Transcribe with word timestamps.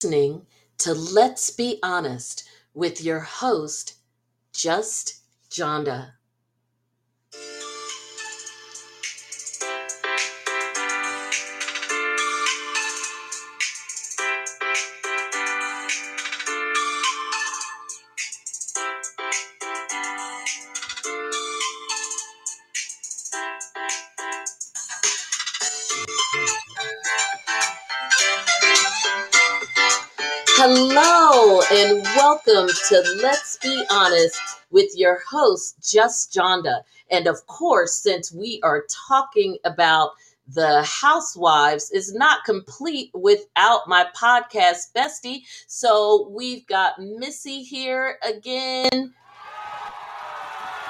listening 0.00 0.46
to 0.76 0.94
Let's 0.94 1.50
Be 1.50 1.80
Honest 1.82 2.48
with 2.72 3.02
your 3.02 3.18
host, 3.18 3.94
Just 4.52 5.22
Jonda. 5.50 6.17
Welcome 32.48 32.74
to 32.88 33.04
Let's 33.22 33.58
Be 33.58 33.84
Honest 33.90 34.40
with 34.70 34.90
your 34.96 35.20
host, 35.28 35.76
Just 35.82 36.32
Jonda. 36.32 36.82
And 37.10 37.26
of 37.26 37.46
course, 37.46 37.94
since 37.94 38.32
we 38.32 38.60
are 38.62 38.84
talking 39.08 39.58
about 39.64 40.12
the 40.54 40.82
housewives, 40.82 41.90
is 41.90 42.14
not 42.14 42.44
complete 42.44 43.10
without 43.12 43.86
my 43.86 44.06
podcast 44.16 44.92
bestie. 44.96 45.42
So 45.66 46.28
we've 46.30 46.66
got 46.66 46.98
Missy 46.98 47.62
here 47.62 48.18
again. 48.26 49.12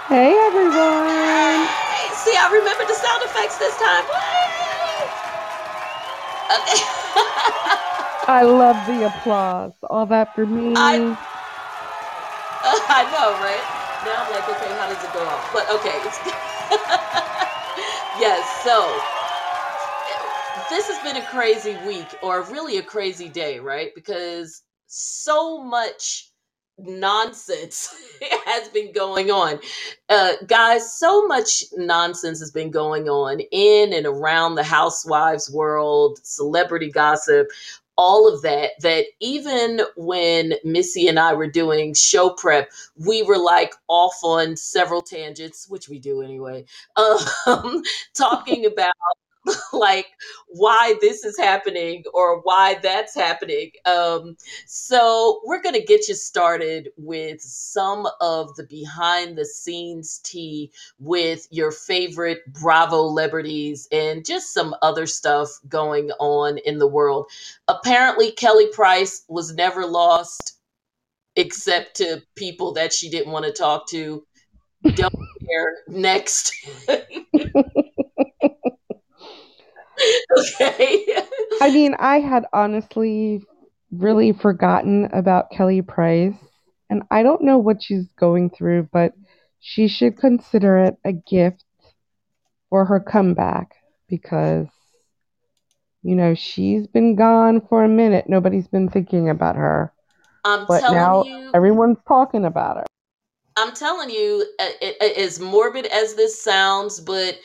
Hey 0.06 0.38
everyone. 0.46 1.66
Hey, 1.66 2.08
see, 2.14 2.36
I 2.38 2.50
remembered 2.52 2.86
the 2.86 2.94
sound 2.94 3.22
effects 3.24 3.58
this 3.58 3.76
time. 3.78 4.04
Okay. 6.54 6.82
I 8.28 8.42
love 8.42 8.86
the 8.86 9.06
applause. 9.06 9.72
All 9.90 10.06
that 10.06 10.34
for 10.34 10.46
me. 10.46 10.74
I, 10.76 11.16
I 12.90 13.04
know, 13.12 13.38
right? 13.38 13.62
Now 14.04 14.24
I'm 14.24 14.30
like, 14.32 14.48
okay, 14.48 14.74
how 14.74 14.88
does 14.88 15.02
it 15.02 15.12
go 15.12 15.26
off? 15.26 15.46
But 15.52 15.68
okay, 15.70 15.94
yes. 18.20 18.48
So 18.64 18.98
this 20.70 20.88
has 20.88 20.98
been 21.04 21.22
a 21.22 21.26
crazy 21.26 21.76
week, 21.86 22.14
or 22.22 22.42
really 22.44 22.78
a 22.78 22.82
crazy 22.82 23.28
day, 23.28 23.58
right? 23.60 23.90
Because 23.94 24.62
so 24.86 25.62
much 25.62 26.30
nonsense 26.78 27.94
has 28.46 28.68
been 28.68 28.92
going 28.92 29.30
on. 29.30 29.58
Uh, 30.08 30.32
guys, 30.46 30.98
so 30.98 31.26
much 31.26 31.64
nonsense 31.76 32.40
has 32.40 32.50
been 32.50 32.70
going 32.70 33.08
on 33.08 33.40
in 33.52 33.92
and 33.92 34.06
around 34.06 34.54
the 34.54 34.64
housewives 34.64 35.50
world, 35.50 36.18
celebrity 36.22 36.90
gossip, 36.90 37.48
all 37.98 38.32
of 38.32 38.40
that 38.42 38.70
that 38.80 39.06
even 39.20 39.80
when 39.96 40.54
missy 40.64 41.08
and 41.08 41.18
i 41.18 41.34
were 41.34 41.50
doing 41.50 41.92
show 41.92 42.30
prep 42.30 42.70
we 42.96 43.22
were 43.24 43.38
like 43.38 43.74
off 43.88 44.14
on 44.22 44.56
several 44.56 45.02
tangents 45.02 45.68
which 45.68 45.88
we 45.88 45.98
do 45.98 46.22
anyway 46.22 46.64
um, 47.46 47.82
talking 48.16 48.64
about 48.64 48.92
like 49.72 50.06
why 50.48 50.94
this 51.00 51.24
is 51.24 51.36
happening 51.38 52.04
or 52.14 52.40
why 52.42 52.76
that's 52.82 53.14
happening. 53.14 53.70
Um, 53.84 54.36
so 54.66 55.40
we're 55.44 55.62
going 55.62 55.74
to 55.74 55.84
get 55.84 56.08
you 56.08 56.14
started 56.14 56.90
with 56.96 57.40
some 57.40 58.08
of 58.20 58.54
the 58.56 58.64
behind 58.64 59.36
the 59.36 59.44
scenes 59.44 60.20
tea 60.24 60.72
with 60.98 61.46
your 61.50 61.70
favorite 61.70 62.40
Bravo 62.52 63.08
celebrities 63.18 63.88
and 63.90 64.24
just 64.24 64.54
some 64.54 64.74
other 64.82 65.06
stuff 65.06 65.48
going 65.68 66.10
on 66.20 66.58
in 66.58 66.78
the 66.78 66.86
world. 66.86 67.26
Apparently, 67.66 68.30
Kelly 68.32 68.68
Price 68.72 69.24
was 69.28 69.54
never 69.54 69.84
lost 69.86 70.58
except 71.36 71.96
to 71.96 72.22
people 72.36 72.72
that 72.74 72.92
she 72.92 73.10
didn't 73.10 73.32
want 73.32 73.44
to 73.44 73.52
talk 73.52 73.88
to. 73.88 74.24
Don't 74.94 75.14
care. 75.48 75.74
Next. 75.88 76.52
okay. 80.38 81.04
I 81.60 81.70
mean, 81.70 81.94
I 81.98 82.20
had 82.20 82.44
honestly 82.52 83.42
really 83.90 84.32
forgotten 84.32 85.08
about 85.12 85.50
Kelly 85.50 85.82
Price, 85.82 86.34
and 86.90 87.02
I 87.10 87.22
don't 87.22 87.42
know 87.42 87.58
what 87.58 87.82
she's 87.82 88.06
going 88.18 88.50
through, 88.50 88.88
but 88.92 89.12
she 89.60 89.88
should 89.88 90.18
consider 90.18 90.78
it 90.78 90.96
a 91.04 91.12
gift 91.12 91.64
for 92.70 92.84
her 92.84 93.00
comeback 93.00 93.74
because 94.08 94.66
you 96.02 96.14
know 96.14 96.34
she's 96.34 96.86
been 96.86 97.16
gone 97.16 97.60
for 97.68 97.82
a 97.82 97.88
minute 97.88 98.26
nobody's 98.28 98.68
been 98.68 98.88
thinking 98.88 99.28
about 99.28 99.56
her 99.56 99.92
I'm 100.44 100.64
but 100.66 100.80
telling 100.80 100.96
now 100.96 101.24
you, 101.24 101.50
everyone's 101.54 101.98
talking 102.06 102.44
about 102.44 102.76
her 102.76 102.84
I'm 103.58 103.74
telling 103.74 104.08
you, 104.08 104.46
as 105.18 105.40
morbid 105.40 105.86
as 105.86 106.14
this 106.14 106.40
sounds, 106.40 107.00
but 107.00 107.40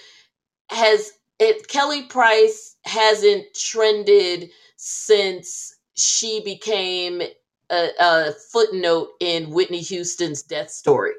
has 0.69 1.11
it 1.43 1.67
Kelly 1.67 2.03
Price 2.03 2.77
hasn't 2.85 3.45
trended 3.53 4.49
since 4.77 5.75
she 5.95 6.41
became 6.43 7.21
a, 7.69 7.89
a 7.99 8.31
footnote 8.51 9.09
in 9.19 9.51
Whitney 9.51 9.81
Houston's 9.81 10.41
death 10.43 10.69
story. 10.69 11.13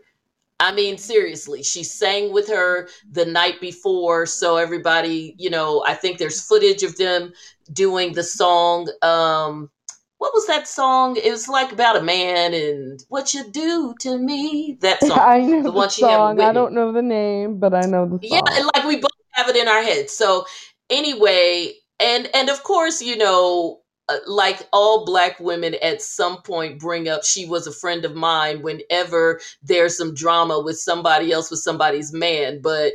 I 0.60 0.72
mean, 0.72 0.98
seriously, 0.98 1.62
she 1.62 1.82
sang 1.82 2.32
with 2.32 2.48
her 2.48 2.88
the 3.10 3.26
night 3.26 3.60
before, 3.60 4.24
so 4.24 4.56
everybody, 4.56 5.34
you 5.36 5.50
know, 5.50 5.84
I 5.86 5.94
think 5.94 6.18
there's 6.18 6.40
footage 6.40 6.82
of 6.82 6.96
them 6.96 7.32
doing 7.72 8.12
the 8.12 8.22
song. 8.22 8.88
Um, 9.02 9.70
what 10.18 10.32
was 10.32 10.46
that 10.46 10.66
song? 10.66 11.16
It 11.16 11.30
was 11.30 11.48
like 11.48 11.72
about 11.72 11.96
a 11.96 12.02
man 12.02 12.54
and 12.54 13.04
what 13.08 13.34
you 13.34 13.50
do 13.50 13.94
to 14.00 14.16
me. 14.16 14.78
That 14.80 15.00
song, 15.04 15.18
i 15.18 15.40
know 15.40 15.56
the 15.58 15.62
the 15.64 15.72
one 15.72 15.90
she 15.90 16.02
had 16.02 16.16
song 16.16 16.40
i 16.40 16.52
don't 16.52 16.72
know 16.72 16.92
the 16.92 17.02
name 17.02 17.58
but 17.58 17.74
i 17.74 17.82
know 17.82 18.06
the 18.06 18.26
song 18.26 18.42
and 18.52 18.66
like 18.66 18.73
we 18.73 18.73
both 18.73 18.73
have 19.34 19.48
it 19.48 19.56
in 19.56 19.68
our 19.68 19.82
heads. 19.82 20.12
So 20.16 20.46
anyway, 20.90 21.72
and 22.00 22.28
and 22.34 22.48
of 22.48 22.62
course, 22.62 23.02
you 23.02 23.16
know, 23.16 23.80
uh, 24.08 24.16
like 24.26 24.66
all 24.72 25.04
black 25.04 25.38
women 25.40 25.74
at 25.82 26.02
some 26.02 26.42
point 26.42 26.78
bring 26.78 27.08
up 27.08 27.24
she 27.24 27.46
was 27.46 27.66
a 27.66 27.72
friend 27.72 28.04
of 28.04 28.14
mine 28.14 28.62
whenever 28.62 29.40
there's 29.62 29.96
some 29.96 30.14
drama 30.14 30.60
with 30.60 30.78
somebody 30.78 31.32
else 31.32 31.50
with 31.50 31.60
somebody's 31.60 32.12
man, 32.12 32.60
but 32.60 32.92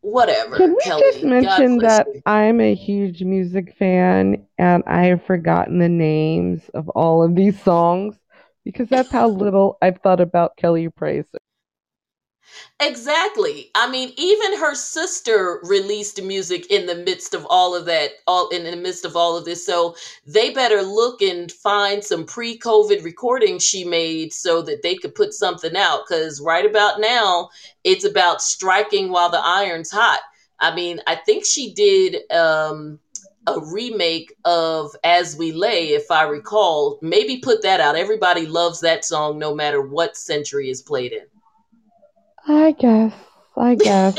whatever, 0.00 0.56
Can 0.56 0.70
we 0.70 0.76
just 0.84 0.86
Kelly. 0.86 1.22
God 1.22 1.58
mention 1.58 1.78
that 1.78 2.06
you. 2.06 2.22
I'm 2.26 2.60
a 2.60 2.74
huge 2.74 3.22
music 3.22 3.74
fan 3.78 4.46
and 4.58 4.82
I 4.86 5.06
have 5.06 5.24
forgotten 5.24 5.78
the 5.78 5.88
names 5.88 6.68
of 6.74 6.88
all 6.90 7.22
of 7.22 7.34
these 7.34 7.60
songs 7.62 8.16
because 8.64 8.88
that's 8.88 9.10
how 9.10 9.28
little 9.28 9.78
I've 9.82 10.00
thought 10.02 10.20
about 10.20 10.56
Kelly 10.56 10.88
Price. 10.88 11.26
Exactly. 12.80 13.70
I 13.74 13.90
mean, 13.90 14.12
even 14.16 14.58
her 14.58 14.74
sister 14.74 15.60
released 15.62 16.22
music 16.22 16.70
in 16.70 16.86
the 16.86 16.94
midst 16.94 17.32
of 17.32 17.46
all 17.48 17.74
of 17.74 17.86
that, 17.86 18.10
all 18.26 18.48
in 18.50 18.64
the 18.64 18.76
midst 18.76 19.04
of 19.04 19.16
all 19.16 19.36
of 19.36 19.44
this. 19.44 19.64
So 19.64 19.96
they 20.26 20.50
better 20.50 20.82
look 20.82 21.22
and 21.22 21.50
find 21.50 22.04
some 22.04 22.26
pre-COVID 22.26 23.02
recordings 23.02 23.64
she 23.64 23.84
made 23.84 24.32
so 24.32 24.60
that 24.62 24.82
they 24.82 24.94
could 24.94 25.14
put 25.14 25.32
something 25.32 25.76
out. 25.76 26.02
Because 26.06 26.40
right 26.40 26.66
about 26.66 27.00
now, 27.00 27.48
it's 27.84 28.04
about 28.04 28.42
striking 28.42 29.10
while 29.10 29.30
the 29.30 29.42
iron's 29.42 29.90
hot. 29.90 30.20
I 30.60 30.74
mean, 30.74 31.00
I 31.06 31.16
think 31.16 31.44
she 31.44 31.72
did 31.72 32.30
um, 32.30 32.98
a 33.46 33.58
remake 33.60 34.34
of 34.44 34.94
As 35.04 35.36
We 35.36 35.52
Lay, 35.52 35.88
if 35.90 36.10
I 36.10 36.24
recall. 36.24 36.98
Maybe 37.00 37.38
put 37.38 37.62
that 37.62 37.80
out. 37.80 37.96
Everybody 37.96 38.46
loves 38.46 38.80
that 38.80 39.04
song, 39.04 39.38
no 39.38 39.54
matter 39.54 39.80
what 39.80 40.16
century 40.16 40.68
is 40.68 40.82
played 40.82 41.12
in. 41.12 41.24
I 42.46 42.72
guess. 42.72 43.12
I 43.56 43.74
guess. 43.74 44.18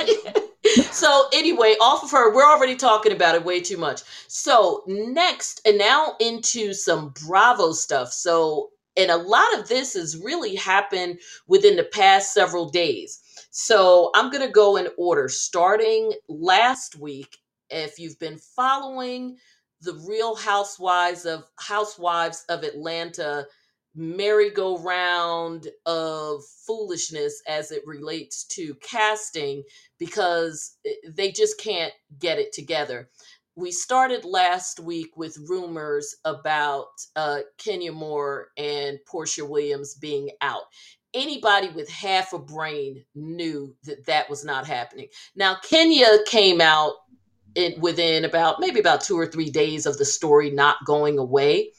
so 0.92 1.28
anyway, 1.34 1.76
off 1.80 2.04
of 2.04 2.12
her, 2.12 2.34
we're 2.34 2.50
already 2.50 2.76
talking 2.76 3.12
about 3.12 3.36
it 3.36 3.46
way 3.46 3.62
too 3.62 3.78
much. 3.78 4.02
So 4.28 4.84
next, 4.88 5.62
and 5.66 5.78
now 5.78 6.16
into 6.20 6.74
some 6.74 7.14
Bravo 7.26 7.72
stuff. 7.72 8.12
So, 8.12 8.70
and 8.96 9.12
a 9.12 9.18
lot 9.18 9.58
of 9.58 9.68
this 9.68 9.94
has 9.94 10.18
really 10.18 10.56
happened 10.56 11.20
within 11.48 11.76
the 11.76 11.84
past 11.84 12.34
several 12.34 12.70
days. 12.70 13.20
So 13.52 14.12
I'm 14.16 14.32
gonna 14.32 14.52
go 14.52 14.78
in 14.78 14.88
order, 14.98 15.30
starting 15.30 16.14
last 16.28 16.98
week. 16.98 17.38
If 17.70 18.00
you've 18.00 18.20
been 18.20 18.38
following 18.38 19.38
the 19.82 19.94
Real 20.08 20.36
Housewives 20.36 21.26
of 21.26 21.44
Housewives 21.60 22.44
of 22.50 22.64
Atlanta 22.64 23.46
merry-go-round 23.98 25.68
of 25.86 26.44
foolishness 26.66 27.42
as 27.48 27.72
it 27.72 27.82
relates 27.86 28.44
to 28.46 28.76
casting 28.76 29.64
because 29.98 30.78
eh, 30.86 30.92
they 31.10 31.32
just 31.32 31.60
can't 31.60 31.94
get 32.20 32.38
it 32.38 32.54
together. 32.54 33.10
We 33.56 33.72
started 33.72 34.24
last 34.24 34.80
week 34.80 35.18
with 35.18 35.38
rumors 35.50 36.16
about 36.26 36.90
uh, 37.16 37.40
Kenya 37.58 37.92
Moore 37.92 38.50
and 38.56 39.00
Porsha 39.12 39.50
Williams 39.50 39.96
being 39.96 40.30
out. 40.42 40.64
Anybody 41.16 41.70
with 41.70 41.90
half 41.90 42.34
a 42.34 42.40
brain 42.40 43.04
knew 43.16 43.76
that 43.86 44.06
that 44.06 44.30
was 44.30 44.46
not 44.46 44.68
happening. 44.68 45.08
Now, 45.36 45.58
Kenya 45.64 46.20
came 46.28 46.62
out 46.62 46.94
in, 47.56 47.82
within 47.82 48.26
about 48.26 48.60
maybe 48.60 48.80
about 48.80 49.02
two 49.02 49.18
or 49.18 49.26
three 49.26 49.50
days 49.50 49.88
of 49.88 49.98
the 49.98 50.06
story 50.06 50.52
not 50.52 50.78
going 50.86 51.18
away 51.18 51.72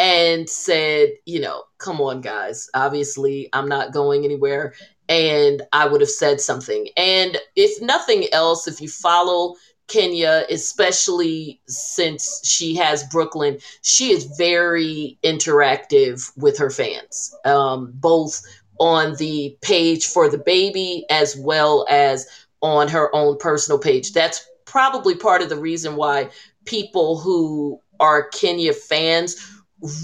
and 0.00 0.48
said, 0.48 1.10
you 1.26 1.38
know, 1.38 1.62
come 1.76 2.00
on, 2.00 2.22
guys. 2.22 2.70
Obviously, 2.74 3.50
I'm 3.52 3.68
not 3.68 3.92
going 3.92 4.24
anywhere. 4.24 4.72
And 5.10 5.60
I 5.72 5.86
would 5.86 6.00
have 6.00 6.10
said 6.10 6.40
something. 6.40 6.88
And 6.96 7.36
if 7.54 7.82
nothing 7.82 8.24
else, 8.32 8.66
if 8.66 8.80
you 8.80 8.88
follow 8.88 9.56
Kenya, 9.88 10.46
especially 10.48 11.60
since 11.66 12.40
she 12.44 12.74
has 12.76 13.04
Brooklyn, 13.08 13.58
she 13.82 14.10
is 14.10 14.24
very 14.38 15.18
interactive 15.22 16.32
with 16.38 16.56
her 16.56 16.70
fans, 16.70 17.34
um, 17.44 17.92
both 17.96 18.40
on 18.78 19.16
the 19.16 19.58
page 19.60 20.06
for 20.06 20.30
the 20.30 20.38
baby 20.38 21.04
as 21.10 21.36
well 21.36 21.84
as 21.90 22.26
on 22.62 22.88
her 22.88 23.14
own 23.14 23.36
personal 23.36 23.78
page. 23.78 24.12
That's 24.12 24.48
probably 24.64 25.14
part 25.14 25.42
of 25.42 25.50
the 25.50 25.58
reason 25.58 25.96
why 25.96 26.30
people 26.64 27.18
who 27.18 27.80
are 27.98 28.28
Kenya 28.28 28.72
fans 28.72 29.36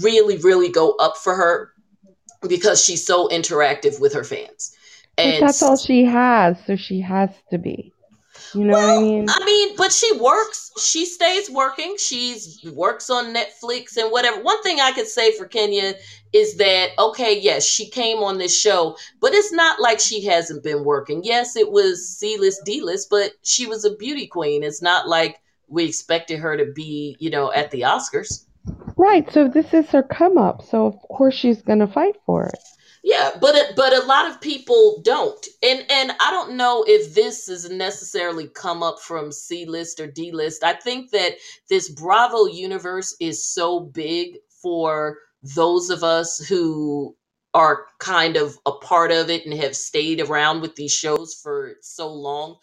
really, 0.01 0.37
really 0.37 0.69
go 0.69 0.91
up 0.99 1.17
for 1.17 1.35
her 1.35 1.73
because 2.47 2.83
she's 2.83 3.05
so 3.05 3.27
interactive 3.29 3.99
with 3.99 4.13
her 4.13 4.23
fans. 4.23 4.75
And 5.17 5.39
but 5.39 5.47
that's 5.47 5.63
all 5.63 5.77
she 5.77 6.05
has, 6.05 6.57
so 6.65 6.75
she 6.75 7.01
has 7.01 7.29
to 7.49 7.57
be. 7.57 7.93
You 8.53 8.65
know 8.65 8.73
well, 8.73 8.95
what 8.95 8.99
I 8.99 9.01
mean? 9.01 9.25
I 9.29 9.45
mean, 9.45 9.75
but 9.75 9.91
she 9.91 10.15
works. 10.17 10.71
She 10.79 11.05
stays 11.05 11.49
working. 11.49 11.95
She's 11.97 12.63
works 12.73 13.09
on 13.09 13.33
Netflix 13.33 13.97
and 13.97 14.11
whatever. 14.11 14.41
One 14.41 14.61
thing 14.63 14.79
I 14.79 14.91
could 14.91 15.07
say 15.07 15.35
for 15.35 15.45
Kenya 15.45 15.93
is 16.33 16.55
that 16.57 16.91
okay, 16.97 17.37
yes, 17.39 17.65
she 17.65 17.89
came 17.89 18.17
on 18.19 18.37
this 18.37 18.57
show, 18.57 18.95
but 19.19 19.33
it's 19.33 19.51
not 19.51 19.81
like 19.81 19.99
she 19.99 20.23
hasn't 20.25 20.63
been 20.63 20.83
working. 20.83 21.23
Yes, 21.23 21.55
it 21.55 21.71
was 21.71 22.07
C 22.07 22.37
list, 22.37 22.61
D 22.63 22.81
list, 22.81 23.09
but 23.09 23.31
she 23.41 23.65
was 23.65 23.85
a 23.85 23.95
beauty 23.95 24.27
queen. 24.27 24.63
It's 24.63 24.81
not 24.81 25.07
like 25.07 25.39
we 25.67 25.85
expected 25.85 26.39
her 26.39 26.55
to 26.55 26.71
be, 26.71 27.17
you 27.19 27.29
know, 27.29 27.51
at 27.51 27.71
the 27.71 27.81
Oscars. 27.81 28.45
Right. 28.97 29.31
So 29.31 29.47
this 29.49 29.73
is 29.73 29.87
her 29.91 30.03
come 30.03 30.37
up. 30.39 30.63
So 30.63 30.87
of 30.87 30.99
course 31.09 31.35
she's 31.35 31.61
going 31.63 31.79
to 31.79 31.87
fight 31.87 32.15
for 32.25 32.47
it. 32.47 32.59
Yeah, 33.03 33.31
but 33.39 33.55
but 33.75 33.93
a 33.93 34.05
lot 34.05 34.29
of 34.29 34.41
people 34.41 35.01
don't, 35.05 35.45
and 35.63 35.85
and 35.89 36.11
I 36.19 36.31
don't 36.31 36.57
know 36.57 36.83
if 36.87 37.15
this 37.15 37.47
is 37.47 37.69
necessarily 37.69 38.47
come 38.49 38.83
up 38.83 38.99
from 38.99 39.31
C 39.31 39.65
list 39.65 40.01
or 40.01 40.07
D 40.07 40.31
list. 40.33 40.63
I 40.63 40.73
think 40.73 41.11
that 41.11 41.35
this 41.69 41.89
Bravo 41.89 42.47
universe 42.47 43.15
is 43.21 43.47
so 43.47 43.79
big 43.79 44.37
for 44.61 45.19
those 45.55 45.89
of 45.89 46.03
us 46.03 46.39
who 46.39 47.15
are 47.53 47.85
kind 47.99 48.35
of 48.35 48.57
a 48.65 48.73
part 48.73 49.11
of 49.11 49.29
it 49.29 49.45
and 49.45 49.53
have 49.55 49.75
stayed 49.75 50.19
around 50.19 50.61
with 50.61 50.75
these 50.75 50.93
shows 50.93 51.39
for 51.41 51.75
so 51.81 52.11
long 52.13 52.57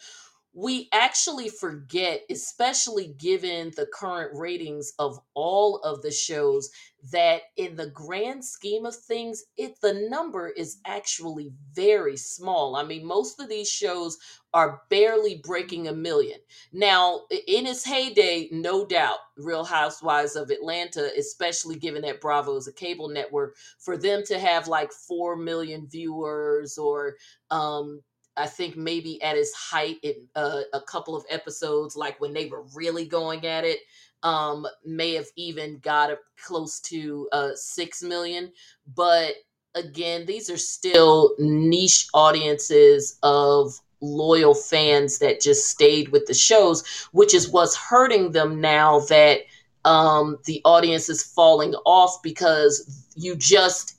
we 0.57 0.87
actually 0.93 1.49
forget, 1.49 2.21
especially 2.29 3.07
given 3.17 3.73
the 3.75 3.85
current 3.93 4.31
ratings 4.33 4.93
of 4.99 5.19
all 5.33 5.79
of 5.79 6.01
the 6.01 6.11
shows, 6.11 6.69
that 7.11 7.41
in 7.57 7.75
the 7.75 7.89
grand 7.89 8.43
scheme 8.43 8.85
of 8.85 8.95
things, 8.95 9.43
it 9.57 9.79
the 9.81 10.07
number 10.09 10.47
is 10.47 10.77
actually 10.85 11.51
very 11.73 12.15
small. 12.15 12.77
I 12.77 12.83
mean, 12.83 13.05
most 13.05 13.41
of 13.41 13.49
these 13.49 13.69
shows 13.69 14.17
are 14.53 14.81
barely 14.89 15.41
breaking 15.43 15.89
a 15.89 15.93
million. 15.93 16.39
Now, 16.71 17.23
in 17.29 17.67
its 17.67 17.83
heyday, 17.83 18.47
no 18.49 18.85
doubt, 18.85 19.17
Real 19.35 19.65
Housewives 19.65 20.37
of 20.37 20.49
Atlanta, 20.51 21.11
especially 21.17 21.75
given 21.75 22.03
that 22.03 22.21
Bravo 22.21 22.55
is 22.55 22.67
a 22.67 22.73
cable 22.73 23.09
network, 23.09 23.57
for 23.77 23.97
them 23.97 24.23
to 24.27 24.39
have 24.39 24.69
like 24.69 24.93
4 24.93 25.35
million 25.35 25.85
viewers 25.85 26.77
or 26.77 27.17
um 27.51 27.99
I 28.37 28.47
think 28.47 28.75
maybe 28.75 29.21
at 29.21 29.37
its 29.37 29.53
height, 29.53 29.97
uh, 30.35 30.61
a 30.73 30.81
couple 30.81 31.15
of 31.15 31.25
episodes, 31.29 31.95
like 31.95 32.19
when 32.19 32.33
they 32.33 32.47
were 32.47 32.63
really 32.73 33.05
going 33.05 33.45
at 33.45 33.63
it, 33.63 33.79
um, 34.23 34.65
may 34.83 35.13
have 35.13 35.27
even 35.35 35.79
got 35.79 36.11
close 36.43 36.79
to 36.81 37.29
uh, 37.31 37.51
six 37.55 38.01
million. 38.01 38.51
But 38.95 39.35
again, 39.75 40.25
these 40.25 40.49
are 40.49 40.57
still 40.57 41.35
niche 41.37 42.07
audiences 42.13 43.17
of 43.23 43.79
loyal 44.01 44.53
fans 44.53 45.19
that 45.19 45.41
just 45.41 45.67
stayed 45.67 46.09
with 46.09 46.25
the 46.25 46.33
shows, 46.33 46.83
which 47.11 47.33
is 47.33 47.49
what's 47.49 47.75
hurting 47.75 48.31
them 48.31 48.59
now 48.59 48.99
that 49.01 49.41
um, 49.85 50.37
the 50.45 50.61
audience 50.65 51.09
is 51.09 51.23
falling 51.23 51.73
off 51.85 52.21
because 52.23 53.05
you 53.15 53.35
just 53.35 53.97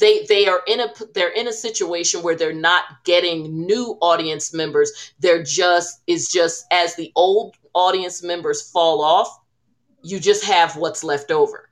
they 0.00 0.24
they 0.26 0.46
are 0.46 0.62
in 0.66 0.80
a 0.80 0.88
they're 1.14 1.30
in 1.30 1.48
a 1.48 1.52
situation 1.52 2.22
where 2.22 2.36
they're 2.36 2.52
not 2.52 2.84
getting 3.04 3.66
new 3.66 3.96
audience 4.00 4.52
members. 4.52 5.12
They're 5.20 5.42
just 5.42 6.00
is 6.06 6.28
just 6.28 6.66
as 6.70 6.94
the 6.96 7.12
old 7.16 7.56
audience 7.74 8.22
members 8.22 8.70
fall 8.70 9.02
off 9.02 9.38
you 10.02 10.18
just 10.18 10.44
have 10.44 10.76
what's 10.76 11.04
left 11.04 11.30
over. 11.30 11.68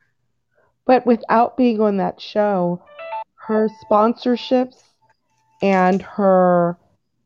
But 0.84 1.06
without 1.06 1.56
being 1.56 1.80
on 1.80 1.96
that 1.96 2.20
show 2.20 2.82
her 3.34 3.68
sponsorships 3.84 4.82
and 5.62 6.02
her 6.02 6.76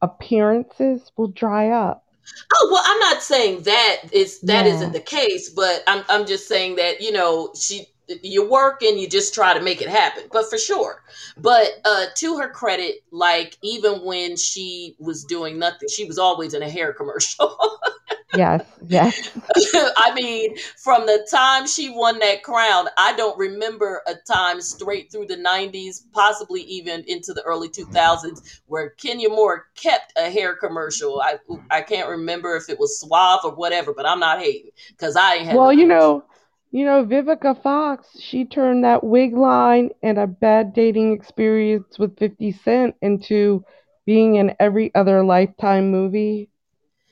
appearances 0.02 1.10
will 1.16 1.28
dry 1.28 1.70
up. 1.70 2.06
Oh 2.54 2.68
well, 2.70 2.82
I'm 2.84 2.98
not 3.00 3.22
saying 3.22 3.62
that 3.62 3.96
is 4.12 4.40
that 4.42 4.66
yeah. 4.66 4.80
not 4.80 4.92
the 4.92 5.00
case, 5.00 5.50
but 5.50 5.82
I'm 5.86 6.04
I'm 6.08 6.26
just 6.26 6.46
saying 6.46 6.76
that 6.76 7.00
you 7.00 7.12
know 7.12 7.50
she 7.58 7.86
you 8.22 8.48
work 8.48 8.82
and 8.82 8.98
you 8.98 9.08
just 9.08 9.34
try 9.34 9.54
to 9.54 9.60
make 9.60 9.80
it 9.80 9.88
happen 9.88 10.24
but 10.32 10.48
for 10.48 10.58
sure. 10.58 11.02
But 11.36 11.68
uh 11.84 12.06
to 12.16 12.38
her 12.38 12.50
credit 12.50 13.04
like 13.10 13.56
even 13.62 14.04
when 14.04 14.36
she 14.36 14.96
was 14.98 15.24
doing 15.24 15.58
nothing 15.58 15.88
she 15.88 16.04
was 16.04 16.18
always 16.18 16.54
in 16.54 16.62
a 16.62 16.70
hair 16.70 16.92
commercial. 16.92 17.56
Yes 18.36 18.64
yes. 18.90 19.30
I 19.96 20.12
mean 20.14 20.56
from 20.76 21.06
the 21.06 21.26
time 21.30 21.66
she 21.66 21.90
won 21.90 22.18
that 22.18 22.42
crown 22.42 22.88
i 22.96 23.14
don't 23.16 23.38
remember 23.38 24.02
a 24.06 24.14
time 24.30 24.60
straight 24.60 25.10
through 25.10 25.26
the 25.26 25.36
90s 25.36 26.04
possibly 26.12 26.62
even 26.62 27.04
into 27.06 27.32
the 27.32 27.42
early 27.42 27.68
2000s 27.68 28.60
where 28.66 28.90
kenya 28.90 29.28
moore 29.28 29.66
kept 29.74 30.12
a 30.16 30.30
hair 30.30 30.54
commercial. 30.54 31.20
I 31.20 31.38
i 31.70 31.80
can't 31.80 32.08
remember 32.08 32.56
if 32.56 32.68
it 32.68 32.78
was 32.78 33.00
suave 33.00 33.40
or 33.44 33.54
whatever 33.54 33.92
but 33.94 34.06
i'm 34.06 34.20
not 34.20 34.40
hating 34.40 34.70
because 34.90 35.16
i 35.16 35.34
ain't 35.36 35.56
well 35.56 35.72
you 35.72 35.86
know 35.86 36.24
you 36.70 36.84
know, 36.84 37.04
Vivica 37.04 37.60
Fox, 37.62 38.08
she 38.20 38.44
turned 38.44 38.84
that 38.84 39.02
wig 39.02 39.36
line 39.36 39.90
and 40.02 40.18
a 40.18 40.26
bad 40.26 40.72
dating 40.72 41.12
experience 41.12 41.98
with 41.98 42.16
50 42.18 42.52
Cent 42.52 42.94
into 43.02 43.64
being 44.06 44.36
in 44.36 44.54
every 44.60 44.94
other 44.94 45.24
Lifetime 45.24 45.90
movie. 45.90 46.48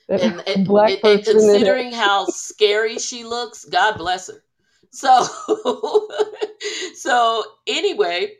And, 0.07 0.41
and, 0.47 0.65
black 0.65 1.03
and, 1.03 1.17
and 1.17 1.23
considering 1.23 1.91
how 1.91 2.25
scary 2.27 2.97
she 2.97 3.23
looks, 3.23 3.65
God 3.65 3.97
bless 3.97 4.27
her. 4.27 4.43
So, 4.91 5.27
so 6.95 7.43
anyway, 7.67 8.37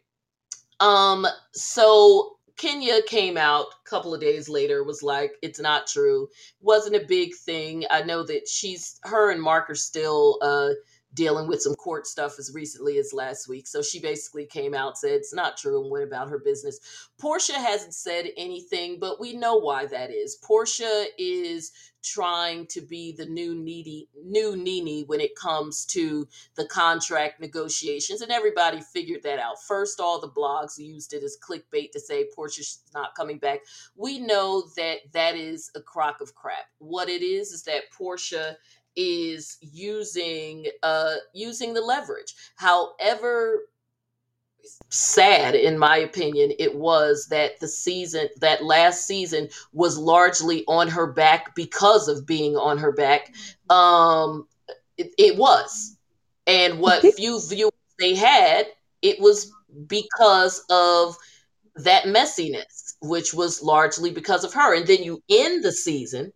um, 0.79 1.27
so 1.51 2.37
Kenya 2.57 3.01
came 3.03 3.37
out 3.37 3.65
a 3.67 3.89
couple 3.89 4.13
of 4.13 4.21
days 4.21 4.49
later, 4.49 4.83
was 4.83 5.03
like, 5.03 5.33
it's 5.41 5.59
not 5.59 5.85
true. 5.85 6.27
Wasn't 6.61 6.95
a 6.95 7.05
big 7.07 7.35
thing. 7.35 7.85
I 7.91 8.01
know 8.01 8.23
that 8.23 8.47
she's, 8.47 8.99
her 9.03 9.31
and 9.31 9.41
Mark 9.41 9.69
are 9.69 9.75
still, 9.75 10.39
uh, 10.41 10.69
dealing 11.13 11.47
with 11.47 11.61
some 11.61 11.75
court 11.75 12.05
stuff 12.05 12.37
as 12.37 12.53
recently 12.53 12.97
as 12.97 13.13
last 13.13 13.47
week. 13.47 13.67
So 13.67 13.81
she 13.81 13.99
basically 13.99 14.45
came 14.45 14.73
out, 14.73 14.97
said 14.97 15.11
it's 15.11 15.33
not 15.33 15.57
true, 15.57 15.81
and 15.81 15.91
went 15.91 16.05
about 16.05 16.29
her 16.29 16.39
business. 16.39 17.09
Porsha 17.21 17.55
hasn't 17.55 17.95
said 17.95 18.27
anything, 18.37 18.99
but 18.99 19.19
we 19.19 19.33
know 19.33 19.57
why 19.57 19.85
that 19.87 20.11
is. 20.11 20.37
Porsha 20.47 21.05
is 21.17 21.71
trying 22.01 22.65
to 22.67 22.81
be 22.81 23.11
the 23.11 23.25
new 23.25 23.53
needy 23.53 24.07
new 24.23 24.55
Nene 24.55 25.05
when 25.07 25.19
it 25.19 25.35
comes 25.35 25.85
to 25.87 26.27
the 26.55 26.65
contract 26.65 27.41
negotiations, 27.41 28.21
and 28.21 28.31
everybody 28.31 28.79
figured 28.81 29.23
that 29.23 29.39
out. 29.39 29.61
First, 29.67 29.99
all 29.99 30.19
the 30.19 30.29
blogs 30.29 30.77
used 30.77 31.13
it 31.13 31.23
as 31.23 31.37
clickbait 31.37 31.91
to 31.91 31.99
say 31.99 32.27
Porsha's 32.37 32.83
not 32.93 33.15
coming 33.15 33.37
back. 33.37 33.59
We 33.95 34.19
know 34.19 34.63
that 34.77 34.99
that 35.13 35.35
is 35.35 35.71
a 35.75 35.81
crock 35.81 36.21
of 36.21 36.35
crap. 36.35 36.65
What 36.77 37.09
it 37.09 37.21
is 37.21 37.51
is 37.51 37.63
that 37.63 37.91
Porsha 37.97 38.55
is 38.95 39.57
using 39.61 40.65
uh 40.83 41.15
using 41.33 41.73
the 41.73 41.81
leverage. 41.81 42.33
However 42.55 43.61
sad 44.89 45.55
in 45.55 45.77
my 45.79 45.97
opinion 45.97 46.51
it 46.59 46.75
was 46.75 47.27
that 47.29 47.59
the 47.59 47.67
season 47.67 48.27
that 48.41 48.63
last 48.63 49.07
season 49.07 49.47
was 49.71 49.97
largely 49.97 50.65
on 50.67 50.87
her 50.87 51.07
back 51.07 51.55
because 51.55 52.07
of 52.07 52.25
being 52.25 52.55
on 52.57 52.77
her 52.77 52.91
back. 52.91 53.33
Um 53.69 54.47
it, 54.97 55.13
it 55.17 55.37
was. 55.37 55.97
And 56.45 56.79
what 56.79 57.01
few 57.15 57.39
viewers 57.47 57.71
they 57.99 58.15
had 58.15 58.67
it 59.01 59.19
was 59.19 59.51
because 59.87 60.63
of 60.69 61.15
that 61.75 62.03
messiness 62.03 62.95
which 63.01 63.33
was 63.33 63.61
largely 63.63 64.11
because 64.11 64.43
of 64.43 64.53
her. 64.53 64.75
And 64.75 64.85
then 64.85 65.03
you 65.03 65.23
end 65.29 65.63
the 65.63 65.71
season 65.71 66.33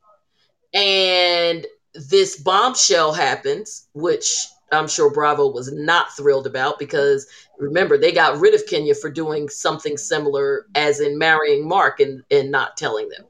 and 0.74 1.66
this 1.94 2.38
bombshell 2.38 3.14
happens, 3.14 3.88
which 3.94 4.48
I'm 4.72 4.88
sure 4.88 5.12
Bravo 5.12 5.52
was 5.52 5.72
not 5.72 6.16
thrilled 6.16 6.48
about 6.48 6.80
because 6.80 7.28
remember 7.60 7.98
they 7.98 8.12
got 8.12 8.40
rid 8.40 8.56
of 8.56 8.66
Kenya 8.66 8.96
for 8.96 9.10
doing 9.10 9.50
something 9.50 9.98
similar, 9.98 10.68
as 10.76 11.00
in 11.00 11.18
marrying 11.18 11.68
Mark 11.68 12.00
and 12.00 12.24
and 12.32 12.52
not 12.52 12.78
telling 12.78 13.10
them. 13.10 13.26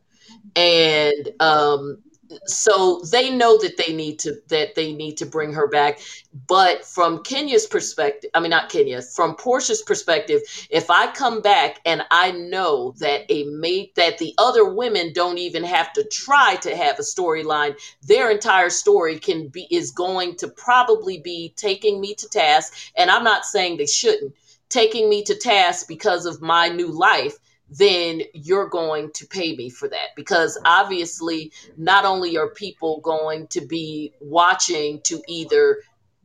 And 0.55 1.29
um, 1.39 1.97
so 2.45 3.01
they 3.11 3.29
know 3.29 3.57
that 3.59 3.77
they 3.77 3.93
need 3.93 4.19
to 4.19 4.35
that 4.49 4.75
they 4.75 4.93
need 4.93 5.17
to 5.17 5.25
bring 5.25 5.53
her 5.53 5.67
back. 5.67 5.99
But 6.47 6.85
from 6.85 7.23
kenya's 7.23 7.67
perspective 7.67 8.29
i 8.33 8.39
mean 8.39 8.49
not 8.49 8.69
kenya 8.69 9.01
from 9.01 9.35
porsha's 9.35 9.81
perspective 9.81 10.41
if 10.69 10.89
i 10.89 11.11
come 11.11 11.41
back 11.41 11.79
and 11.85 12.03
i 12.11 12.31
know 12.31 12.93
that 12.97 13.25
a 13.29 13.43
mate 13.45 13.93
that 13.95 14.17
the 14.17 14.33
other 14.37 14.65
women 14.65 15.13
don't 15.13 15.37
even 15.37 15.63
have 15.63 15.93
to 15.93 16.03
try 16.05 16.55
to 16.61 16.75
have 16.75 16.97
a 16.99 17.03
storyline 17.03 17.75
their 18.03 18.31
entire 18.31 18.69
story 18.69 19.19
can 19.19 19.47
be 19.47 19.67
is 19.71 19.91
going 19.91 20.35
to 20.37 20.47
probably 20.47 21.19
be 21.19 21.53
taking 21.55 21.99
me 22.01 22.15
to 22.15 22.27
task. 22.29 22.73
And 22.97 23.09
i'm 23.09 23.23
not 23.23 23.45
saying 23.45 23.77
they 23.77 23.85
shouldn't. 23.85 24.33
Taking 24.69 25.09
me 25.09 25.23
to 25.25 25.35
task 25.35 25.87
because 25.87 26.25
of 26.25 26.41
my 26.41 26.67
new 26.67 26.87
life 26.87 27.37
then 27.77 28.21
you're 28.33 28.67
going 28.67 29.11
to 29.13 29.25
pay 29.27 29.55
me 29.55 29.69
for 29.69 29.87
that. 29.87 30.09
Because 30.15 30.57
obviously 30.65 31.51
not 31.77 32.05
only 32.05 32.37
are 32.37 32.49
people 32.49 33.01
going 33.01 33.47
to 33.47 33.61
be 33.61 34.13
watching 34.19 35.01
to 35.01 35.21
either 35.27 35.79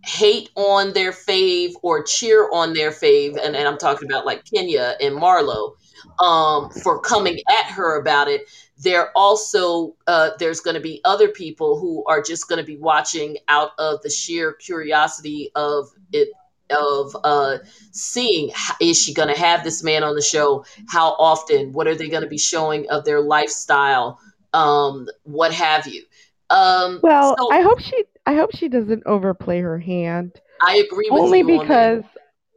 hate 0.04 0.50
on 0.54 0.92
their 0.92 1.12
fave 1.12 1.72
or 1.82 2.02
cheer 2.02 2.48
on 2.52 2.72
their 2.72 2.90
fave 2.90 3.36
and, 3.44 3.56
and 3.56 3.66
i'm 3.66 3.76
talking 3.76 4.08
about 4.08 4.24
like 4.24 4.44
kenya 4.44 4.96
and 5.00 5.14
marlo 5.16 5.72
um, 6.20 6.70
for 6.70 7.00
coming 7.00 7.38
at 7.50 7.66
her 7.72 8.00
about 8.00 8.28
it 8.28 8.42
there 8.78 9.10
also 9.16 9.96
uh, 10.06 10.30
there's 10.38 10.60
going 10.60 10.74
to 10.74 10.80
be 10.80 11.00
other 11.04 11.28
people 11.28 11.78
who 11.80 12.04
are 12.06 12.22
just 12.22 12.48
going 12.48 12.60
to 12.60 12.64
be 12.64 12.76
watching 12.76 13.36
out 13.48 13.72
of 13.78 14.00
the 14.02 14.10
sheer 14.10 14.52
curiosity 14.52 15.50
of 15.56 15.88
it 16.12 16.28
of 16.70 17.16
uh, 17.24 17.58
seeing 17.92 18.50
is 18.80 19.00
she 19.00 19.14
going 19.14 19.28
to 19.28 19.38
have 19.38 19.64
this 19.64 19.82
man 19.82 20.04
on 20.04 20.14
the 20.14 20.22
show? 20.22 20.64
How 20.88 21.10
often? 21.18 21.72
What 21.72 21.86
are 21.86 21.94
they 21.94 22.08
going 22.08 22.22
to 22.22 22.28
be 22.28 22.38
showing 22.38 22.88
of 22.90 23.04
their 23.04 23.20
lifestyle? 23.20 24.20
Um, 24.52 25.08
what 25.24 25.52
have 25.52 25.86
you? 25.86 26.04
Um, 26.50 27.00
well 27.02 27.36
so, 27.38 27.52
i 27.52 27.60
hope 27.60 27.80
she 27.80 28.04
i 28.26 28.34
hope 28.34 28.54
she 28.54 28.68
doesn't 28.68 29.06
overplay 29.06 29.60
her 29.60 29.78
hand. 29.78 30.32
I 30.60 30.76
agree 30.76 31.10
with 31.10 31.20
only 31.20 31.42
because 31.42 32.04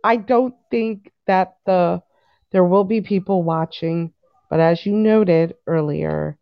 i 0.03 0.15
don't 0.15 0.55
think 0.69 1.11
that 1.27 1.57
the 1.65 2.01
there 2.51 2.63
will 2.63 2.83
be 2.83 3.01
people 3.01 3.43
watching 3.43 4.13
but 4.49 4.59
as 4.59 4.85
you 4.85 4.93
noted 4.93 5.55
earlier 5.67 6.37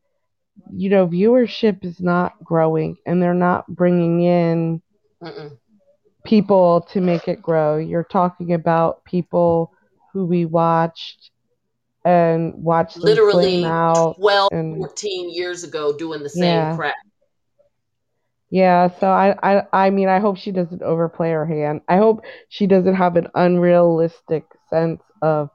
you 0.72 0.90
know 0.90 1.08
viewership 1.08 1.84
is 1.84 2.00
not 2.00 2.34
growing 2.44 2.98
and 3.06 3.22
they're 3.22 3.34
not 3.34 3.68
bringing 3.68 4.22
in 4.22 4.82
Mm-mm 5.24 5.59
people 6.30 6.82
to 6.92 7.02
make 7.02 7.28
it 7.28 7.42
grow. 7.42 7.78
You're 7.78 8.04
talking 8.04 8.54
about 8.54 9.04
people 9.04 9.74
who 10.14 10.26
we 10.26 10.46
watched 10.46 11.32
and 12.06 12.54
watched 12.54 12.98
literally 12.98 13.66
out 13.66 14.16
12, 14.18 14.50
and, 14.52 14.78
14 14.78 15.34
years 15.34 15.64
ago 15.64 15.98
doing 15.98 16.24
the 16.24 16.30
same 16.30 16.44
yeah. 16.44 16.76
crap. 16.76 16.96
Yeah, 18.52 18.90
so 19.00 19.08
I, 19.08 19.36
I 19.44 19.64
I 19.74 19.90
mean 19.90 20.08
I 20.08 20.20
hope 20.20 20.38
she 20.38 20.52
doesn't 20.52 20.82
overplay 20.82 21.32
her 21.32 21.46
hand. 21.46 21.82
I 21.88 21.98
hope 21.98 22.24
she 22.48 22.66
doesn't 22.66 22.96
have 22.96 23.16
an 23.16 23.28
unrealistic 23.36 24.46
sense 24.70 25.02
of 25.22 25.50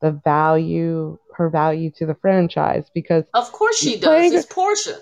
the 0.00 0.12
value 0.24 1.18
her 1.36 1.48
value 1.48 1.90
to 1.98 2.06
the 2.06 2.14
franchise 2.14 2.90
because 2.94 3.24
Of 3.34 3.52
course 3.52 3.76
she 3.76 3.98
does. 3.98 4.32
It's 4.32 4.52
Porsha. 4.52 4.98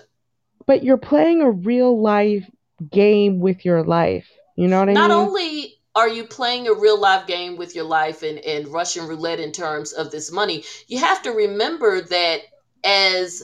But 0.65 0.83
you're 0.83 0.97
playing 0.97 1.41
a 1.41 1.51
real 1.51 2.01
life 2.01 2.49
game 2.91 3.39
with 3.39 3.65
your 3.65 3.83
life. 3.83 4.27
You 4.55 4.67
know 4.67 4.79
what 4.79 4.89
I 4.89 4.93
Not 4.93 5.09
mean? 5.09 5.17
Not 5.17 5.27
only 5.27 5.75
are 5.95 6.09
you 6.09 6.25
playing 6.25 6.67
a 6.67 6.73
real 6.73 6.99
life 6.99 7.27
game 7.27 7.57
with 7.57 7.75
your 7.75 7.85
life 7.85 8.23
and, 8.23 8.39
and 8.39 8.67
Russian 8.67 9.07
roulette 9.07 9.39
in 9.39 9.51
terms 9.51 9.93
of 9.93 10.11
this 10.11 10.31
money, 10.31 10.63
you 10.87 10.99
have 10.99 11.21
to 11.23 11.31
remember 11.31 12.01
that 12.01 12.41
as 12.83 13.43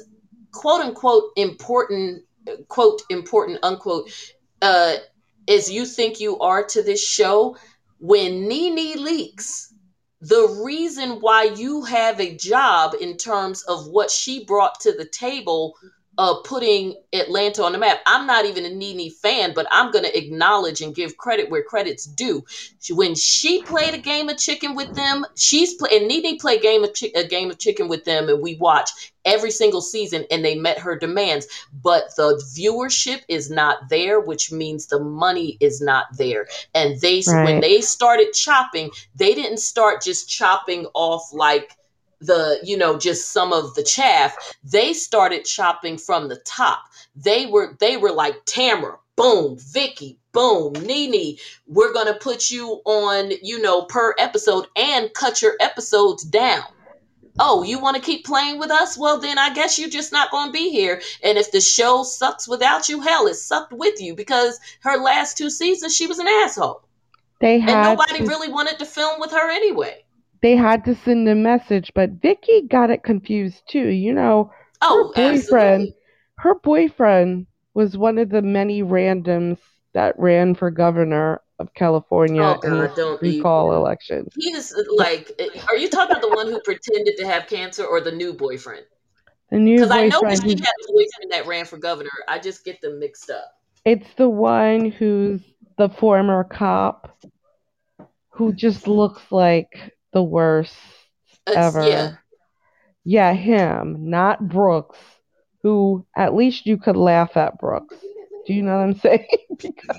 quote 0.51 0.81
unquote 0.81 1.31
important, 1.35 2.23
quote 2.67 3.01
important, 3.09 3.59
unquote, 3.63 4.11
uh, 4.61 4.95
as 5.47 5.71
you 5.71 5.85
think 5.85 6.19
you 6.19 6.39
are 6.39 6.63
to 6.63 6.83
this 6.83 7.05
show, 7.05 7.57
when 7.99 8.47
Nene 8.47 9.03
leaks, 9.03 9.73
the 10.21 10.61
reason 10.63 11.21
why 11.21 11.43
you 11.43 11.83
have 11.83 12.19
a 12.19 12.35
job 12.35 12.93
in 12.99 13.17
terms 13.17 13.63
of 13.63 13.87
what 13.87 14.11
she 14.11 14.45
brought 14.45 14.79
to 14.81 14.91
the 14.91 15.05
table 15.05 15.75
uh, 16.19 16.35
putting 16.41 16.93
Atlanta 17.13 17.63
on 17.63 17.71
the 17.71 17.77
map. 17.77 17.99
I'm 18.05 18.27
not 18.27 18.43
even 18.43 18.65
a 18.65 18.69
Nene 18.69 19.09
fan, 19.09 19.53
but 19.55 19.65
I'm 19.71 19.89
going 19.89 20.03
to 20.03 20.17
acknowledge 20.17 20.81
and 20.81 20.93
give 20.93 21.15
credit 21.15 21.49
where 21.49 21.63
credit's 21.63 22.03
due. 22.03 22.43
She, 22.81 22.91
when 22.91 23.15
she 23.15 23.63
played 23.63 23.93
a 23.93 23.97
game 23.97 24.27
of 24.27 24.38
chicken 24.38 24.75
with 24.75 24.93
them, 24.95 25.25
she's 25.38 25.75
play, 25.75 25.91
and 25.93 26.09
Nene 26.09 26.38
played 26.38 26.61
game 26.61 26.83
of 26.83 26.91
chi- 26.93 27.13
a 27.15 27.25
game 27.25 27.49
of 27.49 27.57
chicken 27.57 27.88
with 27.88 28.03
them, 28.03 28.27
and 28.27 28.41
we 28.41 28.57
watched 28.57 29.13
every 29.23 29.49
single 29.49 29.79
season, 29.79 30.25
and 30.29 30.43
they 30.43 30.55
met 30.55 30.77
her 30.77 30.99
demands. 30.99 31.47
But 31.81 32.13
the 32.17 32.43
viewership 32.53 33.21
is 33.29 33.49
not 33.49 33.88
there, 33.89 34.19
which 34.19 34.51
means 34.51 34.88
the 34.88 34.99
money 34.99 35.55
is 35.61 35.79
not 35.79 36.07
there. 36.17 36.47
And 36.75 36.99
they 36.99 37.23
right. 37.27 37.45
when 37.45 37.61
they 37.61 37.79
started 37.79 38.33
chopping, 38.33 38.91
they 39.15 39.33
didn't 39.33 39.59
start 39.59 40.03
just 40.03 40.27
chopping 40.27 40.85
off 40.93 41.31
like 41.31 41.77
the 42.21 42.59
you 42.63 42.77
know 42.77 42.97
just 42.97 43.31
some 43.31 43.53
of 43.53 43.73
the 43.75 43.83
chaff 43.83 44.35
they 44.63 44.93
started 44.93 45.45
chopping 45.45 45.97
from 45.97 46.27
the 46.27 46.38
top. 46.38 46.83
They 47.15 47.45
were 47.45 47.77
they 47.79 47.97
were 47.97 48.11
like 48.11 48.45
tamra 48.45 48.97
boom 49.15 49.57
vicky 49.59 50.17
boom 50.31 50.71
nene 50.73 51.35
we're 51.67 51.93
gonna 51.93 52.13
put 52.13 52.49
you 52.49 52.81
on 52.85 53.31
you 53.41 53.61
know 53.61 53.83
per 53.83 54.15
episode 54.17 54.67
and 54.75 55.13
cut 55.13 55.41
your 55.41 55.55
episodes 55.59 56.23
down. 56.23 56.63
Oh 57.39 57.63
you 57.63 57.79
want 57.79 57.95
to 57.95 58.01
keep 58.01 58.25
playing 58.25 58.59
with 58.59 58.69
us? 58.71 58.97
Well 58.97 59.17
then 59.19 59.38
i 59.38 59.53
guess 59.53 59.79
you're 59.79 59.89
just 59.89 60.11
not 60.11 60.31
gonna 60.31 60.51
be 60.51 60.69
here. 60.71 61.01
And 61.23 61.38
if 61.38 61.51
the 61.51 61.61
show 61.61 62.03
sucks 62.03 62.47
without 62.47 62.89
you 62.89 63.01
hell 63.01 63.27
it 63.27 63.35
sucked 63.35 63.73
with 63.73 64.01
you 64.01 64.13
because 64.13 64.59
her 64.81 64.97
last 64.97 65.38
two 65.38 65.49
seasons 65.49 65.95
she 65.95 66.07
was 66.07 66.19
an 66.19 66.27
asshole. 66.27 66.83
They 67.39 67.59
had 67.59 67.69
and 67.69 67.97
nobody 67.97 68.19
to- 68.19 68.29
really 68.29 68.51
wanted 68.51 68.77
to 68.79 68.85
film 68.85 69.21
with 69.21 69.31
her 69.31 69.49
anyway 69.49 70.03
they 70.41 70.55
had 70.55 70.86
to 70.86 70.96
send 70.96 71.27
a 71.27 71.36
message, 71.36 71.91
but 71.93 72.12
Vicky 72.22 72.62
got 72.69 72.89
it 72.89 73.03
confused 73.03 73.62
too. 73.69 73.88
You 73.88 74.13
know, 74.13 74.51
oh, 74.81 75.12
her 75.15 75.31
boyfriend, 75.31 75.81
absolutely. 75.81 75.96
her 76.38 76.55
boyfriend 76.55 77.48
was 77.74 77.98
one 77.98 78.17
of 78.17 78.29
the 78.29 78.41
many 78.41 78.84
randoms 78.84 79.58
that 79.93 80.17
ran 80.17 80.55
for 80.55 80.72
governor 80.72 81.41
of 81.60 81.74
California 81.74 82.41
Oh 82.41 82.60
in 82.63 82.77
the 82.77 82.88
God, 82.96 83.19
recall 83.22 83.67
even. 83.67 83.77
election. 83.77 84.27
He's 84.36 84.74
like, 84.96 85.31
are 85.69 85.77
you 85.77 85.89
talking 85.89 86.12
about 86.15 86.22
the 86.22 86.34
one 86.34 86.48
who 86.48 86.60
pretended 86.62 87.17
to 87.17 87.25
have 87.27 87.48
cancer 87.48 87.86
or 87.86 88.00
the 88.00 88.12
new 88.12 88.34
boyfriend? 88.34 88.86
The 89.51 89.58
new 89.58 89.75
Because 89.77 89.91
I 89.91 90.08
know 90.08 90.22
she 90.29 90.50
had 90.51 90.55
a 90.58 90.91
boyfriend 90.91 91.31
that 91.31 91.48
ran 91.48 91.65
for 91.65 91.77
governor. 91.77 92.10
I 92.27 92.39
just 92.39 92.63
get 92.63 92.79
them 92.81 93.00
mixed 93.00 93.29
up. 93.29 93.51
it's 93.86 94.08
the 94.17 94.29
one 94.29 94.91
who's 94.91 95.41
the 95.77 95.89
former 95.89 96.43
cop 96.43 97.17
who 98.29 98.53
just 98.53 98.88
looks 98.88 99.22
like 99.31 99.93
the 100.13 100.23
worst 100.23 100.75
It's, 101.47 101.55
ever. 101.57 101.81
yeah, 101.85 102.17
Yeah, 103.05 103.33
him, 103.33 104.09
not 104.09 104.47
Brooks, 104.47 104.97
who 105.63 106.05
at 106.15 106.35
least 106.35 106.65
you 106.65 106.77
could 106.77 106.97
laugh 106.97 107.35
at 107.37 107.57
Brooks. 107.59 107.95
Do 108.45 108.53
you 108.53 108.63
know 108.63 108.77
what 108.77 108.83
I'm 108.83 108.95
saying? 108.99 109.27
because 109.61 109.97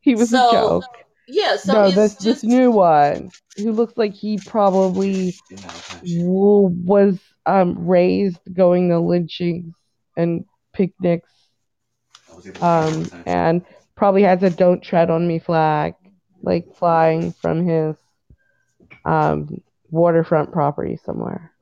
he 0.00 0.14
was 0.14 0.28
So, 0.30 0.38
a 0.38 0.50
joke. 0.50 0.84
yeah. 1.26 1.56
So 1.56 1.72
no, 1.72 1.90
this 1.90 2.14
just 2.16 2.42
this 2.42 2.44
new 2.44 2.70
one 2.70 3.32
who 3.56 3.72
looks 3.72 3.94
like 3.96 4.12
he 4.14 4.38
probably 4.38 5.38
w- 6.02 6.70
was 6.84 7.18
um 7.46 7.86
raised 7.86 8.40
going 8.54 8.88
to 8.90 8.98
lynchings 9.00 9.74
and 10.16 10.44
picnics 10.72 11.30
um 12.60 13.10
and 13.26 13.62
probably 13.96 14.22
has 14.22 14.42
a 14.42 14.50
"Don't 14.50 14.82
Tread 14.82 15.10
on 15.10 15.26
Me" 15.26 15.38
flag 15.38 15.94
like 16.42 16.66
flying 16.78 17.34
from 17.40 17.66
his 17.66 17.96
um 19.06 19.62
waterfront 19.90 20.52
property 20.52 20.98
somewhere. 21.04 21.52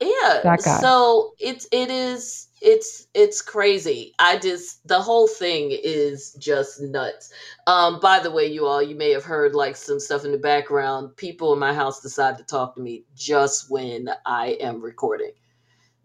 yeah. 0.00 0.42
So 0.80 1.34
it's 1.38 1.66
it 1.72 1.90
is 1.90 2.48
it's 2.60 3.06
it's 3.14 3.42
crazy. 3.42 4.14
I 4.18 4.38
just 4.38 4.86
the 4.86 5.00
whole 5.00 5.26
thing 5.26 5.70
is 5.70 6.32
just 6.34 6.80
nuts. 6.80 7.32
Um, 7.66 8.00
by 8.00 8.20
the 8.20 8.30
way, 8.30 8.46
you 8.46 8.66
all, 8.66 8.82
you 8.82 8.96
may 8.96 9.10
have 9.10 9.24
heard 9.24 9.54
like 9.54 9.76
some 9.76 10.00
stuff 10.00 10.24
in 10.24 10.32
the 10.32 10.38
background. 10.38 11.16
People 11.16 11.52
in 11.52 11.58
my 11.58 11.74
house 11.74 12.00
decide 12.00 12.38
to 12.38 12.44
talk 12.44 12.74
to 12.76 12.82
me 12.82 13.04
just 13.14 13.70
when 13.70 14.08
I 14.26 14.56
am 14.60 14.80
recording. 14.80 15.32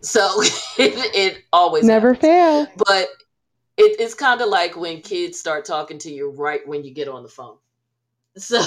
So 0.02 0.30
it, 0.78 1.16
it 1.16 1.44
always 1.52 1.86
Never 1.86 2.14
fails. 2.16 2.68
But 2.78 3.08
it, 3.78 4.00
it's 4.00 4.14
kind 4.14 4.42
of 4.42 4.50
like 4.50 4.76
when 4.76 5.02
kids 5.02 5.40
start 5.40 5.66
talking 5.66 5.98
to 6.00 6.12
you 6.12 6.32
right 6.32 6.66
when 6.68 6.84
you 6.84 6.94
get 6.94 7.08
on 7.08 7.24
the 7.24 7.30
phone. 7.30 7.58
So, 8.38 8.62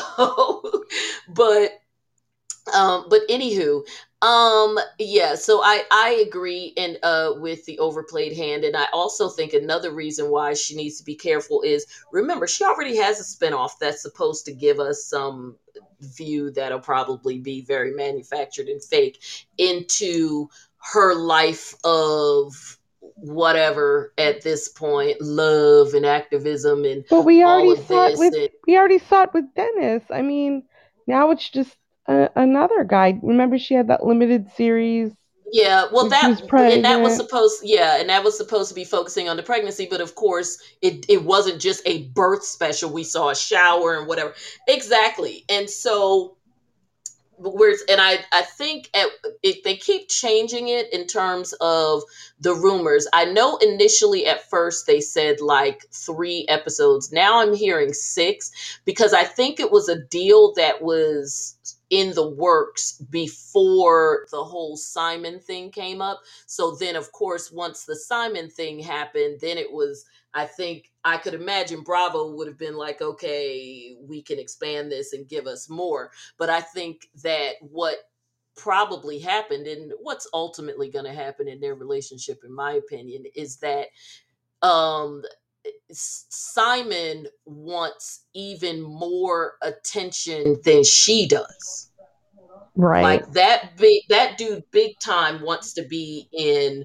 but 1.28 1.81
um, 2.74 3.06
but 3.08 3.22
anywho, 3.28 3.84
um, 4.22 4.78
yeah. 4.98 5.34
So 5.34 5.62
I 5.62 5.82
I 5.90 6.24
agree 6.26 6.72
and 6.76 6.98
uh 7.02 7.34
with 7.36 7.64
the 7.66 7.78
overplayed 7.78 8.36
hand, 8.36 8.64
and 8.64 8.76
I 8.76 8.86
also 8.92 9.28
think 9.28 9.52
another 9.52 9.92
reason 9.92 10.30
why 10.30 10.54
she 10.54 10.76
needs 10.76 10.98
to 10.98 11.04
be 11.04 11.14
careful 11.16 11.62
is 11.62 11.86
remember 12.12 12.46
she 12.46 12.64
already 12.64 12.96
has 12.96 13.20
a 13.20 13.24
spinoff 13.24 13.72
that's 13.80 14.02
supposed 14.02 14.44
to 14.46 14.52
give 14.52 14.78
us 14.78 15.04
some 15.04 15.56
view 16.00 16.50
that'll 16.50 16.80
probably 16.80 17.38
be 17.38 17.62
very 17.62 17.92
manufactured 17.92 18.68
and 18.68 18.82
fake 18.82 19.20
into 19.58 20.48
her 20.78 21.14
life 21.14 21.74
of 21.84 22.78
whatever 23.14 24.12
at 24.18 24.42
this 24.42 24.68
point, 24.68 25.20
love 25.20 25.94
and 25.94 26.06
activism 26.06 26.84
and 26.84 27.04
But 27.08 27.22
we 27.22 27.44
already 27.44 27.80
saw 27.82 28.06
it 28.06 28.18
with 28.18 28.34
And 28.34 28.48
we 28.66 28.76
already 28.76 28.98
saw 28.98 29.22
it 29.22 29.34
with 29.34 29.44
Dennis. 29.54 30.04
I 30.10 30.22
mean, 30.22 30.64
now 31.06 31.30
it's 31.30 31.48
just 31.48 31.76
a, 32.06 32.28
another 32.36 32.84
guy. 32.84 33.18
Remember, 33.22 33.58
she 33.58 33.74
had 33.74 33.88
that 33.88 34.04
limited 34.04 34.50
series 34.52 35.12
yeah, 35.52 35.84
well, 35.92 36.08
that 36.08 36.30
was 36.30 36.40
and 36.40 36.82
that 36.86 37.02
was 37.02 37.14
supposed, 37.14 37.60
yeah, 37.62 38.00
and 38.00 38.08
that 38.08 38.24
was 38.24 38.38
supposed 38.38 38.70
to 38.70 38.74
be 38.74 38.84
focusing 38.84 39.28
on 39.28 39.36
the 39.36 39.42
pregnancy, 39.42 39.86
but 39.88 40.00
of 40.00 40.14
course, 40.14 40.56
it 40.80 41.04
it 41.10 41.24
wasn't 41.24 41.60
just 41.60 41.82
a 41.84 42.04
birth 42.08 42.42
special. 42.42 42.90
We 42.90 43.04
saw 43.04 43.28
a 43.28 43.36
shower 43.36 43.98
and 43.98 44.08
whatever. 44.08 44.32
Exactly, 44.66 45.44
and 45.50 45.68
so 45.68 46.38
where's 47.36 47.82
and 47.86 48.00
I 48.00 48.24
I 48.32 48.42
think 48.42 48.88
at 48.94 49.08
it, 49.42 49.62
they 49.62 49.76
keep 49.76 50.08
changing 50.08 50.68
it 50.68 50.90
in 50.90 51.06
terms 51.06 51.52
of 51.60 52.02
the 52.40 52.54
rumors. 52.54 53.06
I 53.12 53.26
know 53.26 53.58
initially 53.58 54.24
at 54.24 54.48
first 54.48 54.86
they 54.86 55.02
said 55.02 55.42
like 55.42 55.84
3 55.92 56.46
episodes. 56.48 57.12
Now 57.12 57.42
I'm 57.42 57.54
hearing 57.54 57.92
6 57.92 58.80
because 58.86 59.12
I 59.12 59.24
think 59.24 59.60
it 59.60 59.70
was 59.70 59.90
a 59.90 60.00
deal 60.00 60.54
that 60.54 60.80
was 60.80 61.78
in 61.92 62.14
the 62.14 62.28
works 62.28 62.94
before 63.10 64.26
the 64.32 64.42
whole 64.42 64.76
Simon 64.76 65.38
thing 65.38 65.70
came 65.70 66.02
up. 66.02 66.22
So 66.46 66.74
then 66.74 66.96
of 66.96 67.12
course 67.12 67.52
once 67.52 67.84
the 67.84 67.96
Simon 67.96 68.50
thing 68.50 68.80
happened, 68.80 69.40
then 69.40 69.58
it 69.58 69.72
was 69.72 70.04
I 70.34 70.46
think 70.46 70.90
I 71.04 71.18
could 71.18 71.34
imagine 71.34 71.82
Bravo 71.82 72.32
would 72.32 72.48
have 72.48 72.58
been 72.58 72.76
like, 72.76 73.02
okay, 73.02 73.94
we 74.00 74.22
can 74.22 74.38
expand 74.38 74.90
this 74.90 75.12
and 75.12 75.28
give 75.28 75.46
us 75.46 75.68
more 75.68 76.10
but 76.38 76.50
I 76.50 76.60
think 76.60 77.08
that 77.22 77.54
what 77.60 77.96
probably 78.56 79.18
happened 79.18 79.66
and 79.66 79.92
what's 80.00 80.28
ultimately 80.34 80.90
going 80.90 81.04
to 81.04 81.12
happen 81.12 81.48
in 81.48 81.60
their 81.60 81.74
relationship 81.74 82.40
in 82.44 82.54
my 82.54 82.72
opinion 82.72 83.24
is 83.34 83.58
that 83.58 83.88
um 84.62 85.22
Simon 85.90 87.26
wants 87.44 88.24
even 88.34 88.82
more 88.82 89.54
attention 89.62 90.56
than 90.64 90.84
she 90.84 91.26
does. 91.26 91.90
Right. 92.74 93.02
Like 93.02 93.32
that 93.32 93.76
big 93.76 94.02
that 94.08 94.38
dude 94.38 94.64
big 94.70 94.98
time 94.98 95.42
wants 95.42 95.74
to 95.74 95.82
be 95.82 96.28
in 96.32 96.84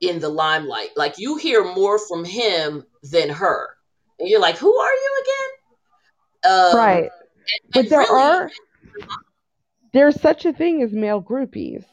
in 0.00 0.20
the 0.20 0.28
limelight. 0.28 0.90
Like 0.96 1.18
you 1.18 1.36
hear 1.36 1.64
more 1.74 1.98
from 1.98 2.24
him 2.24 2.84
than 3.02 3.28
her. 3.30 3.70
And 4.18 4.28
you're 4.28 4.40
like, 4.40 4.56
"Who 4.56 4.74
are 4.74 4.92
you 4.92 5.22
again?" 5.22 6.52
Um 6.52 6.76
Right. 6.76 7.10
But 7.72 7.80
and 7.80 7.88
there 7.90 8.00
really 8.00 8.22
are 8.22 8.50
there's 9.92 10.20
such 10.20 10.44
a 10.44 10.52
thing 10.52 10.82
as 10.82 10.92
male 10.92 11.22
groupies. 11.22 11.84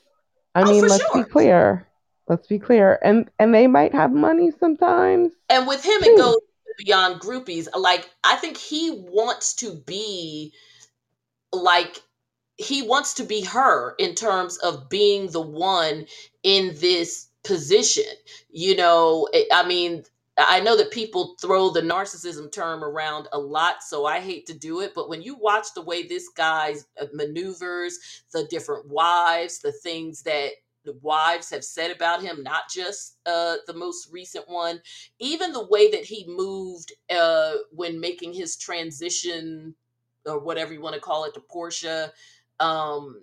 I 0.55 0.63
oh 0.63 0.71
mean, 0.71 0.87
let's 0.87 1.11
be 1.13 1.23
clear. 1.23 1.87
Let's 2.27 2.47
be 2.47 2.59
clear. 2.59 2.99
And 3.03 3.29
and 3.39 3.53
they 3.53 3.67
might 3.67 3.93
have 3.93 4.11
money 4.13 4.51
sometimes 4.59 5.31
And 5.49 5.67
with 5.67 5.83
him, 5.83 6.03
it 6.03 6.17
goes 6.17 6.37
beyond 6.77 7.21
groupies. 7.21 7.67
Like, 7.77 8.09
I 8.23 8.35
think 8.37 8.57
he 8.57 8.91
wants 8.91 9.53
to 9.55 9.73
be 9.73 10.53
like, 11.51 12.01
he 12.57 12.81
wants 12.81 13.15
to 13.15 13.23
be 13.23 13.41
her 13.43 13.95
in 13.99 14.15
terms 14.15 14.57
of 14.57 14.89
being 14.89 15.31
the 15.31 15.41
one 15.41 16.05
in 16.43 16.75
this 16.79 17.27
position. 17.43 18.05
You 18.49 18.75
know, 18.75 19.27
I 19.33 19.47
I 19.53 19.67
mean, 19.67 20.03
I 20.37 20.61
know 20.61 20.75
that 20.77 20.91
people 20.91 21.35
throw 21.41 21.69
the 21.69 21.81
narcissism 21.81 22.51
term 22.51 22.83
around 22.83 23.27
a 23.33 23.39
lot, 23.39 23.83
so 23.83 24.05
I 24.05 24.19
hate 24.19 24.47
to 24.47 24.53
do 24.57 24.79
it. 24.81 24.93
But 24.95 25.09
when 25.09 25.21
you 25.21 25.35
watch 25.35 25.67
the 25.75 25.81
way 25.81 26.03
this 26.03 26.29
guy 26.29 26.75
uh, 26.99 27.05
maneuvers, 27.13 27.99
the 28.31 28.45
different 28.45 28.87
wives, 28.87 29.59
the 29.59 29.71
things 29.71 30.23
that 30.23 30.51
the 30.85 30.97
wives 31.01 31.49
have 31.49 31.63
said 31.63 31.91
about 31.91 32.21
him, 32.21 32.43
not 32.43 32.63
just 32.73 33.17
uh, 33.25 33.55
the 33.67 33.73
most 33.73 34.09
recent 34.11 34.47
one, 34.49 34.81
even 35.19 35.51
the 35.53 35.67
way 35.67 35.91
that 35.91 36.05
he 36.05 36.25
moved 36.27 36.93
uh, 37.09 37.53
when 37.71 37.99
making 37.99 38.33
his 38.33 38.57
transition 38.57 39.75
or 40.25 40.39
whatever 40.39 40.73
you 40.73 40.81
want 40.81 40.95
to 40.95 41.01
call 41.01 41.25
it 41.25 41.33
to 41.33 41.41
Porsha. 41.41 42.11
Um, 42.59 43.21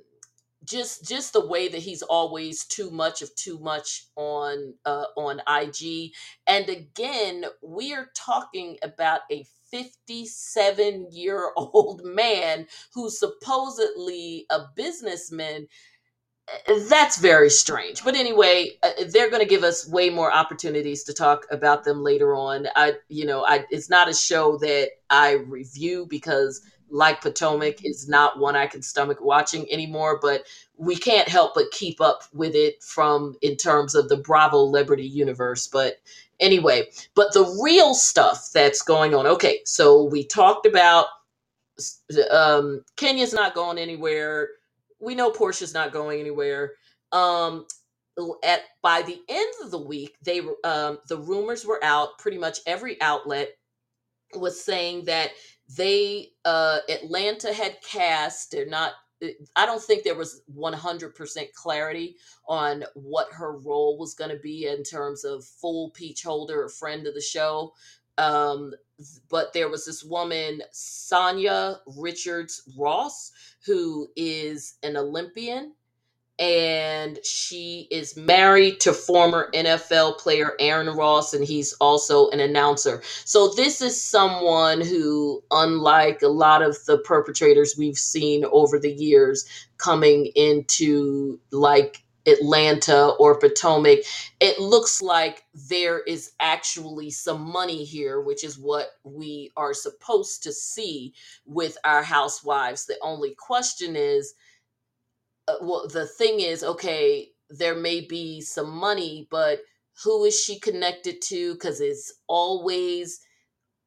just 0.64 1.08
just 1.08 1.32
the 1.32 1.46
way 1.46 1.68
that 1.68 1.80
he's 1.80 2.02
always 2.02 2.64
too 2.66 2.90
much 2.90 3.22
of 3.22 3.34
too 3.34 3.58
much 3.58 4.06
on 4.16 4.74
uh, 4.84 5.06
on 5.16 5.40
IG. 5.48 6.12
And 6.46 6.68
again, 6.68 7.46
we 7.62 7.94
are 7.94 8.08
talking 8.14 8.76
about 8.82 9.22
a 9.32 9.44
57 9.70 11.08
year 11.12 11.52
old 11.56 12.02
man 12.04 12.66
who's 12.94 13.18
supposedly 13.18 14.46
a 14.50 14.60
businessman 14.76 15.66
that's 16.88 17.18
very 17.18 17.50
strange. 17.50 18.02
But 18.04 18.14
anyway, 18.14 18.78
uh, 18.82 18.90
they're 19.08 19.30
going 19.30 19.42
to 19.42 19.48
give 19.48 19.62
us 19.62 19.88
way 19.88 20.10
more 20.10 20.32
opportunities 20.32 21.04
to 21.04 21.14
talk 21.14 21.46
about 21.50 21.84
them 21.84 22.02
later 22.02 22.34
on. 22.34 22.66
I, 22.76 22.94
you 23.08 23.26
know, 23.26 23.44
I 23.46 23.64
it's 23.70 23.90
not 23.90 24.08
a 24.08 24.14
show 24.14 24.56
that 24.58 24.90
I 25.10 25.32
review 25.32 26.06
because, 26.08 26.60
like 26.90 27.20
Potomac, 27.20 27.84
is 27.84 28.08
not 28.08 28.38
one 28.38 28.56
I 28.56 28.66
can 28.66 28.82
stomach 28.82 29.18
watching 29.20 29.70
anymore. 29.72 30.18
But 30.20 30.44
we 30.76 30.96
can't 30.96 31.28
help 31.28 31.54
but 31.54 31.70
keep 31.72 32.00
up 32.00 32.22
with 32.32 32.54
it 32.54 32.82
from 32.82 33.36
in 33.42 33.56
terms 33.56 33.94
of 33.94 34.08
the 34.08 34.16
Bravo 34.16 34.62
Liberty 34.62 35.06
universe. 35.06 35.68
But 35.68 35.96
anyway, 36.40 36.86
but 37.14 37.32
the 37.32 37.58
real 37.62 37.94
stuff 37.94 38.50
that's 38.52 38.82
going 38.82 39.14
on. 39.14 39.26
Okay, 39.26 39.60
so 39.64 40.04
we 40.04 40.24
talked 40.24 40.66
about 40.66 41.06
um, 42.30 42.84
Kenya's 42.96 43.32
not 43.32 43.54
going 43.54 43.78
anywhere. 43.78 44.50
We 45.00 45.14
know 45.14 45.30
Porsha's 45.30 45.74
not 45.74 45.92
going 45.92 46.20
anywhere. 46.20 46.72
Um, 47.12 47.66
at 48.44 48.62
by 48.82 49.02
the 49.02 49.20
end 49.28 49.52
of 49.62 49.70
the 49.70 49.80
week, 49.80 50.16
they 50.24 50.40
um, 50.64 50.98
the 51.08 51.18
rumors 51.18 51.64
were 51.64 51.82
out. 51.82 52.18
Pretty 52.18 52.38
much 52.38 52.58
every 52.66 53.00
outlet 53.00 53.50
was 54.36 54.62
saying 54.62 55.04
that 55.06 55.30
they 55.76 56.28
uh, 56.44 56.78
Atlanta 56.88 57.52
had 57.52 57.76
cast. 57.82 58.50
They're 58.50 58.66
not. 58.66 58.92
I 59.54 59.66
don't 59.66 59.82
think 59.82 60.02
there 60.02 60.14
was 60.14 60.40
100% 60.56 61.52
clarity 61.52 62.16
on 62.48 62.84
what 62.94 63.30
her 63.32 63.58
role 63.58 63.98
was 63.98 64.14
going 64.14 64.30
to 64.30 64.38
be 64.38 64.66
in 64.66 64.82
terms 64.82 65.24
of 65.24 65.44
full 65.44 65.90
peach 65.90 66.22
holder 66.22 66.62
or 66.62 66.70
friend 66.70 67.06
of 67.06 67.12
the 67.12 67.20
show. 67.20 67.74
Um, 68.16 68.72
but 69.30 69.52
there 69.52 69.68
was 69.68 69.86
this 69.86 70.04
woman, 70.04 70.62
Sanya 70.72 71.78
Richards 71.98 72.62
Ross, 72.78 73.32
who 73.66 74.08
is 74.16 74.74
an 74.82 74.96
Olympian 74.96 75.72
and 76.40 77.18
she 77.24 77.86
is 77.90 78.16
married 78.16 78.80
to 78.80 78.94
former 78.94 79.50
NFL 79.54 80.18
player 80.18 80.54
Aaron 80.58 80.88
Ross, 80.96 81.34
and 81.34 81.44
he's 81.44 81.74
also 81.74 82.30
an 82.30 82.40
announcer. 82.40 83.02
So, 83.26 83.52
this 83.54 83.82
is 83.82 84.02
someone 84.02 84.80
who, 84.80 85.44
unlike 85.50 86.22
a 86.22 86.28
lot 86.28 86.62
of 86.62 86.76
the 86.86 86.98
perpetrators 86.98 87.76
we've 87.78 87.98
seen 87.98 88.44
over 88.52 88.78
the 88.78 88.92
years 88.92 89.46
coming 89.76 90.32
into 90.34 91.38
like 91.52 92.02
Atlanta 92.26 93.14
or 93.20 93.38
Potomac, 93.38 94.00
it 94.40 94.60
looks 94.60 95.02
like 95.02 95.44
there 95.54 96.00
is 96.00 96.32
actually 96.40 97.10
some 97.10 97.42
money 97.42 97.84
here, 97.84 98.20
which 98.20 98.44
is 98.44 98.58
what 98.58 98.88
we 99.04 99.52
are 99.56 99.74
supposed 99.74 100.42
to 100.44 100.52
see 100.52 101.14
with 101.46 101.78
our 101.84 102.02
housewives. 102.02 102.86
The 102.86 102.98
only 103.02 103.34
question 103.38 103.96
is, 103.96 104.26
uh, 105.48 105.54
well 105.60 105.86
the 105.88 106.06
thing 106.06 106.40
is 106.40 106.62
okay 106.64 107.28
there 107.50 107.74
may 107.76 108.00
be 108.00 108.40
some 108.40 108.70
money 108.70 109.28
but 109.30 109.60
who 110.02 110.24
is 110.24 110.38
she 110.38 110.58
connected 110.58 111.20
to 111.22 111.54
because 111.54 111.80
it's 111.80 112.12
always 112.28 113.20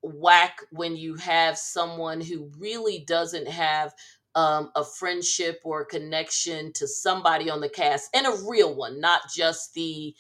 whack 0.04 0.60
when 0.72 0.98
you 0.98 1.15
have 1.15 1.58
someone 1.58 2.22
who 2.22 2.52
really 2.60 3.00
doesn't 3.08 3.48
have 3.50 3.93
um, 4.36 4.72
a 4.76 4.84
friendship 4.84 5.60
or 5.63 5.82
a 5.82 5.86
connection 5.86 6.72
to 6.74 6.88
somebody 6.88 7.50
on 7.50 7.62
the 7.62 7.69
cast 7.69 8.10
and 8.15 8.26
a 8.26 8.38
real 8.48 8.76
one 8.76 9.00
not 9.00 9.22
just 9.34 9.74
the 9.74 10.15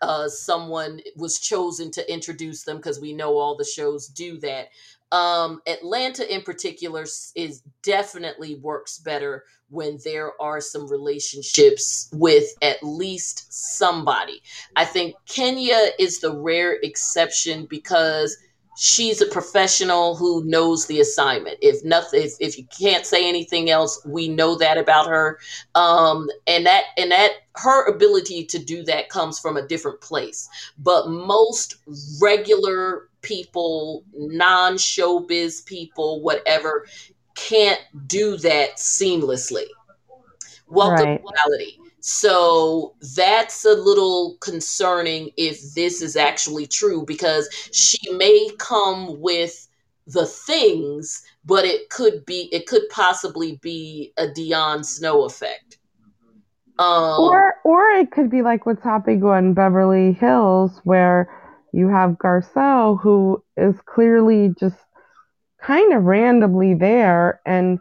uh, 0.00 0.28
someone 0.28 1.00
was 1.16 1.38
chosen 1.38 1.90
to 1.90 2.12
introduce 2.12 2.62
them 2.62 2.76
because 2.76 3.00
we 3.00 3.12
know 3.12 3.38
all 3.38 3.56
the 3.56 3.64
shows 3.64 4.08
do 4.08 4.38
that. 4.38 4.68
Um, 5.10 5.60
Atlanta, 5.66 6.32
in 6.32 6.42
particular, 6.42 7.04
is 7.34 7.62
definitely 7.82 8.56
works 8.56 8.98
better 8.98 9.44
when 9.68 9.98
there 10.04 10.40
are 10.40 10.60
some 10.60 10.90
relationships 10.90 12.08
with 12.12 12.46
at 12.62 12.82
least 12.82 13.52
somebody. 13.52 14.42
I 14.76 14.84
think 14.84 15.14
Kenya 15.26 15.78
is 15.98 16.20
the 16.20 16.34
rare 16.34 16.78
exception 16.82 17.66
because 17.66 18.36
she's 18.76 19.20
a 19.20 19.26
professional 19.26 20.16
who 20.16 20.44
knows 20.44 20.86
the 20.86 21.00
assignment. 21.00 21.58
If 21.60 21.84
nothing, 21.84 22.22
if, 22.22 22.32
if 22.40 22.58
you 22.58 22.66
can't 22.78 23.06
say 23.06 23.28
anything 23.28 23.70
else, 23.70 24.00
we 24.06 24.28
know 24.28 24.56
that 24.56 24.78
about 24.78 25.06
her 25.06 25.38
um 25.74 26.28
and 26.46 26.66
that 26.66 26.84
and 26.96 27.10
that 27.10 27.32
her 27.56 27.86
ability 27.86 28.44
to 28.46 28.58
do 28.58 28.82
that 28.84 29.08
comes 29.08 29.38
from 29.38 29.56
a 29.56 29.66
different 29.66 30.00
place 30.00 30.48
but 30.78 31.08
most 31.08 31.76
regular 32.20 33.08
people 33.22 34.04
non-showbiz 34.14 35.64
people 35.66 36.22
whatever 36.22 36.86
can't 37.34 37.80
do 38.06 38.36
that 38.36 38.76
seamlessly 38.76 39.66
welcome 40.68 41.08
Right. 41.08 41.22
reality 41.46 41.78
So 42.04 42.94
that's 43.14 43.64
a 43.64 43.74
little 43.74 44.36
concerning 44.40 45.30
if 45.36 45.72
this 45.74 46.02
is 46.02 46.16
actually 46.16 46.66
true 46.66 47.04
because 47.06 47.48
she 47.70 48.12
may 48.14 48.50
come 48.58 49.20
with 49.20 49.68
the 50.08 50.26
things, 50.26 51.22
but 51.44 51.64
it 51.64 51.90
could 51.90 52.26
be 52.26 52.48
it 52.50 52.66
could 52.66 52.82
possibly 52.90 53.60
be 53.62 54.12
a 54.16 54.26
DeShawn 54.26 54.84
Snow 54.84 55.22
effect. 55.22 55.78
Um, 56.80 57.20
or 57.20 57.54
or 57.62 57.88
it 57.90 58.10
could 58.10 58.30
be 58.30 58.42
like 58.42 58.66
what's 58.66 58.82
happening 58.82 59.22
on 59.22 59.54
Beverly 59.54 60.12
Hills 60.12 60.80
where 60.82 61.30
you 61.72 61.86
have 61.86 62.18
Garcelle 62.18 63.00
who 63.00 63.40
is 63.56 63.76
clearly 63.86 64.52
just 64.58 64.76
kind 65.60 65.92
of 65.92 66.02
randomly 66.02 66.74
there 66.74 67.40
and 67.46 67.78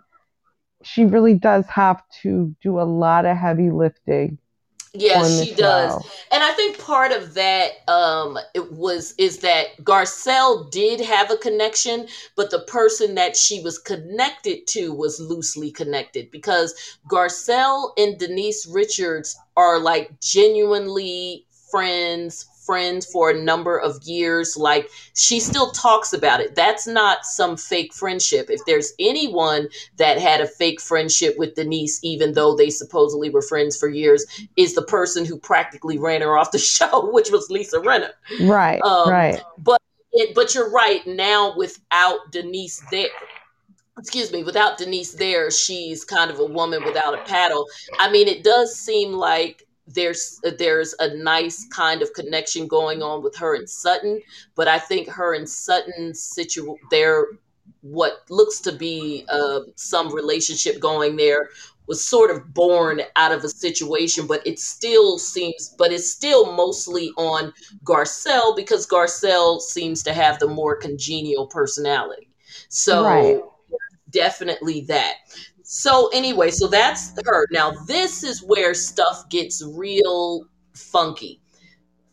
she 0.83 1.05
really 1.05 1.33
does 1.33 1.65
have 1.67 2.01
to 2.21 2.55
do 2.61 2.79
a 2.79 2.83
lot 2.83 3.25
of 3.25 3.37
heavy 3.37 3.71
lifting 3.71 4.37
Yes, 4.93 5.41
she 5.41 5.55
does. 5.55 6.03
And 6.31 6.43
I 6.43 6.51
think 6.51 6.77
part 6.77 7.13
of 7.13 7.33
that 7.35 7.71
um 7.87 8.37
it 8.53 8.73
was 8.73 9.13
is 9.17 9.37
that 9.37 9.67
Garcelle 9.83 10.69
did 10.69 10.99
have 10.99 11.31
a 11.31 11.37
connection, 11.37 12.07
but 12.35 12.51
the 12.51 12.59
person 12.59 13.15
that 13.15 13.37
she 13.37 13.61
was 13.61 13.79
connected 13.79 14.67
to 14.67 14.93
was 14.93 15.19
loosely 15.19 15.71
connected 15.71 16.29
because 16.29 16.97
Garcelle 17.09 17.91
and 17.97 18.17
Denise 18.17 18.67
Richards 18.67 19.37
are 19.55 19.79
like 19.79 20.19
genuinely 20.19 21.45
friends, 21.71 22.45
friends 22.71 23.05
for 23.05 23.29
a 23.29 23.37
number 23.37 23.77
of 23.77 24.01
years. 24.03 24.55
Like 24.55 24.89
she 25.13 25.41
still 25.41 25.71
talks 25.71 26.13
about 26.13 26.39
it. 26.39 26.55
That's 26.55 26.87
not 26.87 27.25
some 27.25 27.57
fake 27.57 27.93
friendship. 27.93 28.49
If 28.49 28.61
there's 28.65 28.93
anyone 28.97 29.67
that 29.97 30.17
had 30.17 30.39
a 30.39 30.47
fake 30.47 30.79
friendship 30.79 31.37
with 31.37 31.55
Denise, 31.55 31.99
even 32.01 32.31
though 32.31 32.55
they 32.55 32.69
supposedly 32.69 33.29
were 33.29 33.41
friends 33.41 33.77
for 33.77 33.89
years, 33.89 34.25
is 34.55 34.73
the 34.73 34.83
person 34.83 35.25
who 35.25 35.37
practically 35.37 35.97
ran 35.97 36.21
her 36.21 36.37
off 36.37 36.53
the 36.53 36.59
show, 36.77 37.11
which 37.11 37.29
was 37.29 37.49
Lisa 37.49 37.79
Rinna. 37.79 38.11
Right. 38.39 38.81
Um, 38.83 39.09
right. 39.09 39.41
But 39.57 39.81
it, 40.13 40.33
but 40.33 40.55
you're 40.55 40.71
right. 40.71 41.05
Now 41.05 41.53
without 41.57 42.31
Denise 42.31 42.81
there, 42.89 43.09
excuse 43.97 44.31
me, 44.31 44.45
without 44.45 44.77
Denise 44.77 45.11
there, 45.15 45.51
she's 45.51 46.05
kind 46.05 46.31
of 46.31 46.39
a 46.39 46.45
woman 46.45 46.85
without 46.85 47.13
a 47.13 47.21
paddle. 47.23 47.65
I 47.99 48.09
mean, 48.09 48.29
it 48.29 48.45
does 48.45 48.79
seem 48.79 49.11
like 49.11 49.67
there's 49.93 50.39
there's 50.57 50.95
a 50.99 51.15
nice 51.15 51.67
kind 51.67 52.01
of 52.01 52.13
connection 52.13 52.67
going 52.67 53.01
on 53.01 53.23
with 53.23 53.35
her 53.37 53.55
and 53.55 53.69
Sutton, 53.69 54.21
but 54.55 54.67
I 54.67 54.79
think 54.79 55.09
her 55.09 55.33
and 55.33 55.49
Sutton's 55.49 56.21
situ 56.21 56.75
there 56.89 57.25
what 57.81 58.25
looks 58.29 58.59
to 58.61 58.71
be 58.71 59.25
uh, 59.29 59.61
some 59.75 60.13
relationship 60.13 60.79
going 60.79 61.15
there 61.15 61.49
was 61.87 62.05
sort 62.05 62.31
of 62.31 62.53
born 62.53 63.01
out 63.15 63.31
of 63.31 63.43
a 63.43 63.49
situation, 63.49 64.27
but 64.27 64.45
it 64.45 64.59
still 64.59 65.17
seems, 65.17 65.75
but 65.77 65.91
it's 65.91 66.09
still 66.09 66.53
mostly 66.53 67.11
on 67.17 67.51
Garcelle 67.83 68.55
because 68.55 68.87
Garcelle 68.87 69.59
seems 69.59 70.03
to 70.03 70.13
have 70.13 70.39
the 70.39 70.47
more 70.47 70.75
congenial 70.75 71.47
personality. 71.47 72.29
So 72.69 73.03
right. 73.03 73.41
definitely 74.09 74.81
that. 74.81 75.15
So 75.73 76.09
anyway, 76.09 76.51
so 76.51 76.67
that's 76.67 77.13
her. 77.25 77.47
Now 77.49 77.71
this 77.87 78.25
is 78.25 78.43
where 78.43 78.73
stuff 78.73 79.29
gets 79.29 79.63
real 79.65 80.45
funky. 80.73 81.39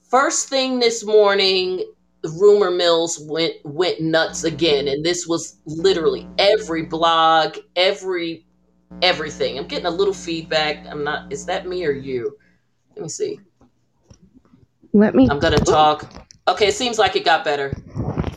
First 0.09 0.49
thing 0.49 0.79
this 0.79 1.05
morning, 1.05 1.85
the 2.23 2.29
rumor 2.29 2.71
mills 2.71 3.19
went 3.21 3.55
went 3.65 4.01
nuts 4.01 4.45
again, 4.45 4.87
and 4.87 5.05
this 5.05 5.27
was 5.27 5.57
literally 5.67 6.25
every 6.39 6.85
blog, 6.85 7.57
every 7.75 8.47
everything. 9.03 9.59
I'm 9.59 9.67
getting 9.67 9.87
a 9.87 9.91
little 9.91 10.15
feedback. 10.15 10.87
I'm 10.87 11.03
not. 11.03 11.33
Is 11.33 11.45
that 11.47 11.67
me 11.67 11.85
or 11.85 11.91
you? 11.91 12.39
Let 12.95 13.03
me 13.03 13.09
see. 13.09 13.41
Let 14.93 15.17
me. 15.17 15.29
I'm 15.29 15.41
gonna 15.41 15.59
talk. 15.59 16.29
Okay, 16.47 16.69
it 16.69 16.75
seems 16.75 16.97
like 16.97 17.17
it 17.17 17.25
got 17.25 17.43
better. 17.43 17.75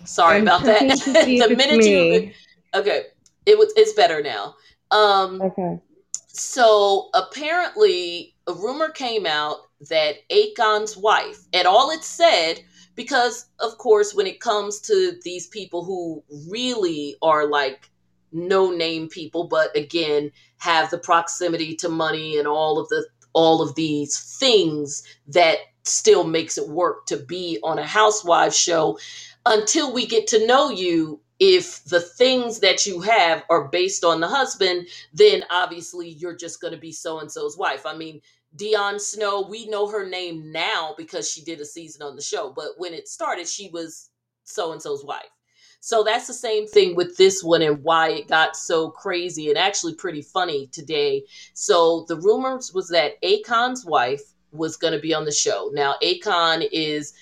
Sorry 0.03 0.38
I'm 0.38 0.41
about 0.41 0.63
that. 0.63 0.81
the 1.05 1.55
minute 1.55 1.86
you. 1.86 2.31
Okay, 2.73 3.03
it 3.45 3.55
was. 3.55 3.71
It's 3.77 3.93
better 3.93 4.23
now. 4.23 4.55
Um, 4.91 5.41
okay. 5.41 5.80
So 6.27 7.10
apparently, 7.13 8.36
a 8.47 8.54
rumor 8.54 8.89
came 8.89 9.25
out 9.25 9.58
that 9.89 10.15
Akon's 10.30 10.95
wife, 10.95 11.39
and 11.54 11.67
all 11.67 11.91
it 11.91 12.04
said, 12.04 12.62
because 12.95 13.47
of 13.60 13.77
course, 13.77 14.13
when 14.13 14.27
it 14.27 14.39
comes 14.39 14.80
to 14.82 15.13
these 15.23 15.47
people 15.47 15.84
who 15.84 16.23
really 16.49 17.15
are 17.21 17.47
like 17.47 17.89
no 18.32 18.71
name 18.71 19.10
people, 19.10 19.45
but 19.47 19.75
again, 19.75 20.32
have 20.58 20.89
the 20.89 20.97
proximity 20.97 21.75
to 21.77 21.89
money 21.89 22.38
and 22.38 22.47
all 22.47 22.80
of 22.80 22.88
the 22.89 23.06
all 23.34 23.62
of 23.62 23.75
these 23.75 24.38
things 24.39 25.04
that 25.27 25.58
still 25.84 26.25
makes 26.25 26.58
it 26.58 26.67
work 26.67 27.06
to 27.06 27.17
be 27.17 27.60
on 27.63 27.80
a 27.80 27.86
housewives 27.86 28.58
show 28.58 28.99
until 29.45 29.93
we 29.93 30.06
get 30.06 30.27
to 30.27 30.45
know 30.45 30.69
you 30.69 31.19
if 31.41 31.84
the 31.86 31.99
things 31.99 32.60
that 32.60 32.86
you 32.86 33.01
have 33.01 33.43
are 33.49 33.67
based 33.67 34.04
on 34.06 34.21
the 34.21 34.27
husband, 34.27 34.88
then 35.12 35.43
obviously 35.49 36.08
you're 36.08 36.36
just 36.36 36.62
going 36.62 36.71
to 36.71 36.80
be 36.80 36.91
so 36.91 37.19
and 37.19 37.32
so's 37.32 37.58
wife. 37.58 37.84
I 37.84 37.97
mean, 37.97 38.21
DeShawn 38.58 39.01
Snow, 39.01 39.47
we 39.49 39.67
know 39.67 39.88
her 39.89 40.08
name 40.08 40.51
now 40.51 40.93
because 40.99 41.32
she 41.32 41.41
did 41.41 41.60
a 41.60 41.65
season 41.65 42.04
on 42.04 42.15
the 42.15 42.21
show, 42.21 42.54
but 42.56 42.73
when 42.77 42.93
it 42.93 43.08
started, 43.08 43.47
she 43.47 43.69
was 43.69 44.12
so 44.43 44.71
and 44.71 44.80
so's 44.80 45.04
wife. 45.04 45.32
So 45.80 46.04
that's 46.04 46.27
the 46.27 46.34
same 46.34 46.67
thing 46.67 46.95
with 46.95 47.17
this 47.17 47.43
one 47.43 47.63
and 47.63 47.84
why 47.84 48.10
it 48.10 48.27
got 48.27 48.56
so 48.56 48.91
crazy 48.91 49.49
and 49.49 49.58
actually 49.58 49.95
pretty 49.95 50.21
funny 50.21 50.67
today. 50.67 51.23
So 51.56 52.06
the 52.08 52.17
rumors 52.17 52.71
was 52.71 52.88
that 52.89 53.19
Akon's 53.23 53.84
wife 53.84 54.21
was 54.51 54.77
going 54.77 54.93
to 54.93 54.99
be 54.99 55.15
on 55.15 55.25
the 55.25 55.32
show. 55.32 55.71
Now, 55.73 55.95
Akon 56.04 56.67
is 56.71 57.13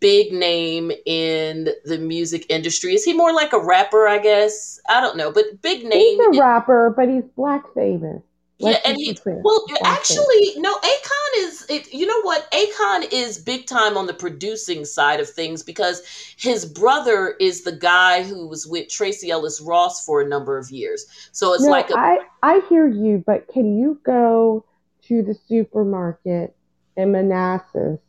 big 0.00 0.32
name 0.32 0.92
in 1.06 1.68
the 1.84 1.98
music 1.98 2.46
industry. 2.48 2.94
Is 2.94 3.04
he 3.04 3.12
more 3.12 3.32
like 3.32 3.52
a 3.52 3.58
rapper, 3.58 4.06
I 4.06 4.18
guess? 4.18 4.80
I 4.88 5.00
don't 5.00 5.16
know, 5.16 5.32
but 5.32 5.60
big 5.62 5.84
name. 5.84 6.18
He's 6.18 6.38
a 6.38 6.40
rapper, 6.40 6.92
but 6.96 7.08
he's 7.08 7.24
black 7.36 7.64
famous. 7.74 8.22
yeah, 8.58 8.78
and 8.84 8.96
he 8.96 9.16
well, 9.24 9.64
actually, 9.84 10.54
no. 10.56 10.74
Akon 10.74 11.38
is 11.38 11.66
it, 11.68 11.92
you 11.94 12.06
know 12.06 12.20
what? 12.22 12.50
Akon 12.50 13.06
is 13.12 13.38
big 13.38 13.66
time 13.66 13.96
on 13.96 14.06
the 14.06 14.14
producing 14.14 14.84
side 14.84 15.20
of 15.20 15.30
things 15.30 15.62
because 15.62 16.02
his 16.36 16.64
brother 16.64 17.36
is 17.38 17.62
the 17.62 17.72
guy 17.72 18.24
who 18.24 18.48
was 18.48 18.66
with 18.66 18.88
Tracee 18.88 19.30
Ellis 19.30 19.60
Ross 19.60 20.04
for 20.04 20.20
a 20.20 20.28
number 20.28 20.58
of 20.58 20.70
years. 20.70 21.06
So 21.30 21.54
it's 21.54 21.64
no, 21.64 21.70
like 21.70 21.90
a, 21.90 21.98
I 21.98 22.18
I 22.42 22.60
hear 22.68 22.88
you, 22.88 23.22
but 23.24 23.46
can 23.48 23.78
you 23.78 24.00
go 24.02 24.64
to 25.08 25.22
the 25.22 25.34
supermarket 25.46 26.54
in 26.96 27.12
Manassas 27.12 28.00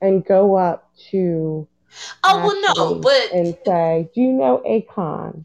and 0.00 0.24
go 0.24 0.56
up 0.56 0.85
to 1.10 1.66
oh 2.24 2.38
well 2.38 2.74
no 2.74 2.94
but 3.00 3.32
and 3.32 3.56
say 3.64 4.08
do 4.14 4.20
you 4.20 4.32
know 4.32 4.62
akon? 4.66 5.44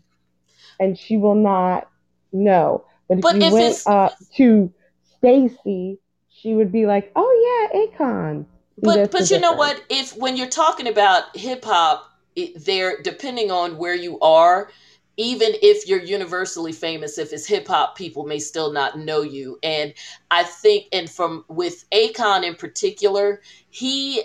And 0.79 0.97
she 0.97 1.15
will 1.17 1.35
not 1.35 1.87
know. 2.31 2.85
But 3.07 3.19
if 3.19 3.21
but 3.21 3.35
you 3.35 3.43
if 3.43 3.53
went 3.53 3.81
up 3.85 4.15
to 4.37 4.73
stacy 5.17 5.99
she 6.29 6.53
would 6.53 6.71
be 6.71 6.85
like 6.85 7.11
oh 7.15 7.69
yeah 7.71 7.81
akon. 7.81 8.45
But 8.77 9.11
but 9.11 9.29
you 9.29 9.39
know 9.39 9.53
what? 9.53 9.83
If 9.89 10.15
when 10.17 10.37
you're 10.37 10.49
talking 10.49 10.87
about 10.87 11.35
hip-hop 11.37 12.09
there 12.55 13.01
depending 13.01 13.51
on 13.51 13.77
where 13.77 13.95
you 13.95 14.19
are 14.21 14.71
even 15.17 15.51
if 15.61 15.87
you're 15.87 16.01
universally 16.01 16.71
famous 16.71 17.17
if 17.17 17.33
it's 17.33 17.45
hip 17.45 17.67
hop 17.67 17.97
people 17.97 18.25
may 18.25 18.39
still 18.39 18.71
not 18.71 18.97
know 18.97 19.21
you. 19.21 19.59
And 19.61 19.93
i 20.31 20.43
think 20.43 20.87
and 20.93 21.09
from 21.09 21.45
with 21.47 21.85
akon 21.91 22.43
in 22.43 22.55
particular 22.55 23.41
he 23.69 24.23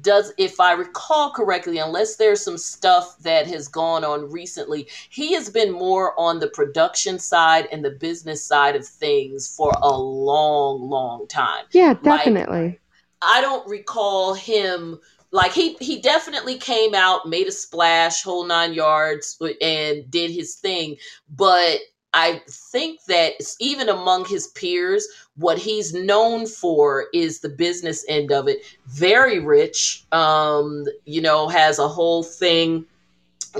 does 0.00 0.32
if 0.38 0.60
i 0.60 0.72
recall 0.72 1.30
correctly 1.30 1.78
unless 1.78 2.16
there's 2.16 2.42
some 2.42 2.58
stuff 2.58 3.18
that 3.18 3.46
has 3.46 3.68
gone 3.68 4.04
on 4.04 4.30
recently 4.30 4.88
he 5.08 5.34
has 5.34 5.48
been 5.48 5.70
more 5.72 6.18
on 6.18 6.38
the 6.38 6.48
production 6.48 7.18
side 7.18 7.68
and 7.72 7.84
the 7.84 7.90
business 7.90 8.44
side 8.44 8.76
of 8.76 8.86
things 8.86 9.54
for 9.54 9.72
a 9.82 9.96
long 9.96 10.88
long 10.88 11.26
time. 11.28 11.64
Yeah 11.72 11.94
definitely. 11.94 12.62
Like, 12.62 12.80
i 13.22 13.40
don't 13.40 13.66
recall 13.68 14.34
him 14.34 14.98
like 15.32 15.52
he 15.52 15.74
he 15.80 16.00
definitely 16.00 16.58
came 16.58 16.94
out 16.94 17.28
made 17.28 17.46
a 17.46 17.52
splash 17.52 18.22
whole 18.22 18.44
nine 18.44 18.72
yards 18.72 19.38
and 19.60 20.10
did 20.10 20.30
his 20.30 20.54
thing 20.56 20.96
but 21.30 21.80
I 22.14 22.42
think 22.48 23.04
that 23.04 23.34
even 23.58 23.88
among 23.88 24.26
his 24.26 24.48
peers, 24.48 25.06
what 25.36 25.58
he's 25.58 25.94
known 25.94 26.46
for 26.46 27.06
is 27.14 27.40
the 27.40 27.48
business 27.48 28.04
end 28.08 28.30
of 28.30 28.48
it. 28.48 28.58
Very 28.86 29.38
rich, 29.38 30.04
um, 30.12 30.84
you 31.06 31.22
know, 31.22 31.48
has 31.48 31.78
a 31.78 31.88
whole 31.88 32.22
thing 32.22 32.84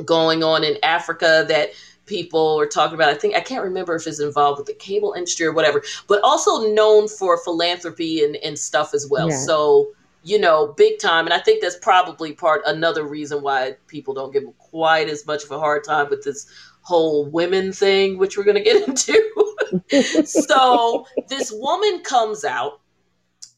going 0.05 0.43
on 0.43 0.65
in 0.65 0.77
Africa 0.83 1.45
that 1.49 1.71
people 2.07 2.59
are 2.61 2.67
talking 2.67 2.95
about. 2.95 3.09
I 3.09 3.15
think 3.15 3.35
I 3.35 3.41
can't 3.41 3.65
remember 3.65 3.95
if 3.95 4.07
it's 4.07 4.21
involved 4.21 4.59
with 4.59 4.67
the 4.67 4.75
cable 4.75 5.15
industry 5.15 5.47
or 5.47 5.53
whatever, 5.53 5.83
but 6.07 6.23
also 6.23 6.73
known 6.75 7.09
for 7.09 7.43
philanthropy 7.43 8.23
and, 8.23 8.37
and 8.37 8.59
stuff 8.59 8.93
as 8.93 9.09
well. 9.09 9.31
Yeah. 9.31 9.37
So, 9.37 9.88
you 10.25 10.38
know, 10.38 10.75
big 10.77 10.99
time. 10.99 11.25
And 11.25 11.33
I 11.33 11.38
think 11.38 11.62
that's 11.62 11.79
probably 11.79 12.33
part 12.33 12.62
another 12.67 13.05
reason 13.05 13.43
why 13.43 13.77
people 13.87 14.12
don't 14.15 14.33
give 14.33 14.43
him 14.43 14.53
quite 14.59 15.09
as 15.09 15.27
much 15.27 15.45
of 15.45 15.51
a 15.51 15.59
hard 15.59 15.85
time 15.85 16.11
with 16.11 16.23
this 16.23 16.47
whole 16.83 17.31
women 17.31 17.73
thing, 17.73 18.18
which 18.18 18.37
we're 18.37 18.45
going 18.45 18.57
to 18.57 18.62
get 18.62 18.87
into. 18.88 20.27
so 20.27 21.07
this 21.29 21.53
woman 21.53 22.01
comes 22.03 22.45
out 22.45 22.81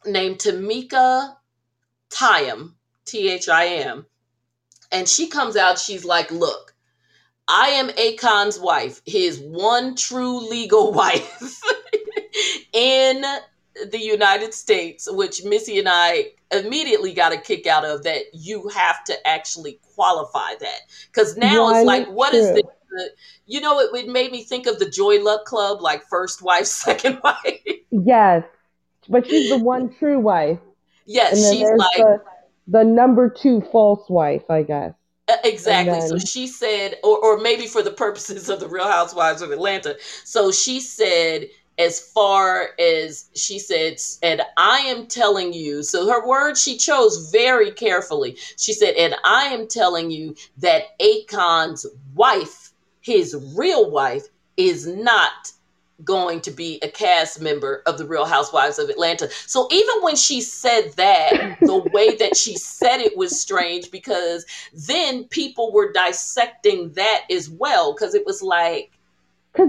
named 0.06 0.38
Tamika 0.38 1.36
Thiam, 2.10 2.74
T 3.04 3.30
H 3.30 3.48
I 3.48 3.66
M, 3.66 4.06
and 4.92 5.08
she 5.08 5.28
comes 5.28 5.56
out. 5.56 5.78
She's 5.78 6.04
like, 6.04 6.30
"Look, 6.30 6.74
I 7.48 7.68
am 7.70 7.88
Akon's 7.88 8.58
wife, 8.58 9.00
his 9.06 9.40
one 9.40 9.96
true 9.96 10.48
legal 10.48 10.92
wife 11.00 11.60
in 12.72 13.24
the 13.90 13.98
United 13.98 14.54
States," 14.54 15.08
which 15.10 15.44
Missy 15.44 15.78
and 15.78 15.88
I 15.88 16.32
immediately 16.52 17.12
got 17.12 17.32
a 17.32 17.38
kick 17.38 17.66
out 17.66 17.84
of. 17.84 18.04
That 18.04 18.22
you 18.32 18.68
have 18.68 19.02
to 19.04 19.26
actually 19.26 19.80
qualify 19.94 20.54
that 20.60 20.80
because 21.06 21.36
now 21.36 21.70
it's 21.70 21.86
like, 21.86 22.06
what 22.08 22.34
is 22.34 22.46
true. 22.46 22.62
the 22.62 22.64
the- 22.94 23.10
you 23.46 23.60
know, 23.60 23.80
it, 23.80 23.90
it 23.94 24.08
made 24.08 24.32
me 24.32 24.44
think 24.44 24.66
of 24.66 24.78
the 24.78 24.88
Joy 24.88 25.22
Luck 25.22 25.44
Club, 25.44 25.80
like 25.80 26.04
first 26.08 26.42
wife, 26.42 26.66
second 26.86 27.20
wife. 27.22 27.60
Yes, 27.90 28.44
but 29.08 29.26
she's 29.26 29.50
the 29.50 29.58
one 29.58 29.94
true 29.94 30.18
wife, 30.18 30.58
yes, 31.06 31.42
then 31.42 31.54
she's 31.54 31.68
like, 31.68 31.96
the 31.96 32.22
the 32.66 32.84
number 32.84 33.28
two 33.28 33.60
false 33.72 34.08
wife, 34.08 34.50
I 34.50 34.62
guess. 34.62 34.94
Exactly. 35.42 36.00
So 36.06 36.18
she 36.18 36.46
said, 36.46 36.96
or, 37.02 37.18
or 37.18 37.38
maybe 37.38 37.66
for 37.66 37.82
the 37.82 37.90
purposes 37.90 38.48
of 38.48 38.60
the 38.60 38.68
Real 38.68 38.88
Housewives 38.88 39.42
of 39.42 39.50
Atlanta. 39.50 39.96
So 40.24 40.52
she 40.52 40.80
said, 40.80 41.46
as 41.78 42.00
far 42.12 42.68
as 42.78 43.30
she 43.34 43.58
said, 43.58 43.96
and 44.22 44.42
I 44.56 44.78
am 44.80 45.06
telling 45.06 45.52
you, 45.52 45.82
so 45.82 46.06
her 46.08 46.26
words 46.26 46.62
she 46.62 46.76
chose 46.76 47.30
very 47.30 47.70
carefully. 47.70 48.36
She 48.58 48.72
said, 48.72 48.94
and 48.94 49.14
I 49.24 49.44
am 49.46 49.66
telling 49.66 50.10
you 50.10 50.36
that 50.58 50.98
Akon's 51.00 51.86
wife, 52.14 52.72
his 53.04 53.36
real 53.54 53.90
wife, 53.90 54.24
is 54.56 54.86
not 54.86 55.52
going 56.02 56.40
to 56.40 56.50
be 56.50 56.80
a 56.82 56.88
cast 56.88 57.40
member 57.40 57.82
of 57.86 57.98
the 57.98 58.06
Real 58.06 58.24
Housewives 58.24 58.78
of 58.78 58.88
Atlanta. 58.88 59.30
So 59.46 59.68
even 59.70 59.94
when 60.00 60.16
she 60.16 60.40
said 60.40 60.92
that, 60.96 61.58
the 61.60 61.78
way 61.92 62.16
that 62.16 62.36
she 62.36 62.56
said 62.56 62.98
it 62.98 63.16
was 63.16 63.40
strange 63.40 63.90
because 63.90 64.44
then 64.72 65.24
people 65.24 65.72
were 65.72 65.92
dissecting 65.92 66.92
that 66.94 67.24
as 67.30 67.48
well 67.48 67.94
because 67.94 68.14
it 68.14 68.26
was 68.26 68.42
like 68.42 68.90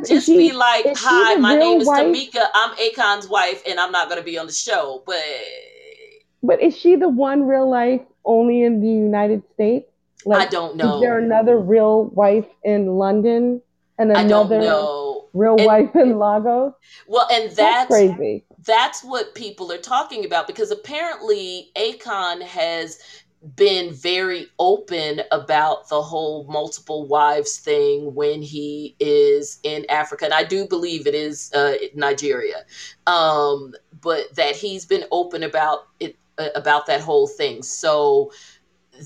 just 0.08 0.28
be 0.28 0.52
like, 0.52 0.86
"Hi, 0.98 1.36
my 1.36 1.56
name 1.56 1.82
is 1.82 1.88
wife? 1.88 2.08
Tamika. 2.08 2.44
I'm 2.56 2.72
Akon's 2.78 3.28
wife, 3.28 3.62
and 3.68 3.80
I'm 3.80 3.92
not 3.92 4.10
going 4.10 4.20
to 4.20 4.26
be 4.26 4.38
on 4.38 4.48
the 4.48 4.54
show." 4.54 5.04
But 5.06 5.22
But 6.42 6.62
is 6.62 6.76
she 6.76 6.96
the 6.96 7.10
one 7.10 7.48
real 7.48 7.70
life 7.70 8.02
only 8.24 8.64
in 8.64 8.82
the 8.82 8.88
United 8.88 9.44
States? 9.54 9.88
I 10.32 10.46
don't 10.46 10.76
know. 10.76 10.96
Is 10.96 11.02
there 11.02 11.18
another 11.18 11.58
real 11.58 12.06
wife 12.06 12.48
in 12.64 12.88
London 12.98 13.62
and 13.98 14.12
I 14.12 14.28
don't 14.28 14.48
another 14.48 14.60
know. 14.60 15.28
real 15.34 15.56
And- 15.58 15.66
wife 15.66 15.96
in 15.96 16.18
Lagos? 16.18 16.74
Well, 17.08 17.28
and 17.32 17.46
That's, 17.50 17.56
that's 17.58 17.88
crazy. 17.88 18.44
that's 18.66 19.04
what 19.04 19.36
people 19.36 19.72
are 19.72 19.78
talking 19.78 20.26
about 20.26 20.48
because 20.48 20.72
apparently 20.72 21.70
Akon 21.76 22.42
has 22.42 23.00
been 23.56 23.94
very 23.94 24.48
open 24.58 25.22
about 25.32 25.88
the 25.90 26.02
whole 26.02 26.46
multiple 26.46 27.06
wives 27.06 27.58
thing 27.60 28.16
when 28.16 28.42
he 28.42 28.96
is 29.00 29.60
in 29.62 29.86
Africa, 29.88 30.26
and 30.26 30.34
I 30.34 30.44
do 30.44 30.66
believe 30.66 31.06
it 31.06 31.14
is 31.14 31.52
uh, 31.54 31.76
Nigeria, 31.94 32.64
um, 33.06 33.74
but 34.02 34.34
that 34.36 34.56
he's 34.56 34.84
been 34.86 35.06
open 35.12 35.44
about 35.44 35.88
it 36.00 36.16
uh, 36.40 36.50
about 36.56 36.88
that 36.88 37.02
whole 37.02 37.28
thing. 37.28 37.62
So 37.62 38.32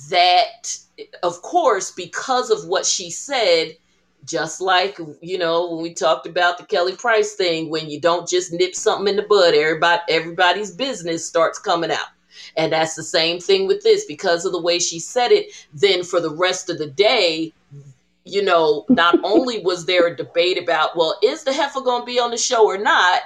that, 0.10 0.78
of 1.24 1.42
course, 1.42 1.92
because 1.92 2.50
of 2.50 2.68
what 2.68 2.86
she 2.86 3.10
said. 3.10 3.76
Just 4.26 4.60
like 4.60 5.00
you 5.22 5.38
know 5.38 5.72
when 5.72 5.82
we 5.82 5.94
talked 5.94 6.28
about 6.28 6.58
the 6.58 6.66
Kelly 6.66 6.94
Price 6.94 7.36
thing, 7.36 7.70
when 7.70 7.90
you 7.90 8.02
don't 8.02 8.28
just 8.28 8.52
nip 8.52 8.76
something 8.76 9.08
in 9.08 9.16
the 9.16 9.22
bud, 9.24 9.56
everybody 9.56 10.02
everybody's 10.10 10.72
business 10.72 11.26
starts 11.26 11.58
coming 11.58 11.90
out. 11.90 12.10
And 12.58 12.74
that's 12.74 12.96
the 12.96 13.04
same 13.04 13.40
thing 13.40 13.68
with 13.68 13.84
this 13.84 14.06
because 14.06 14.46
of 14.46 14.52
the 14.52 14.62
way 14.62 14.80
she 14.80 15.00
said 15.00 15.32
it. 15.32 15.48
Then 15.74 16.04
for 16.04 16.20
the 16.20 16.34
rest 16.36 16.70
of 16.70 16.78
the 16.78 16.88
day, 16.90 17.54
you 18.26 18.44
know, 18.44 18.86
not 18.90 19.20
only 19.24 19.60
was 19.60 19.86
there 19.86 20.08
a 20.08 20.16
debate 20.16 20.62
about, 20.62 20.96
well, 20.96 21.18
is 21.24 21.44
the 21.44 21.54
heifer 21.54 21.82
going 21.82 22.02
to 22.02 22.06
be 22.06 22.20
on 22.20 22.32
the 22.32 22.38
show 22.38 22.66
or 22.66 22.78
not? 22.78 23.22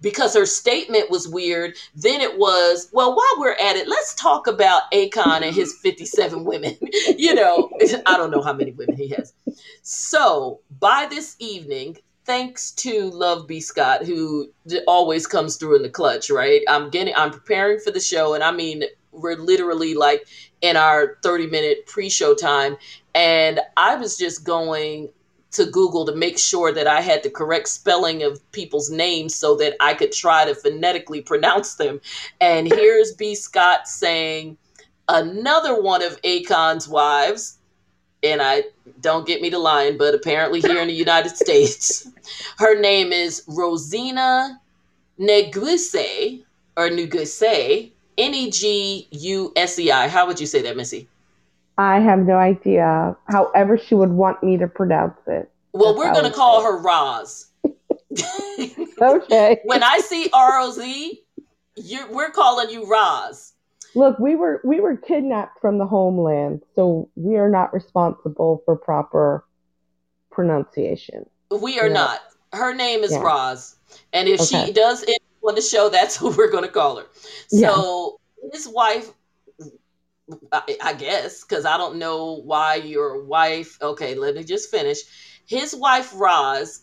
Because 0.00 0.34
her 0.34 0.46
statement 0.46 1.10
was 1.10 1.28
weird. 1.28 1.76
Then 1.94 2.20
it 2.20 2.38
was, 2.38 2.88
well, 2.92 3.14
while 3.14 3.34
we're 3.38 3.52
at 3.52 3.76
it, 3.76 3.88
let's 3.88 4.14
talk 4.14 4.46
about 4.46 4.90
Akon 4.92 5.42
and 5.42 5.54
his 5.54 5.74
57 5.74 6.44
women. 6.44 6.76
you 7.18 7.34
know, 7.34 7.70
I 8.06 8.16
don't 8.16 8.30
know 8.30 8.42
how 8.42 8.52
many 8.52 8.72
women 8.72 8.96
he 8.96 9.08
has. 9.08 9.34
So 9.82 10.60
by 10.78 11.06
this 11.10 11.36
evening, 11.38 11.98
thanks 12.24 12.70
to 12.72 13.10
Love 13.10 13.46
B. 13.46 13.60
Scott, 13.60 14.04
who 14.04 14.50
always 14.86 15.26
comes 15.26 15.56
through 15.56 15.76
in 15.76 15.82
the 15.82 15.90
clutch, 15.90 16.30
right? 16.30 16.62
I'm 16.68 16.90
getting, 16.90 17.14
I'm 17.16 17.30
preparing 17.30 17.80
for 17.80 17.90
the 17.90 18.00
show, 18.00 18.34
and 18.34 18.44
I 18.44 18.52
mean, 18.52 18.84
we're 19.12 19.36
literally 19.36 19.94
like 19.94 20.26
in 20.60 20.76
our 20.76 21.18
30 21.22 21.48
minute 21.48 21.86
pre 21.86 22.08
show 22.08 22.34
time. 22.34 22.76
And 23.14 23.60
I 23.76 23.96
was 23.96 24.16
just 24.16 24.44
going 24.44 25.10
to 25.52 25.66
Google 25.66 26.04
to 26.06 26.14
make 26.14 26.38
sure 26.38 26.72
that 26.72 26.86
I 26.86 27.00
had 27.00 27.22
the 27.22 27.30
correct 27.30 27.68
spelling 27.68 28.22
of 28.22 28.40
people's 28.52 28.90
names 28.90 29.34
so 29.34 29.56
that 29.56 29.74
I 29.80 29.94
could 29.94 30.12
try 30.12 30.44
to 30.44 30.54
phonetically 30.54 31.20
pronounce 31.20 31.74
them. 31.74 32.00
And 32.40 32.72
here's 32.72 33.12
B. 33.12 33.34
Scott 33.34 33.88
saying, 33.88 34.56
another 35.08 35.80
one 35.80 36.02
of 36.02 36.20
Akon's 36.22 36.88
wives, 36.88 37.58
and 38.22 38.40
I 38.40 38.64
don't 39.00 39.26
get 39.26 39.42
me 39.42 39.50
to 39.50 39.58
lying, 39.58 39.98
but 39.98 40.14
apparently 40.14 40.60
here 40.60 40.80
in 40.80 40.88
the 40.88 40.94
United 40.94 41.36
States, 41.36 42.08
her 42.58 42.78
name 42.78 43.12
is 43.12 43.42
Rosina 43.48 44.60
Neguse 45.18 46.44
or 46.76 46.88
Neguse, 46.88 47.90
N 48.18 48.34
E 48.34 48.50
G 48.50 49.08
U 49.10 49.52
S 49.56 49.78
E 49.78 49.90
I. 49.90 50.08
How 50.08 50.26
would 50.26 50.38
you 50.38 50.46
say 50.46 50.62
that, 50.62 50.76
Missy? 50.76 51.08
I 51.80 51.98
have 52.00 52.18
no 52.18 52.34
idea. 52.34 53.16
However, 53.28 53.78
she 53.78 53.94
would 53.94 54.10
want 54.10 54.42
me 54.42 54.58
to 54.58 54.66
pronounce 54.68 55.18
it. 55.26 55.50
Well, 55.72 55.96
we're 55.96 56.12
going 56.12 56.26
to 56.26 56.36
call 56.36 56.62
her 56.62 56.76
Roz. 56.78 57.46
Okay. 59.02 59.60
when 59.64 59.82
I 59.82 59.98
see 60.00 60.28
R 60.34 60.58
O 60.58 60.70
Z, 60.72 61.22
we're 62.10 62.30
calling 62.30 62.68
you 62.68 62.84
Roz. 62.86 63.54
Look, 63.94 64.18
we 64.18 64.36
were 64.36 64.60
we 64.62 64.78
were 64.80 64.94
kidnapped 64.94 65.58
from 65.58 65.78
the 65.78 65.86
homeland, 65.86 66.60
so 66.76 67.08
we 67.14 67.36
are 67.36 67.48
not 67.48 67.72
responsible 67.72 68.62
for 68.66 68.76
proper 68.76 69.42
pronunciation. 70.30 71.24
We 71.50 71.80
are 71.80 71.86
Yeah. 71.86 71.94
not. 71.94 72.20
Her 72.52 72.74
name 72.74 73.02
is 73.04 73.12
Yeah. 73.12 73.22
Roz, 73.22 73.76
and 74.12 74.28
if 74.28 74.42
she 74.42 74.70
does 74.70 75.02
end 75.02 75.16
up 75.42 75.48
on 75.48 75.54
the 75.54 75.62
show, 75.62 75.88
that's 75.88 76.14
who 76.20 76.28
we're 76.36 76.50
going 76.50 76.64
to 76.64 76.70
call 76.70 76.96
her. 76.96 77.06
Yeah. 77.50 77.70
So 77.74 78.20
his 78.52 78.68
wife, 78.68 79.12
I, 80.52 80.76
I 80.82 80.94
guess, 80.94 81.44
because 81.44 81.64
I 81.64 81.76
don't 81.76 81.96
know 81.96 82.42
why 82.44 82.76
your 82.76 83.24
wife. 83.24 83.78
Okay, 83.80 84.14
let 84.14 84.34
me 84.34 84.44
just 84.44 84.70
finish. 84.70 84.98
His 85.46 85.74
wife 85.74 86.12
Roz, 86.14 86.82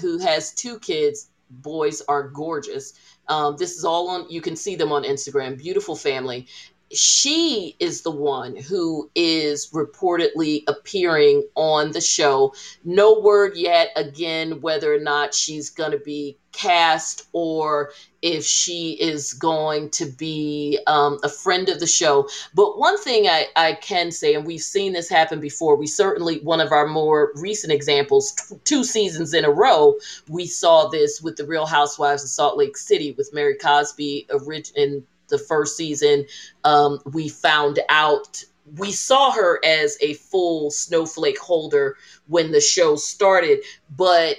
who 0.00 0.18
has 0.18 0.52
two 0.52 0.78
kids, 0.78 1.30
boys 1.50 2.02
are 2.08 2.28
gorgeous. 2.28 2.94
Um, 3.28 3.56
this 3.58 3.76
is 3.76 3.84
all 3.84 4.08
on. 4.08 4.26
You 4.30 4.40
can 4.40 4.56
see 4.56 4.74
them 4.74 4.92
on 4.92 5.04
Instagram. 5.04 5.58
Beautiful 5.58 5.96
family. 5.96 6.46
She 6.94 7.76
is 7.78 8.02
the 8.02 8.10
one 8.10 8.56
who 8.56 9.10
is 9.14 9.70
reportedly 9.70 10.62
appearing 10.68 11.46
on 11.54 11.92
the 11.92 12.00
show. 12.00 12.54
No 12.84 13.18
word 13.20 13.56
yet, 13.56 13.88
again, 13.96 14.60
whether 14.60 14.94
or 14.94 15.00
not 15.00 15.34
she's 15.34 15.70
going 15.70 15.92
to 15.92 15.98
be 15.98 16.36
cast 16.52 17.26
or 17.32 17.92
if 18.20 18.44
she 18.44 18.92
is 19.00 19.32
going 19.32 19.90
to 19.90 20.04
be 20.04 20.78
um, 20.86 21.18
a 21.24 21.28
friend 21.28 21.68
of 21.68 21.80
the 21.80 21.86
show. 21.86 22.28
But 22.54 22.78
one 22.78 22.98
thing 22.98 23.26
I, 23.26 23.46
I 23.56 23.72
can 23.74 24.10
say, 24.10 24.34
and 24.34 24.46
we've 24.46 24.60
seen 24.60 24.92
this 24.92 25.08
happen 25.08 25.40
before, 25.40 25.76
we 25.76 25.86
certainly, 25.86 26.40
one 26.40 26.60
of 26.60 26.70
our 26.70 26.86
more 26.86 27.32
recent 27.36 27.72
examples, 27.72 28.32
t- 28.32 28.56
two 28.64 28.84
seasons 28.84 29.32
in 29.32 29.44
a 29.44 29.50
row, 29.50 29.94
we 30.28 30.46
saw 30.46 30.88
this 30.88 31.22
with 31.22 31.36
the 31.36 31.46
Real 31.46 31.66
Housewives 31.66 32.22
of 32.22 32.28
Salt 32.28 32.58
Lake 32.58 32.76
City 32.76 33.12
with 33.12 33.32
Mary 33.32 33.56
Cosby 33.56 34.26
orig- 34.30 34.72
in 34.76 35.04
the 35.32 35.38
first 35.38 35.76
season. 35.76 36.26
Um, 36.64 37.00
we 37.12 37.28
found 37.28 37.80
out. 37.88 38.44
We 38.78 38.92
saw 38.92 39.32
her 39.32 39.58
as 39.64 39.98
a 40.00 40.14
full 40.14 40.70
snowflake 40.70 41.38
holder 41.38 41.96
when 42.28 42.52
the 42.52 42.60
show 42.60 42.94
started, 42.94 43.58
but 43.90 44.36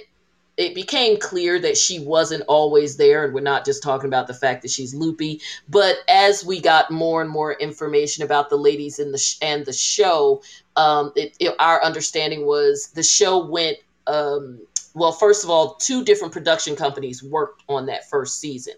it 0.56 0.74
became 0.74 1.18
clear 1.18 1.58
that 1.60 1.76
she 1.76 1.98
wasn't 1.98 2.44
always 2.46 2.96
there 2.96 3.24
and 3.24 3.34
we're 3.34 3.40
not 3.40 3.64
just 3.64 3.82
talking 3.82 4.06
about 4.06 4.26
the 4.26 4.34
fact 4.34 4.62
that 4.62 4.70
she's 4.70 4.94
loopy 4.94 5.40
but 5.68 5.96
as 6.08 6.44
we 6.44 6.60
got 6.60 6.90
more 6.90 7.20
and 7.20 7.30
more 7.30 7.54
information 7.54 8.24
about 8.24 8.50
the 8.50 8.56
ladies 8.56 8.98
in 8.98 9.10
the 9.12 9.18
sh- 9.18 9.36
and 9.42 9.66
the 9.66 9.72
show 9.72 10.42
um, 10.76 11.12
it, 11.16 11.36
it- 11.40 11.54
our 11.58 11.82
understanding 11.82 12.46
was 12.46 12.88
the 12.94 13.02
show 13.02 13.44
went 13.46 13.78
um, 14.06 14.60
well 14.94 15.12
first 15.12 15.44
of 15.44 15.50
all 15.50 15.74
two 15.76 16.04
different 16.04 16.32
production 16.32 16.76
companies 16.76 17.22
worked 17.22 17.62
on 17.68 17.86
that 17.86 18.08
first 18.08 18.40
season 18.40 18.74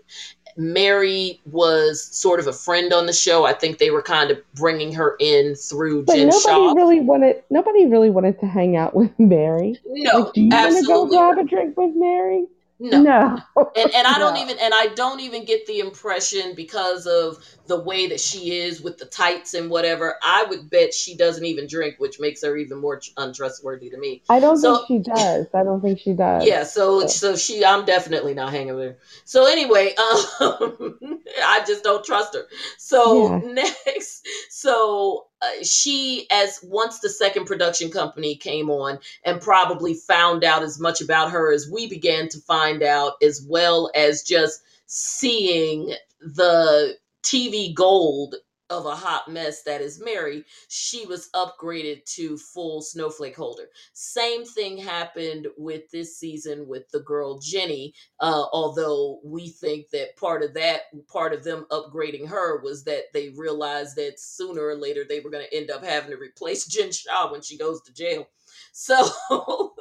mary 0.57 1.41
was 1.47 2.03
sort 2.03 2.41
of 2.41 2.47
a 2.47 2.53
friend 2.53 2.93
on 2.93 3.07
the 3.07 3.13
show 3.13 3.45
i 3.45 3.53
think 3.53 3.79
they 3.79 3.91
were 3.91 4.03
kind 4.03 4.31
of 4.31 4.39
bringing 4.55 4.93
her 4.93 5.17
in 5.21 5.55
through 5.55 6.03
But 6.05 6.17
jen 6.17 6.29
nobody 6.29 6.43
shah 6.43 6.73
really 6.73 7.01
wanted 7.01 7.43
nobody 7.51 7.87
really 7.87 8.11
wanted 8.11 8.41
to 8.41 8.47
hang 8.47 8.77
out 8.77 8.95
with 8.95 9.11
Mary. 9.19 9.79
no 9.87 10.19
like, 10.19 10.33
do 10.33 10.41
you 10.43 10.49
want 10.49 10.77
to 10.77 10.87
go 10.87 11.07
grab 11.07 11.39
a 11.39 11.45
drink 11.45 11.77
with 11.77 11.95
Mary? 11.95 12.47
No. 12.79 13.05
No. 13.05 13.39
And 13.77 13.91
and 13.95 14.07
I 14.07 14.19
don't 14.19 14.37
No. 14.37 14.37
even 14.37 14.59
and 14.59 14.75
I 14.75 14.89
don't 14.95 15.21
even 15.21 15.45
get 15.45 15.67
the 15.67 15.81
impression 15.81 16.55
because 16.57 17.07
of 17.07 17.37
the 17.67 17.81
way 17.81 18.07
that 18.09 18.21
she 18.21 18.59
is 18.59 18.81
with 18.83 18.99
the 18.99 19.07
tights 19.07 19.55
and 19.55 19.71
whatever. 19.71 20.17
I 20.23 20.47
would 20.49 20.71
bet 20.71 20.95
she 20.95 21.17
doesn't 21.17 21.45
even 21.45 21.67
drink, 21.69 21.97
which 21.99 22.21
makes 22.21 22.43
her 22.43 22.57
even 22.57 22.79
more 22.81 23.01
untrustworthy 23.17 23.91
to 23.91 23.99
me. 23.99 24.23
I 24.29 24.41
don't 24.41 24.61
So 24.61 24.79
think 24.79 24.81
she 24.87 24.99
does. 25.01 25.47
I 25.55 25.65
don't 25.65 25.81
think 25.81 25.99
she 25.99 26.13
does. 26.15 26.47
yeah, 26.47 26.65
so 26.65 27.07
So, 27.07 27.07
so 27.07 27.37
she 27.37 27.65
I'm 27.65 27.85
definitely 27.85 28.35
not 28.35 28.53
hanging 28.53 28.75
with 28.75 28.85
her. 28.85 28.99
So 29.25 29.47
anyway, 29.47 29.95
um 30.41 30.99
I 31.45 31.63
just 31.67 31.83
don't 31.85 32.05
trust 32.05 32.35
her. 32.35 32.45
So 32.79 33.39
yeah. 33.39 33.43
next, 33.43 34.27
so 34.51 35.27
uh, 35.43 35.63
she 35.63 36.27
as 36.31 36.61
once 36.63 37.01
the 37.01 37.09
second 37.09 37.45
production 37.45 37.91
company 37.91 38.37
came 38.37 38.71
on 38.71 38.99
and 39.25 39.41
probably 39.41 39.95
found 39.95 40.45
out 40.45 40.63
as 40.63 40.81
much 40.81 41.01
about 41.01 41.31
her 41.31 41.53
as 41.53 41.69
we 41.71 41.89
began 41.89 42.29
to 42.29 42.41
find 42.41 42.83
out 42.83 43.15
as 43.23 43.45
well 43.49 43.91
as 43.95 44.23
just 44.23 44.63
seeing 44.87 45.95
the 46.21 46.97
TV 47.23 47.75
gold 47.75 48.37
of 48.71 48.87
a 48.87 48.95
hot 48.95 49.29
mess 49.29 49.63
that 49.63 49.81
is 49.81 50.01
Mary, 50.03 50.45
she 50.69 51.07
was 51.07 51.31
upgraded 51.35 52.05
to 52.05 52.37
full 52.37 52.83
snowflake 52.83 53.37
holder. 53.37 53.69
Same 53.93 54.45
thing 54.45 54.77
happened 54.79 55.47
with 55.57 55.91
this 55.91 56.19
season 56.19 56.67
with 56.67 56.89
the 56.91 57.01
girl 57.01 57.39
Jenny, 57.39 57.95
uh, 58.21 58.45
although 58.53 59.21
we 59.25 59.49
think 59.49 59.91
that 59.91 60.17
part 60.17 60.43
of 60.43 60.55
that, 60.55 60.83
part 61.09 61.33
of 61.33 61.45
them 61.45 61.67
upgrading 61.71 62.29
her 62.29 62.61
was 62.63 62.85
that 62.85 63.05
they 63.13 63.31
realized 63.31 63.97
that 63.97 64.19
sooner 64.19 64.67
or 64.67 64.77
later 64.77 65.05
they 65.09 65.21
were 65.21 65.31
going 65.31 65.47
to 65.49 65.57
end 65.57 65.71
up 65.71 65.85
having 65.85 66.11
to 66.11 66.17
replace 66.17 66.67
Jen 66.77 66.93
Shah 66.93 67.31
when 67.31 67.43
she 67.43 67.57
goes 67.57 67.81
to 67.83 67.93
jail. 67.93 68.29
So, 68.73 69.09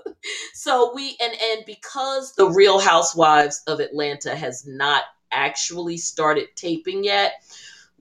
so 0.53 0.93
we 0.93 1.17
and 1.21 1.33
and 1.33 1.65
because 1.65 2.33
the 2.33 2.49
Real 2.49 2.79
Housewives 2.79 3.61
of 3.67 3.79
Atlanta 3.79 4.35
has 4.35 4.65
not 4.65 5.03
actually 5.31 5.97
started 5.97 6.47
taping 6.55 7.03
yet, 7.03 7.33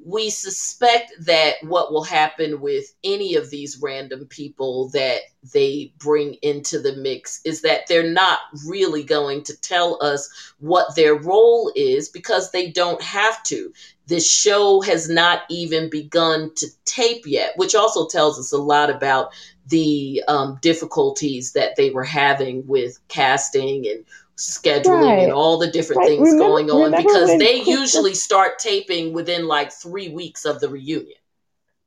we 0.03 0.29
suspect 0.29 1.13
that 1.21 1.55
what 1.63 1.93
will 1.93 2.05
happen 2.05 2.61
with 2.61 2.95
any 3.05 3.37
of 3.37 3.51
these 3.51 3.81
random 3.81 4.27
people 4.27 4.89
that 4.91 5.21
they 5.53 5.93
bring 5.99 6.35
into 6.43 6.79
the 6.81 6.97
mix 6.97 7.41
is 7.45 7.63
that 7.63 7.87
they're 7.87 8.11
not 8.11 8.41
really 8.67 9.03
going 9.03 9.43
to 9.45 9.59
tell 9.61 10.03
us 10.03 10.29
what 10.59 10.95
their 10.95 11.15
role 11.15 11.73
is 11.75 12.09
because 12.09 12.51
they 12.51 12.71
don't 12.71 13.01
have 13.03 13.43
to. 13.45 13.73
This 14.07 14.31
show 14.31 14.83
has 14.83 15.09
not 15.09 15.43
even 15.49 15.89
begun 15.89 16.53
to 16.57 16.67
tape 16.85 17.25
yet, 17.27 17.53
which 17.57 17.75
also 17.75 18.07
tells 18.07 18.39
us 18.39 18.53
a 18.53 18.59
lot 18.59 18.91
about 18.91 19.33
the 19.69 20.23
um, 20.29 20.59
difficulties 20.61 21.53
that 21.53 21.77
they 21.77 21.91
were 21.91 22.05
having 22.05 22.67
with 22.67 22.99
casting 23.09 23.87
and 23.89 24.05
scheduling 24.37 25.23
and 25.25 25.33
all 25.33 25.59
the 25.59 25.71
different 25.71 26.01
Right. 26.01 26.09
things 26.09 26.33
Remember 26.33 26.45
going 26.45 26.71
on 26.71 26.91
because 27.03 27.39
they 27.39 27.63
usually 27.63 28.15
start 28.15 28.59
taping 28.59 29.13
within 29.13 29.47
like 29.47 29.73
three 29.73 30.09
weeks 30.09 30.45
of 30.45 30.61
the 30.61 30.69
reunion. 30.69 31.17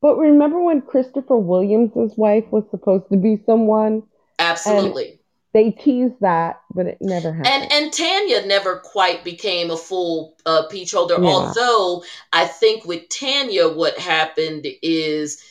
but 0.02 0.16
remember 0.18 0.62
when 0.62 0.82
Christopher 0.82 1.38
Williams's 1.38 2.16
wife 2.18 2.46
was 2.52 2.64
supposed 2.72 3.10
to 3.12 3.18
be 3.18 3.42
someone 3.46 4.04
Absolutely. 4.40 5.20
they 5.54 5.72
teased 5.72 6.20
that, 6.22 6.62
but 6.74 6.86
it 6.86 6.98
never 7.02 7.34
happened. 7.34 7.64
And 7.64 7.72
and 7.74 7.92
Tanya 7.94 8.46
never 8.46 8.78
quite 8.78 9.24
became 9.24 9.72
a 9.72 9.78
full 9.78 10.36
uh, 10.46 10.68
peach 10.68 10.92
holder. 10.92 11.16
Yeah. 11.20 11.28
Although 11.30 12.04
I 12.32 12.46
think 12.46 12.86
with 12.86 13.10
Tanya, 13.10 13.68
what 13.68 13.98
happened 13.98 14.68
is 14.84 15.42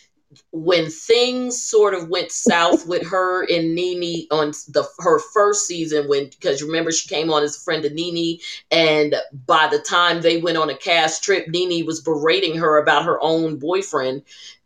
when 0.50 0.90
things 0.90 1.62
sort 1.62 1.94
of 1.94 2.08
went 2.08 2.32
south 2.32 2.86
with 2.86 3.06
her 3.06 3.44
and 3.44 3.74
NeNe 3.74 4.26
on 4.30 4.50
the 4.68 4.86
her 4.98 5.20
first 5.32 5.66
season 5.66 6.08
when 6.08 6.28
because 6.28 6.62
remember 6.62 6.90
she 6.90 7.08
came 7.08 7.30
on 7.30 7.42
as 7.42 7.56
a 7.56 7.60
friend 7.60 7.84
of 7.84 7.92
NeNe 7.92 8.40
and 8.70 9.14
by 9.46 9.68
the 9.70 9.78
time 9.78 10.20
they 10.20 10.38
went 10.38 10.56
on 10.56 10.70
a 10.70 10.76
cast 10.76 11.22
trip 11.22 11.46
NeNe 11.48 11.86
was 11.86 12.00
berating 12.00 12.56
her 12.56 12.78
about 12.78 13.04
her 13.04 13.18
own 13.22 13.56
boyfriend 13.56 14.22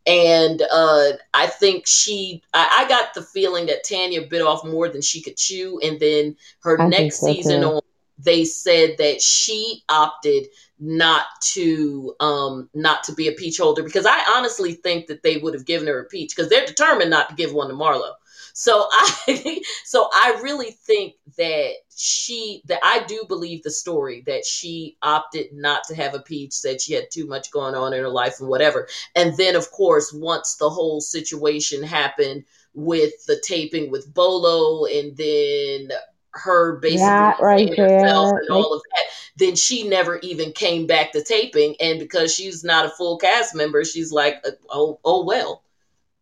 and 0.07 0.63
uh 0.73 1.13
I 1.35 1.47
think 1.47 1.87
she 1.87 2.43
I, 2.55 2.85
I 2.85 2.89
got 2.89 3.13
the 3.13 3.23
feeling 3.23 3.67
that 3.67 3.85
Tanya 3.85 4.23
bit 4.23 4.43
off 4.43 4.65
more 4.65 4.89
than 4.89 5.03
she 5.03 5.21
could 5.21 5.37
chew 5.37 5.79
and 5.83 6.01
then 6.01 6.37
her 6.63 6.81
I 6.81 6.89
next 6.89 7.21
so 7.21 7.27
season 7.27 7.61
too. 7.61 7.67
on 7.67 7.83
they 8.19 8.45
said 8.45 8.97
that 8.99 9.21
she 9.23 9.83
opted 9.89 10.47
not 10.81 11.27
to 11.41 12.15
um 12.21 12.69
not 12.75 13.05
to 13.05 13.13
be 13.13 13.29
a 13.29 13.33
peach 13.33 13.59
holder 13.59 13.83
because 13.83 14.07
I 14.07 14.19
honestly 14.37 14.73
think 14.73 15.09
that 15.09 15.23
they 15.23 15.37
would 15.37 15.53
have 15.55 15.67
given 15.67 15.87
her 15.89 16.01
a 16.01 16.05
peach 16.07 16.35
because 16.35 16.49
they're 16.51 16.67
determined 16.67 17.11
not 17.11 17.29
to 17.29 17.35
give 17.35 17.53
one 17.53 17.69
to 17.69 17.75
Marlo. 17.75 18.13
So 18.55 18.89
I 18.93 19.61
so 19.85 20.09
I 20.13 20.41
really 20.43 20.71
think 20.71 21.15
that 21.37 21.73
she 21.95 22.63
that 22.67 22.81
I 22.83 23.05
do 23.07 23.25
believe 23.29 23.63
the 23.63 23.71
story 23.71 24.23
that 24.27 24.47
she 24.47 24.97
opted 25.03 25.53
not 25.53 25.85
to 25.85 25.95
have 25.95 26.15
a 26.15 26.21
peach, 26.21 26.55
said 26.55 26.81
she 26.81 26.95
had 26.95 27.11
too 27.11 27.27
much 27.27 27.51
going 27.51 27.75
on 27.75 27.93
in 27.93 28.01
her 28.01 28.09
life 28.09 28.41
and 28.41 28.49
whatever. 28.49 28.89
And 29.15 29.37
then 29.37 29.57
of 29.57 29.71
course 29.71 30.13
once 30.13 30.57
the 30.57 30.71
whole 30.71 31.01
situation 31.01 31.83
happened 31.83 32.45
with 32.73 33.13
the 33.27 33.41
taping 33.45 33.91
with 33.91 34.13
Bolo 34.15 34.87
and 34.87 35.17
then 35.17 35.91
her 36.33 36.77
basically 36.77 36.99
That 36.99 37.41
right 37.41 37.69
herself 37.77 38.31
and 38.31 38.49
all 38.51 38.75
of 38.75 38.83
that 38.83 39.05
then 39.37 39.57
she 39.57 39.89
never 39.89 40.19
even 40.19 40.53
came 40.53 40.87
back 40.87 41.13
to 41.13 41.25
taping 41.25 41.75
and 41.81 41.99
because 41.99 42.35
she's 42.35 42.63
not 42.63 42.87
a 42.87 42.91
full 42.91 43.19
cast 43.19 43.55
member 43.55 43.85
she's 43.85 44.13
like 44.13 44.37
uh, 44.47 44.51
oh 44.71 45.01
oh 45.05 45.25
well 45.25 45.63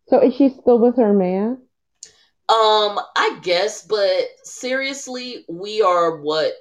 so 0.07 0.19
is 0.21 0.35
she 0.35 0.49
still 0.49 0.79
with 0.79 0.95
her 0.95 1.13
man? 1.13 1.51
um 2.49 2.99
i 3.15 3.39
guess 3.43 3.85
but 3.85 4.23
seriously 4.43 5.45
we 5.47 5.81
are 5.81 6.17
what 6.17 6.53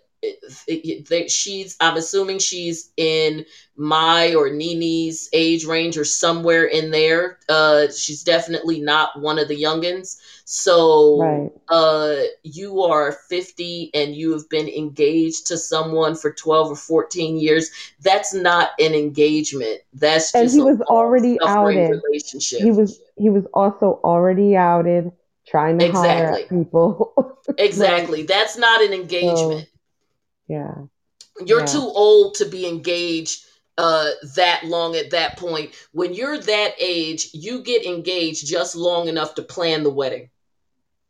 she's 1.28 1.76
i'm 1.80 1.96
assuming 1.96 2.38
she's 2.38 2.90
in 2.96 3.44
my 3.76 4.34
or 4.34 4.50
NeNe's 4.50 5.28
age 5.32 5.64
range 5.64 5.96
or 5.96 6.04
somewhere 6.04 6.64
in 6.64 6.90
there. 6.90 7.38
Uh 7.48 7.86
she's 7.96 8.22
definitely 8.24 8.80
not 8.80 9.20
one 9.20 9.38
of 9.38 9.48
the 9.48 9.60
youngins. 9.62 10.16
So 10.44 11.36
Right. 11.40 11.52
uh 11.68 12.16
you 12.42 12.82
are 12.82 13.12
50 13.28 13.90
and 13.94 14.14
you 14.14 14.32
have 14.32 14.48
been 14.48 14.68
engaged 14.68 15.46
to 15.48 15.56
someone 15.56 16.14
for 16.16 16.32
12 16.32 16.70
or 16.72 16.76
14 16.76 17.38
years. 17.38 17.70
That's 18.02 18.34
not 18.34 18.70
an 18.80 18.94
engagement. 18.94 19.80
That's 19.92 20.32
And 20.34 20.50
just 20.50 20.52
he 20.52 20.60
a 20.60 20.62
was 20.62 20.80
already 20.82 21.38
outed. 21.44 22.02
He 22.56 22.70
was 22.70 23.00
he 23.16 23.30
was 23.30 23.46
also 23.54 24.00
already 24.04 24.56
outed, 24.56 25.12
trying 25.46 25.78
to 25.78 25.84
exactly. 25.84 26.42
at 26.42 26.48
people. 26.48 27.14
Exactly. 27.58 28.22
That's 28.22 28.56
not 28.56 28.82
an 28.82 28.92
engagement. 28.92 29.66
So 29.66 29.68
yeah. 30.48 30.74
you're 31.44 31.60
Yeah. 31.60 31.66
too 31.66 31.80
old 31.94 32.34
to 32.36 32.44
be 32.46 32.66
engaged 32.66 33.44
uh 33.76 34.10
that 34.34 34.64
long 34.64 34.96
at 34.96 35.10
that 35.10 35.36
point 35.38 35.72
when 35.92 36.12
you're 36.12 36.38
that 36.38 36.74
age 36.80 37.28
you 37.32 37.62
get 37.62 37.86
engaged 37.86 38.46
just 38.46 38.74
long 38.74 39.06
enough 39.08 39.34
to 39.36 39.42
plan 39.42 39.82
the 39.84 39.90
wedding 39.90 40.30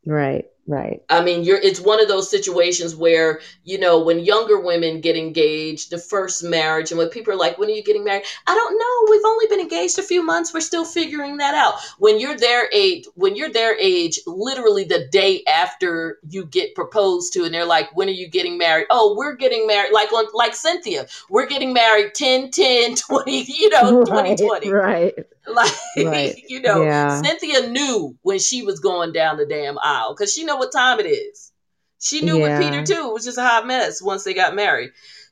Right. 0.05 0.45
Right. 0.69 1.01
I 1.09 1.23
mean, 1.23 1.43
you're 1.43 1.57
it's 1.57 1.79
one 1.79 1.99
of 1.99 2.07
those 2.07 2.29
situations 2.29 2.95
where, 2.95 3.41
you 3.63 3.79
know, 3.79 3.99
when 4.03 4.19
younger 4.19 4.59
women 4.59 5.01
get 5.01 5.17
engaged, 5.17 5.89
the 5.89 5.97
first 5.97 6.43
marriage, 6.43 6.91
and 6.91 6.99
when 6.99 7.09
people 7.09 7.33
are 7.33 7.37
like, 7.37 7.57
when 7.57 7.69
are 7.69 7.73
you 7.73 7.83
getting 7.83 8.03
married? 8.03 8.23
I 8.45 8.53
don't 8.53 8.77
know. 8.77 9.11
We've 9.11 9.25
only 9.25 9.47
been 9.47 9.61
engaged 9.61 9.97
a 9.97 10.03
few 10.03 10.23
months. 10.23 10.53
We're 10.53 10.61
still 10.61 10.85
figuring 10.85 11.37
that 11.37 11.55
out. 11.55 11.73
When 11.97 12.19
you're 12.19 12.37
their 12.37 12.69
age, 12.71 13.05
when 13.15 13.35
you're 13.35 13.51
their 13.51 13.75
age, 13.79 14.19
literally 14.27 14.83
the 14.83 15.07
day 15.11 15.41
after 15.47 16.19
you 16.29 16.45
get 16.45 16.75
proposed 16.75 17.33
to, 17.33 17.45
and 17.45 17.53
they're 17.53 17.65
like, 17.65 17.95
when 17.97 18.07
are 18.07 18.11
you 18.11 18.29
getting 18.29 18.59
married? 18.59 18.85
Oh, 18.91 19.15
we're 19.17 19.35
getting 19.35 19.65
married, 19.65 19.91
like 19.91 20.13
on 20.13 20.27
like 20.35 20.53
Cynthia. 20.53 21.07
We're 21.31 21.47
getting 21.47 21.73
married 21.73 22.13
10, 22.13 22.51
10, 22.51 22.95
20, 22.95 23.41
you 23.59 23.69
know, 23.69 23.97
Right. 24.05 24.37
2020 24.37 24.69
Right. 24.69 25.15
like 25.47 25.71
Right. 25.97 26.35
you 26.47 26.61
know 26.61 26.83
Yeah. 26.83 27.21
cynthia 27.23 27.67
knew 27.69 28.15
when 28.21 28.39
she 28.39 28.61
was 28.61 28.79
going 28.79 29.11
down 29.13 29.37
the 29.37 29.45
damn 29.45 29.79
aisle 29.79 30.13
because 30.13 30.31
she 30.33 30.43
know 30.43 30.57
what 30.59 30.71
time 30.71 30.99
it 30.99 31.07
is 31.07 31.51
she 31.99 32.21
knew 32.21 32.39
with 32.39 32.61
peter 32.61 32.83
too 32.83 33.07
it 33.09 33.13
was 33.13 33.25
just 33.25 33.37
a 33.37 33.43
hot 33.43 33.65
mess 33.65 34.01
once 34.01 34.23
they 34.23 34.33
got 34.33 34.55
married 34.55 34.91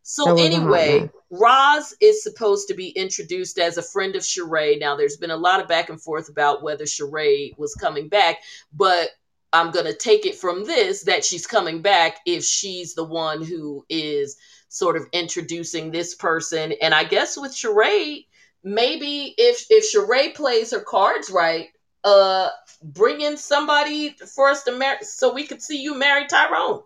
so 0.10 0.24
That 0.24 0.36
was 0.36 0.46
a 0.48 0.56
hot 0.56 0.62
anyway. 0.62 1.10
Roz 1.30 1.94
is 2.00 2.24
supposed 2.24 2.70
to 2.70 2.74
be 2.74 2.90
introduced 2.90 3.60
as 3.60 3.78
a 3.78 3.84
friend 3.84 4.16
of 4.16 4.22
Sheree. 4.22 4.80
Now, 4.80 4.96
there's 4.96 5.18
been 5.18 5.32
a 5.32 5.36
lot 5.36 5.60
of 5.60 5.68
back 5.68 5.90
and 5.90 6.02
forth 6.02 6.30
about 6.30 6.64
whether 6.64 6.86
Sheree 6.86 7.58
was 7.58 7.76
coming 7.76 8.08
back, 8.08 8.38
but 8.72 9.10
I'm 9.52 9.72
going 9.72 9.86
to 9.86 9.94
take 9.94 10.26
it 10.26 10.36
from 10.36 10.64
this 10.66 11.04
that 11.04 11.26
she's 11.26 11.46
coming 11.46 11.82
back 11.82 12.20
if 12.26 12.46
she's 12.46 12.96
the 12.96 13.04
one 13.04 13.44
who 13.44 13.86
is 13.90 14.38
sort 14.70 14.96
of 14.96 15.08
introducing 15.12 15.92
this 15.92 16.16
person. 16.16 16.74
And 16.82 16.94
I 16.94 17.04
guess 17.04 17.38
with 17.38 17.52
Sheree, 17.52 18.28
maybe 18.64 19.36
if 19.38 19.66
if 19.70 19.94
Sheree 19.94 20.34
plays 20.34 20.72
her 20.72 20.80
cards 20.80 21.30
right, 21.30 21.68
uh, 22.04 22.50
bring 22.84 23.22
in 23.22 23.38
somebody 23.38 24.12
for 24.12 24.50
us 24.50 24.64
to 24.64 24.72
marry 24.78 25.04
so 25.04 25.34
we 25.34 25.46
could 25.46 25.62
see 25.62 25.82
you 25.82 25.96
marry 25.96 26.28
Tyrone. 26.28 26.84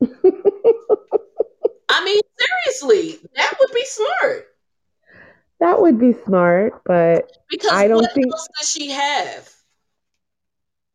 I 1.88 2.04
mean, 2.04 2.20
seriously, 2.38 3.20
that 3.36 3.54
would 3.58 3.72
be 3.72 3.84
smart. 3.84 4.46
That 5.60 5.80
would 5.80 5.98
be 5.98 6.12
smart, 6.12 6.82
but 6.84 7.30
Because 7.48 7.70
I 7.72 7.88
don't 7.88 8.02
what 8.02 8.12
think 8.12 8.32
else 8.32 8.48
does 8.58 8.70
she 8.70 8.90
have? 8.90 9.50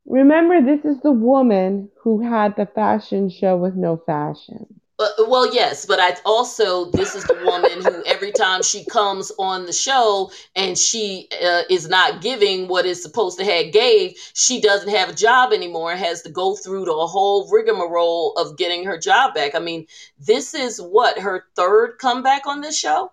Remember, 0.06 0.62
this 0.62 0.86
is 0.86 1.02
the 1.02 1.12
woman 1.12 1.90
who 2.02 2.22
had 2.22 2.56
the 2.56 2.66
fashion 2.66 3.30
show 3.30 3.56
with 3.56 3.76
no 3.76 3.98
fashion. 3.98 4.79
But, 5.00 5.30
well, 5.30 5.52
yes, 5.54 5.86
but 5.86 5.98
I 6.02 6.18
also 6.26 6.92
this 6.92 7.16
is 7.16 7.24
the 7.24 7.42
woman 7.46 7.82
who 7.82 8.04
every 8.06 8.34
time 8.34 8.62
she 8.62 8.84
comes 8.84 9.32
on 9.40 9.66
the 9.66 9.72
show 9.72 10.30
and 10.58 10.78
she 10.78 11.30
uh, 11.42 11.62
is 11.70 11.88
not 11.88 12.22
giving 12.22 12.68
what 12.68 12.86
is 12.86 13.02
supposed 13.02 13.40
to 13.40 13.46
have 13.46 13.72
gave, 13.72 14.18
she 14.34 14.60
doesn't 14.60 14.90
have 14.90 15.10
a 15.10 15.14
job 15.14 15.54
anymore. 15.54 15.92
And 15.92 16.00
has 16.02 16.22
to 16.24 16.30
go 16.30 16.54
through 16.54 16.84
the 16.84 17.08
whole 17.08 17.50
rigmarole 17.50 18.34
of 18.34 18.58
getting 18.58 18.84
her 18.84 18.98
job 18.98 19.34
back. 19.34 19.56
I 19.56 19.60
mean, 19.60 19.88
this 20.20 20.54
is 20.54 20.82
what 20.82 21.18
her 21.18 21.46
third 21.56 21.98
comeback 22.00 22.46
on 22.46 22.60
this 22.60 22.78
show. 22.78 23.12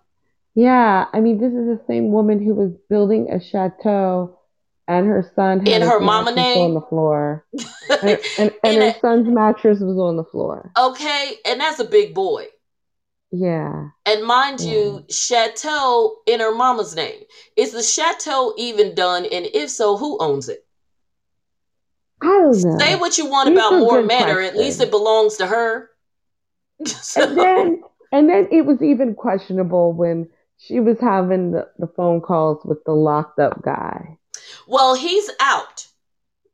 Yeah, 0.55 1.05
I 1.13 1.21
mean, 1.21 1.37
this 1.39 1.53
is 1.53 1.67
the 1.67 1.81
same 1.87 2.11
woman 2.11 2.43
who 2.43 2.53
was 2.53 2.71
building 2.89 3.29
a 3.31 3.39
chateau, 3.39 4.36
and 4.87 5.07
her 5.07 5.29
son 5.35 5.59
had 5.59 5.67
In 5.67 5.81
her 5.81 5.99
mama 5.99 6.33
mattress 6.33 6.57
on 6.57 6.73
the 6.73 6.81
floor, 6.81 7.45
and 8.01 8.19
and, 8.37 8.53
and 8.63 8.77
her 8.77 8.87
a, 8.89 8.99
son's 9.01 9.27
mattress 9.27 9.79
was 9.79 9.97
on 9.97 10.17
the 10.17 10.23
floor. 10.23 10.71
okay, 10.77 11.35
and 11.45 11.59
that's 11.59 11.79
a 11.79 11.85
big 11.85 12.13
boy. 12.13 12.45
Yeah, 13.31 13.89
And 14.05 14.23
mind 14.25 14.61
yeah. 14.61 14.71
you, 14.71 15.05
Chateau 15.09 16.17
in 16.25 16.39
her 16.39 16.55
mama's 16.55 16.95
name. 16.95 17.23
Is 17.57 17.73
the 17.73 17.83
chateau 17.83 18.53
even 18.57 18.95
done? 18.95 19.25
And 19.25 19.47
if 19.53 19.69
so, 19.69 19.97
who 19.97 20.17
owns 20.21 20.47
it? 20.47 20.65
I 22.21 22.25
don't 22.27 22.61
know. 22.63 22.77
Say 22.79 22.95
what 22.95 23.17
you 23.17 23.25
want 23.29 23.49
These 23.49 23.57
about 23.57 23.79
more 23.79 24.01
matter. 24.01 24.39
At 24.39 24.55
least 24.55 24.81
it 24.81 24.91
belongs 24.91 25.37
to 25.37 25.47
her. 25.47 25.89
And 27.15 27.37
then 27.37 27.81
and 28.11 28.29
then 28.29 28.47
it 28.51 28.65
was 28.65 28.81
even 28.81 29.13
questionable 29.13 29.93
when 29.93 30.29
she 30.57 30.79
was 30.79 30.99
having 30.99 31.51
the, 31.51 31.67
the 31.77 31.87
phone 31.87 32.21
calls 32.21 32.63
with 32.65 32.83
the 32.85 32.93
locked 32.93 33.39
up 33.39 33.61
guy. 33.61 34.16
Well, 34.67 34.95
he's 34.95 35.29
out. 35.39 35.87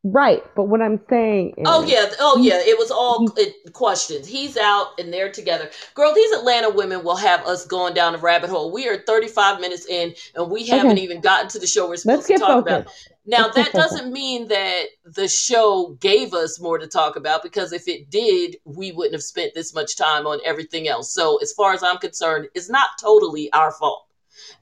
Right, 0.05 0.43
but 0.53 0.63
what 0.63 0.81
I'm 0.81 0.99
saying 1.09 1.53
Oh 1.65 1.85
yeah, 1.85 2.11
oh 2.19 2.37
yeah. 2.37 2.59
It 2.59 2.77
was 2.77 2.91
all 2.91 3.31
it, 3.37 3.71
questions. 3.71 4.27
He's 4.27 4.57
out 4.57 4.99
and 4.99 5.13
they're 5.13 5.31
together. 5.31 5.69
Girl, 5.93 6.13
these 6.13 6.33
Atlanta 6.33 6.69
women 6.69 7.05
will 7.05 7.15
have 7.15 7.45
us 7.45 7.65
going 7.65 7.93
down 7.93 8.13
a 8.13 8.17
rabbit 8.17 8.49
hole. 8.49 8.73
We 8.73 8.89
are 8.89 8.97
35 8.97 9.61
minutes 9.61 9.85
in 9.85 10.13
and 10.35 10.51
we 10.51 10.67
haven't 10.67 10.93
okay. 10.93 11.01
even 11.01 11.21
gotten 11.21 11.47
to 11.51 11.59
the 11.59 11.67
show 11.67 11.85
we're 11.85 11.91
Let's 11.91 12.01
supposed 12.03 12.27
to 12.27 12.33
get 12.33 12.39
talk 12.41 12.67
about. 12.67 12.91
Now, 13.25 13.43
Let's 13.43 13.55
that 13.55 13.71
doesn't 13.71 14.11
mean 14.11 14.49
that 14.49 14.87
the 15.05 15.29
show 15.29 15.95
gave 16.01 16.33
us 16.33 16.59
more 16.59 16.77
to 16.77 16.87
talk 16.87 17.15
about 17.15 17.41
because 17.41 17.71
if 17.71 17.87
it 17.87 18.09
did, 18.09 18.57
we 18.65 18.91
wouldn't 18.91 19.13
have 19.13 19.23
spent 19.23 19.53
this 19.53 19.73
much 19.73 19.95
time 19.95 20.27
on 20.27 20.41
everything 20.43 20.89
else. 20.89 21.13
So, 21.13 21.37
as 21.37 21.53
far 21.53 21.71
as 21.71 21.81
I'm 21.81 21.97
concerned, 21.97 22.49
it's 22.53 22.69
not 22.69 22.89
totally 22.99 23.49
our 23.53 23.71
fault. 23.71 24.05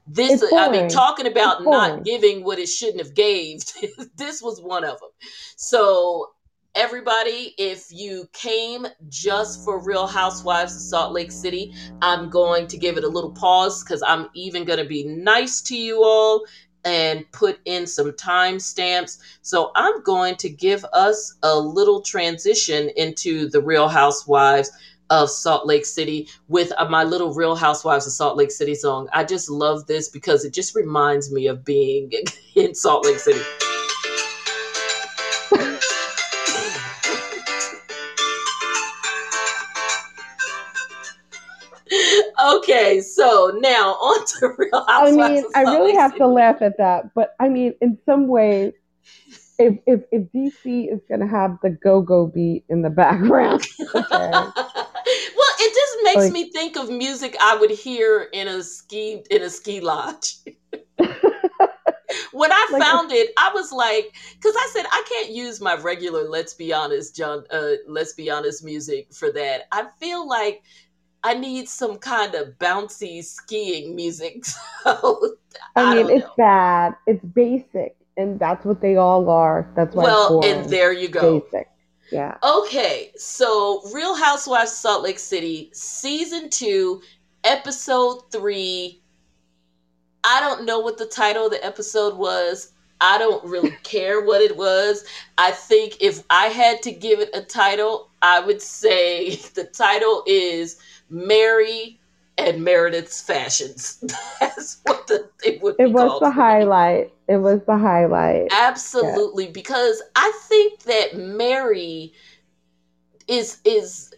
This, 0.06 0.42
I 0.56 0.70
mean, 0.70 0.88
talking 0.88 1.26
about 1.26 1.64
not 1.64 2.04
giving 2.04 2.44
what 2.44 2.58
it 2.58 2.68
shouldn't 2.68 2.98
have 2.98 3.14
gave, 3.14 3.60
this 4.16 4.42
was 4.42 4.60
one 4.60 4.84
of 4.84 5.00
them. 5.00 5.10
So, 5.56 6.30
everybody, 6.74 7.54
if 7.58 7.86
you 7.90 8.28
came 8.32 8.86
just 9.08 9.64
for 9.64 9.82
Real 9.84 10.06
Housewives 10.06 10.74
of 10.74 10.80
Salt 10.82 11.12
Lake 11.12 11.32
City, 11.32 11.72
I'm 12.00 12.30
going 12.30 12.66
to 12.68 12.76
give 12.76 12.96
it 12.96 13.04
a 13.04 13.08
little 13.08 13.32
pause 13.32 13.82
because 13.84 14.02
I'm 14.06 14.28
even 14.34 14.64
going 14.64 14.78
to 14.78 14.84
be 14.84 15.04
nice 15.04 15.60
to 15.62 15.76
you 15.76 16.02
all 16.02 16.44
and 16.84 17.30
put 17.32 17.60
in 17.64 17.86
some 17.86 18.10
timestamps. 18.12 19.18
So 19.42 19.70
I'm 19.76 20.02
going 20.02 20.36
to 20.36 20.48
give 20.48 20.84
us 20.92 21.36
a 21.42 21.56
little 21.56 22.02
transition 22.02 22.90
into 22.96 23.48
the 23.48 23.60
Real 23.60 23.88
Housewives 23.88 24.70
of 25.12 25.28
Salt 25.28 25.66
Lake 25.66 25.84
City 25.84 26.26
with 26.48 26.72
uh, 26.78 26.88
my 26.88 27.04
little 27.04 27.34
Real 27.34 27.54
Housewives 27.54 28.06
of 28.06 28.14
Salt 28.14 28.38
Lake 28.38 28.50
City 28.50 28.74
song. 28.74 29.08
I 29.12 29.24
just 29.24 29.50
love 29.50 29.86
this 29.86 30.08
because 30.08 30.46
it 30.46 30.54
just 30.54 30.74
reminds 30.74 31.30
me 31.30 31.48
of 31.48 31.66
being 31.66 32.10
in 32.56 32.74
Salt 32.74 33.04
Lake 33.04 33.18
City. 33.18 33.42
Okay, 42.44 43.00
so 43.00 43.52
now 43.60 43.92
on 43.92 44.26
to 44.26 44.54
Real 44.58 44.84
Housewives. 44.86 45.18
I 45.18 45.28
mean, 45.28 45.44
I 45.54 45.62
really 45.62 45.92
Lake 45.92 46.00
have 46.00 46.12
City. 46.12 46.20
to 46.20 46.26
laugh 46.26 46.62
at 46.62 46.78
that, 46.78 47.14
but 47.14 47.34
I 47.38 47.48
mean, 47.48 47.74
in 47.80 47.98
some 48.06 48.26
ways, 48.28 48.72
if 49.58 49.78
if, 49.86 50.00
if 50.10 50.22
DC 50.32 50.92
is 50.92 51.00
gonna 51.08 51.26
have 51.26 51.58
the 51.62 51.70
go-go 51.70 52.26
beat 52.26 52.64
in 52.68 52.82
the 52.82 52.90
background, 52.90 53.66
okay, 53.94 54.30
well, 54.30 54.48
it 54.48 54.54
just 54.54 54.91
makes 56.02 56.16
like 56.16 56.30
me 56.30 56.50
think 56.50 56.76
of 56.76 56.90
music 56.90 57.36
I 57.40 57.56
would 57.56 57.70
hear 57.70 58.28
in 58.32 58.48
a 58.48 58.62
ski 58.62 59.22
in 59.30 59.42
a 59.42 59.50
ski 59.50 59.80
lodge. 59.80 60.36
when 62.32 62.52
I 62.52 62.66
like 62.68 62.80
found 62.80 63.12
it, 63.12 63.30
I 63.38 63.50
was 63.54 63.72
like, 63.72 64.14
because 64.34 64.54
I 64.56 64.70
said 64.72 64.86
I 64.90 65.04
can't 65.08 65.30
use 65.30 65.60
my 65.60 65.76
regular 65.76 66.28
"Let's 66.28 66.54
Be 66.54 66.72
Honest," 66.72 67.16
John. 67.16 67.44
Uh, 67.50 67.72
"Let's 67.86 68.14
Be 68.14 68.30
Honest" 68.30 68.64
music 68.64 69.12
for 69.12 69.32
that. 69.32 69.62
I 69.72 69.86
feel 70.00 70.26
like 70.28 70.62
I 71.24 71.34
need 71.34 71.68
some 71.68 71.98
kind 71.98 72.34
of 72.34 72.58
bouncy 72.58 73.24
skiing 73.24 73.94
music. 73.96 74.44
So 74.84 75.36
I 75.76 75.84
I 75.84 75.84
mean, 75.86 76.10
it's 76.10 76.26
know. 76.26 76.34
bad, 76.36 76.94
it's 77.06 77.24
basic, 77.24 77.96
and 78.16 78.38
that's 78.38 78.64
what 78.64 78.80
they 78.80 78.96
all 78.96 79.28
are. 79.30 79.70
That's 79.76 79.94
why 79.94 80.04
Well, 80.04 80.40
and 80.44 80.68
there 80.70 80.92
you 80.92 81.08
go. 81.08 81.42
Basic, 81.42 81.68
yeah. 82.12 82.36
Okay, 82.44 83.10
so 83.16 83.82
Real 83.92 84.14
Housewives 84.14 84.72
Salt 84.72 85.02
Lake 85.02 85.18
City, 85.18 85.70
season 85.72 86.50
two, 86.50 87.00
episode 87.44 88.30
three. 88.30 89.00
I 90.24 90.40
don't 90.40 90.64
know 90.64 90.78
what 90.78 90.98
the 90.98 91.06
title 91.06 91.46
of 91.46 91.52
the 91.52 91.64
episode 91.64 92.16
was. 92.16 92.72
I 93.00 93.18
don't 93.18 93.44
really 93.44 93.70
care 93.82 94.20
what 94.20 94.42
it 94.42 94.56
was. 94.56 95.04
I 95.38 95.50
think 95.52 95.96
if 96.00 96.22
I 96.30 96.46
had 96.46 96.82
to 96.82 96.92
give 96.92 97.18
it 97.18 97.30
a 97.34 97.42
title, 97.42 98.10
I 98.20 98.40
would 98.40 98.62
say 98.62 99.34
the 99.54 99.64
title 99.64 100.22
is 100.26 100.78
Mary 101.10 101.98
and 102.38 102.62
Meredith's 102.62 103.22
Fashions. 103.22 104.04
That's 104.40 104.80
what 104.84 105.06
the, 105.06 105.28
it 105.44 105.62
would 105.62 105.76
It 105.78 105.86
be 105.86 105.92
was 105.92 106.20
the 106.20 106.30
highlight. 106.30 107.12
It 107.32 107.38
was 107.38 107.62
the 107.66 107.78
highlight. 107.78 108.48
Yeah. 108.50 108.68
Absolutely, 108.68 109.48
because 109.48 110.02
I 110.14 110.30
think 110.48 110.82
that 110.82 111.16
Mary 111.16 112.12
is 113.26 113.58
is 113.64 114.12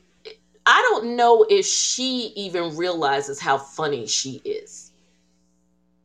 I 0.66 0.80
don't 0.90 1.14
know 1.14 1.46
if 1.48 1.64
she 1.64 2.32
even 2.34 2.76
realizes 2.76 3.38
how 3.38 3.56
funny 3.58 4.08
she 4.08 4.42
is. 4.44 4.90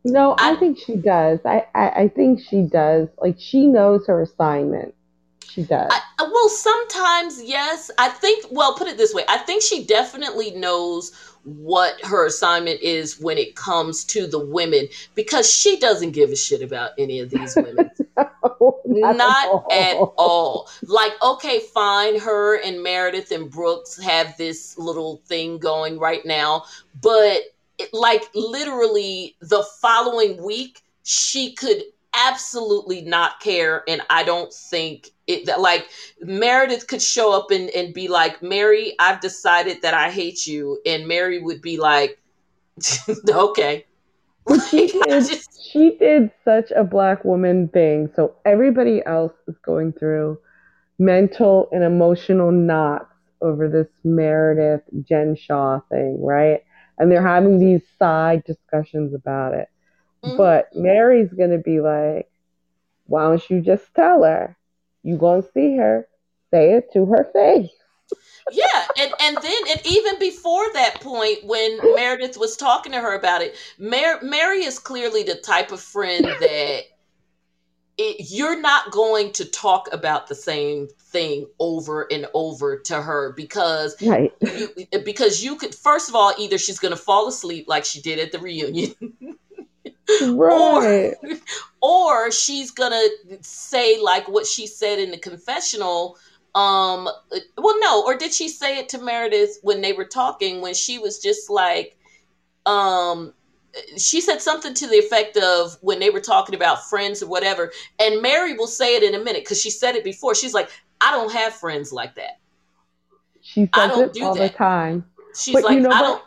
No, 0.05 0.35
I 0.37 0.51
I 0.51 0.55
think 0.57 0.77
she 0.77 0.97
does. 0.97 1.39
I, 1.45 1.65
I, 1.73 1.89
I 1.89 2.07
think 2.09 2.41
she 2.41 2.61
does. 2.61 3.07
Like 3.17 3.37
she 3.39 3.65
knows 3.65 4.05
her 4.05 4.21
assignment. 4.21 4.93
She 5.49 5.63
does. 5.63 5.89
I 5.91 6.01
well 6.19 6.49
sometimes 6.49 7.41
yes. 7.41 7.89
I 7.97 8.09
think 8.09 8.45
well 8.51 8.75
put 8.75 8.87
it 8.87 8.97
this 8.97 9.15
way. 9.15 9.23
I 9.27 9.39
think 9.39 9.63
she 9.63 9.83
definitely 9.83 10.51
knows 10.51 11.11
what 11.43 12.03
her 12.05 12.25
assignment 12.25 12.81
is 12.81 13.19
when 13.19 13.37
it 13.37 13.55
comes 13.55 14.03
to 14.05 14.27
the 14.27 14.39
women 14.39 14.87
because 15.15 15.51
she 15.51 15.77
doesn't 15.79 16.11
give 16.11 16.29
a 16.31 16.35
shit 16.35 16.61
about 16.61 16.91
any 16.97 17.19
of 17.19 17.29
these 17.29 17.55
women. 17.61 17.89
no, 18.85 19.13
not 19.13 19.49
at 19.71 19.71
Not 19.71 19.71
at 19.71 19.95
all. 19.95 20.13
all. 20.17 20.69
Like, 20.83 21.13
okay, 21.23 21.59
fine, 21.73 22.19
her 22.19 22.59
and 22.61 22.83
Meredith 22.83 23.31
and 23.31 23.49
Brooks 23.49 24.01
have 24.01 24.35
this 24.37 24.77
little 24.77 25.21
thing 25.25 25.57
going 25.57 25.99
right 25.99 26.25
now, 26.25 26.65
but 27.01 27.41
it, 27.77 27.93
like 27.93 28.29
literally 28.35 29.35
the 29.39 29.63
following 29.81 30.43
week, 30.43 30.83
she 31.03 31.53
could 31.53 31.83
absolutely 32.13 33.01
not 33.01 33.39
care. 33.39 33.83
And 33.87 34.01
I 34.09 34.23
don't 34.23 34.51
think 34.53 35.11
it 35.29 35.45
that 35.47 35.61
like 35.61 35.87
Meredith 36.21 36.87
could 36.87 37.01
show 37.01 37.33
up 37.37 37.51
and, 37.51 37.69
and 37.71 37.93
be 37.93 38.09
like, 38.09 38.41
Mary, 38.43 38.95
I've 38.99 39.21
decided 39.21 39.81
that 39.83 39.93
I 39.95 40.11
hate 40.11 40.47
you. 40.47 40.81
And 40.85 41.07
Mary 41.07 41.39
would 41.41 41.61
be 41.61 41.77
like, 41.77 42.19
okay. 43.29 43.85
But 44.47 44.61
she 44.61 44.87
did 44.91 45.27
just 45.27 45.49
she 45.71 45.97
did 45.97 46.31
such 46.43 46.71
a 46.71 46.83
black 46.83 47.23
woman 47.25 47.69
thing. 47.69 48.09
So 48.15 48.35
everybody 48.45 49.03
else 49.05 49.33
is 49.47 49.57
going 49.59 49.93
through 49.93 50.39
mental 50.99 51.69
and 51.71 51.83
emotional 51.83 52.51
knots 52.51 53.13
over 53.41 53.69
this 53.69 53.87
Meredith 54.03 54.83
Jen 55.03 55.35
Shah 55.35 55.79
thing, 55.89 56.23
right? 56.23 56.61
And 56.97 57.11
they're 57.11 57.25
having 57.27 57.59
these 57.59 57.83
side 57.99 58.43
discussions 58.45 59.13
about 59.13 59.53
it. 59.55 59.69
mhm. 60.23 60.37
But 60.37 60.69
Mary's 60.75 61.33
gonna 61.33 61.59
be 61.59 61.81
like, 61.81 62.29
why 63.07 63.23
don't 63.23 63.49
you 63.49 63.61
just 63.61 63.93
tell 63.95 64.23
her? 64.23 64.57
You 65.03 65.17
gonna 65.17 65.43
see 65.53 65.77
her. 65.77 66.07
Say 66.53 66.73
it 66.73 66.91
to 66.93 67.05
her 67.07 67.29
face. 67.33 67.69
Yeah, 68.49 68.87
and 68.97 69.13
and 69.21 69.41
then 69.41 69.63
and 69.71 69.81
even 69.85 70.19
before 70.19 70.73
that 70.73 71.01
point, 71.01 71.45
when 71.45 71.81
Meredith 71.95 72.37
was 72.37 72.57
talking 72.57 72.91
to 72.93 72.99
her 72.99 73.15
about 73.17 73.41
it, 73.41 73.55
Mar- 73.79 74.21
Mary 74.23 74.63
is 74.65 74.79
clearly 74.79 75.23
the 75.23 75.35
type 75.35 75.71
of 75.71 75.81
friend 75.81 76.25
that 76.39 76.83
it, 77.97 78.31
you're 78.31 78.61
not 78.61 78.91
going 78.91 79.33
to 79.33 79.45
talk 79.45 79.89
about 79.93 80.27
the 80.27 80.35
same 80.35 80.89
thing 81.11 81.47
over 81.59 82.07
and 82.11 82.27
over 82.35 82.79
to 82.79 83.01
her 83.01 83.33
because 83.33 83.97
Right. 84.01 84.33
you 84.41 84.69
because 85.05 85.43
you 85.43 85.57
could 85.57 85.75
first 85.75 86.09
of 86.09 86.15
all 86.15 86.33
either 86.39 86.59
she's 86.59 86.79
going 86.79 86.93
to 86.95 87.01
fall 87.01 87.29
asleep 87.29 87.67
like 87.69 87.85
she 87.85 88.01
did 88.01 88.19
at 88.19 88.33
the 88.33 88.39
reunion 88.39 88.95
Right. 90.19 91.13
or 91.21 91.37
or 91.81 92.31
she's 92.31 92.71
gonna 92.71 93.03
say 93.41 93.99
like 94.01 94.27
what 94.27 94.45
she 94.45 94.67
said 94.67 94.99
in 94.99 95.11
the 95.11 95.17
confessional 95.17 96.17
um 96.55 97.07
well 97.57 97.79
no 97.79 98.03
or 98.05 98.15
did 98.15 98.33
she 98.33 98.49
say 98.49 98.79
it 98.79 98.89
to 98.89 98.99
meredith 98.99 99.57
when 99.61 99.81
they 99.81 99.93
were 99.93 100.05
talking 100.05 100.61
when 100.61 100.73
she 100.73 100.97
was 100.97 101.19
just 101.19 101.49
like 101.49 101.97
um 102.65 103.33
she 103.97 104.21
said 104.21 104.41
something 104.41 104.73
to 104.73 104.87
the 104.87 104.95
effect 104.97 105.37
of 105.37 105.77
when 105.81 105.99
they 105.99 106.09
were 106.09 106.19
talking 106.19 106.55
about 106.55 106.83
friends 106.89 107.21
or 107.23 107.27
whatever 107.27 107.71
and 107.99 108.21
mary 108.21 108.53
will 108.53 108.67
say 108.67 108.95
it 108.95 109.03
in 109.03 109.15
a 109.19 109.23
minute 109.23 109.43
because 109.43 109.61
she 109.61 109.69
said 109.69 109.95
it 109.95 110.03
before 110.03 110.35
she's 110.35 110.53
like 110.53 110.69
i 111.01 111.11
don't 111.11 111.33
have 111.33 111.53
friends 111.53 111.91
like 111.91 112.15
that 112.15 112.39
She 113.41 113.65
I 113.73 113.87
says 113.87 113.89
don't 113.89 114.11
it 114.11 114.13
do 114.13 114.23
all 114.23 114.35
that. 114.35 114.51
the 114.51 114.57
time. 114.57 115.05
she's 115.35 115.55
But 115.55 115.63
like 115.63 115.77
you 115.77 115.79
know 115.81 115.91
i 115.91 116.01
what? 116.01 116.01
don't 116.01 116.23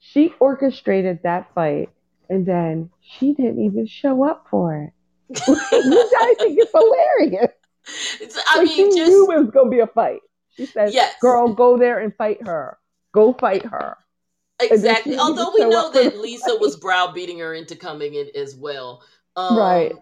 She 0.00 0.34
orchestrated 0.40 1.22
that 1.22 1.52
fight, 1.54 1.90
and 2.28 2.46
then 2.46 2.90
she 3.00 3.32
didn't 3.34 3.60
even 3.64 3.86
show 3.86 4.24
up 4.24 4.46
for 4.50 4.74
it. 4.76 4.92
Which 5.28 5.58
I 5.58 6.34
think 6.38 6.58
it's 6.58 6.72
hilarious. 6.72 7.50
it's- 8.20 8.44
i 8.48 8.58
like 8.58 8.68
she 8.70 8.84
mean 8.84 8.94
knew 8.94 9.30
it 9.32 9.38
was 9.40 9.50
gonna 9.50 9.70
be 9.70 9.80
a 9.80 9.86
fight. 9.86 10.20
She 10.56 10.66
said, 10.66 10.92
yes 10.92 11.14
"Girl, 11.20 11.52
go 11.54 11.78
there 11.78 11.98
and 11.98 12.14
fight 12.14 12.46
her. 12.46 12.78
Go 13.12 13.32
fight 13.32 13.64
her." 13.64 13.96
Exactly. 14.60 15.18
Although 15.18 15.52
we 15.54 15.64
know 15.64 15.90
that 15.90 16.18
Lisa 16.18 16.50
fight. 16.50 16.60
was 16.60 16.76
browbeating 16.76 17.38
her 17.40 17.54
into 17.54 17.74
coming 17.74 18.14
in 18.14 18.28
as 18.34 18.54
well. 18.54 19.02
Um 19.36 19.56
Right. 19.56 19.92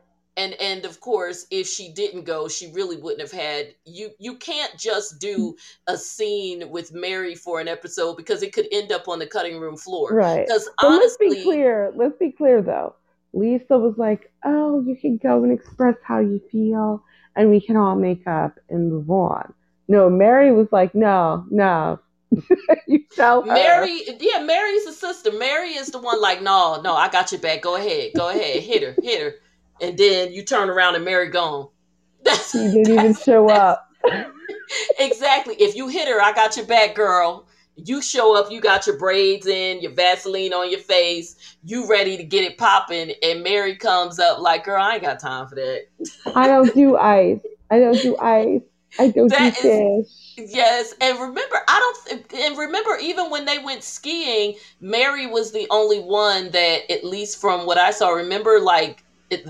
And 0.40 0.54
and 0.54 0.84
of 0.84 1.00
course 1.00 1.46
if 1.50 1.66
she 1.66 1.92
didn't 1.92 2.24
go, 2.24 2.48
she 2.48 2.72
really 2.72 2.96
wouldn't 2.96 3.20
have 3.20 3.32
had 3.32 3.74
you 3.84 4.10
you 4.18 4.36
can't 4.36 4.76
just 4.78 5.20
do 5.20 5.54
a 5.86 5.96
scene 5.96 6.70
with 6.70 6.92
Mary 6.92 7.34
for 7.34 7.60
an 7.60 7.68
episode 7.68 8.16
because 8.16 8.42
it 8.42 8.52
could 8.52 8.66
end 8.72 8.90
up 8.90 9.08
on 9.08 9.18
the 9.18 9.26
cutting 9.26 9.60
room 9.60 9.76
floor. 9.76 10.12
Right. 10.12 10.46
Because 10.46 10.68
But 10.80 10.90
let's 10.90 11.16
be 11.16 11.26
honestly, 11.26 11.42
clear. 11.44 11.92
Let's 11.94 12.16
be 12.18 12.32
clear 12.32 12.62
though. 12.62 12.94
Lisa 13.32 13.78
was 13.78 13.94
like, 13.96 14.32
"Oh, 14.44 14.80
you 14.80 14.96
can 14.96 15.18
go 15.18 15.44
and 15.44 15.52
express 15.52 15.96
how 16.02 16.18
you 16.18 16.40
feel, 16.50 17.04
and 17.36 17.50
we 17.50 17.60
can 17.60 17.76
all 17.76 17.94
make 17.94 18.26
up 18.26 18.58
and 18.68 18.90
move 18.90 19.10
on." 19.10 19.52
No, 19.88 20.10
Mary 20.10 20.52
was 20.52 20.68
like, 20.72 20.94
"No, 20.94 21.44
no." 21.50 22.00
you 22.86 23.04
tell 23.14 23.42
her. 23.42 23.52
Mary, 23.52 24.02
yeah, 24.20 24.42
Mary's 24.42 24.84
the 24.84 24.92
sister. 24.92 25.32
Mary 25.32 25.70
is 25.70 25.88
the 25.88 25.98
one 25.98 26.20
like, 26.20 26.42
no, 26.42 26.80
no, 26.80 26.94
I 26.94 27.08
got 27.08 27.32
your 27.32 27.40
back. 27.40 27.62
Go 27.62 27.76
ahead, 27.76 28.12
go 28.16 28.28
ahead, 28.28 28.62
hit 28.62 28.82
her, 28.82 28.94
hit 29.02 29.20
her, 29.20 29.34
and 29.80 29.96
then 29.98 30.32
you 30.32 30.44
turn 30.44 30.68
around 30.70 30.94
and 30.96 31.04
Mary 31.04 31.28
gone. 31.30 31.68
That's 32.24 32.50
She 32.50 32.58
didn't 32.68 32.90
even 32.90 33.14
show 33.14 33.48
up. 33.50 33.88
exactly. 34.98 35.54
If 35.54 35.74
you 35.74 35.88
hit 35.88 36.08
her, 36.08 36.20
I 36.20 36.32
got 36.32 36.56
your 36.56 36.66
back, 36.66 36.94
girl. 36.94 37.46
You 37.76 38.02
show 38.02 38.36
up, 38.36 38.50
you 38.50 38.60
got 38.60 38.86
your 38.86 38.98
braids 38.98 39.46
in, 39.46 39.80
your 39.80 39.92
Vaseline 39.92 40.52
on 40.52 40.70
your 40.70 40.80
face, 40.80 41.56
you 41.64 41.88
ready 41.88 42.16
to 42.18 42.24
get 42.24 42.44
it 42.44 42.58
popping, 42.58 43.12
and 43.22 43.42
Mary 43.42 43.74
comes 43.76 44.18
up 44.18 44.38
like, 44.38 44.64
girl, 44.64 44.82
I 44.82 44.94
ain't 44.94 45.02
got 45.02 45.18
time 45.18 45.48
for 45.48 45.54
that. 45.54 45.86
I 46.34 46.46
don't 46.46 46.74
do 46.74 46.96
ice. 46.98 47.40
I 47.70 47.78
don't 47.78 48.02
do 48.02 48.18
ice. 48.18 48.60
I 48.98 49.08
don't 49.08 49.28
That 49.28 49.54
do 49.62 49.68
is 49.68 50.08
fish. 50.08 50.44
yes, 50.50 50.94
and 51.00 51.18
remember, 51.18 51.56
I 51.68 51.94
don't, 52.08 52.34
and 52.34 52.58
remember, 52.58 52.98
even 53.00 53.30
when 53.30 53.44
they 53.46 53.58
went 53.58 53.82
skiing, 53.82 54.56
Mary 54.80 55.26
was 55.26 55.52
the 55.52 55.66
only 55.70 56.00
one 56.00 56.50
that, 56.50 56.90
at 56.90 57.04
least 57.04 57.40
from 57.40 57.64
what 57.66 57.78
I 57.78 57.92
saw, 57.92 58.10
remember, 58.10 58.60
like 58.60 59.04
it, 59.30 59.46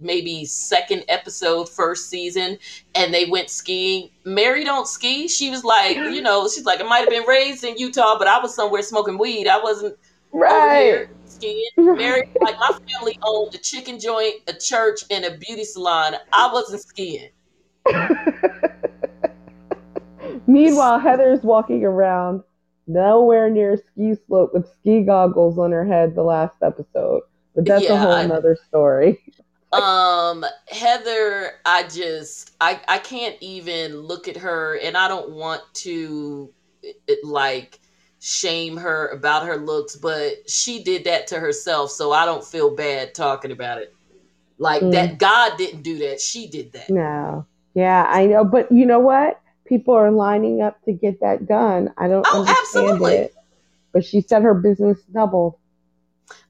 maybe 0.00 0.44
second 0.44 1.04
episode, 1.08 1.68
first 1.68 2.08
season, 2.10 2.58
and 2.94 3.12
they 3.14 3.26
went 3.26 3.50
skiing. 3.50 4.10
Mary 4.24 4.64
don't 4.64 4.86
ski. 4.88 5.28
She 5.28 5.50
was 5.50 5.64
like, 5.64 5.96
you 5.96 6.20
know, 6.22 6.48
she's 6.48 6.64
like, 6.64 6.80
I 6.80 6.84
might 6.84 7.00
have 7.00 7.10
been 7.10 7.26
raised 7.26 7.64
in 7.64 7.76
Utah, 7.76 8.16
but 8.18 8.28
I 8.28 8.38
was 8.40 8.54
somewhere 8.54 8.82
smoking 8.82 9.18
weed. 9.18 9.46
I 9.48 9.60
wasn't 9.62 9.96
over 10.32 10.44
Right. 10.44 10.82
here 10.82 11.10
skiing. 11.24 11.64
Mary, 11.76 12.22
like 12.42 12.56
my 12.58 12.70
family 12.92 13.16
owned 13.24 13.54
a 13.54 13.58
chicken 13.58 13.98
joint, 14.00 14.34
a 14.48 14.52
church, 14.52 15.00
and 15.10 15.24
a 15.24 15.36
beauty 15.38 15.64
salon. 15.64 16.14
I 16.32 16.50
wasn't 16.52 16.82
skiing. 16.82 17.30
Meanwhile, 20.46 20.98
Heather's 21.00 21.42
walking 21.42 21.84
around 21.84 22.42
nowhere 22.86 23.48
near 23.50 23.74
a 23.74 23.78
ski 23.78 24.14
slope 24.26 24.52
with 24.52 24.68
ski 24.80 25.02
goggles 25.02 25.58
on 25.58 25.70
her 25.72 25.84
head 25.84 26.14
the 26.14 26.22
last 26.22 26.56
episode. 26.62 27.22
But 27.54 27.66
that's 27.66 27.84
a 27.84 27.88
Yeah, 27.88 27.98
whole 28.00 28.12
I- 28.12 28.26
nother 28.26 28.56
story. 28.68 29.22
um 29.72 30.44
heather 30.68 31.50
i 31.66 31.82
just 31.88 32.52
i 32.60 32.80
i 32.86 32.96
can't 32.96 33.34
even 33.40 33.96
look 33.98 34.28
at 34.28 34.36
her 34.36 34.78
and 34.78 34.96
i 34.96 35.08
don't 35.08 35.32
want 35.32 35.62
to 35.74 36.48
it, 36.84 37.24
like 37.24 37.80
shame 38.20 38.76
her 38.76 39.08
about 39.08 39.44
her 39.44 39.56
looks 39.56 39.96
but 39.96 40.48
she 40.48 40.84
did 40.84 41.02
that 41.02 41.26
to 41.26 41.40
herself 41.40 41.90
so 41.90 42.12
i 42.12 42.24
don't 42.24 42.44
feel 42.44 42.76
bad 42.76 43.14
talking 43.16 43.50
about 43.50 43.78
it 43.78 43.92
like 44.58 44.80
Mm. 44.82 44.92
that 44.92 45.18
god 45.18 45.58
didn't 45.58 45.82
do 45.82 45.98
that 45.98 46.20
she 46.20 46.46
did 46.46 46.70
that 46.72 46.88
No. 46.88 47.44
Yeah, 47.74 48.06
I 48.08 48.26
know. 48.26 48.44
But 48.44 48.70
you 48.70 48.86
know 48.86 49.00
what? 49.00 49.40
People 49.66 49.94
are 49.94 50.12
lining 50.12 50.62
up 50.62 50.80
to 50.84 50.92
get 50.92 51.18
that 51.20 51.48
done. 51.48 51.92
I 51.98 52.06
don't 52.06 52.24
Oh, 52.30 52.42
understand 52.42 52.88
absolutely. 52.90 53.14
it. 53.14 53.34
But 53.92 54.04
she 54.04 54.20
said 54.20 54.42
her 54.42 54.54
business 54.54 55.00
doubled. 55.12 55.54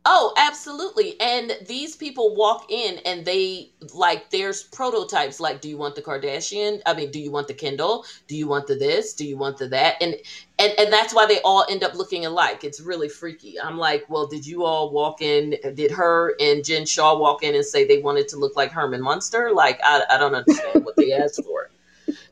Oh, 0.06 0.34
absolutely. 0.36 1.18
And 1.18 1.56
these 1.66 1.96
people 1.96 2.34
walk 2.34 2.66
in 2.70 2.98
and 3.06 3.24
they 3.24 3.70
like 3.94 4.28
there's 4.28 4.64
prototypes 4.64 5.40
like 5.40 5.62
do 5.62 5.68
you 5.70 5.78
want 5.78 5.94
the 5.94 6.02
Kardashian? 6.02 6.80
I 6.84 6.92
mean, 6.92 7.10
do 7.10 7.18
you 7.18 7.30
want 7.32 7.48
the 7.48 7.54
Kindle? 7.54 8.04
Do 8.28 8.36
you 8.36 8.46
want 8.46 8.66
the 8.66 8.74
this? 8.74 9.14
Do 9.14 9.26
you 9.26 9.38
want 9.38 9.56
the 9.56 9.66
that? 9.68 9.96
And 10.02 10.14
and 10.58 10.72
and 10.78 10.92
that's 10.92 11.14
why 11.14 11.24
they 11.24 11.40
all 11.42 11.64
end 11.70 11.82
up 11.84 11.94
looking 11.94 12.26
alike. 12.26 12.64
It's 12.64 12.80
really 12.82 13.08
freaky. 13.08 13.58
I'm 13.58 13.78
like, 13.78 14.04
well, 14.10 14.26
did 14.26 14.44
you 14.44 14.64
all 14.64 14.90
walk 14.92 15.22
in? 15.22 15.56
Did 15.74 15.90
her 15.92 16.34
and 16.38 16.62
Jen 16.62 16.84
Shah 16.84 17.16
walk 17.16 17.42
in 17.42 17.54
and 17.54 17.64
say 17.64 17.86
they 17.86 17.98
wanted 17.98 18.28
to 18.28 18.36
look 18.36 18.56
like 18.56 18.72
Herman 18.72 19.00
Munster? 19.02 19.52
Like, 19.54 19.80
I, 19.84 20.02
I 20.10 20.18
don't 20.18 20.34
understand 20.34 20.84
what 20.84 20.96
they 20.98 21.12
asked 21.12 21.40
for. 21.46 21.70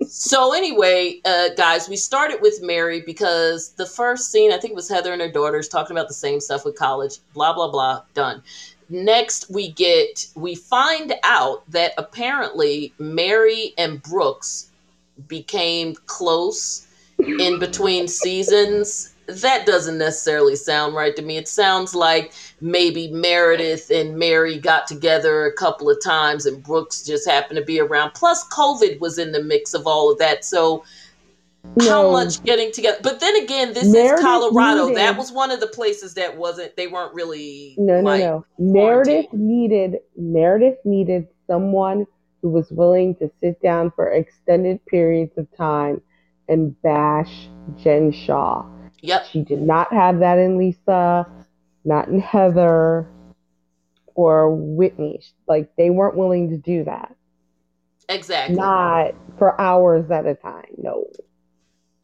So 0.06 0.52
anyway, 0.52 1.20
uh, 1.24 1.50
guys, 1.56 1.88
we 1.88 1.96
started 1.96 2.40
with 2.40 2.62
Mary 2.62 3.02
because 3.04 3.70
the 3.72 3.86
first 3.86 4.30
scene, 4.30 4.52
I 4.52 4.58
think 4.58 4.74
was 4.74 4.88
Heather 4.88 5.12
and 5.12 5.22
her 5.22 5.30
daughters 5.30 5.68
talking 5.68 5.96
about 5.96 6.08
the 6.08 6.14
same 6.14 6.40
stuff 6.40 6.64
with 6.64 6.76
college, 6.76 7.18
blah 7.34 7.52
blah 7.52 7.70
blah, 7.70 8.02
done. 8.14 8.42
Next, 8.88 9.50
we 9.50 9.70
get 9.72 10.26
we 10.34 10.54
find 10.54 11.14
out 11.22 11.68
that 11.70 11.92
apparently 11.96 12.92
Mary 12.98 13.72
and 13.78 14.02
Brooks 14.02 14.70
became 15.28 15.94
close 16.06 16.86
in 17.18 17.58
between 17.58 18.08
seasons. 18.08 19.11
That 19.26 19.66
doesn't 19.66 19.98
necessarily 19.98 20.56
sound 20.56 20.94
right 20.94 21.14
to 21.14 21.22
me. 21.22 21.36
It 21.36 21.46
sounds 21.48 21.94
like 21.94 22.32
maybe 22.60 23.08
Meredith 23.10 23.90
and 23.90 24.16
Mary 24.16 24.58
got 24.58 24.86
together 24.86 25.46
a 25.46 25.52
couple 25.52 25.88
of 25.88 26.02
times 26.02 26.44
and 26.44 26.62
Brooks 26.62 27.02
just 27.02 27.28
happened 27.28 27.58
to 27.58 27.64
be 27.64 27.80
around. 27.80 28.14
Plus, 28.14 28.46
COVID 28.48 28.98
was 29.00 29.18
in 29.18 29.32
the 29.32 29.42
mix 29.42 29.74
of 29.74 29.86
all 29.86 30.10
of 30.10 30.18
that. 30.18 30.44
So, 30.44 30.84
how 31.82 32.10
much 32.10 32.42
getting 32.42 32.72
together? 32.72 32.98
But 33.02 33.20
then 33.20 33.36
again, 33.36 33.72
this 33.72 33.86
Meredith 33.92 34.18
is 34.18 34.24
Colorado. 34.24 34.86
needed- 34.88 34.98
That 34.98 35.16
was 35.16 35.30
one 35.30 35.52
of 35.52 35.60
the 35.60 35.68
places 35.68 36.14
that 36.14 36.36
wasn't, 36.36 36.74
they 36.76 36.88
weren't 36.88 37.14
really 37.14 37.76
No, 37.78 38.00
no, 38.00 38.02
like, 38.02 38.20
no. 38.20 38.44
Meredith 38.58 39.32
needed 39.32 39.98
Meredith 40.16 40.78
needed 40.84 41.28
someone 41.46 42.06
who 42.42 42.50
was 42.50 42.68
willing 42.72 43.14
to 43.16 43.30
sit 43.40 43.62
down 43.62 43.92
for 43.92 44.10
extended 44.10 44.84
periods 44.86 45.38
of 45.38 45.46
time 45.56 46.02
and 46.48 46.80
bash 46.82 47.48
Jen 47.76 48.10
Shah. 48.10 48.64
Yep. 49.02 49.26
She 49.26 49.42
did 49.42 49.60
not 49.60 49.92
have 49.92 50.20
that 50.20 50.38
in 50.38 50.56
Lisa, 50.56 51.26
not 51.84 52.08
in 52.08 52.20
Heather 52.20 53.06
or 54.14 54.50
Whitney. 54.54 55.22
Like 55.46 55.74
they 55.76 55.90
weren't 55.90 56.16
willing 56.16 56.48
to 56.50 56.56
do 56.56 56.84
that. 56.84 57.14
Exactly. 58.08 58.56
Not 58.56 59.14
for 59.38 59.60
hours 59.60 60.10
at 60.10 60.26
a 60.26 60.34
time. 60.34 60.66
No. 60.76 61.06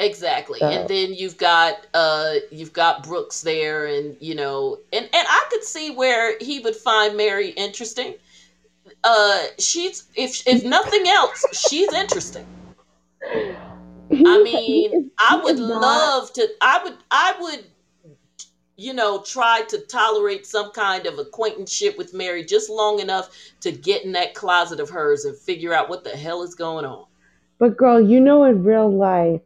Exactly. 0.01 0.59
So- 0.61 0.69
And 0.69 0.89
then 0.89 1.15
you've 1.15 1.37
got 1.39 1.87
uh 1.95 2.35
you've 2.51 2.73
got 2.73 3.05
Brooks 3.05 3.43
there 3.43 3.87
and 3.87 4.17
you 4.21 4.35
know 4.35 4.79
and 4.93 5.05
and 5.05 5.27
I 5.29 5.47
could 5.51 5.65
see 5.65 5.91
where 5.91 6.37
he 6.41 6.61
would 6.61 6.77
find 6.77 7.17
Mary 7.17 7.51
interesting. 7.51 8.15
Uh 9.05 9.43
she's 9.59 10.05
if 10.15 10.47
if 10.47 10.65
nothing 10.65 11.07
else, 11.09 11.45
she's 11.69 11.93
interesting. 11.93 12.47
I 14.25 14.43
mean, 14.43 14.95
I 15.19 15.41
would 15.43 15.59
love 15.59 16.33
to 16.35 16.49
I 16.61 16.83
would 16.85 16.95
I 17.11 17.35
would 17.41 17.65
you 18.77 18.93
know 18.93 19.23
try 19.23 19.63
to 19.69 19.79
tolerate 19.79 20.47
some 20.47 20.71
kind 20.73 21.07
of 21.07 21.19
acquaintanceship 21.19 21.99
with 21.99 22.15
Mary 22.15 22.45
just 22.45 22.71
long 22.71 23.01
enough 23.01 23.29
to 23.61 23.73
get 23.73 24.05
in 24.05 24.13
that 24.13 24.35
closet 24.35 24.81
of 24.81 24.91
hers 24.91 25.25
and 25.25 25.37
figure 25.37 25.75
out 25.75 25.89
what 25.89 26.05
the 26.05 26.11
hell 26.11 26.43
is 26.43 26.55
going 26.55 26.85
on. 26.85 27.07
But 27.59 27.77
girl, 27.77 28.01
you 28.01 28.21
know 28.21 28.45
in 28.45 28.63
real 28.65 28.91
life, 28.91 29.41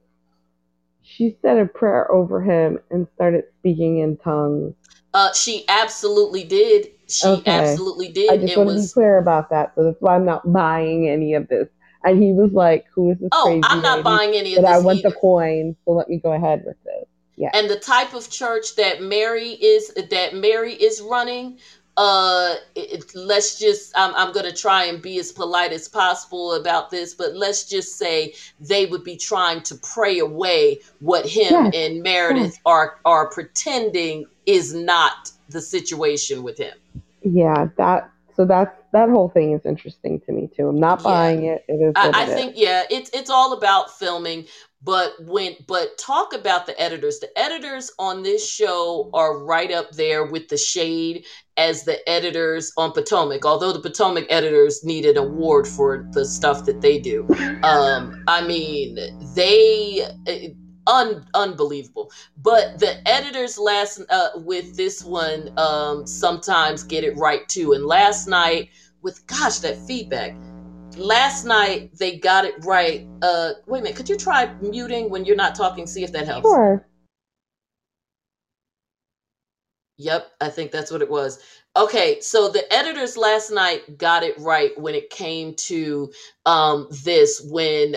she 1.03 1.37
said 1.43 1.59
a 1.59 1.67
prayer 1.67 2.11
over 2.13 2.43
him 2.43 2.79
and 2.91 3.07
started 3.15 3.45
speaking 3.59 3.99
in 3.99 4.17
tongues. 4.19 4.75
Uh 5.15 5.33
she 5.33 5.65
absolutely 5.69 6.45
did. 6.45 6.89
She 7.09 7.27
Okay. 7.27 7.51
absolutely 7.51 8.09
did. 8.09 8.31
I 8.33 8.37
just 8.37 8.53
it 8.53 8.59
want 8.59 8.69
to 8.71 8.75
be 8.75 8.79
was 8.79 8.95
clear 8.95 9.19
about 9.19 9.51
that, 9.51 9.73
so 9.75 9.85
that's 9.85 10.01
why 10.01 10.15
I'm 10.15 10.25
not 10.25 10.51
buying 10.53 11.09
any 11.09 11.35
of 11.35 11.49
this. 11.49 11.69
And 12.05 12.23
he 12.23 12.33
was 12.33 12.53
like, 12.53 12.87
"Who 12.95 13.11
is 13.13 13.19
this 13.19 13.31
Oh, 13.33 13.45
crazy 13.45 13.63
I'm 13.65 13.83
not 13.83 13.99
lady 13.99 14.05
buying 14.05 14.35
any 14.35 14.57
of 14.57 14.63
that 14.63 14.73
I 14.73 14.79
want 14.79 15.01
either. 15.01 15.11
the 15.11 15.13
coin? 15.13 15.77
So 15.85 15.93
let 15.93 16.09
me 16.09 16.19
go 16.19 16.33
ahead 16.33 16.65
with 16.67 16.77
this." 16.85 17.07
Yeah. 17.37 17.51
And 17.55 17.71
the 17.71 17.79
type 17.79 18.15
of 18.15 18.31
church 18.31 18.77
that 18.77 19.03
Mary 19.03 19.51
is 19.51 19.93
that 19.95 20.35
Mary 20.35 20.75
is 20.75 21.01
running, 21.01 21.59
uh 21.97 22.55
it, 22.75 23.05
let's 23.15 23.59
just 23.59 23.93
I'm, 23.97 24.15
I'm 24.15 24.33
gonna 24.33 24.53
try 24.53 24.87
and 24.87 25.03
be 25.03 25.19
as 25.19 25.31
polite 25.33 25.73
as 25.73 25.89
possible 25.89 26.55
about 26.55 26.91
this 26.91 27.15
but 27.15 27.35
let's 27.35 27.65
just 27.69 27.99
say 27.99 28.35
they 28.61 28.87
would 28.87 29.05
be 29.05 29.17
trying 29.17 29.63
to 29.65 29.75
pray 29.77 30.19
away 30.19 30.81
what 31.01 31.27
him 31.27 31.51
Yes, 31.51 31.75
and 31.75 32.03
yes. 32.29 32.55
meredith 32.55 32.59
are 32.65 32.99
are 33.05 33.29
pretending 33.31 34.27
is 34.47 34.75
not 34.75 35.33
the 35.51 35.61
situation 35.61 36.43
with 36.43 36.59
him 36.59 36.75
Yeah, 37.23 37.69
that 37.77 38.11
so 38.37 38.45
that's 38.47 38.82
that 38.93 39.09
whole 39.11 39.29
thing 39.31 39.53
is 39.53 39.67
interesting 39.67 40.21
to 40.27 40.33
me 40.33 40.49
too. 40.55 40.69
I'm 40.69 40.81
not 40.81 41.03
yeah 41.03 41.03
buying 41.03 41.45
it. 41.45 41.65
It 41.69 41.75
is 41.75 41.97
I, 41.97 42.11
I 42.15 42.25
it 42.25 42.29
is. 42.29 42.35
think 42.35 42.55
yeah, 42.57 42.85
it's 42.91 43.11
it's 43.13 43.31
all 43.31 43.53
about 43.55 43.99
filming. 43.99 44.47
But 44.83 45.13
when 45.21 45.57
but 45.69 45.99
talk 45.99 46.35
about 46.35 46.67
the 46.67 46.81
editors. 46.81 47.21
The 47.21 47.37
editors 47.39 47.91
on 47.99 48.23
this 48.23 48.49
show 48.49 49.11
are 49.15 49.39
right 49.45 49.71
up 49.73 49.93
there 49.93 50.27
with 50.27 50.49
the 50.49 50.59
shade 50.59 51.25
as 51.57 51.85
the 51.85 52.07
editors 52.09 52.73
on 52.77 52.93
Potomac. 52.93 53.45
Although 53.47 53.73
the 53.73 53.81
Potomac 53.81 54.27
editors 54.31 54.85
need 54.85 55.07
an 55.07 55.17
award 55.19 55.69
for 55.69 56.09
the 56.13 56.25
stuff 56.25 56.65
that 56.67 56.81
they 56.81 56.99
do. 56.99 57.29
Um, 57.63 58.25
I 58.29 58.47
mean, 58.47 58.99
they 59.35 60.07
eh, 60.27 60.49
un, 60.87 61.27
unbelievable. 61.35 62.11
But 62.37 62.79
the 62.81 63.07
editors 63.09 63.59
last 63.59 64.03
uh, 64.11 64.31
with 64.37 64.77
this 64.77 65.05
one 65.05 65.53
um, 65.59 66.07
sometimes 66.07 66.83
get 66.83 67.05
it 67.05 67.17
right 67.17 67.49
too. 67.49 67.73
And 67.73 67.87
last 67.87 68.27
night 68.29 68.71
with 69.03 69.27
gosh 69.27 69.59
that 69.61 69.77
feedback 69.77 70.35
last 70.97 71.45
night 71.45 71.91
they 71.99 72.19
got 72.19 72.45
it 72.45 72.55
right. 72.65 73.07
Uh, 73.23 73.53
wait 73.67 73.81
a 73.81 73.83
minute. 73.85 73.97
Could 73.97 74.09
you 74.09 74.17
try 74.17 74.53
muting 74.61 75.11
when 75.11 75.25
you're 75.25 75.37
not 75.37 75.55
talking? 75.55 75.87
See 75.87 76.05
if 76.05 76.13
that 76.13 76.27
helps. 76.27 76.49
Sure. 76.49 76.83
Yep, 79.99 80.27
I 80.41 80.49
think 80.49 80.73
that's 80.73 80.91
what 80.91 81.03
it 81.03 81.11
was. 81.11 81.39
Okay, 81.77 82.21
so 82.21 82.49
the 82.49 82.71
editors 82.73 83.17
last 83.17 83.51
night 83.51 83.99
got 83.99 84.25
it 84.25 84.39
right 84.39 84.79
when 84.81 84.95
it 84.95 85.11
came 85.11 85.55
to 85.57 86.13
um, 86.47 86.89
this 87.05 87.41
when 87.51 87.97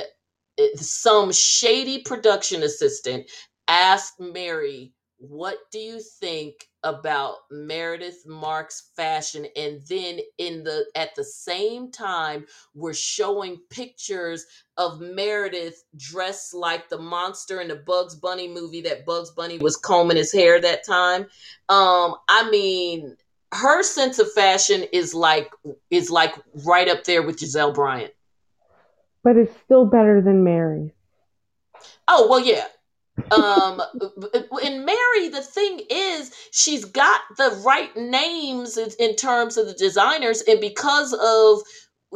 some 0.78 1.32
shady 1.32 1.99
production 2.03 2.64
assistant 2.64 3.30
asked 3.68 4.20
Mary, 4.20 4.93
"What 5.18 5.58
do 5.72 5.80
you 5.80 5.99
think 6.01 6.70
about 6.86 7.40
Meredith 7.52 8.26
Marks' 8.26 8.92
fashion?" 8.96 9.46
And 9.58 9.82
then 9.90 10.20
in 10.38 10.64
the 10.64 10.86
at 10.96 11.14
the 11.16 11.26
same 11.26 11.92
time, 11.92 12.46
we're 12.74 12.94
showing 12.94 13.60
pictures 13.70 14.46
of 14.78 15.02
Meredith 15.02 15.84
dressed 15.98 16.54
like 16.54 16.88
the 16.88 16.98
monster 16.98 17.60
in 17.60 17.68
the 17.68 17.76
Bugs 17.76 18.16
Bunny 18.16 18.48
movie 18.48 18.82
that 18.82 19.06
Bugs 19.06 19.32
Bunny 19.32 19.58
was 19.58 19.76
combing 19.76 20.18
his 20.18 20.32
hair 20.32 20.62
that 20.62 20.86
time. 20.86 21.24
Um, 21.68 22.16
I 22.30 22.50
mean, 22.50 23.18
her 23.52 23.84
sense 23.84 24.20
of 24.20 24.32
fashion 24.34 24.86
is 24.92 25.14
like 25.14 25.52
is 25.90 26.10
like 26.10 26.36
right 26.66 26.88
up 26.88 27.04
there 27.04 27.24
with 27.24 27.38
Gizelle 27.40 27.74
Bryant. 27.74 28.14
But 29.24 29.38
it's 29.38 29.56
still 29.64 29.86
better 29.86 30.22
than 30.22 30.44
Mary's. 30.44 30.92
Oh 32.08 32.28
well, 32.30 32.40
yeah. 32.40 32.68
Um, 33.32 33.82
and 34.63 34.86
Mary, 34.86 35.30
the 35.30 35.41
thing 35.43 35.82
is, 35.89 36.32
she's 36.51 36.86
got 36.86 37.22
the 37.38 37.61
right 37.66 37.95
names 37.97 38.78
in, 38.78 39.16
terms 39.16 39.57
of 39.57 39.68
the 39.68 39.74
designers, 39.74 40.41
and 40.43 40.61
because 40.61 41.13
of 41.13 41.61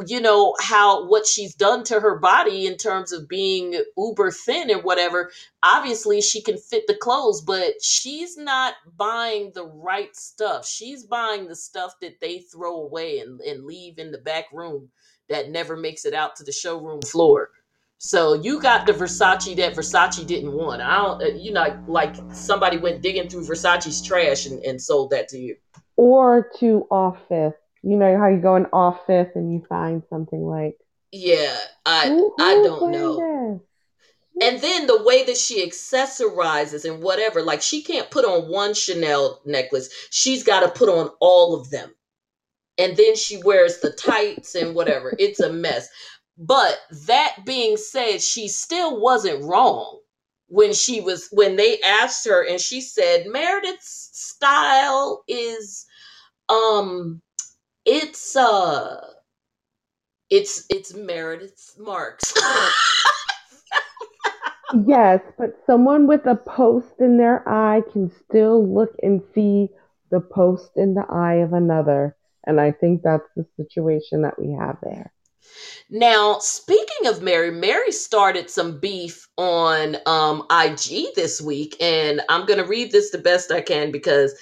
you 0.06 0.20
know 0.20 0.54
how 0.60 1.06
what 1.08 1.26
she's 1.26 1.54
done 1.54 1.84
to 1.84 2.00
her 2.00 2.18
body 2.18 2.66
in 2.66 2.76
terms 2.76 3.12
of 3.12 3.28
being 3.28 3.80
uber 3.98 4.30
thin 4.30 4.70
and 4.70 4.84
whatever 4.84 5.30
obviously 5.62 6.20
she 6.22 6.42
can 6.42 6.56
fit 6.56 6.86
the 6.86 6.96
clothes 6.96 7.42
but 7.42 7.74
she's 7.84 8.36
not 8.38 8.74
buying 8.96 9.52
the 9.54 9.66
right 9.66 10.16
stuff. 10.16 10.66
She's 10.66 11.04
buying 11.04 11.46
the 11.48 11.56
stuff 11.56 11.94
that 12.00 12.20
they 12.20 12.40
throw 12.40 12.76
away 12.76 13.20
and, 13.20 13.40
and 13.42 13.64
leave 13.66 13.98
in 13.98 14.12
the 14.12 14.18
back 14.18 14.46
room 14.52 14.90
that 15.28 15.50
never 15.50 15.76
makes 15.76 16.04
it 16.06 16.14
out 16.14 16.36
to 16.36 16.44
the 16.44 16.52
showroom 16.52 17.02
floor 17.02 17.50
so 18.02 18.32
you 18.32 18.62
got 18.62 18.86
the 18.86 18.94
Versace 18.94 19.54
that 19.56 19.74
Versace 19.74 20.26
didn't 20.26 20.54
want. 20.54 20.80
I 20.80 20.96
don't, 20.96 21.22
uh, 21.22 21.26
you 21.36 21.52
know, 21.52 21.78
like 21.86 22.14
somebody 22.32 22.78
went 22.78 23.02
digging 23.02 23.28
through 23.28 23.42
Versace's 23.44 24.00
trash 24.00 24.46
and, 24.46 24.64
and 24.64 24.80
sold 24.80 25.10
that 25.10 25.28
to 25.28 25.38
you. 25.38 25.54
Or 25.96 26.50
to 26.60 26.86
off 26.90 27.18
fifth. 27.28 27.58
You 27.82 27.98
know 27.98 28.16
how 28.16 28.28
you 28.28 28.38
go 28.38 28.56
in 28.56 28.64
off 28.72 29.04
fifth 29.06 29.32
and 29.34 29.52
you 29.52 29.66
find 29.68 30.02
something 30.08 30.42
like 30.42 30.78
Yeah, 31.12 31.54
I 31.84 32.06
who, 32.06 32.34
I 32.40 32.54
don't 32.64 32.90
know. 32.90 33.60
this? 34.38 34.48
And 34.48 34.62
then 34.62 34.86
the 34.86 35.02
way 35.02 35.24
that 35.24 35.36
she 35.36 35.62
accessorizes 35.68 36.90
and 36.90 37.02
whatever, 37.02 37.42
like 37.42 37.60
she 37.60 37.82
can't 37.82 38.10
put 38.10 38.24
on 38.24 38.50
one 38.50 38.72
Chanel 38.72 39.42
necklace. 39.44 39.90
She's 40.08 40.42
got 40.42 40.60
to 40.60 40.68
put 40.70 40.88
on 40.88 41.10
all 41.20 41.60
of 41.60 41.68
them. 41.68 41.94
And 42.78 42.96
then 42.96 43.14
she 43.14 43.42
wears 43.44 43.80
the 43.80 43.90
tights 43.90 44.54
and 44.54 44.74
whatever. 44.74 45.14
It's 45.18 45.40
a 45.40 45.52
mess. 45.52 45.90
But 46.40 46.78
that 47.06 47.36
being 47.44 47.76
said, 47.76 48.22
she 48.22 48.48
still 48.48 48.98
wasn't 48.98 49.44
wrong 49.44 50.00
when 50.48 50.72
she 50.72 51.00
was 51.00 51.28
when 51.32 51.56
they 51.56 51.80
asked 51.82 52.26
her 52.26 52.44
and 52.44 52.60
she 52.60 52.80
said 52.80 53.26
Meredith's 53.26 54.10
style 54.12 55.22
is 55.28 55.86
um 56.48 57.22
it's 57.84 58.34
uh 58.36 59.06
it's 60.30 60.64
it's 60.70 60.94
Meredith's 60.94 61.76
Marks. 61.78 62.34
Yes, 64.86 65.20
but 65.36 65.58
someone 65.66 66.06
with 66.06 66.26
a 66.26 66.36
post 66.36 67.00
in 67.00 67.16
their 67.18 67.48
eye 67.48 67.82
can 67.92 68.10
still 68.10 68.64
look 68.66 68.94
and 69.02 69.20
see 69.34 69.68
the 70.10 70.20
post 70.20 70.70
in 70.76 70.94
the 70.94 71.04
eye 71.10 71.36
of 71.36 71.52
another. 71.52 72.16
And 72.46 72.60
I 72.60 72.72
think 72.72 73.02
that's 73.02 73.28
the 73.36 73.46
situation 73.56 74.22
that 74.22 74.40
we 74.40 74.52
have 74.52 74.78
there. 74.82 75.12
Now, 75.90 76.38
speaking 76.38 77.06
of 77.06 77.22
Mary, 77.22 77.50
Mary 77.50 77.92
started 77.92 78.48
some 78.48 78.78
beef 78.78 79.28
on 79.36 79.96
um, 80.06 80.46
IG 80.50 81.14
this 81.16 81.40
week, 81.40 81.76
and 81.80 82.20
I'm 82.28 82.46
going 82.46 82.60
to 82.60 82.68
read 82.68 82.92
this 82.92 83.10
the 83.10 83.18
best 83.18 83.50
I 83.50 83.60
can 83.60 83.90
because 83.90 84.34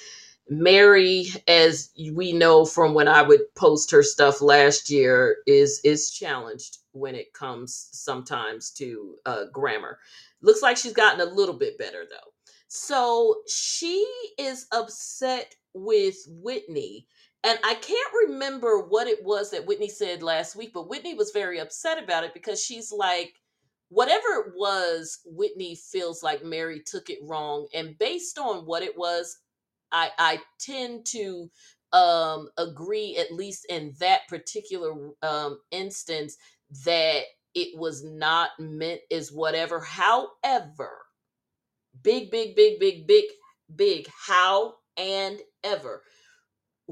Mary, 0.49 1.27
as 1.47 1.91
we 2.13 2.33
know 2.33 2.65
from 2.65 2.93
when 2.93 3.07
I 3.07 3.21
would 3.21 3.41
post 3.55 3.91
her 3.91 4.03
stuff 4.03 4.41
last 4.41 4.89
year, 4.89 5.37
is 5.47 5.79
is 5.83 6.11
challenged 6.11 6.79
when 6.91 7.15
it 7.15 7.33
comes 7.33 7.89
sometimes 7.91 8.71
to 8.71 9.15
uh, 9.25 9.45
grammar. 9.53 9.99
Looks 10.41 10.61
like 10.61 10.77
she's 10.77 10.93
gotten 10.93 11.21
a 11.21 11.31
little 11.31 11.55
bit 11.55 11.77
better 11.77 12.05
though. 12.09 12.33
So 12.67 13.37
she 13.47 14.07
is 14.37 14.67
upset 14.71 15.55
with 15.73 16.15
Whitney 16.27 17.07
and 17.43 17.57
I 17.63 17.75
can't 17.75 18.13
remember 18.27 18.79
what 18.79 19.07
it 19.07 19.23
was 19.23 19.51
that 19.51 19.65
Whitney 19.65 19.89
said 19.89 20.21
last 20.21 20.55
week, 20.55 20.71
but 20.73 20.89
Whitney 20.89 21.13
was 21.13 21.31
very 21.31 21.59
upset 21.59 22.01
about 22.01 22.23
it 22.23 22.33
because 22.33 22.63
she's 22.63 22.91
like, 22.91 23.33
whatever 23.87 24.27
it 24.45 24.53
was, 24.55 25.19
Whitney 25.25 25.75
feels 25.75 26.21
like 26.21 26.43
Mary 26.43 26.81
took 26.85 27.09
it 27.09 27.19
wrong. 27.23 27.67
And 27.73 27.97
based 27.97 28.37
on 28.37 28.65
what 28.65 28.83
it 28.83 28.97
was, 28.97 29.37
I, 29.91 30.11
I 30.17 30.39
tend 30.59 31.05
to 31.07 31.49
um, 31.93 32.49
agree, 32.57 33.17
at 33.17 33.33
least 33.33 33.65
in 33.69 33.93
that 33.99 34.27
particular 34.27 34.93
um, 35.23 35.59
instance, 35.71 36.37
that 36.85 37.23
it 37.55 37.79
was 37.79 38.03
not 38.03 38.51
meant 38.59 39.01
as 39.11 39.31
whatever. 39.31 39.79
However, 39.79 40.91
big, 42.03 42.29
big, 42.29 42.55
big, 42.55 42.79
big, 42.79 43.07
big, 43.07 43.25
big, 43.75 44.07
how 44.27 44.75
and 44.97 45.39
ever 45.63 46.03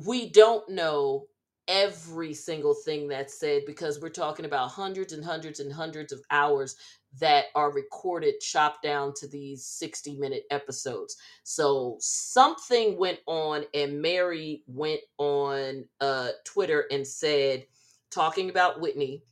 we 0.05 0.29
don't 0.29 0.69
know 0.69 1.25
every 1.67 2.33
single 2.33 2.73
thing 2.73 3.07
that's 3.07 3.39
said 3.39 3.63
because 3.65 3.99
we're 3.99 4.09
talking 4.09 4.45
about 4.45 4.69
hundreds 4.69 5.11
and 5.11 5.25
hundreds 5.25 5.59
and 5.59 5.73
hundreds 5.73 6.13
of 6.13 6.21
hours 6.31 6.75
that 7.19 7.45
are 7.55 7.73
recorded 7.73 8.39
chopped 8.39 8.83
down 8.83 9.13
to 9.15 9.27
these 9.27 9.65
60 9.65 10.17
minute 10.17 10.43
episodes. 10.51 11.17
So 11.43 11.97
something 11.99 12.97
went 12.97 13.19
on 13.25 13.65
and 13.73 14.01
mary 14.01 14.63
went 14.67 15.01
on 15.17 15.85
uh 15.99 16.29
twitter 16.45 16.85
and 16.91 17.05
said 17.05 17.65
talking 18.11 18.49
about 18.49 18.79
whitney 18.79 19.23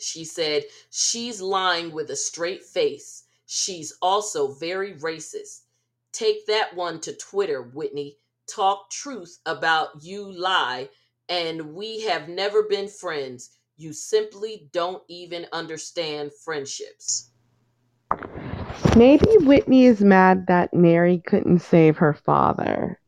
she 0.00 0.24
said 0.24 0.64
she's 0.90 1.40
lying 1.40 1.92
with 1.92 2.10
a 2.10 2.16
straight 2.16 2.64
face. 2.64 3.24
She's 3.46 3.92
also 4.00 4.54
very 4.54 4.94
racist. 4.94 5.62
Take 6.12 6.46
that 6.46 6.74
one 6.74 7.00
to 7.00 7.14
twitter 7.14 7.62
whitney 7.62 8.16
talk 8.50 8.90
truth 8.90 9.38
about 9.46 10.02
you 10.02 10.30
lie 10.32 10.88
and 11.28 11.74
we 11.74 12.00
have 12.02 12.28
never 12.28 12.64
been 12.64 12.88
friends. 12.88 13.50
You 13.76 13.92
simply 13.92 14.68
don't 14.72 15.02
even 15.08 15.46
understand 15.52 16.32
friendships. 16.44 17.30
Maybe 18.96 19.26
Whitney 19.38 19.84
is 19.84 20.00
mad 20.02 20.46
that 20.48 20.74
Mary 20.74 21.22
couldn't 21.24 21.60
save 21.60 21.96
her 21.96 22.12
father. 22.12 22.98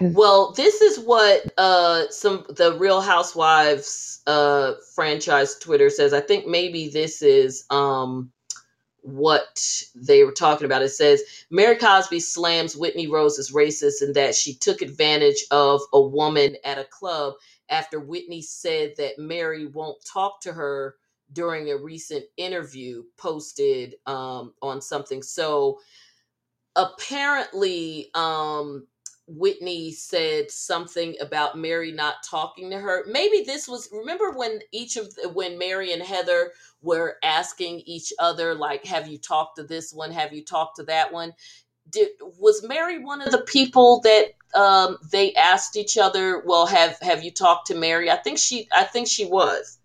well 0.00 0.52
this 0.52 0.80
is 0.80 0.98
what 0.98 1.42
uh 1.56 2.08
some 2.10 2.44
the 2.48 2.76
real 2.78 3.00
housewives 3.00 4.22
uh 4.26 4.72
franchise 4.94 5.56
twitter 5.56 5.88
says. 5.88 6.12
I 6.12 6.20
think 6.20 6.46
maybe 6.46 6.88
this 6.88 7.22
is 7.22 7.64
um 7.70 8.32
what 9.04 9.82
they 9.94 10.24
were 10.24 10.32
talking 10.32 10.66
about. 10.66 10.82
It 10.82 10.90
says 10.90 11.22
Mary 11.50 11.76
Cosby 11.76 12.20
slams 12.20 12.76
Whitney 12.76 13.08
Rose 13.08 13.38
as 13.38 13.52
racist 13.52 14.02
and 14.02 14.16
that 14.16 14.34
she 14.36 14.54
took 14.54 14.82
advantage 14.82 15.44
of 15.52 15.82
a 15.94 16.02
woman 16.02 16.56
at 16.64 16.78
a 16.78 16.84
club 16.86 17.34
after 17.70 18.00
Whitney 18.00 18.42
said 18.42 18.94
that 18.98 19.18
Mary 19.20 19.66
won't 19.66 20.04
talk 20.06 20.42
to 20.42 20.54
her 20.54 20.96
during 21.32 21.70
a 21.70 21.78
recent 21.78 22.24
interview 22.38 23.04
posted 23.18 23.96
um, 24.06 24.54
on 24.62 24.82
something. 24.82 25.22
So 25.22 25.80
apparently, 26.76 28.10
um, 28.14 28.86
Whitney 29.26 29.92
said 29.92 30.50
something 30.50 31.14
about 31.20 31.56
Mary 31.56 31.92
not 31.92 32.16
talking 32.28 32.70
to 32.70 32.78
her. 32.78 33.04
Maybe 33.08 33.42
this 33.42 33.66
was 33.66 33.88
remember 33.90 34.30
when 34.30 34.60
each 34.70 34.96
of 34.96 35.14
the, 35.14 35.28
when 35.28 35.58
Mary 35.58 35.92
and 35.92 36.02
Heather 36.02 36.52
were 36.82 37.16
asking 37.22 37.82
each 37.86 38.12
other 38.18 38.54
like 38.54 38.84
have 38.84 39.08
you 39.08 39.18
talked 39.18 39.56
to 39.56 39.64
this 39.64 39.92
one? 39.92 40.12
Have 40.12 40.32
you 40.32 40.44
talked 40.44 40.76
to 40.76 40.82
that 40.84 41.12
one? 41.12 41.32
Did 41.90 42.10
was 42.38 42.66
mary 42.66 42.98
one 42.98 43.20
of 43.22 43.30
the 43.30 43.42
people 43.42 44.00
that 44.00 44.32
um 44.54 44.98
they 45.10 45.34
asked 45.34 45.76
each 45.76 45.98
other 45.98 46.42
well 46.46 46.66
have 46.66 46.98
have 47.00 47.22
you 47.22 47.30
talked 47.30 47.66
to 47.68 47.74
mary? 47.74 48.10
I 48.10 48.16
think 48.16 48.38
she 48.38 48.68
i 48.74 48.84
think 48.84 49.08
she 49.08 49.24
was. 49.24 49.78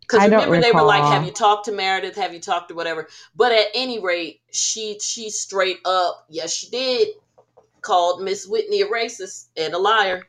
Because 0.00 0.24
remember 0.24 0.60
they 0.60 0.72
were 0.72 0.82
like 0.82 1.04
have 1.04 1.24
you 1.24 1.32
talked 1.32 1.66
to 1.66 1.72
meredith? 1.72 2.16
Have 2.16 2.34
you 2.34 2.40
talked 2.40 2.68
to 2.68 2.74
whatever? 2.74 3.08
But 3.34 3.52
at 3.52 3.66
any 3.74 4.00
rate 4.00 4.40
she 4.50 4.98
she 5.00 5.30
straight 5.30 5.78
up 5.86 6.26
yes 6.28 6.52
she 6.52 6.68
did 6.68 7.08
called 7.82 8.22
miss 8.22 8.46
whitney 8.46 8.82
a 8.82 8.86
racist 8.86 9.48
and 9.56 9.74
a 9.74 9.78
liar 9.78 10.22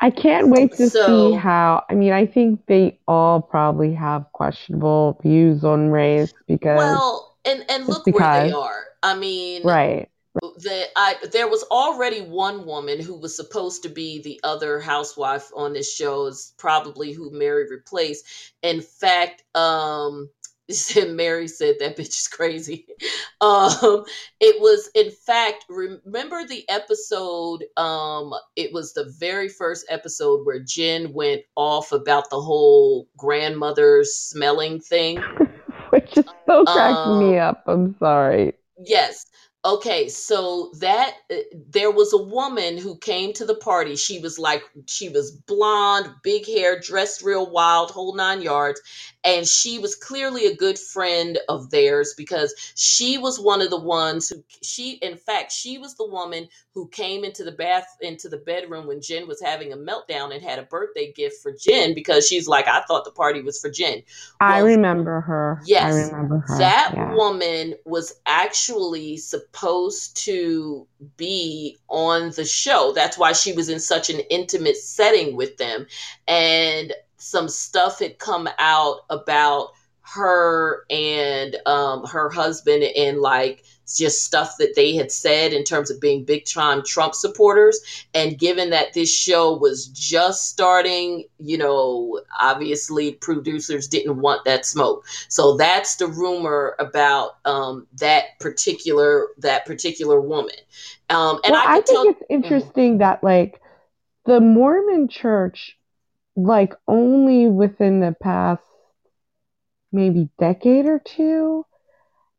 I 0.00 0.10
can't 0.10 0.48
wait 0.48 0.72
to 0.74 0.90
so, 0.90 1.30
see 1.30 1.36
how. 1.36 1.84
I 1.88 1.94
mean, 1.94 2.12
I 2.12 2.26
think 2.26 2.66
they 2.66 2.98
all 3.08 3.40
probably 3.40 3.94
have 3.94 4.26
questionable 4.32 5.18
views 5.22 5.64
on 5.64 5.88
race 5.88 6.34
because. 6.46 6.76
Well, 6.76 7.36
and 7.44 7.64
and 7.68 7.86
look 7.86 8.04
because, 8.04 8.20
where 8.20 8.46
they 8.46 8.52
are. 8.52 8.84
I 9.02 9.16
mean, 9.16 9.62
right. 9.64 10.10
The, 10.34 10.84
I, 10.96 11.14
there 11.32 11.48
was 11.48 11.62
already 11.70 12.20
one 12.20 12.66
woman 12.66 13.00
who 13.00 13.14
was 13.14 13.34
supposed 13.34 13.82
to 13.84 13.88
be 13.88 14.20
the 14.20 14.38
other 14.44 14.80
housewife 14.80 15.50
on 15.56 15.72
this 15.72 15.90
show 15.94 16.26
is 16.26 16.52
probably 16.58 17.12
who 17.12 17.30
Mary 17.30 17.66
replaced. 17.70 18.26
In 18.62 18.82
fact, 18.82 19.44
um, 19.54 20.28
said 20.70 21.10
Mary 21.10 21.48
said 21.48 21.76
that 21.78 21.96
bitch 21.96 22.08
is 22.08 22.28
crazy. 22.28 22.86
Um, 23.42 24.06
it 24.40 24.62
was 24.62 24.90
in 24.94 25.10
fact 25.10 25.66
remember 25.68 26.46
the 26.46 26.66
episode. 26.70 27.64
Um, 27.76 28.32
it 28.56 28.72
was 28.72 28.94
the 28.94 29.12
very 29.18 29.50
first 29.50 29.84
episode 29.90 30.46
where 30.46 30.58
Jen 30.58 31.12
went 31.12 31.42
off 31.54 31.92
about 31.92 32.30
the 32.30 32.40
whole 32.40 33.08
grandmother 33.18 34.04
smelling 34.04 34.80
thing, 34.80 35.18
which 35.90 36.14
just 36.14 36.30
so 36.46 36.64
cracks 36.64 36.96
um, 36.96 37.18
me 37.18 37.38
up. 37.38 37.62
I'm 37.66 37.94
sorry. 37.98 38.54
Yes, 38.78 39.26
Okay, 39.66 40.08
so 40.08 40.70
that 40.78 41.16
uh, 41.28 41.38
there 41.68 41.90
was 41.90 42.12
a 42.12 42.22
woman 42.22 42.78
who 42.78 42.96
came 42.98 43.32
to 43.32 43.44
the 43.44 43.56
party. 43.56 43.96
She 43.96 44.20
was 44.20 44.38
like, 44.38 44.62
she 44.86 45.08
was 45.08 45.32
blonde, 45.32 46.08
big 46.22 46.46
hair, 46.46 46.78
dressed 46.78 47.24
real 47.24 47.50
wild, 47.50 47.90
whole 47.90 48.14
nine 48.14 48.42
yards. 48.42 48.80
And 49.24 49.44
she 49.44 49.80
was 49.80 49.96
clearly 49.96 50.46
a 50.46 50.54
good 50.54 50.78
friend 50.78 51.36
of 51.48 51.70
theirs 51.70 52.14
because 52.16 52.54
she 52.76 53.18
was 53.18 53.40
one 53.40 53.60
of 53.60 53.70
the 53.70 53.80
ones 53.80 54.28
who, 54.28 54.44
she, 54.62 54.92
in 55.02 55.16
fact, 55.16 55.50
she 55.50 55.78
was 55.78 55.96
the 55.96 56.08
woman 56.08 56.46
who 56.72 56.86
came 56.90 57.24
into 57.24 57.42
the 57.42 57.50
bath, 57.50 57.88
into 58.00 58.28
the 58.28 58.36
bedroom 58.36 58.86
when 58.86 59.00
Jen 59.00 59.26
was 59.26 59.42
having 59.42 59.72
a 59.72 59.76
meltdown 59.76 60.32
and 60.32 60.44
had 60.44 60.60
a 60.60 60.62
birthday 60.62 61.10
gift 61.10 61.42
for 61.42 61.50
Jen 61.50 61.92
because 61.92 62.28
she's 62.28 62.46
like, 62.46 62.68
I 62.68 62.82
thought 62.82 63.04
the 63.04 63.10
party 63.10 63.42
was 63.42 63.60
for 63.60 63.68
Jen. 63.68 64.02
Well, 64.40 64.50
I 64.52 64.58
remember 64.60 65.22
her. 65.22 65.60
Yes. 65.66 65.92
I 65.92 66.12
remember 66.12 66.44
her. 66.46 66.58
That 66.58 66.92
yeah. 66.94 67.14
woman 67.16 67.74
was 67.84 68.12
actually 68.26 69.16
supposed 69.16 69.55
supposed 69.56 70.16
to 70.16 70.86
be 71.16 71.78
on 71.88 72.30
the 72.32 72.44
show. 72.44 72.92
That's 72.94 73.16
why 73.16 73.32
she 73.32 73.52
was 73.52 73.68
in 73.68 73.80
such 73.80 74.10
an 74.10 74.20
intimate 74.30 74.76
setting 74.76 75.36
with 75.36 75.56
them. 75.56 75.86
And 76.28 76.92
some 77.16 77.48
stuff 77.48 78.00
had 78.00 78.18
come 78.18 78.48
out 78.58 79.00
about 79.08 79.70
her 80.02 80.84
and 80.90 81.56
um, 81.66 82.04
her 82.04 82.28
husband 82.30 82.84
and 82.84 83.20
like 83.20 83.64
just 83.94 84.24
stuff 84.24 84.56
that 84.58 84.74
they 84.74 84.96
had 84.96 85.12
said 85.12 85.52
in 85.52 85.62
terms 85.62 85.90
of 85.90 86.00
being 86.00 86.24
big 86.24 86.44
time 86.44 86.82
Trump 86.84 87.14
supporters. 87.14 87.80
And 88.14 88.38
given 88.38 88.70
that 88.70 88.94
this 88.94 89.12
show 89.14 89.56
was 89.56 89.86
just 89.86 90.48
starting, 90.48 91.24
you 91.38 91.56
know, 91.56 92.20
obviously 92.38 93.12
producers 93.12 93.86
didn't 93.86 94.20
want 94.20 94.44
that 94.44 94.66
smoke. 94.66 95.04
So 95.28 95.56
that's 95.56 95.96
the 95.96 96.08
rumor 96.08 96.74
about 96.78 97.36
um, 97.44 97.86
that 98.00 98.38
particular 98.40 99.28
that 99.38 99.66
particular 99.66 100.20
woman. 100.20 100.56
Um, 101.08 101.40
and 101.44 101.52
well, 101.52 101.66
I, 101.66 101.76
I 101.76 101.80
think 101.80 101.86
tell- 101.86 102.08
it's 102.08 102.22
interesting 102.28 102.92
mm-hmm. 102.94 102.98
that 102.98 103.22
like 103.22 103.60
the 104.24 104.40
Mormon 104.40 105.08
Church, 105.08 105.76
like 106.34 106.74
only 106.88 107.46
within 107.46 108.00
the 108.00 108.16
past 108.20 108.62
maybe 109.92 110.28
decade 110.38 110.86
or 110.86 110.98
2 110.98 111.64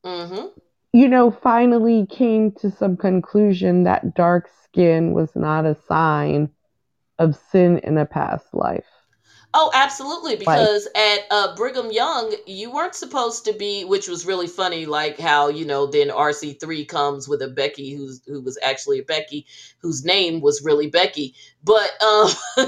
mm-hmm 0.06 0.48
you 0.94 1.08
know, 1.08 1.32
finally 1.32 2.06
came 2.08 2.52
to 2.54 2.72
some 2.72 2.98
conclusion 2.98 3.84
that 3.84 4.16
dark 4.16 4.50
skin 4.64 5.14
was 5.14 5.36
not 5.36 5.66
a 5.66 5.76
sign 5.88 6.50
of 7.20 7.36
sin 7.52 7.80
in 7.80 7.98
a 7.98 8.06
past 8.06 8.54
life. 8.54 8.86
Oh, 9.60 9.72
absolutely. 9.74 10.36
Because 10.36 10.88
like, 10.94 11.04
at 11.04 11.20
uh, 11.32 11.56
Brigham 11.56 11.92
Young, 11.92 12.32
you 12.46 12.72
weren't 12.72 12.94
supposed 12.94 13.44
to 13.46 13.54
be, 13.54 13.86
which 13.86 14.08
was 14.08 14.24
really 14.24 14.46
funny. 14.46 14.86
Like 14.86 15.20
how 15.20 15.48
you 15.48 15.66
know 15.66 15.88
then 15.88 16.10
RC 16.10 16.60
three 16.60 16.86
comes 16.86 17.28
with 17.28 17.42
a 17.42 17.48
Becky 17.48 17.96
who's 17.96 18.22
who 18.28 18.40
was 18.40 18.60
actually 18.62 19.00
a 19.00 19.04
Becky 19.04 19.48
whose 19.80 20.06
name 20.06 20.42
was 20.42 20.64
really 20.64 20.86
Becky, 20.86 21.34
but 21.64 21.90
um, 22.04 22.30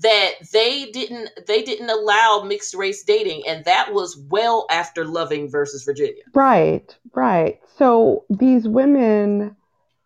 that 0.00 0.32
they 0.52 0.90
didn't 0.92 1.30
they 1.46 1.62
didn't 1.62 1.88
allow 1.88 2.42
mixed 2.46 2.74
race 2.74 3.02
dating, 3.02 3.42
and 3.48 3.64
that 3.64 3.94
was 3.94 4.18
well 4.28 4.66
after 4.70 5.06
Loving 5.06 5.50
versus 5.50 5.84
Virginia. 5.84 6.22
Right, 6.34 6.94
right. 7.14 7.58
So 7.78 8.26
these 8.28 8.68
women, 8.68 9.56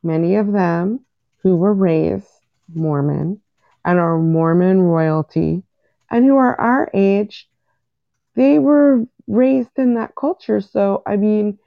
many 0.05 0.37
of 0.37 0.53
them 0.53 1.01
who 1.43 1.57
were 1.57 1.75
raised 1.75 2.29
Mormon 2.73 3.41
and 3.85 3.99
are 3.99 4.17
Mormon 4.21 4.83
royalty 4.83 5.65
and 6.11 6.25
who 6.25 6.37
are 6.37 6.59
our 6.61 6.91
age, 6.95 7.49
they 8.35 8.59
were 8.59 9.05
raised 9.27 9.77
in 9.77 9.95
that 9.95 10.15
culture. 10.15 10.61
So, 10.61 11.03
I 11.07 11.17
mean, 11.17 11.59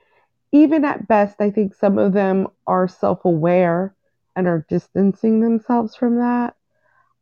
even 0.52 0.86
at 0.86 1.08
best, 1.08 1.40
I 1.40 1.50
think 1.50 1.76
some 1.76 1.98
of 1.98 2.14
them 2.14 2.48
are 2.68 2.88
self 2.88 3.26
aware 3.26 3.96
and 4.36 4.48
are 4.48 4.66
distancing 4.70 5.42
themselves 5.42 5.96
from 5.96 6.18
that. 6.18 6.56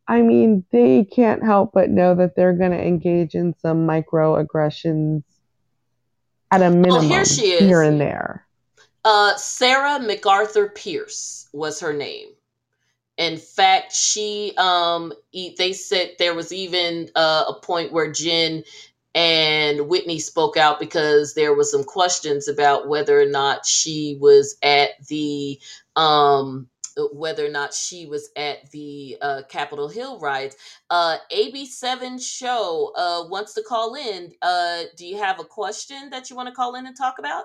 I 0.08 0.20
mean, 0.22 0.64
they 0.72 1.04
can't 1.04 1.42
help 1.42 1.72
but 1.72 1.90
know 1.90 2.14
that 2.16 2.34
they're 2.34 2.52
going 2.52 2.72
to 2.72 2.86
engage 2.86 3.34
in 3.34 3.54
some 3.60 3.86
microaggressions 3.86 5.22
at 6.50 6.60
a 6.60 6.70
minimum 6.70 7.04
oh, 7.04 7.08
here, 7.08 7.24
she 7.24 7.52
is. 7.52 7.60
here 7.60 7.82
and 7.82 8.00
there. 8.00 8.46
Uh, 9.04 9.36
Sarah 9.36 9.98
MacArthur 10.00 10.68
Pierce 10.68 11.48
was 11.52 11.80
her 11.80 11.92
name. 11.92 12.28
In 13.18 13.36
fact, 13.38 13.92
she 13.92 14.52
um 14.58 15.12
they 15.32 15.72
said 15.72 16.12
there 16.18 16.34
was 16.34 16.52
even 16.52 17.10
uh, 17.14 17.44
a 17.48 17.54
point 17.60 17.92
where 17.92 18.10
Jen 18.10 18.64
and 19.14 19.88
Whitney 19.88 20.18
spoke 20.18 20.56
out 20.56 20.80
because 20.80 21.34
there 21.34 21.54
was 21.54 21.70
some 21.70 21.84
questions 21.84 22.48
about 22.48 22.88
whether 22.88 23.20
or 23.20 23.26
not 23.26 23.66
she 23.66 24.16
was 24.20 24.56
at 24.62 24.90
the 25.08 25.60
um 25.96 26.68
whether 27.12 27.46
or 27.46 27.50
not 27.50 27.72
she 27.74 28.06
was 28.06 28.30
at 28.36 28.70
the 28.70 29.16
uh, 29.22 29.42
Capitol 29.48 29.88
Hill 29.88 30.18
riots. 30.18 30.56
Uh, 30.90 31.16
AB7 31.32 32.20
show 32.20 32.92
uh, 32.96 33.28
wants 33.28 33.54
to 33.54 33.62
call 33.62 33.94
in. 33.94 34.32
Uh, 34.42 34.82
do 34.96 35.06
you 35.06 35.16
have 35.16 35.40
a 35.40 35.44
question 35.44 36.10
that 36.10 36.28
you 36.28 36.36
want 36.36 36.48
to 36.48 36.54
call 36.54 36.74
in 36.74 36.86
and 36.86 36.96
talk 36.96 37.18
about? 37.18 37.44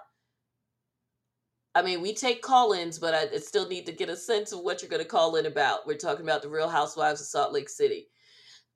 I 1.78 1.84
mean, 1.84 2.02
we 2.02 2.12
take 2.12 2.42
call-ins, 2.42 2.98
but 2.98 3.14
I 3.14 3.38
still 3.38 3.68
need 3.68 3.86
to 3.86 3.92
get 3.92 4.10
a 4.10 4.16
sense 4.16 4.52
of 4.52 4.62
what 4.62 4.82
you're 4.82 4.90
going 4.90 5.04
to 5.04 5.08
call 5.08 5.36
in 5.36 5.46
about. 5.46 5.86
We're 5.86 5.96
talking 5.96 6.26
about 6.26 6.42
the 6.42 6.50
Real 6.50 6.70
Housewives 6.70 7.22
of 7.22 7.28
Salt 7.28 7.54
Lake 7.54 7.70
City. 7.70 8.08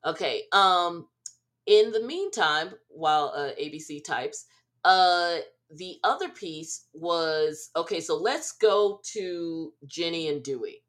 Okay. 0.06 0.44
Um, 0.52 1.08
in 1.66 1.90
the 1.90 2.04
meantime, 2.04 2.74
while 2.86 3.32
uh, 3.34 3.60
ABC 3.60 4.04
types, 4.04 4.46
uh, 4.84 5.38
the 5.76 5.96
other 6.04 6.28
piece 6.28 6.86
was 6.92 7.70
okay. 7.74 7.98
So 7.98 8.16
let's 8.16 8.52
go 8.52 9.00
to 9.14 9.72
Jenny 9.84 10.28
and 10.28 10.40
Dewey. 10.40 10.84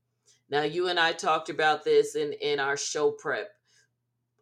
Now, 0.52 0.62
you 0.62 0.90
and 0.90 1.00
I 1.00 1.14
talked 1.14 1.50
about 1.50 1.84
this 1.84 2.16
in 2.16 2.34
in 2.34 2.60
our 2.60 2.78
show 2.78 3.10
prep 3.10 3.50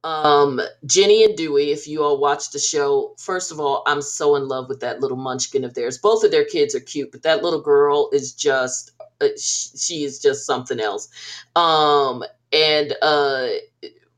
um 0.03 0.61
Jenny 0.85 1.23
and 1.25 1.37
Dewey, 1.37 1.71
if 1.71 1.87
you 1.87 2.03
all 2.03 2.19
watch 2.19 2.51
the 2.51 2.59
show, 2.59 3.15
first 3.19 3.51
of 3.51 3.59
all, 3.59 3.83
I'm 3.87 4.01
so 4.01 4.35
in 4.35 4.47
love 4.47 4.69
with 4.69 4.79
that 4.81 4.99
little 5.01 5.17
munchkin 5.17 5.63
of 5.63 5.73
theirs. 5.75 5.97
Both 5.99 6.23
of 6.23 6.31
their 6.31 6.45
kids 6.45 6.75
are 6.75 6.79
cute, 6.79 7.11
but 7.11 7.23
that 7.23 7.43
little 7.43 7.61
girl 7.61 8.09
is 8.13 8.33
just 8.33 8.91
uh, 9.21 9.27
she, 9.39 9.77
she 9.77 10.03
is 10.03 10.19
just 10.19 10.45
something 10.45 10.79
else. 10.79 11.09
Um 11.55 12.23
and 12.51 12.95
uh 13.01 13.49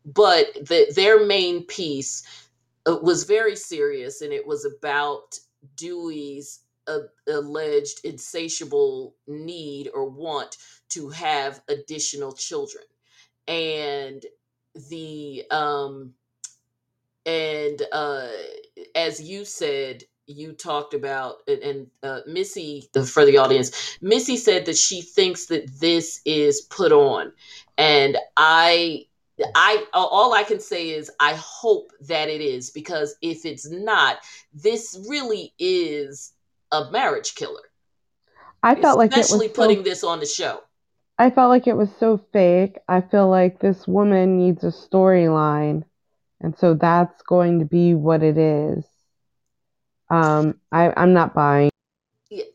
but 0.06 0.54
the, 0.56 0.92
their 0.96 1.26
main 1.26 1.66
piece 1.66 2.24
uh, 2.88 2.98
was 3.02 3.24
very 3.24 3.56
serious 3.56 4.22
and 4.22 4.34
it 4.34 4.46
was 4.48 4.66
about 4.66 5.38
Dewey's 5.76 6.62
a, 6.88 7.00
alleged 7.28 8.02
insatiable 8.06 9.16
need 9.28 9.90
or 9.94 10.10
want 10.10 10.58
to 10.90 11.10
have 11.10 11.62
additional 11.70 12.34
children 12.34 12.84
and 13.48 14.26
the 14.90 15.44
um 15.52 16.14
and 17.26 17.82
uh 17.92 18.28
as 18.96 19.22
you 19.22 19.46
said 19.46 20.04
you 20.26 20.54
talked 20.54 20.94
about 20.94 21.38
and, 21.48 21.60
and 21.60 21.88
uh, 22.02 22.20
missy 22.28 22.90
for 23.06 23.26
the 23.26 23.38
audience 23.38 23.98
missy 24.02 24.38
said 24.38 24.66
that 24.66 24.78
she 24.78 25.02
thinks 25.02 25.48
that 25.48 25.68
this 25.80 26.22
is 26.26 26.62
put 26.62 26.92
on. 26.92 27.32
And 27.78 28.18
i 28.38 29.06
i 29.56 29.84
all 29.94 30.34
i 30.34 30.44
can 30.44 30.60
say 30.60 30.92
is 30.92 31.12
i 31.20 31.34
hope 31.34 31.92
that 32.02 32.30
it 32.30 32.40
is 32.40 32.70
because 32.70 33.16
if 33.22 33.46
it's 33.46 33.70
not 33.70 34.20
this 34.54 35.04
really 35.10 35.54
is 35.58 36.34
a 36.72 36.90
marriage 36.92 37.36
killer. 37.36 37.62
I 38.62 38.76
felt 38.76 38.98
like 38.98 39.12
it 39.12 39.18
was 39.18 39.26
especially 39.26 39.48
so 39.50 39.54
putting 39.54 39.84
this 39.84 40.04
on 40.04 40.20
the 40.20 40.26
show 40.26 40.62
I 41.18 41.30
felt 41.32 41.50
like 41.50 41.68
it 41.68 41.78
was 41.78 41.90
so 41.96 42.18
fake. 42.34 42.78
I 42.88 43.02
feel 43.02 43.30
like 43.30 43.60
this 43.60 43.88
woman 43.88 44.38
needs 44.38 44.64
a 44.64 44.68
storyline, 44.68 45.86
and 46.42 46.58
so 46.58 46.74
that's 46.76 47.22
going 47.24 47.60
to 47.60 47.66
be 47.66 47.94
what 47.96 48.24
it 48.24 48.38
is. 48.38 48.86
Um, 50.10 50.60
I, 50.72 50.94
I'm 50.96 51.14
not 51.14 51.34
buying. 51.34 51.73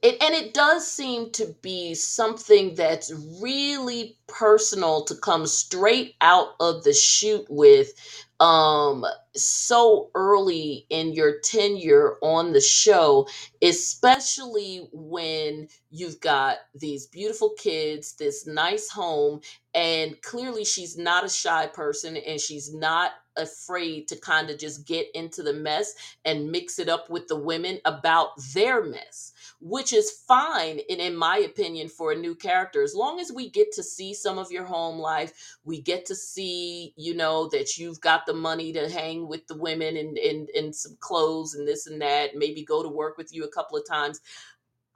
It, 0.02 0.16
and 0.22 0.34
it 0.34 0.54
does 0.54 0.90
seem 0.90 1.32
to 1.32 1.54
be 1.62 1.94
something 1.94 2.76
that's 2.76 3.12
really 3.42 4.18
personal 4.28 5.04
to 5.06 5.16
come 5.16 5.46
straight 5.46 6.16
out 6.20 6.50
of 6.60 6.84
the 6.84 6.94
shoot 6.94 7.46
with 7.50 7.92
um 8.40 9.04
so 9.36 10.10
early 10.14 10.86
in 10.90 11.12
your 11.14 11.40
tenure 11.40 12.16
on 12.22 12.52
the 12.52 12.60
show 12.60 13.28
especially 13.62 14.88
when 14.92 15.68
you've 15.90 16.20
got 16.20 16.58
these 16.74 17.06
beautiful 17.06 17.50
kids 17.58 18.14
this 18.16 18.46
nice 18.46 18.90
home 18.90 19.40
and 19.74 20.20
clearly 20.22 20.64
she's 20.64 20.98
not 20.98 21.24
a 21.24 21.30
shy 21.30 21.66
person 21.68 22.16
and 22.18 22.40
she's 22.40 22.74
not 22.74 23.12
afraid 23.38 24.08
to 24.08 24.16
kind 24.20 24.50
of 24.50 24.58
just 24.58 24.86
get 24.86 25.06
into 25.14 25.42
the 25.42 25.54
mess 25.54 25.94
and 26.26 26.50
mix 26.52 26.78
it 26.78 26.88
up 26.90 27.10
with 27.10 27.28
the 27.28 27.36
women 27.38 27.78
about 27.86 28.30
their 28.54 28.84
mess 28.84 29.32
which 29.60 29.92
is 29.92 30.22
fine 30.28 30.78
in, 30.88 31.00
in 31.00 31.16
my 31.16 31.38
opinion 31.38 31.88
for 31.88 32.12
a 32.12 32.16
new 32.16 32.34
character. 32.34 32.82
As 32.82 32.94
long 32.94 33.20
as 33.20 33.32
we 33.32 33.50
get 33.50 33.72
to 33.72 33.82
see 33.82 34.14
some 34.14 34.38
of 34.38 34.52
your 34.52 34.64
home 34.64 34.98
life 34.98 35.32
we 35.64 35.80
get 35.80 36.06
to 36.06 36.14
see 36.14 36.94
you 36.96 37.14
know 37.14 37.48
that 37.50 37.76
you've 37.76 38.00
got 38.00 38.26
the 38.26 38.34
money 38.34 38.72
to 38.72 38.88
hang 38.88 39.28
with 39.28 39.46
the 39.46 39.56
women 39.56 39.96
and 39.96 40.16
and, 40.18 40.48
and 40.50 40.74
some 40.74 40.96
clothes 41.00 41.54
and 41.54 41.66
this 41.66 41.86
and 41.86 42.00
that 42.00 42.36
maybe 42.36 42.64
go 42.64 42.82
to 42.82 42.88
work 42.88 43.16
with 43.18 43.34
you 43.34 43.44
a 43.44 43.50
couple 43.50 43.76
of 43.76 43.86
times. 43.86 44.20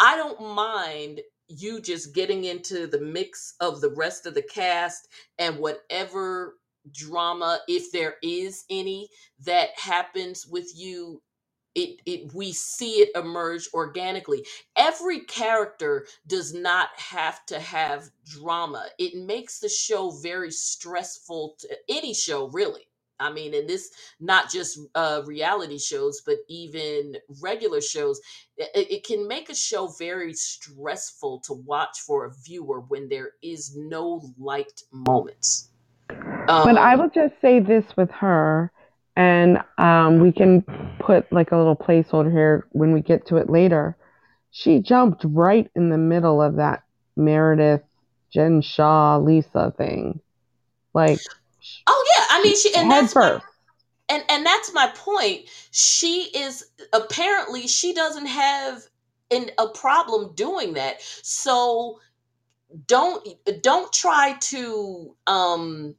I 0.00 0.16
don't 0.16 0.40
mind 0.54 1.20
you 1.48 1.80
just 1.80 2.14
getting 2.14 2.44
into 2.44 2.86
the 2.86 3.00
mix 3.00 3.54
of 3.60 3.80
the 3.80 3.90
rest 3.90 4.26
of 4.26 4.34
the 4.34 4.42
cast 4.42 5.08
and 5.38 5.58
whatever 5.58 6.56
drama 6.90 7.60
if 7.68 7.92
there 7.92 8.16
is 8.22 8.64
any 8.70 9.08
that 9.44 9.68
happens 9.76 10.46
with 10.46 10.72
you 10.74 11.22
it 11.74 12.00
it 12.06 12.34
we 12.34 12.52
see 12.52 13.00
it 13.00 13.10
emerge 13.14 13.68
organically. 13.74 14.44
Every 14.76 15.20
character 15.20 16.06
does 16.26 16.54
not 16.54 16.88
have 16.96 17.44
to 17.46 17.58
have 17.58 18.10
drama. 18.24 18.86
It 18.98 19.14
makes 19.14 19.58
the 19.60 19.68
show 19.68 20.10
very 20.10 20.50
stressful 20.50 21.56
to 21.60 21.68
any 21.88 22.14
show 22.14 22.48
really. 22.48 22.88
I 23.20 23.32
mean 23.32 23.54
and 23.54 23.68
this 23.68 23.90
not 24.20 24.50
just 24.50 24.80
uh 24.94 25.22
reality 25.26 25.78
shows 25.78 26.22
but 26.26 26.38
even 26.48 27.16
regular 27.40 27.80
shows 27.80 28.20
it, 28.56 28.90
it 28.90 29.04
can 29.04 29.28
make 29.28 29.48
a 29.48 29.54
show 29.54 29.86
very 29.98 30.34
stressful 30.34 31.40
to 31.46 31.52
watch 31.52 32.00
for 32.00 32.24
a 32.24 32.32
viewer 32.44 32.80
when 32.80 33.08
there 33.08 33.32
is 33.42 33.76
no 33.76 34.22
light 34.38 34.82
moments. 34.90 35.68
But 36.46 36.76
I 36.76 36.94
um 36.94 37.00
will 37.00 37.10
just 37.10 37.34
say 37.40 37.60
this 37.60 37.84
with 37.96 38.10
her, 38.10 38.72
and 39.16 39.58
um, 39.78 40.20
we 40.20 40.32
can 40.32 40.62
put 40.98 41.30
like 41.32 41.52
a 41.52 41.56
little 41.56 41.76
placeholder 41.76 42.30
here 42.30 42.66
when 42.70 42.92
we 42.92 43.00
get 43.00 43.26
to 43.26 43.36
it 43.36 43.50
later. 43.50 43.96
She 44.50 44.80
jumped 44.80 45.24
right 45.24 45.70
in 45.74 45.90
the 45.90 45.98
middle 45.98 46.40
of 46.42 46.56
that 46.56 46.82
Meredith, 47.16 47.82
Jen 48.32 48.60
Shah, 48.60 49.18
Lisa 49.18 49.72
thing. 49.76 50.20
Like, 50.94 51.18
oh 51.86 52.04
yeah 52.16 52.26
i 52.30 52.42
mean 52.42 52.56
she 52.56 52.74
and 52.74 52.90
that's 52.90 53.14
my 53.14 53.40
and 54.08 54.24
and 54.28 54.44
that's 54.44 54.72
my 54.74 54.90
point 54.94 55.42
she 55.70 56.28
is 56.34 56.66
apparently 56.92 57.66
she 57.66 57.94
doesn't 57.94 58.26
have 58.26 58.82
an, 59.30 59.50
a 59.58 59.68
problem 59.68 60.34
doing 60.34 60.74
that 60.74 61.00
so 61.00 61.98
don't 62.86 63.26
don't 63.62 63.92
try 63.92 64.36
to 64.40 65.14
um 65.26 65.94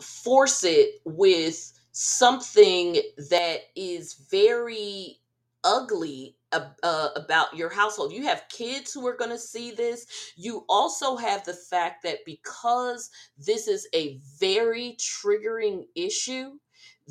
force 0.00 0.64
it 0.64 1.00
with 1.04 1.72
something 1.98 2.94
that 3.30 3.60
is 3.76 4.14
very 4.30 5.20
ugly 5.64 6.36
ab- 6.52 6.76
uh, 6.82 7.10
about 7.16 7.56
your 7.56 7.70
household. 7.70 8.12
You 8.12 8.24
have 8.24 8.44
kids 8.50 8.94
who 8.94 9.06
are 9.08 9.16
going 9.16 9.30
to 9.32 9.38
see 9.38 9.72
this. 9.72 10.06
You 10.36 10.64
also 10.68 11.16
have 11.16 11.44
the 11.44 11.54
fact 11.54 12.04
that 12.04 12.20
because 12.26 13.10
this 13.38 13.68
is 13.68 13.88
a 13.94 14.20
very 14.40 14.96
triggering 15.00 15.84
issue, 15.96 16.52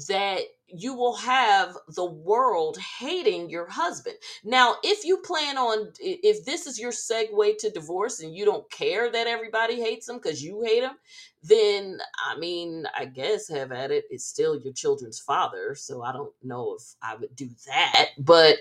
that 0.09 0.41
you 0.67 0.95
will 0.95 1.17
have 1.17 1.77
the 1.95 2.05
world 2.05 2.77
hating 2.99 3.49
your 3.49 3.69
husband. 3.69 4.15
Now, 4.45 4.77
if 4.83 5.05
you 5.05 5.17
plan 5.19 5.57
on, 5.57 5.93
if 5.99 6.45
this 6.45 6.67
is 6.67 6.79
your 6.79 6.91
segue 6.93 7.57
to 7.59 7.71
divorce 7.71 8.21
and 8.21 8.35
you 8.35 8.45
don't 8.45 8.69
care 8.71 9.11
that 9.11 9.27
everybody 9.27 9.81
hates 9.81 10.09
him 10.09 10.17
because 10.17 10.43
you 10.43 10.63
hate 10.63 10.83
him, 10.83 10.93
then 11.47 11.99
I 12.29 12.37
mean, 12.37 12.85
I 12.97 13.05
guess 13.05 13.47
have 13.49 13.71
at 13.71 13.91
it. 13.91 14.05
It's 14.09 14.25
still 14.25 14.59
your 14.59 14.73
children's 14.73 15.19
father, 15.19 15.75
so 15.75 16.03
I 16.03 16.11
don't 16.11 16.33
know 16.43 16.75
if 16.79 16.95
I 17.01 17.15
would 17.15 17.35
do 17.35 17.49
that. 17.67 18.09
But 18.19 18.57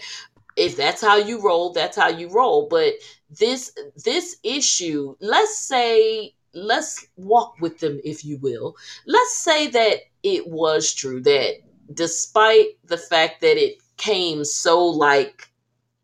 if 0.57 0.77
that's 0.77 1.03
how 1.03 1.17
you 1.17 1.43
roll, 1.43 1.73
that's 1.73 1.97
how 1.97 2.09
you 2.09 2.29
roll. 2.29 2.69
But 2.69 2.95
this 3.31 3.73
this 4.05 4.37
issue, 4.43 5.15
let's 5.21 5.59
say, 5.59 6.35
let's 6.55 7.07
walk 7.17 7.57
with 7.61 7.79
them, 7.79 8.01
if 8.05 8.25
you 8.25 8.39
will. 8.39 8.77
Let's 9.07 9.37
say 9.37 9.69
that 9.69 9.99
it 10.23 10.49
was 10.49 10.93
true 10.95 11.21
that 11.23 11.57
despite 11.95 12.67
the 12.85 12.99
fact 12.99 13.41
that 13.43 13.57
it 13.57 13.79
came 13.97 14.45
so 14.45 14.85
like 14.85 15.51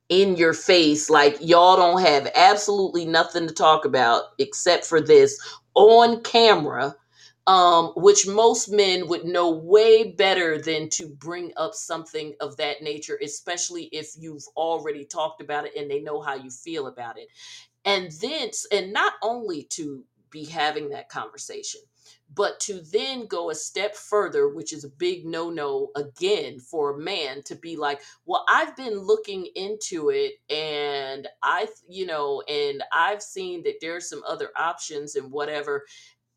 in 0.08 0.36
your 0.36 0.52
face 0.52 1.08
like 1.08 1.36
y'all 1.40 1.76
don't 1.76 2.02
have 2.02 2.30
absolutely 2.34 3.04
nothing 3.04 3.46
to 3.48 3.54
talk 3.54 3.84
about 3.84 4.24
except 4.38 4.84
for 4.84 5.00
this 5.00 5.40
on 5.74 6.22
camera 6.22 6.94
um 7.48 7.92
which 7.96 8.26
most 8.26 8.70
men 8.70 9.08
would 9.08 9.24
know 9.24 9.50
way 9.50 10.12
better 10.12 10.60
than 10.60 10.88
to 10.88 11.08
bring 11.08 11.52
up 11.56 11.74
something 11.74 12.34
of 12.40 12.56
that 12.56 12.82
nature 12.82 13.18
especially 13.24 13.84
if 13.86 14.12
you've 14.18 14.44
already 14.56 15.04
talked 15.04 15.40
about 15.42 15.66
it 15.66 15.74
and 15.76 15.90
they 15.90 16.00
know 16.00 16.20
how 16.20 16.34
you 16.34 16.50
feel 16.50 16.86
about 16.86 17.18
it. 17.18 17.28
And 17.84 18.12
then 18.20 18.50
and 18.72 18.92
not 18.92 19.14
only 19.22 19.64
to 19.70 20.04
be 20.30 20.44
having 20.44 20.90
that 20.90 21.08
conversation 21.08 21.80
but 22.34 22.58
to 22.60 22.80
then 22.92 23.26
go 23.26 23.50
a 23.50 23.54
step 23.54 23.94
further 23.94 24.48
which 24.48 24.72
is 24.72 24.84
a 24.84 24.88
big 24.88 25.24
no 25.26 25.50
no 25.50 25.90
again 25.96 26.58
for 26.58 26.94
a 26.94 26.98
man 26.98 27.42
to 27.42 27.54
be 27.54 27.76
like 27.76 28.00
well 28.26 28.44
i've 28.48 28.76
been 28.76 28.98
looking 28.98 29.46
into 29.54 30.10
it 30.10 30.34
and 30.50 31.28
i 31.42 31.66
you 31.88 32.06
know 32.06 32.42
and 32.48 32.82
i've 32.92 33.22
seen 33.22 33.62
that 33.62 33.76
there's 33.80 34.08
some 34.08 34.22
other 34.26 34.50
options 34.56 35.16
and 35.16 35.30
whatever 35.30 35.84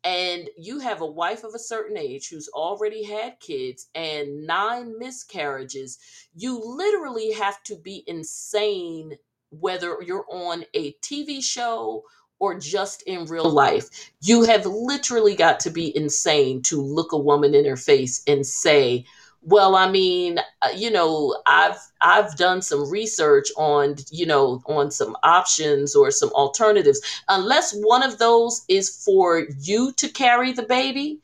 and 0.06 0.48
you 0.56 0.78
have 0.78 1.00
a 1.00 1.06
wife 1.06 1.42
of 1.42 1.54
a 1.56 1.58
certain 1.58 1.96
age 1.96 2.28
who's 2.28 2.48
already 2.54 3.02
had 3.02 3.40
kids 3.40 3.88
and 3.96 4.46
nine 4.46 4.96
miscarriages, 5.00 5.98
you 6.32 6.60
literally 6.64 7.32
have 7.32 7.60
to 7.64 7.76
be 7.76 8.04
insane 8.06 9.16
whether 9.50 9.96
you're 10.02 10.26
on 10.30 10.64
a 10.74 10.92
TV 11.02 11.42
show 11.42 12.04
or 12.38 12.58
just 12.58 13.02
in 13.02 13.24
real 13.26 13.50
life. 13.50 14.10
You 14.20 14.44
have 14.44 14.66
literally 14.66 15.34
got 15.34 15.60
to 15.60 15.70
be 15.70 15.96
insane 15.96 16.62
to 16.62 16.80
look 16.80 17.12
a 17.12 17.18
woman 17.18 17.54
in 17.54 17.64
her 17.64 17.76
face 17.76 18.22
and 18.26 18.46
say, 18.46 19.04
well, 19.42 19.76
I 19.76 19.88
mean, 19.88 20.40
uh, 20.62 20.70
you 20.74 20.90
know, 20.90 21.36
I've 21.46 21.78
I've 22.00 22.36
done 22.36 22.62
some 22.62 22.90
research 22.90 23.48
on, 23.56 23.94
you 24.10 24.26
know, 24.26 24.60
on 24.66 24.90
some 24.90 25.16
options 25.22 25.94
or 25.94 26.10
some 26.10 26.30
alternatives 26.30 27.00
unless 27.28 27.72
one 27.72 28.02
of 28.02 28.18
those 28.18 28.64
is 28.68 28.90
for 29.04 29.46
you 29.60 29.92
to 29.92 30.08
carry 30.08 30.52
the 30.52 30.64
baby 30.64 31.20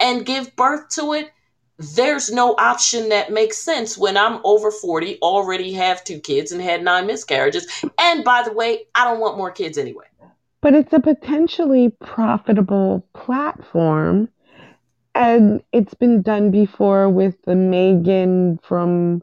and 0.00 0.24
give 0.24 0.54
birth 0.54 0.88
to 0.90 1.12
it, 1.14 1.32
there's 1.78 2.30
no 2.30 2.54
option 2.58 3.08
that 3.10 3.32
makes 3.32 3.58
sense 3.58 3.96
when 3.96 4.16
I'm 4.16 4.40
over 4.44 4.70
40, 4.70 5.18
already 5.22 5.72
have 5.72 6.02
two 6.04 6.20
kids, 6.20 6.52
and 6.52 6.60
had 6.60 6.82
nine 6.82 7.06
miscarriages. 7.06 7.66
And 7.98 8.24
by 8.24 8.42
the 8.42 8.52
way, 8.52 8.86
I 8.94 9.04
don't 9.04 9.20
want 9.20 9.38
more 9.38 9.50
kids 9.50 9.78
anyway. 9.78 10.06
But 10.60 10.74
it's 10.74 10.92
a 10.92 11.00
potentially 11.00 11.90
profitable 12.00 13.06
platform, 13.14 14.28
and 15.14 15.62
it's 15.72 15.94
been 15.94 16.22
done 16.22 16.50
before 16.50 17.08
with 17.08 17.36
the 17.44 17.54
Megan 17.54 18.58
from, 18.62 19.22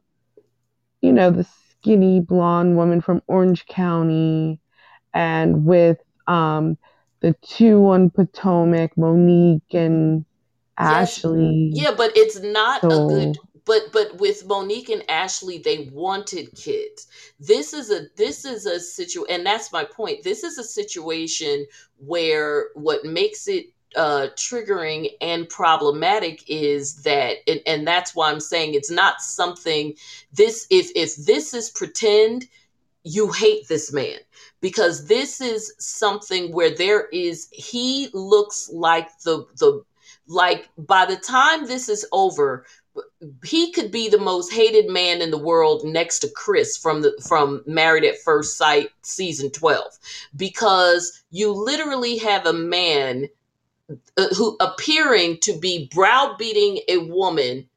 you 1.02 1.12
know, 1.12 1.32
the 1.32 1.46
skinny 1.72 2.20
blonde 2.22 2.78
woman 2.78 3.02
from 3.02 3.22
Orange 3.28 3.66
County, 3.66 4.60
and 5.14 5.66
with 5.66 5.98
um, 6.28 6.78
the 7.22 7.36
two 7.42 7.86
on 7.88 8.10
Potomac, 8.10 8.98
Monique 8.98 9.74
and 9.74 10.26
Yes, 10.78 11.20
Ashley. 11.24 11.72
yeah, 11.74 11.92
but 11.96 12.16
it's 12.18 12.40
not 12.40 12.84
a 12.84 13.00
good 13.08 13.38
So, 13.38 13.55
but 13.66 13.92
but 13.92 14.20
with 14.20 14.46
Monique 14.46 14.90
and 14.90 15.04
Ashley, 15.10 15.58
they 15.58 15.90
wanted 15.92 16.56
kids. 16.56 17.08
This 17.40 17.74
is 17.74 17.92
a 17.92 18.08
this 18.16 18.46
is 18.46 18.66
a 18.66 18.80
situ 18.80 19.26
and 19.26 19.46
that's 19.46 19.72
my 19.72 19.84
point. 19.84 20.24
This 20.24 20.44
is 20.44 20.58
a 20.58 20.64
situation 20.64 21.66
where 21.98 22.68
what 22.76 23.04
makes 23.04 23.48
it 23.48 23.68
uh 23.96 24.28
triggering 24.36 25.10
and 25.22 25.48
problematic 25.50 26.44
is 26.48 27.04
that 27.04 27.38
and, 27.48 27.62
and 27.66 27.88
that's 27.88 28.14
why 28.16 28.30
I'm 28.30 28.40
saying 28.40 28.74
it's 28.74 28.92
not 28.92 29.22
something 29.22 29.94
this 30.34 30.68
if 30.70 30.92
if 30.96 31.16
this 31.16 31.54
is 31.54 31.70
pretend 31.70 32.46
you 33.04 33.32
hate 33.32 33.68
this 33.68 33.94
man 33.94 34.18
because 34.60 35.06
this 35.08 35.40
is 35.40 35.74
something 35.80 36.52
where 36.52 36.76
there 36.76 37.08
is 37.14 37.48
he 37.52 38.10
looks 38.14 38.70
like 38.74 39.08
the 39.20 39.46
the 39.60 39.84
like 40.28 40.70
by 40.78 41.06
the 41.06 41.16
time 41.16 41.66
this 41.66 41.88
is 41.88 42.06
over 42.12 42.66
he 43.44 43.72
could 43.72 43.92
be 43.92 44.10
the 44.10 44.20
most 44.20 44.52
hated 44.52 44.90
man 44.90 45.22
in 45.22 45.32
the 45.32 45.38
world 45.38 45.84
next 45.84 46.20
to 46.20 46.30
Chris 46.30 46.78
from 46.78 47.02
the 47.02 47.14
from 47.28 47.64
Married 47.66 48.04
at 48.04 48.20
First 48.20 48.58
Sight 48.58 48.90
season 49.02 49.52
12 49.52 49.84
because 50.36 51.24
you 51.32 51.52
literally 51.52 52.18
have 52.18 52.46
a 52.46 52.54
man 52.54 53.28
uh, 54.18 54.28
who 54.36 54.58
appearing 54.60 55.38
to 55.42 55.58
be 55.60 55.90
browbeating 55.94 56.80
a 56.88 56.98
woman 56.98 57.68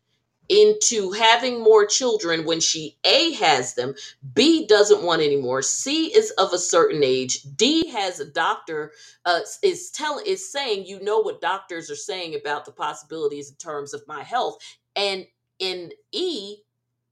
into 0.48 1.10
having 1.12 1.62
more 1.62 1.84
children 1.84 2.44
when 2.44 2.60
she 2.60 2.96
A 3.04 3.32
has 3.32 3.74
them, 3.74 3.94
B 4.32 4.66
doesn't 4.66 5.02
want 5.02 5.20
any 5.20 5.36
more, 5.36 5.60
C 5.60 6.06
is 6.06 6.30
of 6.32 6.52
a 6.52 6.58
certain 6.58 7.02
age, 7.04 7.42
D 7.56 7.88
has 7.88 8.18
a 8.18 8.24
doctor 8.24 8.92
uh, 9.26 9.40
is 9.62 9.90
telling 9.90 10.24
is 10.26 10.50
saying 10.50 10.86
you 10.86 11.00
know 11.02 11.18
what 11.18 11.40
doctors 11.40 11.90
are 11.90 11.96
saying 11.96 12.34
about 12.34 12.64
the 12.64 12.72
possibilities 12.72 13.50
in 13.50 13.56
terms 13.56 13.92
of 13.92 14.06
my 14.06 14.22
health, 14.22 14.58
and 14.98 15.26
in 15.58 15.92
E 16.12 16.56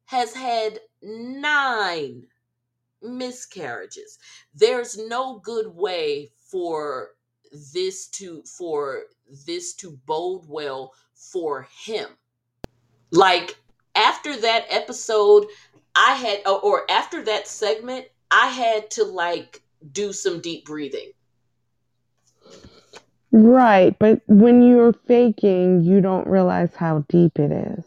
has 0.04 0.34
had 0.34 0.80
nine 1.02 2.26
miscarriages. 3.02 4.18
There's 4.54 4.98
no 4.98 5.38
good 5.38 5.68
way 5.68 6.30
for 6.50 7.12
this 7.72 8.08
to 8.08 8.42
for 8.42 9.04
this 9.46 9.74
to 9.74 9.98
bode 10.06 10.44
well 10.48 10.92
for 11.14 11.68
him 11.84 12.08
like 13.12 13.56
after 13.94 14.36
that 14.36 14.66
episode 14.68 15.46
i 15.94 16.14
had 16.14 16.40
or 16.46 16.60
or 16.60 16.90
after 16.90 17.22
that 17.24 17.46
segment 17.46 18.06
i 18.30 18.48
had 18.48 18.90
to 18.90 19.04
like 19.04 19.62
do 19.92 20.12
some 20.12 20.40
deep 20.40 20.64
breathing 20.66 21.10
right, 23.36 23.96
but 23.98 24.22
when 24.28 24.62
you're 24.62 24.92
faking, 24.92 25.82
you 25.82 26.00
don't 26.00 26.26
realize 26.26 26.74
how 26.74 27.04
deep 27.08 27.38
it 27.38 27.52
is. 27.52 27.84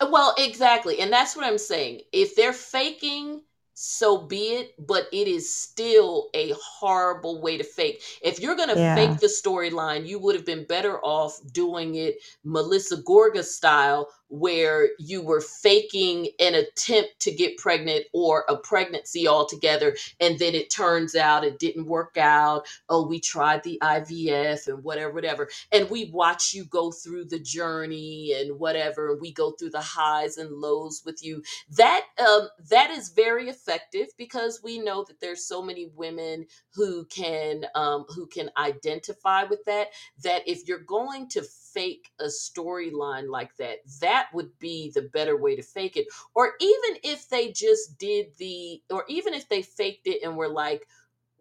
Uh, 0.00 0.08
well 0.10 0.34
exactly 0.38 1.00
and 1.00 1.12
that's 1.12 1.36
what 1.36 1.46
i'm 1.46 1.58
saying. 1.58 2.00
If 2.12 2.36
they're 2.36 2.52
faking 2.52 3.42
so 3.74 4.18
be 4.18 4.48
it 4.54 4.74
but 4.78 5.08
it 5.12 5.26
is 5.26 5.54
still 5.54 6.28
a 6.34 6.52
horrible 6.60 7.40
way 7.40 7.56
to 7.56 7.64
fake. 7.64 8.02
If 8.22 8.40
you're 8.40 8.56
going 8.56 8.68
to 8.68 8.76
fake 8.76 9.18
the 9.20 9.26
storyline 9.26 10.06
you 10.06 10.18
would 10.18 10.34
have 10.34 10.44
been 10.46 10.64
better 10.66 10.98
off 11.00 11.40
doing 11.52 11.94
it 11.94 12.16
melissa 12.44 12.96
gorga 12.98 13.42
style 13.44 14.08
where 14.30 14.90
you 15.00 15.22
were 15.22 15.42
faking 15.42 16.28
an 16.40 16.54
attempt 16.56 17.10
to 17.20 17.32
get 17.32 17.58
pregnant 17.58 18.06
or 18.14 18.44
a 18.48 18.56
pregnancy 18.56 19.28
altogether 19.28 19.96
and 20.20 20.38
then 20.38 20.54
it 20.54 20.70
turns 20.70 21.14
out 21.14 21.44
it 21.44 21.58
didn't 21.58 21.86
work 21.86 22.16
out. 22.18 22.66
Oh 22.88 23.06
we 23.06 23.20
tried 23.20 23.62
the 23.64 23.78
ivf 23.82 24.68
and 24.68 24.82
whatever 24.84 25.12
whatever. 25.12 25.48
And 25.72 25.90
we 25.90 26.10
watch 26.12 26.54
you 26.54 26.64
go 26.64 26.90
through 26.90 27.26
the 27.26 27.38
journey 27.40 28.34
and 28.38 28.58
whatever 28.58 29.12
and 29.12 29.20
we 29.20 29.32
go 29.32 29.52
through 29.52 29.70
the 29.70 29.80
highs 29.80 30.38
and 30.38 30.50
lows 30.52 31.02
with 31.04 31.24
you. 31.24 31.42
That 31.76 32.06
um 32.18 32.48
that 32.70 32.90
is 32.90 33.10
very 33.10 33.48
effective 33.48 34.08
because 34.18 34.60
we 34.62 34.78
know 34.78 35.04
that 35.04 35.20
there's 35.20 35.46
so 35.46 35.62
many 35.62 35.90
women 35.94 36.46
who 36.74 37.04
can 37.06 37.64
um 37.74 38.04
who 38.08 38.26
can 38.26 38.50
identify 38.58 39.44
with 39.44 39.64
that 39.66 39.88
that 40.22 40.48
if 40.48 40.68
you're 40.68 40.78
going 40.80 41.28
to 41.30 41.42
fake 41.74 42.10
a 42.20 42.26
storyline 42.26 43.28
like 43.28 43.56
that 43.56 43.78
that 44.00 44.28
would 44.34 44.58
be 44.58 44.90
the 44.94 45.02
better 45.02 45.36
way 45.36 45.56
to 45.56 45.62
fake 45.62 45.96
it. 45.96 46.06
Or 46.34 46.52
even 46.60 47.00
if 47.04 47.28
they 47.28 47.52
just 47.52 47.98
did 47.98 48.26
the 48.38 48.82
or 48.90 49.04
even 49.08 49.34
if 49.34 49.48
they 49.48 49.62
faked 49.62 50.06
it 50.06 50.22
and 50.22 50.36
were 50.36 50.48
like 50.48 50.86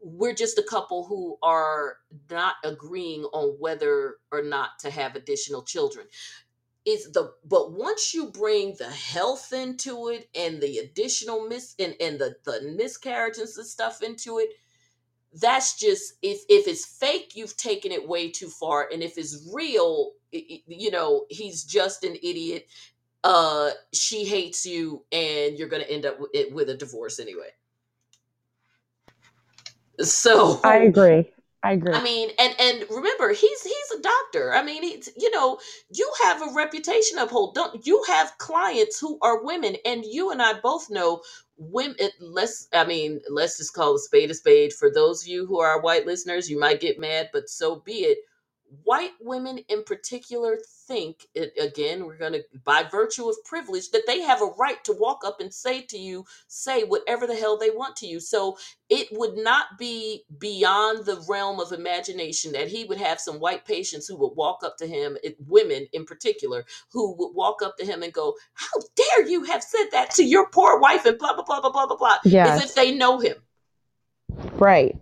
we're 0.02 0.34
just 0.36 0.58
a 0.58 0.64
couple 0.64 1.06
who 1.06 1.38
are 1.44 1.98
not 2.32 2.56
agreeing 2.64 3.24
on 3.34 3.56
whether 3.60 4.18
or 4.32 4.44
not 4.44 4.80
to 4.80 4.90
have 4.92 5.16
additional 5.16 5.64
children. 5.64 6.08
Is 6.86 7.12
the 7.12 7.34
but 7.46 7.74
once 7.74 8.14
you 8.14 8.28
bring 8.32 8.76
the 8.80 8.90
health 8.90 9.54
into 9.54 10.10
it 10.10 10.30
and 10.36 10.62
the 10.62 10.80
additional 10.80 11.48
mis 11.48 11.76
and, 11.80 11.96
and 12.02 12.20
the 12.20 12.36
the 12.46 12.74
miscarriages 12.78 13.58
and 13.58 13.68
stuff 13.68 14.02
into 14.04 14.40
it 14.40 14.50
that's 15.34 15.78
just 15.78 16.16
if 16.24 16.42
if 16.50 16.68
it's 16.68 16.86
fake 16.86 17.34
you've 17.36 17.58
taken 17.58 17.94
it 17.94 18.08
way 18.08 18.32
too 18.32 18.50
far. 18.50 18.90
And 18.92 19.04
if 19.04 19.20
it's 19.20 19.48
real 19.54 20.14
you 20.32 20.92
know 20.92 21.26
he's 21.30 21.64
just 21.64 22.04
an 22.04 22.16
idiot 22.22 22.68
uh 23.24 23.72
she 23.92 24.26
hates 24.26 24.66
you 24.66 25.04
and 25.12 25.58
you're 25.58 25.68
gonna 25.68 25.84
end 25.84 26.06
up 26.06 26.20
with, 26.20 26.30
it 26.34 26.54
with 26.54 26.70
a 26.70 26.76
divorce 26.76 27.20
anyway 27.20 27.50
so 30.02 30.60
I 30.64 30.78
agree. 30.78 31.30
I 31.62 31.74
agree. 31.74 31.94
I 31.94 32.02
mean, 32.02 32.30
and 32.40 32.56
and 32.58 32.86
remember, 32.90 33.34
he's 33.34 33.64
he's 33.64 34.00
a 34.00 34.02
doctor. 34.02 34.54
I 34.54 34.64
mean, 34.64 34.84
it's 34.84 35.10
you 35.18 35.30
know, 35.32 35.60
you 35.94 36.10
have 36.24 36.42
a 36.42 36.54
reputation 36.56 37.18
uphold. 37.18 37.56
Don't 37.56 37.86
you 37.86 38.04
have 38.08 38.38
clients 38.38 39.00
who 39.00 39.18
are 39.22 39.44
women, 39.44 39.76
and 39.86 40.06
you 40.06 40.32
and 40.32 40.42
I 40.42 40.54
both 40.62 40.90
know 40.90 41.22
women. 41.58 41.98
Let's, 42.22 42.70
I 42.74 42.86
mean, 42.86 43.20
let's 43.30 43.58
just 43.58 43.74
call 43.74 43.96
a 43.96 44.00
spade 44.00 44.32
a 44.32 44.34
spade. 44.34 44.72
For 44.72 44.90
those 44.90 45.24
of 45.24 45.28
you 45.28 45.46
who 45.46 45.60
are 45.60 45.82
white 45.82 46.06
listeners, 46.06 46.50
you 46.50 46.60
might 46.60 46.80
get 46.80 47.00
mad, 47.00 47.30
but 47.34 47.50
so 47.50 47.78
be 47.78 47.94
it. 47.94 48.20
White 48.84 49.14
women 49.20 49.60
in 49.70 49.84
particular 49.84 50.60
think 50.88 51.26
it 51.34 51.54
again. 51.60 52.06
We're 52.06 52.18
gonna, 52.18 52.40
by 52.64 52.84
virtue 52.84 53.28
of 53.28 53.36
privilege, 53.46 53.90
that 53.92 54.06
they 54.06 54.22
have 54.22 54.42
a 54.42 54.52
right 54.58 54.84
to 54.84 54.94
walk 54.94 55.22
up 55.26 55.40
and 55.40 55.54
say 55.54 55.82
to 55.82 55.98
you, 55.98 56.26
say 56.48 56.84
whatever 56.84 57.26
the 57.26 57.36
hell 57.36 57.58
they 57.58 57.70
want 57.72 57.96
to 57.98 58.08
you. 58.08 58.20
So 58.20 58.58
it 58.90 59.08
would 59.12 59.38
not 59.38 59.78
be 59.78 60.24
beyond 60.38 61.06
the 61.06 61.24
realm 61.28 61.60
of 61.60 61.72
imagination 61.72 62.52
that 62.54 62.68
he 62.68 62.86
would 62.86 63.00
have 63.00 63.20
some 63.20 63.40
white 63.40 63.66
patients 63.66 64.08
who 64.08 64.18
would 64.18 64.36
walk 64.36 64.64
up 64.64 64.78
to 64.78 64.88
him, 64.88 65.18
it, 65.24 65.36
women 65.48 65.88
in 65.94 66.06
particular, 66.06 66.66
who 66.92 67.16
would 67.16 67.34
walk 67.36 67.62
up 67.64 67.78
to 67.78 67.86
him 67.86 68.04
and 68.04 68.14
go, 68.14 68.36
How 68.54 68.80
dare 68.96 69.28
you 69.28 69.44
have 69.44 69.64
said 69.64 69.86
that 69.92 70.12
to 70.12 70.24
your 70.24 70.48
poor 70.50 70.80
wife 70.80 71.06
and 71.06 71.18
blah, 71.18 71.34
blah, 71.34 71.44
blah, 71.44 71.62
blah, 71.62 71.72
blah, 71.72 71.88
blah, 71.88 71.98
blah, 71.98 72.18
as 72.56 72.64
if 72.64 72.76
they 72.76 72.92
know 72.92 73.20
him. 73.20 73.38
Right. 74.54 74.96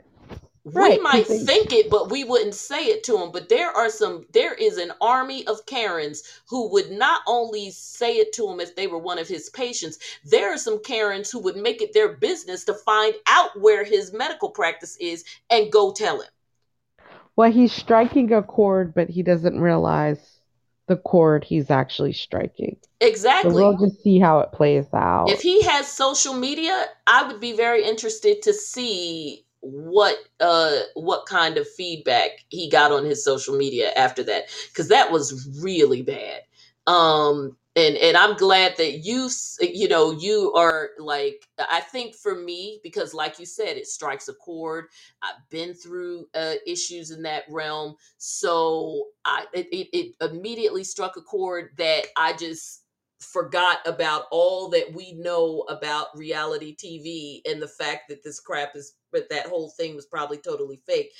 We 0.73 0.99
might 0.99 1.27
think 1.27 1.71
it, 1.71 1.89
but 1.89 2.11
we 2.11 2.23
wouldn't 2.25 2.55
say 2.55 2.85
it 2.87 3.03
to 3.05 3.17
him. 3.17 3.31
But 3.31 3.49
there 3.49 3.71
are 3.71 3.89
some, 3.89 4.25
there 4.33 4.53
is 4.53 4.77
an 4.77 4.91
army 5.01 5.47
of 5.47 5.65
Karens 5.65 6.23
who 6.49 6.69
would 6.71 6.91
not 6.91 7.21
only 7.27 7.71
say 7.71 8.17
it 8.17 8.33
to 8.33 8.49
him 8.49 8.59
if 8.59 8.75
they 8.75 8.87
were 8.87 8.97
one 8.97 9.17
of 9.19 9.27
his 9.29 9.49
patients, 9.49 9.97
there 10.25 10.53
are 10.53 10.57
some 10.57 10.81
Karens 10.83 11.31
who 11.31 11.39
would 11.39 11.55
make 11.57 11.81
it 11.81 11.93
their 11.93 12.09
business 12.17 12.65
to 12.65 12.73
find 12.73 13.15
out 13.27 13.59
where 13.59 13.83
his 13.85 14.11
medical 14.13 14.49
practice 14.49 14.97
is 14.99 15.23
and 15.49 15.71
go 15.71 15.91
tell 15.93 16.21
him. 16.21 16.29
well, 17.35 17.51
he's 17.51 17.71
striking 17.71 18.33
a 18.33 18.43
chord, 18.43 18.93
but 18.93 19.09
he 19.09 19.23
doesn't 19.23 19.59
realize 19.61 20.39
the 20.87 20.97
chord 20.97 21.43
he's 21.43 21.69
actually 21.71 22.13
striking. 22.13 22.77
So 22.81 23.07
Exactly. 23.07 23.53
we'll 23.53 23.77
just 23.77 24.01
see 24.03 24.19
how 24.19 24.39
it 24.39 24.51
plays 24.51 24.87
out. 24.93 25.29
If 25.29 25.41
he 25.41 25.61
has 25.63 25.87
social 25.87 26.33
media, 26.33 26.85
I 27.05 27.27
would 27.27 27.39
be 27.39 27.53
very 27.53 27.83
interested 27.85 28.41
to 28.43 28.53
see 28.53 29.45
what 29.61 30.17
uh 30.39 30.79
what 30.95 31.25
kind 31.27 31.57
of 31.57 31.67
feedback 31.69 32.31
he 32.49 32.69
got 32.69 32.91
on 32.91 33.05
his 33.05 33.23
social 33.23 33.55
media 33.57 33.91
after 33.97 34.23
that 34.23 34.45
cuz 34.75 34.87
that 34.89 35.11
was 35.11 35.47
really 35.61 36.01
bad. 36.01 36.41
Um 36.87 37.57
and 37.75 37.97
and 37.97 38.17
I'm 38.17 38.35
glad 38.37 38.77
that 38.77 38.99
you 38.99 39.29
you 39.61 39.87
know 39.87 40.11
you 40.11 40.53
are 40.55 40.91
like 40.99 41.47
I 41.59 41.81
think 41.81 42.15
for 42.15 42.35
me 42.35 42.79
because 42.83 43.13
like 43.13 43.39
you 43.39 43.45
said 43.45 43.77
it 43.77 43.87
strikes 43.87 44.27
a 44.29 44.33
chord. 44.35 44.85
I've 45.23 45.49
been 45.49 45.73
through 45.73 46.27
uh 46.35 46.55
issues 46.67 47.11
in 47.11 47.23
that 47.23 47.45
realm. 47.49 47.95
So 48.17 49.07
I 49.25 49.45
it, 49.53 49.67
it, 49.71 49.89
it 49.93 50.15
immediately 50.31 50.83
struck 50.83 51.17
a 51.17 51.21
chord 51.21 51.71
that 51.77 52.07
I 52.17 52.33
just 52.33 52.83
forgot 53.21 53.79
about 53.87 54.25
all 54.31 54.69
that 54.69 54.93
we 54.93 55.13
know 55.13 55.61
about 55.69 56.07
reality 56.15 56.75
TV 56.75 57.41
and 57.51 57.61
the 57.61 57.67
fact 57.67 58.09
that 58.09 58.23
this 58.23 58.39
crap 58.39 58.75
is 58.75 58.93
but 59.11 59.29
that 59.29 59.47
whole 59.47 59.69
thing 59.69 59.95
was 59.95 60.05
probably 60.05 60.37
totally 60.37 60.81
fake 60.85 61.11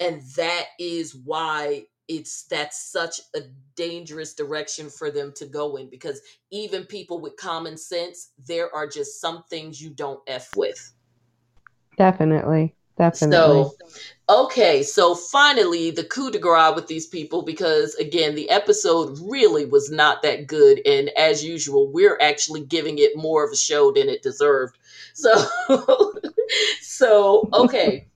and 0.00 0.22
that 0.36 0.66
is 0.78 1.14
why 1.14 1.84
it's 2.10 2.42
that's 2.44 2.90
such 2.90 3.20
a 3.36 3.40
dangerous 3.76 4.34
direction 4.34 4.90
for 4.90 5.12
them 5.12 5.32
to 5.36 5.46
go 5.46 5.76
in 5.76 5.88
because 5.88 6.20
even 6.50 6.84
people 6.84 7.20
with 7.20 7.36
common 7.36 7.76
sense, 7.76 8.32
there 8.48 8.74
are 8.74 8.88
just 8.88 9.20
some 9.20 9.44
things 9.48 9.80
you 9.80 9.90
don't 9.90 10.20
f 10.26 10.48
with. 10.56 10.92
Definitely. 11.96 12.74
Definitely. 12.98 13.36
So, 13.36 13.74
okay, 14.30 14.82
so 14.82 15.14
finally 15.14 15.90
the 15.90 16.04
coup 16.04 16.30
de 16.30 16.38
grace 16.38 16.74
with 16.74 16.86
these 16.86 17.06
people 17.06 17.42
because 17.42 17.94
again, 17.96 18.34
the 18.34 18.48
episode 18.48 19.18
really 19.28 19.66
was 19.66 19.90
not 19.90 20.22
that 20.22 20.46
good, 20.46 20.80
and 20.86 21.10
as 21.10 21.44
usual, 21.44 21.90
we're 21.90 22.18
actually 22.20 22.62
giving 22.64 22.98
it 22.98 23.16
more 23.16 23.44
of 23.44 23.52
a 23.52 23.56
show 23.56 23.92
than 23.92 24.08
it 24.08 24.22
deserved. 24.22 24.78
So, 25.12 25.34
so 26.80 27.48
okay. 27.52 28.06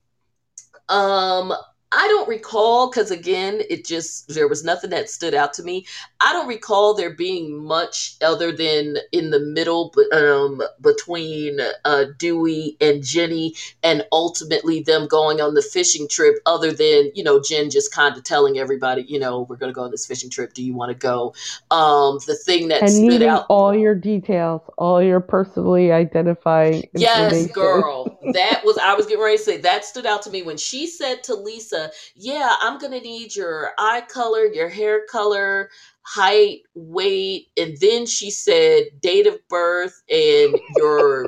Um, 0.89 1.53
I 1.95 2.07
don't 2.07 2.27
recall 2.27 2.89
because 2.89 3.09
again, 3.09 3.61
it 3.69 3.85
just 3.85 4.27
there 4.27 4.49
was 4.49 4.65
nothing 4.65 4.89
that 4.89 5.09
stood 5.09 5.33
out 5.33 5.53
to 5.53 5.63
me. 5.63 5.85
I 6.19 6.33
don't 6.33 6.47
recall 6.47 6.93
there 6.93 7.13
being 7.13 7.63
much 7.63 8.17
other 8.21 8.51
than 8.51 8.97
in 9.13 9.29
the 9.29 9.39
middle 9.39 9.93
um, 10.11 10.61
between 10.81 11.59
uh, 11.85 12.05
Dewey 12.17 12.75
and 12.81 13.01
Jenny, 13.01 13.55
and 13.81 14.05
ultimately 14.11 14.81
them 14.81 15.07
going 15.07 15.39
on 15.39 15.53
the 15.53 15.61
fishing 15.61 16.07
trip. 16.09 16.35
Other 16.45 16.73
than 16.73 17.11
you 17.15 17.23
know 17.23 17.41
Jen 17.41 17.69
just 17.69 17.93
kind 17.93 18.17
of 18.17 18.23
telling 18.23 18.57
everybody, 18.57 19.03
you 19.03 19.17
know, 19.17 19.41
we're 19.49 19.55
going 19.55 19.71
to 19.71 19.75
go 19.75 19.83
on 19.83 19.91
this 19.91 20.05
fishing 20.05 20.29
trip. 20.29 20.53
Do 20.53 20.63
you 20.63 20.73
want 20.73 20.91
to 20.91 20.97
go? 20.97 21.33
Um, 21.71 22.19
the 22.27 22.35
thing 22.35 22.67
that 22.69 22.81
and 22.81 22.91
stood 22.91 23.23
out 23.23 23.45
all 23.49 23.73
your 23.73 23.95
details, 23.95 24.61
all 24.77 25.01
your 25.01 25.21
personally 25.21 25.93
identifying. 25.93 26.83
Yes, 26.93 27.47
girl. 27.51 28.19
That 28.33 28.63
was 28.65 28.77
I 28.77 28.95
was 28.95 29.05
getting 29.05 29.23
ready 29.23 29.37
to 29.37 29.43
say 29.43 29.57
that 29.57 29.85
stood 29.85 30.05
out 30.05 30.23
to 30.23 30.29
me 30.29 30.41
when 30.41 30.57
she 30.57 30.87
said 30.87 31.23
to 31.25 31.35
Lisa, 31.35 31.84
"Yeah, 32.15 32.55
I'm 32.61 32.79
to 32.79 32.89
need 32.89 33.35
your 33.35 33.71
eye 33.77 34.01
color, 34.07 34.45
your 34.45 34.69
hair 34.69 35.05
color, 35.09 35.69
height, 36.01 36.61
weight." 36.73 37.47
And 37.57 37.77
then 37.79 38.05
she 38.05 38.31
said 38.31 38.83
date 39.01 39.27
of 39.27 39.39
birth 39.47 40.03
and 40.09 40.59
your 40.77 41.27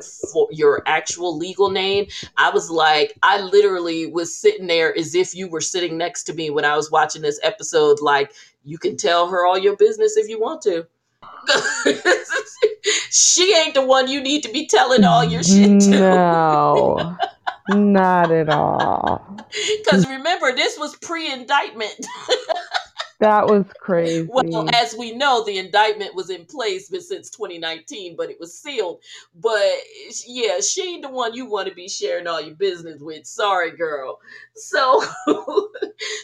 your 0.50 0.82
actual 0.86 1.36
legal 1.36 1.70
name. 1.70 2.06
I 2.36 2.50
was 2.50 2.70
like, 2.70 3.18
I 3.22 3.40
literally 3.40 4.06
was 4.06 4.36
sitting 4.36 4.66
there 4.66 4.96
as 4.96 5.14
if 5.14 5.34
you 5.34 5.48
were 5.48 5.60
sitting 5.60 5.98
next 5.98 6.24
to 6.24 6.34
me 6.34 6.50
when 6.50 6.64
I 6.64 6.76
was 6.76 6.90
watching 6.90 7.22
this 7.22 7.40
episode 7.42 8.00
like 8.00 8.32
you 8.64 8.78
can 8.78 8.96
tell 8.96 9.28
her 9.28 9.46
all 9.46 9.58
your 9.58 9.76
business 9.76 10.16
if 10.16 10.28
you 10.28 10.40
want 10.40 10.62
to. 10.62 10.86
she 13.10 13.54
ain't 13.54 13.74
the 13.74 13.84
one 13.84 14.08
you 14.08 14.20
need 14.20 14.42
to 14.42 14.52
be 14.52 14.66
telling 14.66 15.04
all 15.04 15.24
your 15.24 15.42
shit 15.42 15.80
to. 15.80 15.90
No, 15.90 17.16
not 17.68 18.30
at 18.30 18.48
all. 18.48 19.38
Because 19.78 20.06
remember, 20.08 20.52
this 20.54 20.78
was 20.78 20.96
pre 20.96 21.32
indictment. 21.32 22.06
That 23.20 23.46
was 23.48 23.64
crazy. 23.80 24.28
well, 24.30 24.68
as 24.72 24.94
we 24.96 25.10
know, 25.10 25.44
the 25.44 25.58
indictment 25.58 26.14
was 26.14 26.30
in 26.30 26.44
place 26.44 26.88
since 26.88 27.30
2019, 27.30 28.14
but 28.16 28.30
it 28.30 28.38
was 28.38 28.56
sealed. 28.56 29.02
But 29.34 29.72
yeah, 30.24 30.60
she 30.60 30.82
ain't 30.82 31.02
the 31.02 31.08
one 31.08 31.34
you 31.34 31.44
want 31.44 31.68
to 31.68 31.74
be 31.74 31.88
sharing 31.88 32.28
all 32.28 32.40
your 32.40 32.54
business 32.54 33.00
with. 33.00 33.26
Sorry, 33.26 33.76
girl. 33.76 34.20
So, 34.54 35.02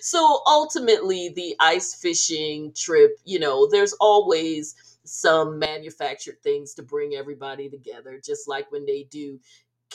so 0.03 0.40
ultimately, 0.47 1.32
the 1.34 1.57
ice 1.59 1.95
fishing 1.97 2.72
trip, 2.76 3.18
you 3.24 3.40
know, 3.40 3.68
there's 3.68 3.95
always 3.95 4.76
some 5.05 5.59
manufactured 5.59 6.40
things 6.42 6.74
to 6.74 6.82
bring 6.82 7.14
everybody 7.14 7.68
together, 7.68 8.20
just 8.24 8.49
like 8.49 8.70
when 8.70 8.86
they 8.86 9.03
do 9.11 9.38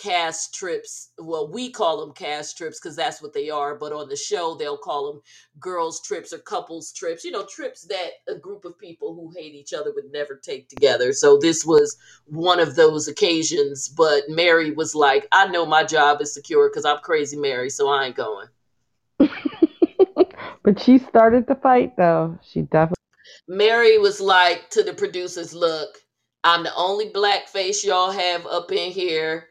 cast 0.01 0.53
trips. 0.55 1.11
Well, 1.17 1.51
we 1.51 1.71
call 1.71 1.99
them 1.99 2.13
cast 2.13 2.57
trips 2.57 2.79
because 2.79 2.95
that's 2.95 3.21
what 3.21 3.33
they 3.33 3.49
are, 3.49 3.75
but 3.75 3.91
on 3.91 4.09
the 4.09 4.15
show, 4.15 4.55
they'll 4.55 4.77
call 4.77 5.11
them 5.11 5.21
girls' 5.59 6.01
trips 6.01 6.31
or 6.33 6.39
couples 6.39 6.91
trips, 6.91 7.23
you 7.23 7.31
know, 7.31 7.45
trips 7.45 7.83
that 7.83 8.11
a 8.27 8.35
group 8.35 8.65
of 8.65 8.77
people 8.77 9.13
who 9.13 9.31
hate 9.35 9.53
each 9.53 9.73
other 9.73 9.91
would 9.93 10.11
never 10.11 10.35
take 10.35 10.69
together. 10.69 11.11
So 11.13 11.37
this 11.37 11.65
was 11.65 11.97
one 12.25 12.59
of 12.59 12.75
those 12.75 13.07
occasions, 13.07 13.89
but 13.89 14.23
Mary 14.29 14.71
was 14.71 14.95
like, 14.95 15.27
I 15.31 15.47
know 15.47 15.65
my 15.65 15.83
job 15.83 16.21
is 16.21 16.33
secure 16.33 16.69
because 16.69 16.85
I'm 16.85 16.99
crazy 16.99 17.37
Mary, 17.37 17.69
so 17.69 17.89
I 17.89 18.05
ain't 18.05 18.15
going. 18.15 18.47
but 20.63 20.79
she 20.79 20.97
started 20.97 21.47
the 21.47 21.55
fight, 21.55 21.97
though. 21.97 22.37
She 22.43 22.61
definitely. 22.61 22.95
Mary 23.47 23.97
was 23.97 24.21
like 24.21 24.69
to 24.69 24.83
the 24.83 24.93
producers, 24.93 25.53
look, 25.53 25.97
I'm 26.43 26.63
the 26.63 26.73
only 26.75 27.09
black 27.09 27.47
face 27.47 27.83
y'all 27.83 28.11
have 28.11 28.45
up 28.45 28.71
in 28.71 28.91
here. 28.91 29.47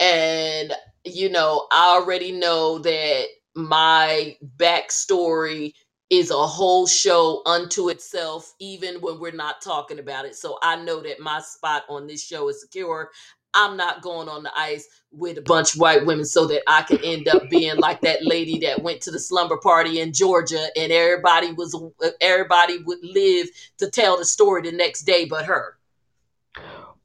And, 0.00 0.72
you 1.04 1.28
know, 1.30 1.66
I 1.72 1.96
already 1.96 2.32
know 2.32 2.78
that 2.78 3.26
my 3.54 4.36
backstory 4.56 5.72
is 6.10 6.30
a 6.30 6.46
whole 6.46 6.86
show 6.86 7.42
unto 7.46 7.88
itself, 7.88 8.54
even 8.60 8.96
when 9.00 9.18
we're 9.20 9.32
not 9.32 9.60
talking 9.60 9.98
about 9.98 10.24
it. 10.24 10.36
So 10.36 10.58
I 10.62 10.76
know 10.76 11.00
that 11.02 11.20
my 11.20 11.40
spot 11.40 11.84
on 11.88 12.06
this 12.06 12.24
show 12.24 12.48
is 12.48 12.60
secure. 12.60 13.10
I'm 13.54 13.76
not 13.76 14.02
going 14.02 14.28
on 14.28 14.42
the 14.42 14.52
ice 14.56 14.86
with 15.10 15.38
a 15.38 15.42
bunch 15.42 15.74
of 15.74 15.80
white 15.80 16.06
women 16.06 16.24
so 16.26 16.46
that 16.46 16.62
I 16.68 16.82
can 16.82 16.98
end 17.02 17.28
up 17.28 17.48
being 17.50 17.76
like 17.76 18.02
that 18.02 18.24
lady 18.24 18.58
that 18.60 18.82
went 18.82 19.00
to 19.02 19.10
the 19.10 19.18
slumber 19.18 19.56
party 19.56 20.00
in 20.00 20.12
Georgia 20.12 20.66
and 20.76 20.92
everybody 20.92 21.52
was 21.52 21.74
everybody 22.20 22.78
would 22.84 22.98
live 23.02 23.48
to 23.78 23.90
tell 23.90 24.18
the 24.18 24.24
story 24.26 24.62
the 24.62 24.72
next 24.72 25.02
day 25.02 25.24
but 25.24 25.46
her. 25.46 25.77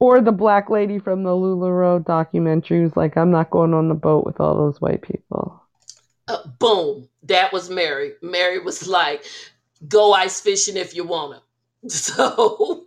Or 0.04 0.20
the 0.20 0.32
black 0.32 0.68
lady 0.68 0.98
from 0.98 1.22
the 1.22 1.30
LuLaRoe 1.30 2.04
documentary 2.04 2.82
who's 2.82 2.94
like, 2.94 3.16
I'm 3.16 3.30
not 3.30 3.48
going 3.48 3.72
on 3.72 3.88
the 3.88 3.94
boat 3.94 4.26
with 4.26 4.38
all 4.38 4.54
those 4.54 4.78
white 4.78 5.00
people. 5.00 5.62
Uh, 6.28 6.46
boom. 6.58 7.08
That 7.22 7.54
was 7.54 7.70
Mary. 7.70 8.12
Mary 8.20 8.58
was 8.58 8.86
like, 8.86 9.24
go 9.88 10.12
ice 10.12 10.42
fishing 10.42 10.76
if 10.76 10.94
you 10.94 11.06
want 11.06 11.38
to. 11.38 11.42
So 11.88 12.84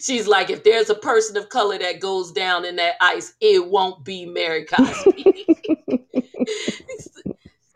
she's 0.00 0.26
like, 0.26 0.50
if 0.50 0.64
there's 0.64 0.90
a 0.90 0.96
person 0.96 1.36
of 1.36 1.48
color 1.48 1.78
that 1.78 2.00
goes 2.00 2.32
down 2.32 2.64
in 2.64 2.74
that 2.74 2.94
ice, 3.00 3.34
it 3.40 3.64
won't 3.64 4.04
be 4.04 4.26
Mary 4.26 4.64
Cosby. 4.64 5.46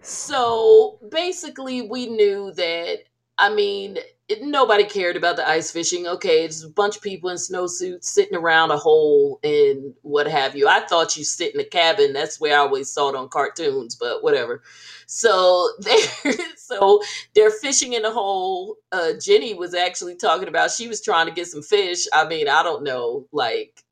so 0.03 0.99
basically, 1.09 1.83
we 1.83 2.07
knew 2.07 2.53
that, 2.57 2.99
I 3.39 3.55
mean, 3.55 3.99
it, 4.33 4.43
nobody 4.43 4.85
cared 4.85 5.17
about 5.17 5.37
the 5.37 5.49
ice 5.49 5.71
fishing. 5.71 6.07
Okay, 6.07 6.45
it's 6.45 6.65
a 6.65 6.69
bunch 6.69 6.97
of 6.97 7.03
people 7.03 7.31
in 7.31 7.37
snowsuits 7.37 8.05
sitting 8.05 8.37
around 8.37 8.71
a 8.71 8.77
hole 8.77 9.39
and 9.45 9.95
what 10.03 10.27
have 10.27 10.57
you. 10.57 10.67
I 10.69 10.81
thought 10.81 11.17
you 11.17 11.25
sit 11.25 11.55
in 11.55 11.61
a 11.61 11.65
cabin. 11.65 12.13
That's 12.13 12.41
where 12.41 12.57
I 12.57 12.61
always 12.61 12.91
saw 12.91 13.11
it 13.11 13.17
on 13.17 13.29
cartoons, 13.29 13.95
but 13.95 14.23
whatever. 14.23 14.63
So 15.07 15.71
they're 15.79 16.35
so 16.57 17.03
they're 17.35 17.51
fishing 17.51 17.93
in 17.93 18.05
a 18.05 18.11
hole. 18.11 18.77
Uh, 18.91 19.13
Jenny 19.21 19.55
was 19.55 19.75
actually 19.75 20.17
talking 20.17 20.49
about 20.49 20.71
she 20.71 20.89
was 20.89 21.03
trying 21.03 21.27
to 21.27 21.33
get 21.33 21.49
some 21.49 21.63
fish. 21.63 22.07
I 22.13 22.27
mean, 22.27 22.49
I 22.49 22.63
don't 22.63 22.85
know, 22.85 23.27
like, 23.33 23.83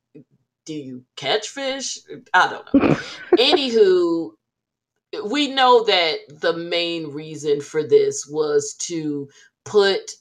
do 0.64 0.74
you 0.74 1.05
catch 1.16 1.49
fish? 1.49 1.99
I 2.32 2.51
don't 2.51 2.74
know. 2.74 2.95
Anywho, 3.38 4.30
we 5.24 5.53
know 5.53 5.84
that 5.84 6.18
the 6.41 6.57
main 6.57 7.09
reason 7.09 7.61
for 7.61 7.82
this 7.82 8.26
was 8.26 8.74
to 8.80 9.28
put 9.64 10.12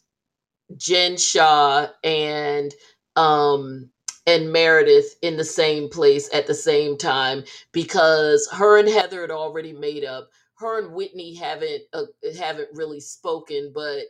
Jen 0.78 1.18
Shah 1.18 1.88
and 2.04 2.74
um 3.16 3.90
and 4.28 4.52
Meredith 4.54 5.16
in 5.22 5.38
the 5.38 5.46
same 5.46 5.90
place 5.90 6.30
at 6.34 6.48
the 6.48 6.54
same 6.56 6.98
time 6.98 7.44
because 7.74 8.50
her 8.54 8.80
and 8.80 8.90
Heather 8.90 9.22
had 9.22 9.32
already 9.32 9.74
made 9.74 10.06
up. 10.06 10.30
Her 10.60 10.80
and 10.80 10.94
Whitney 10.94 11.36
haven't 11.36 11.84
uh, 11.94 12.04
haven't 12.40 12.70
really 12.74 13.02
spoken, 13.02 13.72
but 13.74 14.04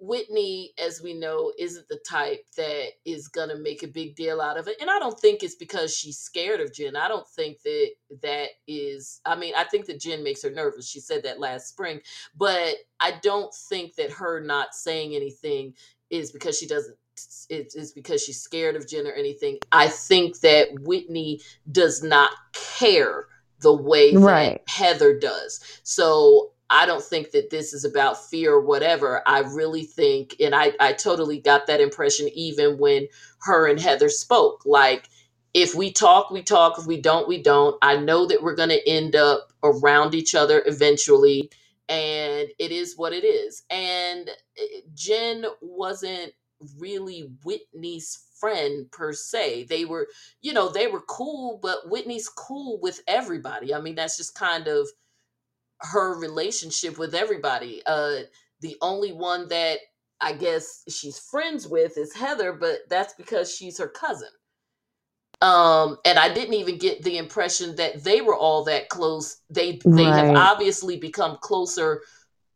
Whitney, 0.00 0.72
as 0.84 1.02
we 1.02 1.14
know, 1.14 1.52
isn't 1.58 1.88
the 1.88 2.00
type 2.08 2.44
that 2.56 2.88
is 3.04 3.28
gonna 3.28 3.58
make 3.58 3.82
a 3.82 3.88
big 3.88 4.16
deal 4.16 4.40
out 4.40 4.58
of 4.58 4.68
it. 4.68 4.76
And 4.80 4.90
I 4.90 4.98
don't 5.00 5.18
think 5.20 5.42
it's 5.42 5.56
because 5.56 5.96
she's 5.96 6.18
scared 6.18 6.60
of 6.60 6.72
Jen. 6.74 6.96
I 6.96 7.08
don't 7.08 7.28
think 7.28 7.62
that 7.64 7.90
that 8.22 8.48
is. 8.66 8.83
I 9.24 9.36
mean, 9.36 9.54
I 9.56 9.64
think 9.64 9.86
that 9.86 10.00
Jen 10.00 10.22
makes 10.22 10.42
her 10.42 10.50
nervous. 10.50 10.88
She 10.88 11.00
said 11.00 11.22
that 11.24 11.40
last 11.40 11.68
spring, 11.68 12.00
but 12.36 12.76
I 13.00 13.14
don't 13.22 13.52
think 13.54 13.96
that 13.96 14.10
her 14.12 14.40
not 14.40 14.74
saying 14.74 15.14
anything 15.14 15.74
is 16.10 16.32
because 16.32 16.58
she 16.58 16.66
doesn't 16.66 16.96
it's 17.48 17.92
because 17.92 18.22
she's 18.24 18.40
scared 18.40 18.76
of 18.76 18.88
Jen 18.88 19.06
or 19.06 19.12
anything. 19.12 19.58
I 19.70 19.86
think 19.88 20.40
that 20.40 20.68
Whitney 20.80 21.40
does 21.70 22.02
not 22.02 22.30
care 22.52 23.26
the 23.60 23.72
way 23.72 24.16
Right. 24.16 24.60
that 24.66 24.72
Heather 24.72 25.18
does. 25.18 25.60
So 25.84 26.52
I 26.70 26.86
don't 26.86 27.04
think 27.04 27.30
that 27.32 27.50
this 27.50 27.72
is 27.72 27.84
about 27.84 28.24
fear 28.24 28.54
or 28.54 28.60
whatever. 28.60 29.22
I 29.26 29.40
really 29.40 29.84
think, 29.84 30.34
and 30.40 30.54
I, 30.54 30.72
I 30.80 30.92
totally 30.92 31.38
got 31.38 31.66
that 31.66 31.80
impression 31.80 32.28
even 32.34 32.78
when 32.78 33.06
her 33.42 33.68
and 33.68 33.78
Heather 33.78 34.08
spoke. 34.08 34.62
Like, 34.66 35.08
if 35.54 35.74
we 35.74 35.92
talk, 35.92 36.30
we 36.30 36.42
talk. 36.42 36.78
If 36.78 36.86
we 36.86 37.00
don't, 37.00 37.28
we 37.28 37.42
don't. 37.42 37.76
I 37.82 37.96
know 37.98 38.26
that 38.26 38.42
we're 38.42 38.56
going 38.56 38.70
to 38.70 38.88
end 38.88 39.16
up 39.16 39.52
around 39.64 40.14
each 40.14 40.34
other 40.34 40.62
eventually 40.66 41.50
and 41.88 42.48
it 42.58 42.72
is 42.72 42.96
what 42.98 43.14
it 43.14 43.24
is. 43.24 43.64
And 43.70 44.30
eh, 44.58 44.82
Jen 44.94 45.46
wasn't 45.62 46.34
really 46.78 47.30
Whitney's 47.44 48.24
friend 48.40 48.90
per 48.92 49.14
se. 49.14 49.66
They 49.70 49.86
were, 49.86 50.08
you 50.42 50.54
know, 50.54 50.70
they 50.70 50.88
were 50.88 51.02
cool, 51.02 51.60
but 51.62 51.90
Whitney's 51.90 52.28
cool 52.30 52.80
with 52.82 53.02
everybody. 53.08 53.74
I 53.74 53.82
mean, 53.82 53.96
that's 53.96 54.18
just 54.18 54.36
kind 54.36 54.68
of 54.68 54.88
her 55.80 56.18
relationship 56.18 56.98
with 56.98 57.14
everybody. 57.14 57.82
Uh 57.86 58.22
The 58.60 58.76
only 58.82 59.12
one 59.12 59.48
that 59.48 59.80
I 60.20 60.34
guess 60.34 60.84
she's 60.88 61.18
friends 61.18 61.68
with 61.68 61.98
is 61.98 62.14
Heather, 62.14 62.52
but 62.54 62.80
that's 62.90 63.14
because 63.14 63.54
she's 63.54 63.78
her 63.78 63.88
cousin. 63.88 64.30
Um, 65.40 65.98
and 66.04 66.18
I 66.18 66.32
didn't 66.32 66.54
even 66.54 66.78
get 66.78 67.02
the 67.02 67.18
impression 67.18 67.76
that 67.76 68.02
they 68.04 68.20
were 68.20 68.36
all 68.36 68.64
that 68.64 68.88
close. 68.88 69.38
They 69.50 69.80
they 69.84 70.04
have 70.04 70.36
obviously 70.36 70.96
become 70.96 71.38
closer 71.40 72.02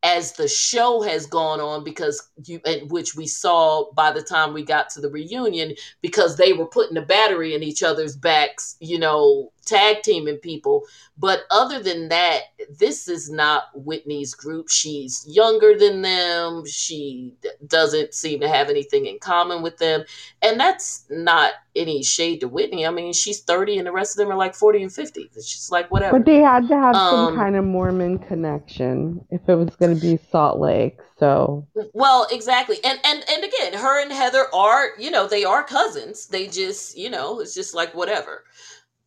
as 0.03 0.33
the 0.33 0.47
show 0.47 1.03
has 1.03 1.27
gone 1.27 1.61
on 1.61 1.83
because 1.83 2.31
you 2.45 2.61
and 2.65 2.91
which 2.91 3.17
we 3.17 3.27
saw 3.27 3.91
by 3.95 4.13
the 4.13 4.23
time 4.23 4.53
we 4.53 4.63
got 4.63 4.89
to 4.91 5.01
the 5.01 5.11
reunion 5.11 5.75
because 6.03 6.37
they 6.37 6.53
were 6.53 6.67
putting 6.67 6.95
the 6.95 7.03
battery 7.03 7.55
in 7.55 7.63
each 7.65 7.83
other's 7.83 8.17
backs 8.17 8.77
you 8.81 8.99
know 8.99 9.51
tag 9.69 10.03
teaming 10.03 10.39
people 10.39 10.85
but 11.19 11.41
other 11.51 11.83
than 11.83 12.09
that 12.09 12.41
this 12.79 13.09
is 13.09 13.31
not 13.31 13.65
whitney's 13.75 14.35
group 14.35 14.69
she's 14.69 15.25
younger 15.29 15.77
than 15.79 16.03
them 16.03 16.65
she 16.67 17.33
doesn't 17.67 18.15
seem 18.15 18.41
to 18.41 18.49
have 18.49 18.69
anything 18.71 19.07
in 19.07 19.19
common 19.19 19.63
with 19.63 19.77
them 19.79 20.05
and 20.43 20.59
that's 20.59 21.05
not 21.11 21.53
any 21.77 22.03
shade 22.03 22.41
to 22.41 22.49
whitney 22.49 22.87
i 22.87 22.91
mean 22.91 23.13
she's 23.13 23.41
30 23.43 23.79
and 23.79 23.87
the 23.87 23.93
rest 23.93 24.19
of 24.19 24.25
them 24.25 24.33
are 24.33 24.39
like 24.39 24.55
40 24.55 24.83
and 24.83 24.93
50 24.93 25.31
it's 25.35 25.53
just 25.53 25.71
like 25.71 25.91
whatever 25.91 26.19
But 26.19 26.27
they 26.27 26.41
had 26.41 26.67
to 26.69 26.77
have 26.77 26.97
some 26.97 27.19
um 27.29 27.37
kind 27.37 27.57
of 27.57 27.65
Mormon 27.65 28.19
connection 28.19 29.25
if 29.31 29.49
it 29.49 29.55
was 29.55 29.75
going 29.77 29.95
to 29.95 30.01
be 30.01 30.19
Salt 30.31 30.59
Lake. 30.59 30.99
So, 31.19 31.67
Well, 31.93 32.27
exactly. 32.31 32.77
And 32.85 32.99
and 33.05 33.25
and 33.29 33.45
again, 33.45 33.75
her 33.75 34.01
and 34.01 34.13
Heather 34.13 34.47
are, 34.55 34.91
you 34.99 35.11
know, 35.11 35.27
they 35.27 35.45
are 35.45 35.65
cousins. 35.65 36.27
They 36.27 36.47
just, 36.47 36.97
you 36.97 37.11
know, 37.11 37.41
it's 37.41 37.55
just 37.55 37.75
like 37.75 37.95
whatever. 37.95 38.45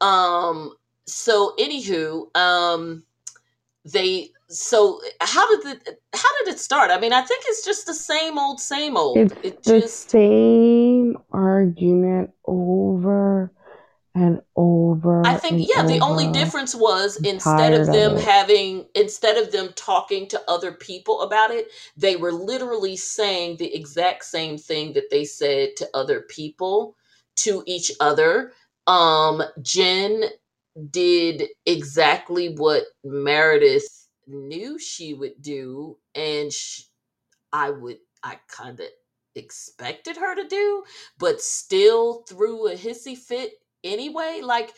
Um 0.01 0.73
so 1.07 1.55
anywho, 1.59 2.35
um 2.37 3.03
they 3.85 4.29
so 4.49 5.01
how 5.21 5.47
did 5.49 5.63
the 5.85 5.97
how 6.13 6.29
did 6.45 6.53
it 6.53 6.59
start? 6.59 6.91
I 6.91 6.99
mean, 6.99 7.13
I 7.13 7.21
think 7.21 7.43
it's 7.47 7.65
just 7.65 7.85
the 7.85 7.93
same 7.93 8.37
old 8.37 8.59
same 8.59 8.97
old. 8.97 9.33
it's 9.43 9.43
It 9.43 9.63
the 9.65 9.81
just 9.81 10.09
same 10.09 11.17
argument 11.31 12.31
over 12.45 13.51
and 14.15 14.41
over 14.55 15.23
I 15.23 15.35
think 15.35 15.61
yeah, 15.61 15.83
the 15.87 15.99
only 16.01 16.27
difference 16.31 16.73
was 16.73 17.17
I'm 17.17 17.23
instead 17.23 17.73
of 17.73 17.85
tired 17.85 17.89
of 17.89 18.03
them 18.03 18.17
having 18.17 18.87
instead 18.95 19.37
of 19.37 19.51
them 19.51 19.71
talking 19.75 20.27
to 20.29 20.41
other 20.47 20.71
people 20.71 21.21
about 21.21 21.51
it, 21.51 21.67
they 21.95 22.15
were 22.15 22.31
literally 22.31 22.95
saying 22.97 23.57
the 23.57 23.73
exact 23.75 24.25
same 24.25 24.57
thing 24.57 24.93
that 24.93 25.11
they 25.11 25.25
said 25.25 25.75
to 25.77 25.89
other 25.93 26.21
people 26.21 26.95
to 27.37 27.63
each 27.67 27.91
other. 27.99 28.53
Um 28.91 29.41
Jen 29.61 30.25
did 30.89 31.47
exactly 31.65 32.55
what 32.55 32.83
Meredith 33.05 34.07
knew 34.27 34.77
she 34.79 35.13
would 35.13 35.41
do 35.41 35.97
and 36.15 36.51
I 37.53 37.69
would 37.69 37.99
I 38.23 38.39
kind 38.49 38.79
of 38.81 38.87
expected 39.35 40.17
her 40.17 40.35
to 40.35 40.47
do, 40.47 40.83
but 41.17 41.41
still 41.41 42.23
threw 42.27 42.67
a 42.67 42.75
hissy 42.75 43.17
fit 43.17 43.53
anyway. 43.83 44.41
Like 44.43 44.73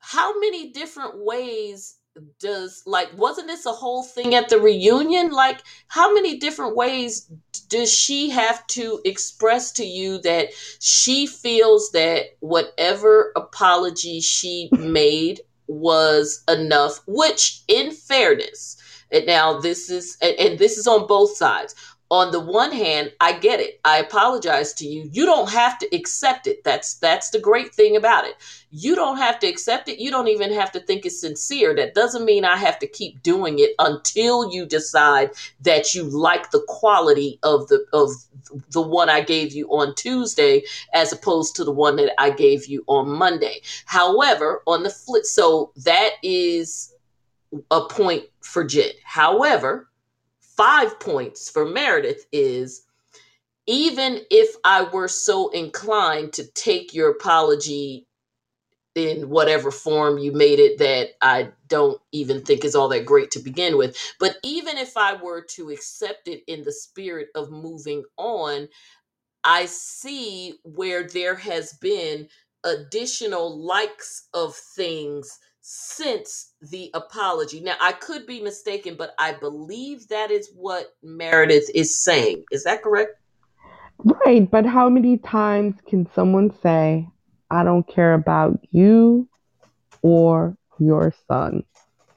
how 0.00 0.38
many 0.40 0.72
different 0.72 1.24
ways 1.24 1.96
does 2.38 2.82
like 2.86 3.08
wasn't 3.16 3.48
this 3.48 3.66
a 3.66 3.72
whole 3.72 4.02
thing 4.02 4.34
at 4.34 4.48
the 4.48 4.60
reunion? 4.60 5.30
Like 5.30 5.62
how 5.88 6.12
many 6.14 6.38
different 6.38 6.76
ways 6.76 7.30
does 7.68 7.92
she 7.92 8.30
have 8.30 8.66
to 8.68 9.00
express 9.04 9.72
to 9.72 9.84
you 9.84 10.20
that 10.22 10.48
she 10.80 11.26
feels 11.26 11.90
that 11.92 12.36
whatever 12.40 13.32
apology 13.36 14.20
she 14.20 14.68
made 14.72 15.40
was 15.66 16.42
enough? 16.48 17.00
Which 17.06 17.62
in 17.68 17.90
fairness 17.90 18.76
and 19.10 19.26
now 19.26 19.60
this 19.60 19.90
is 19.90 20.16
and, 20.20 20.34
and 20.38 20.58
this 20.58 20.76
is 20.76 20.86
on 20.86 21.06
both 21.06 21.36
sides 21.36 21.74
on 22.10 22.30
the 22.30 22.40
one 22.40 22.72
hand 22.72 23.12
i 23.20 23.32
get 23.32 23.60
it 23.60 23.80
i 23.84 23.98
apologize 23.98 24.72
to 24.72 24.86
you 24.86 25.08
you 25.12 25.24
don't 25.24 25.50
have 25.50 25.78
to 25.78 25.96
accept 25.96 26.46
it 26.46 26.62
that's 26.64 26.94
that's 26.98 27.30
the 27.30 27.38
great 27.40 27.74
thing 27.74 27.96
about 27.96 28.24
it 28.24 28.34
you 28.76 28.96
don't 28.96 29.18
have 29.18 29.38
to 29.38 29.46
accept 29.46 29.88
it. 29.88 30.00
You 30.00 30.10
don't 30.10 30.26
even 30.26 30.52
have 30.52 30.72
to 30.72 30.80
think 30.80 31.06
it's 31.06 31.20
sincere. 31.20 31.76
That 31.76 31.94
doesn't 31.94 32.24
mean 32.24 32.44
I 32.44 32.56
have 32.56 32.76
to 32.80 32.88
keep 32.88 33.22
doing 33.22 33.60
it 33.60 33.70
until 33.78 34.52
you 34.52 34.66
decide 34.66 35.30
that 35.60 35.94
you 35.94 36.02
like 36.02 36.50
the 36.50 36.64
quality 36.66 37.38
of 37.44 37.68
the 37.68 37.86
of 37.92 38.10
the 38.72 38.82
one 38.82 39.08
I 39.08 39.20
gave 39.20 39.52
you 39.52 39.68
on 39.68 39.94
Tuesday 39.94 40.64
as 40.92 41.12
opposed 41.12 41.54
to 41.56 41.64
the 41.64 41.70
one 41.70 41.94
that 41.96 42.20
I 42.20 42.30
gave 42.30 42.66
you 42.66 42.82
on 42.88 43.08
Monday. 43.10 43.60
However, 43.86 44.62
on 44.66 44.82
the 44.82 44.90
flip 44.90 45.24
so 45.24 45.70
that 45.84 46.10
is 46.24 46.92
a 47.70 47.82
point 47.82 48.24
for 48.40 48.64
Jen. 48.64 48.90
However, 49.04 49.88
5 50.56 51.00
points 51.00 51.50
for 51.50 51.66
Meredith 51.66 52.26
is 52.32 52.84
even 53.66 54.20
if 54.30 54.56
I 54.64 54.82
were 54.84 55.08
so 55.08 55.50
inclined 55.50 56.34
to 56.34 56.46
take 56.52 56.94
your 56.94 57.10
apology 57.10 58.06
in 58.94 59.30
whatever 59.30 59.70
form 59.70 60.18
you 60.18 60.32
made 60.32 60.60
it 60.60 60.78
that 60.78 61.10
I 61.22 61.50
don't 61.68 62.00
even 62.12 62.42
think 62.42 62.64
is 62.64 62.74
all 62.74 62.88
that 62.90 63.06
great 63.06 63.30
to 63.32 63.40
begin 63.40 63.78
with. 63.78 63.96
But 64.20 64.36
even 64.44 64.78
if 64.78 64.96
I 64.96 65.14
were 65.14 65.42
to 65.56 65.70
accept 65.70 66.28
it 66.28 66.42
in 66.46 66.64
the 66.64 66.72
spirit 66.72 67.28
of 67.34 67.50
moving 67.50 68.04
on, 68.18 68.68
I 69.44 69.66
see 69.66 70.56
where 70.64 71.04
there 71.08 71.36
has 71.36 71.74
been 71.74 72.28
additional 72.64 73.58
likes 73.58 74.28
of 74.34 74.54
things 74.54 75.38
since 75.66 76.52
the 76.60 76.90
apology. 76.92 77.58
Now, 77.58 77.76
I 77.80 77.92
could 77.92 78.26
be 78.26 78.42
mistaken, 78.42 78.96
but 78.98 79.14
I 79.18 79.32
believe 79.32 80.06
that 80.08 80.30
is 80.30 80.50
what 80.54 80.94
Meredith 81.02 81.70
is 81.74 81.96
saying. 81.96 82.44
Is 82.50 82.64
that 82.64 82.82
correct? 82.82 83.12
Right, 84.26 84.48
but 84.50 84.66
how 84.66 84.90
many 84.90 85.16
times 85.16 85.76
can 85.88 86.06
someone 86.12 86.52
say, 86.62 87.08
I 87.50 87.64
don't 87.64 87.88
care 87.88 88.12
about 88.12 88.58
you 88.72 89.26
or 90.02 90.54
your 90.78 91.14
son 91.28 91.64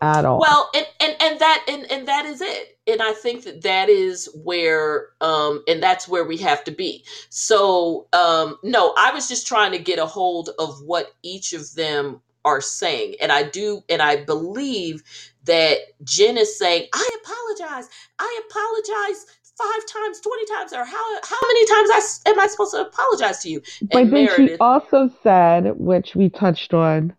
at 0.01 0.25
all? 0.25 0.41
Well, 0.41 0.69
and 0.75 0.85
and 0.99 1.15
and 1.21 1.39
that 1.39 1.65
and 1.69 1.89
and 1.89 2.07
that 2.09 2.25
is 2.25 2.41
it. 2.41 2.77
And 2.85 3.01
I 3.01 3.13
think 3.13 3.45
that 3.45 3.61
that 3.61 3.87
is 3.87 4.27
where 4.43 5.07
um 5.21 5.63
and 5.69 5.81
that's 5.81 6.05
where 6.05 6.25
we 6.25 6.35
have 6.37 6.65
to 6.65 6.71
be. 6.71 7.05
So, 7.29 8.07
um 8.11 8.57
no, 8.61 8.93
I 8.97 9.13
was 9.13 9.29
just 9.29 9.47
trying 9.47 9.71
to 9.71 9.79
get 9.79 9.99
a 9.99 10.05
hold 10.05 10.49
of 10.59 10.81
what 10.81 11.13
each 11.23 11.53
of 11.53 11.73
them 11.75 12.21
are 12.47 12.61
saying. 12.61 13.15
And 13.21 13.31
I 13.31 13.43
do 13.43 13.83
and 13.89 14.01
I 14.01 14.17
believe 14.17 15.03
that 15.45 15.77
Jen 16.03 16.37
is 16.37 16.57
saying, 16.57 16.87
"I 16.93 17.09
apologize. 17.23 17.89
I 18.19 18.41
apologize." 18.49 19.25
Five 19.57 19.87
times, 19.87 20.21
twenty 20.21 20.45
times, 20.45 20.73
or 20.73 20.85
how 20.85 21.05
how 21.23 21.37
many 21.47 21.65
times 21.65 21.89
I 21.91 21.97
s- 21.97 22.21
am 22.27 22.39
I 22.39 22.47
supposed 22.47 22.73
to 22.75 22.81
apologize 22.81 23.39
to 23.41 23.49
you? 23.49 23.61
But 23.91 24.03
And 24.03 24.13
then 24.13 24.27
she 24.27 24.43
Meredith, 24.43 24.61
also 24.61 25.09
said, 25.23 25.73
which 25.77 26.15
we 26.15 26.29
touched 26.29 26.75
on, 26.75 27.13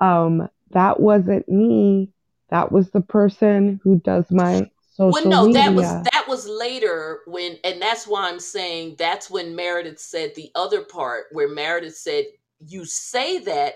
um, 0.00 0.48
that 0.72 1.00
wasn't 1.00 1.48
me. 1.48 2.10
That 2.50 2.72
was 2.72 2.90
the 2.90 3.00
person 3.02 3.80
who 3.84 4.00
does 4.00 4.30
my 4.32 4.68
Well, 5.12 5.22
social 5.22 5.30
no, 5.30 5.52
that 5.52 5.74
was 5.74 5.86
media. 5.86 6.02
that 6.12 6.26
was 6.28 6.46
later 6.48 7.20
when, 7.26 7.58
and 7.64 7.80
that's 7.82 8.06
why 8.06 8.28
I'm 8.28 8.40
saying 8.40 8.96
that's 8.98 9.30
when 9.30 9.56
Meredith 9.56 10.00
said 10.00 10.34
the 10.34 10.50
other 10.56 10.82
part 10.82 11.26
where 11.32 11.48
Meredith 11.48 11.96
said, 11.96 12.26
"You 12.66 12.84
say 12.84 13.38
that, 13.40 13.74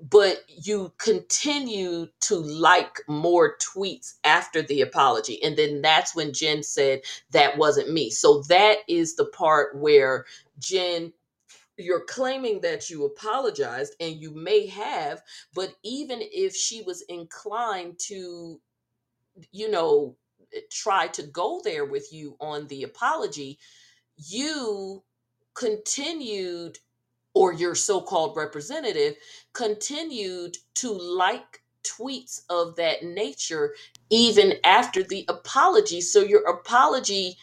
but 0.00 0.44
you 0.48 0.92
continue 0.98 2.08
to 2.22 2.36
like 2.36 3.02
more 3.08 3.56
tweets 3.58 4.14
after 4.24 4.62
the 4.62 4.82
apology," 4.82 5.42
and 5.42 5.56
then 5.56 5.82
that's 5.82 6.14
when 6.16 6.32
Jen 6.32 6.62
said 6.62 7.02
that 7.32 7.58
wasn't 7.58 7.92
me. 7.92 8.10
So 8.10 8.42
that 8.44 8.78
is 8.88 9.16
the 9.16 9.26
part 9.26 9.76
where 9.78 10.26
Jen. 10.60 11.12
You're 11.78 12.04
claiming 12.04 12.60
that 12.62 12.90
you 12.90 13.04
apologized, 13.06 13.96
and 14.00 14.16
you 14.16 14.32
may 14.32 14.66
have, 14.68 15.22
but 15.54 15.74
even 15.82 16.20
if 16.22 16.56
she 16.56 16.82
was 16.82 17.02
inclined 17.02 17.98
to 18.08 18.52
you 19.52 19.70
know, 19.70 20.16
try 20.72 21.08
to 21.08 21.22
go 21.24 21.60
there 21.64 21.84
with 21.84 22.12
you 22.12 22.36
on 22.40 22.66
the 22.68 22.84
apology, 22.84 23.58
you 24.16 25.02
continued, 25.54 26.78
or 27.36 27.52
your 27.52 27.74
so 27.74 28.00
called 28.00 28.34
representative 28.34 29.14
continued 29.52 30.56
to 30.74 30.90
like 30.90 31.60
tweets 31.84 32.40
of 32.48 32.74
that 32.76 33.04
nature 33.04 33.74
even 34.08 34.54
after 34.64 35.02
the 35.02 35.24
apology. 35.28 36.00
So 36.00 36.20
your 36.20 36.42
apology. 36.48 37.36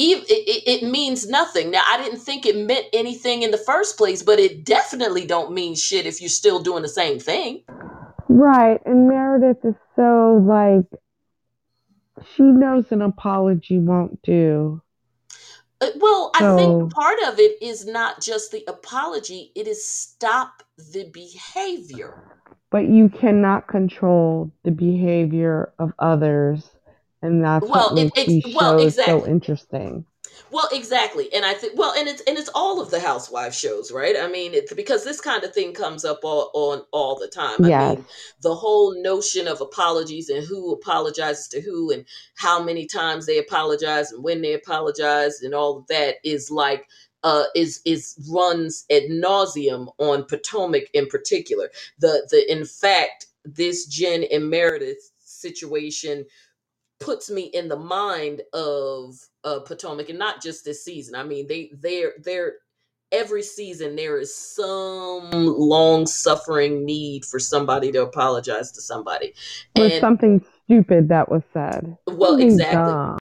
It, 0.00 0.30
it, 0.30 0.84
it 0.84 0.88
means 0.88 1.28
nothing. 1.28 1.72
Now, 1.72 1.82
I 1.88 2.00
didn't 2.00 2.20
think 2.20 2.46
it 2.46 2.56
meant 2.56 2.86
anything 2.92 3.42
in 3.42 3.50
the 3.50 3.58
first 3.58 3.98
place, 3.98 4.22
but 4.22 4.38
it 4.38 4.64
definitely 4.64 5.26
don't 5.26 5.52
mean 5.52 5.74
shit 5.74 6.06
if 6.06 6.20
you're 6.20 6.28
still 6.28 6.60
doing 6.60 6.82
the 6.82 6.88
same 6.88 7.18
thing. 7.18 7.64
Right, 8.28 8.80
and 8.86 9.08
Meredith 9.08 9.64
is 9.64 9.74
so 9.96 10.40
like 10.46 11.00
she 12.36 12.44
knows 12.44 12.92
an 12.92 13.02
apology 13.02 13.80
won't 13.80 14.22
do. 14.22 14.80
Uh, 15.80 15.86
Well, 16.00 16.30
I 16.34 16.40
think 16.56 16.82
So, 16.82 16.88
part 16.92 17.18
of 17.26 17.38
it 17.38 17.60
is 17.62 17.86
not 17.86 18.20
just 18.20 18.50
the 18.50 18.64
apology, 18.66 19.52
it 19.54 19.68
is 19.68 19.86
stop 19.86 20.62
the 20.92 21.04
behavior. 21.10 22.24
but 22.70 22.86
you 22.86 23.08
cannot 23.08 23.66
control 23.66 24.50
the 24.62 24.70
behavior 24.70 25.72
of 25.78 25.90
others 25.98 26.68
and 27.22 27.42
that's 27.42 27.66
Well, 27.68 27.90
what 27.94 27.98
it- 27.98 28.04
makes 28.04 28.18
it's- 28.18 28.44
these 28.44 28.54
well, 28.54 28.78
shows 28.78 28.94
so 28.96 29.00
exactly. 29.02 29.30
interesting. 29.30 30.04
Well, 30.50 30.68
exactly, 30.72 31.32
and 31.34 31.44
I 31.44 31.54
think 31.54 31.74
well, 31.76 31.92
and 31.98 32.08
it's 32.08 32.22
and 32.22 32.38
it's 32.38 32.50
all 32.54 32.80
of 32.80 32.90
the 32.90 33.00
housewife 33.00 33.54
shows, 33.54 33.92
right? 33.92 34.16
I 34.18 34.28
mean, 34.28 34.54
it's 34.54 34.72
because 34.74 35.04
this 35.04 35.20
kind 35.20 35.44
of 35.44 35.52
thing 35.54 35.74
comes 35.74 36.04
up 36.04 36.20
all 36.24 36.50
on 36.54 36.82
all 36.92 37.18
the 37.18 37.28
time. 37.28 37.64
I 37.64 37.70
Yes. 37.70 37.76
mean, 37.76 38.06
the 38.42 38.54
whole 38.54 39.00
notion 39.02 39.48
of 39.48 39.60
apologies 39.60 40.28
and 40.30 40.46
who 40.46 40.72
apologizes 40.72 41.48
to 41.48 41.60
who 41.60 41.90
and 41.92 42.06
how 42.36 42.62
many 42.62 42.86
times 42.86 43.26
they 43.26 43.38
apologize 43.38 44.12
and 44.12 44.24
when 44.24 44.42
they 44.42 44.54
apologize 44.54 45.40
and 45.42 45.54
all 45.54 45.78
of 45.78 45.86
that 45.88 46.16
is 46.24 46.50
like 46.50 46.86
uh 47.24 47.44
is 47.56 47.80
is 47.84 48.16
runs 48.30 48.84
ad 48.90 49.04
nauseum 49.10 49.88
on 49.98 50.24
Potomac 50.24 50.84
in 50.94 51.06
particular. 51.08 51.70
The 51.98 52.26
the 52.30 52.50
in 52.52 52.64
fact 52.66 53.26
this 53.44 53.86
Jen 53.86 54.24
and 54.32 54.50
Meredith 54.50 55.12
situation 55.20 56.26
puts 57.00 57.30
me 57.30 57.42
in 57.42 57.68
the 57.68 57.76
mind 57.76 58.42
of 58.52 59.14
uh, 59.44 59.60
Potomac, 59.60 60.08
and 60.08 60.18
not 60.18 60.42
just 60.42 60.64
this 60.64 60.84
season. 60.84 61.14
I 61.14 61.22
mean, 61.22 61.46
they 61.46 61.70
they're 61.80 62.14
they're 62.22 62.54
every 63.10 63.42
season 63.42 63.96
there 63.96 64.18
is 64.18 64.36
some 64.36 65.30
long 65.32 66.06
suffering 66.06 66.84
need 66.84 67.24
for 67.24 67.38
somebody 67.38 67.90
to 67.92 68.02
apologize 68.02 68.70
to 68.72 68.80
somebody, 68.82 69.34
Or 69.76 69.86
and 69.86 70.00
something 70.00 70.44
stupid 70.64 71.08
that 71.08 71.30
was 71.30 71.42
said. 71.52 71.96
well, 72.06 72.32
Something 72.32 72.46
exactly. 72.48 72.92
dumb. 72.92 73.18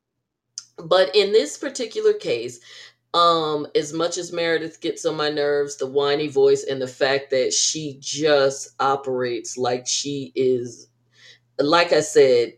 But 0.77 1.15
in 1.15 1.31
this 1.31 1.57
particular 1.57 2.13
case, 2.13 2.59
um, 3.13 3.65
as 3.75 3.93
much 3.93 4.17
as 4.17 4.31
Meredith 4.31 4.81
gets 4.81 5.05
on 5.05 5.15
my 5.15 5.29
nerves, 5.29 5.77
the 5.77 5.87
whiny 5.87 6.27
voice 6.27 6.63
and 6.63 6.81
the 6.81 6.87
fact 6.87 7.31
that 7.31 7.53
she 7.53 7.97
just 7.99 8.75
operates 8.79 9.57
like 9.57 9.87
she 9.87 10.31
is, 10.35 10.89
like 11.59 11.93
I 11.93 12.01
said, 12.01 12.53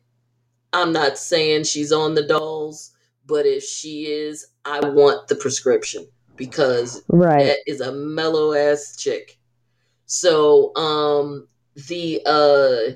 I'm 0.74 0.94
not 0.94 1.18
saying 1.18 1.64
she's 1.64 1.92
on 1.92 2.16
the 2.16 2.26
dolls, 2.28 2.92
but 3.26 3.46
if 3.46 3.64
she 3.64 4.06
is, 4.06 4.48
I 4.66 4.80
want 4.88 5.28
the 5.28 5.36
prescription 5.36 6.08
because 6.36 7.04
Right. 7.10 7.46
that 7.46 7.58
is 7.68 7.82
a 7.82 7.92
mellow 7.92 8.54
ass 8.54 8.96
chick. 8.98 9.38
So, 10.06 10.76
um, 10.76 11.48
the 11.88 12.22
uh, 12.26 12.94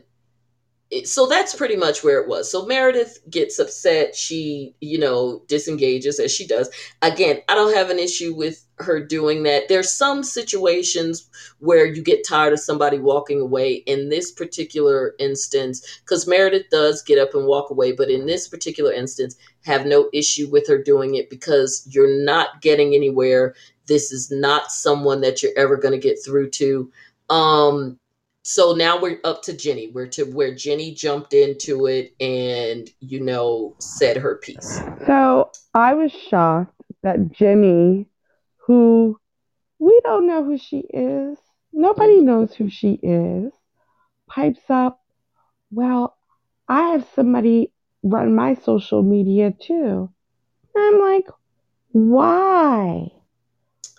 so 1.04 1.28
that's 1.28 1.56
pretty 1.56 1.76
much 1.76 2.04
where 2.04 2.20
it 2.22 2.28
was. 2.28 2.52
So 2.52 2.66
Meredith 2.66 3.20
gets 3.30 3.60
upset. 3.60 4.16
She, 4.16 4.76
you 4.82 5.00
know, 5.00 5.44
disengages 5.48 6.20
as 6.20 6.34
she 6.34 6.46
does. 6.46 6.70
Again, 7.02 7.40
I 7.50 7.56
don't 7.56 7.76
have 7.76 7.90
an 7.90 8.00
issue 8.00 8.34
with 8.36 8.66
her 8.80 9.04
doing 9.04 9.44
that. 9.44 9.68
There's 9.70 9.92
some 9.92 10.24
situations 10.24 11.30
where 11.60 11.86
you 11.86 12.02
get 12.02 12.28
tired 12.28 12.54
of 12.54 12.60
somebody 12.60 12.98
walking 12.98 13.40
away. 13.40 13.84
In 13.86 14.10
this 14.10 14.32
particular 14.32 15.14
instance, 15.20 16.02
because 16.02 16.28
Meredith 16.28 16.70
does 16.70 17.02
get 17.02 17.20
up 17.20 17.34
and 17.34 17.46
walk 17.46 17.70
away, 17.70 17.92
but 17.92 18.10
in 18.10 18.26
this 18.26 18.48
particular 18.48 18.92
instance, 18.92 19.36
have 19.66 19.86
no 19.86 20.10
issue 20.14 20.50
with 20.50 20.68
her 20.68 20.82
doing 20.82 21.16
it 21.16 21.30
because 21.30 21.88
you're 21.90 22.24
not 22.24 22.62
getting 22.62 22.94
anywhere. 22.94 23.56
This 23.88 24.12
is 24.12 24.32
not 24.32 24.72
someone 24.72 25.22
that 25.22 25.42
you're 25.42 25.58
ever 25.58 25.78
going 25.78 25.94
to 25.94 26.08
get 26.08 26.18
through 26.24 26.50
to. 26.52 26.92
Um, 27.30 28.00
so 28.44 28.74
now 28.74 29.00
we're 29.00 29.20
up 29.24 29.42
to 29.44 29.54
Jenny. 29.54 29.88
We're 29.88 30.08
to 30.08 30.24
where 30.24 30.54
Jenny 30.54 30.94
jumped 30.94 31.34
into 31.34 31.86
it 31.88 32.14
and 32.20 32.90
you 33.00 33.22
know 33.22 33.76
said 33.80 34.18
her 34.18 34.36
piece. 34.36 34.82
So 35.08 35.50
I 35.74 35.94
was 35.94 36.12
shocked 36.12 36.76
that 37.04 37.32
Jenny, 37.32 38.08
who 38.58 39.18
we 39.80 39.98
don't 40.04 40.28
know 40.28 40.44
who 40.44 40.58
she 40.58 40.80
is, 40.80 41.38
nobody 41.72 42.20
knows 42.20 42.54
who 42.54 42.70
she 42.70 43.00
is, 43.02 43.54
pipes 44.28 44.70
up, 44.70 45.02
Well, 45.72 46.18
I 46.68 46.90
have 46.92 47.08
somebody 47.16 47.72
run 48.04 48.36
my 48.36 48.56
social 48.56 49.04
media 49.04 49.52
too. 49.58 50.10
And 50.76 50.96
I'm 50.96 51.00
like, 51.00 51.28
Why? 51.94 53.10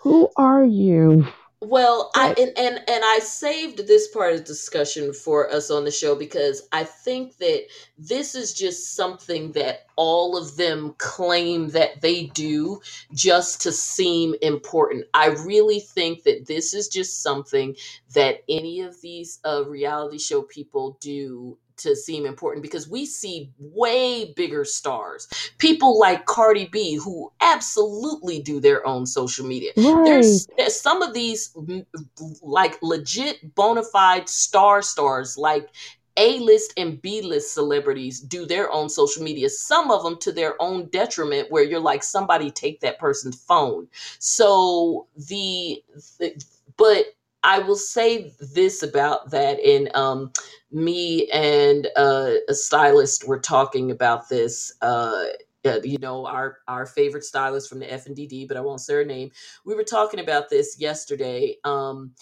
Who 0.03 0.29
are 0.37 0.63
you? 0.63 1.25
Well, 1.65 2.11
I 2.15 2.29
and, 2.39 2.53
and 2.57 2.77
and 2.89 3.05
I 3.05 3.19
saved 3.19 3.87
this 3.87 4.07
part 4.09 4.33
of 4.33 4.39
the 4.39 4.45
discussion 4.45 5.13
for 5.13 5.51
us 5.51 5.71
on 5.71 5.85
the 5.85 5.91
show 5.91 6.15
because 6.15 6.69
I 6.71 6.85
think 6.85 7.37
that 7.39 7.65
this 7.97 8.35
is 8.35 8.53
just 8.53 8.95
something 8.95 9.53
that 9.53 9.87
all 9.97 10.37
of 10.37 10.57
them 10.57 10.95
claim 10.99 11.69
that 11.69 12.01
they 12.01 12.27
do 12.27 12.81
just 13.15 13.63
to 13.63 13.73
seem 13.73 14.35
important. 14.43 15.07
I 15.15 15.29
really 15.29 15.81
think 15.81 16.23
that 16.25 16.47
this 16.47 16.75
is 16.75 16.89
just 16.89 17.23
something 17.23 17.75
that 18.15 18.43
any 18.49 18.81
of 18.81 19.01
these 19.01 19.41
uh, 19.45 19.65
reality 19.67 20.19
show 20.19 20.43
people 20.43 20.97
do 21.01 21.59
to 21.77 21.95
seem 21.95 22.25
important 22.25 22.61
because 22.61 22.87
we 22.89 23.05
see 23.05 23.51
way 23.59 24.33
bigger 24.35 24.65
stars, 24.65 25.27
people 25.57 25.99
like 25.99 26.25
Cardi 26.25 26.65
B 26.65 26.95
who 26.95 27.31
absolutely 27.41 28.41
do 28.41 28.59
their 28.59 28.85
own 28.85 29.05
social 29.05 29.45
media. 29.45 29.71
Right. 29.77 30.05
there's, 30.05 30.47
there's 30.57 30.79
some 30.79 31.01
of 31.01 31.13
these 31.13 31.51
mm, 31.53 31.85
like 32.41 32.77
legit 32.81 33.55
bona 33.55 33.83
fide 33.83 34.29
star 34.29 34.81
stars 34.81 35.37
like 35.37 35.69
a-list 36.17 36.73
and 36.77 37.01
b-list 37.01 37.53
celebrities 37.53 38.21
do 38.21 38.45
their 38.45 38.71
own 38.71 38.87
social 38.87 39.21
media 39.21 39.49
some 39.49 39.91
of 39.91 40.01
them 40.03 40.17
to 40.17 40.31
their 40.31 40.59
own 40.61 40.87
detriment 40.89 41.51
where 41.51 41.63
you're 41.63 41.79
like 41.79 42.03
somebody 42.03 42.49
take 42.49 42.79
that 42.79 42.99
person's 42.99 43.41
phone. 43.41 43.87
So 44.19 45.07
the, 45.27 45.83
the 46.19 46.41
but 46.77 47.05
i 47.45 47.59
will 47.59 47.77
say 47.77 48.33
this 48.53 48.83
about 48.83 49.31
that 49.31 49.59
and 49.61 49.95
um 49.95 50.31
me 50.71 51.29
and 51.33 51.87
uh, 51.97 52.33
a 52.49 52.55
stylist 52.55 53.27
were 53.27 53.39
talking 53.39 53.91
about 53.91 54.29
this 54.29 54.73
uh 54.83 55.25
uh, 55.65 55.79
you 55.83 55.99
know 55.99 56.27
our 56.27 56.59
our 56.67 56.87
favorite 56.87 57.25
stylist 57.25 57.69
from 57.69 57.79
the 57.79 57.87
FNDD, 57.87 58.47
but 58.47 58.57
I 58.57 58.61
won't 58.61 58.81
say 58.81 58.95
her 58.95 59.05
name 59.05 59.31
we 59.65 59.75
were 59.75 59.83
talking 59.83 60.19
about 60.19 60.49
this 60.49 60.77
yesterday. 60.79 61.57
Um, 61.63 62.13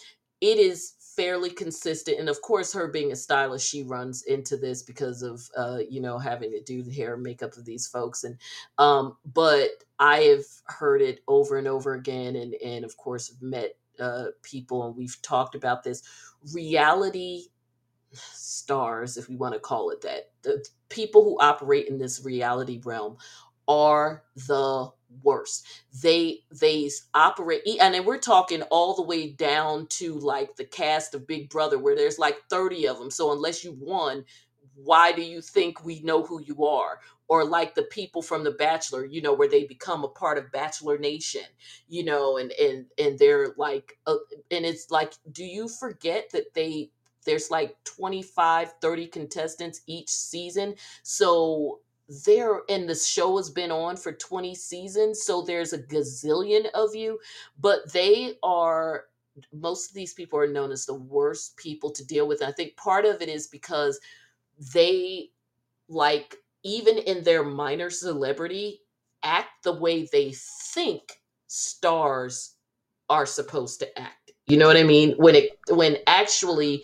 it 0.41 0.57
is 0.59 0.93
fairly 1.15 1.51
consistent, 1.51 2.19
and 2.19 2.29
of 2.29 2.41
course, 2.41 2.73
her 2.73 2.87
being 2.89 3.11
a 3.11 3.17
stylist, 3.17 3.69
she 3.69 3.83
runs 3.83 4.23
into 4.23 4.57
this 4.57 4.83
because 4.83 5.21
of 5.23 5.41
uh, 5.57 5.79
you 5.89 6.01
know 6.01 6.17
having 6.19 6.51
to 6.51 6.61
do 6.63 6.83
the 6.83 6.93
hair 6.93 7.15
and 7.15 7.23
makeup 7.23 7.57
of 7.57 7.65
these 7.65 7.87
folks. 7.87 8.23
And 8.25 8.37
um, 8.77 9.17
but 9.33 9.69
I 9.99 10.19
have 10.21 10.45
heard 10.67 11.01
it 11.01 11.21
over 11.27 11.57
and 11.57 11.67
over 11.67 11.93
again, 11.93 12.35
and 12.37 12.55
and 12.55 12.85
of 12.85 12.97
course, 12.97 13.33
met 13.41 13.75
uh, 13.99 14.27
people, 14.43 14.85
and 14.87 14.95
we've 14.97 15.17
talked 15.23 15.55
about 15.55 15.83
this 15.83 16.03
reality 16.53 17.43
stars, 18.13 19.17
if 19.17 19.29
we 19.29 19.35
want 19.37 19.53
to 19.53 19.61
call 19.61 19.91
it 19.91 20.01
that. 20.01 20.31
The 20.43 20.65
people 20.89 21.23
who 21.23 21.39
operate 21.39 21.87
in 21.87 21.97
this 21.99 22.23
reality 22.25 22.81
realm 22.83 23.17
are 23.67 24.23
the 24.47 24.91
worst. 25.23 25.67
They 26.03 26.41
they 26.51 26.89
operate 27.13 27.63
and 27.81 27.93
then 27.93 28.05
we're 28.05 28.19
talking 28.19 28.63
all 28.63 28.95
the 28.95 29.03
way 29.03 29.29
down 29.31 29.87
to 29.87 30.15
like 30.19 30.55
the 30.57 30.65
cast 30.65 31.15
of 31.15 31.27
Big 31.27 31.49
Brother 31.49 31.79
where 31.79 31.95
there's 31.95 32.19
like 32.19 32.37
30 32.49 32.87
of 32.87 32.99
them. 32.99 33.11
So 33.11 33.31
unless 33.33 33.63
you 33.63 33.77
won, 33.79 34.25
why 34.75 35.11
do 35.13 35.21
you 35.23 35.41
think 35.41 35.85
we 35.85 36.01
know 36.01 36.23
who 36.23 36.41
you 36.41 36.65
are? 36.65 36.99
Or 37.29 37.45
like 37.45 37.73
the 37.73 37.83
people 37.83 38.21
from 38.21 38.43
The 38.43 38.51
Bachelor, 38.51 39.05
you 39.05 39.21
know, 39.21 39.33
where 39.33 39.49
they 39.49 39.63
become 39.63 40.03
a 40.03 40.09
part 40.09 40.37
of 40.37 40.51
Bachelor 40.51 40.97
Nation, 40.97 41.45
you 41.87 42.03
know, 42.03 42.37
and 42.37 42.51
and 42.53 42.85
and 42.97 43.17
they're 43.17 43.53
like 43.57 43.97
uh, 44.05 44.17
and 44.51 44.65
it's 44.65 44.91
like 44.91 45.13
do 45.31 45.43
you 45.43 45.67
forget 45.67 46.29
that 46.31 46.53
they 46.53 46.91
there's 47.25 47.49
like 47.49 47.75
25 47.85 48.73
30 48.81 49.07
contestants 49.07 49.81
each 49.87 50.09
season? 50.09 50.75
So 51.03 51.79
there 52.25 52.61
and 52.69 52.87
the 52.87 52.95
show 52.95 53.37
has 53.37 53.49
been 53.49 53.71
on 53.71 53.95
for 53.95 54.11
20 54.11 54.53
seasons 54.55 55.23
so 55.23 55.41
there's 55.41 55.71
a 55.73 55.81
gazillion 55.83 56.69
of 56.73 56.93
you 56.93 57.17
but 57.59 57.91
they 57.93 58.35
are 58.43 59.05
most 59.53 59.89
of 59.89 59.95
these 59.95 60.13
people 60.13 60.37
are 60.37 60.51
known 60.51 60.71
as 60.71 60.85
the 60.85 60.93
worst 60.93 61.55
people 61.55 61.89
to 61.89 62.05
deal 62.05 62.27
with 62.27 62.41
and 62.41 62.49
i 62.49 62.53
think 62.53 62.75
part 62.75 63.05
of 63.05 63.21
it 63.21 63.29
is 63.29 63.47
because 63.47 63.99
they 64.73 65.29
like 65.87 66.37
even 66.63 66.97
in 66.97 67.23
their 67.23 67.43
minor 67.43 67.89
celebrity 67.89 68.81
act 69.23 69.63
the 69.63 69.73
way 69.73 70.07
they 70.11 70.33
think 70.73 71.21
stars 71.47 72.55
are 73.09 73.25
supposed 73.25 73.79
to 73.79 73.99
act. 73.99 74.31
You 74.47 74.57
know 74.57 74.67
what 74.67 74.77
i 74.77 74.83
mean? 74.83 75.11
When 75.17 75.35
it 75.35 75.57
when 75.69 75.97
actually 76.07 76.83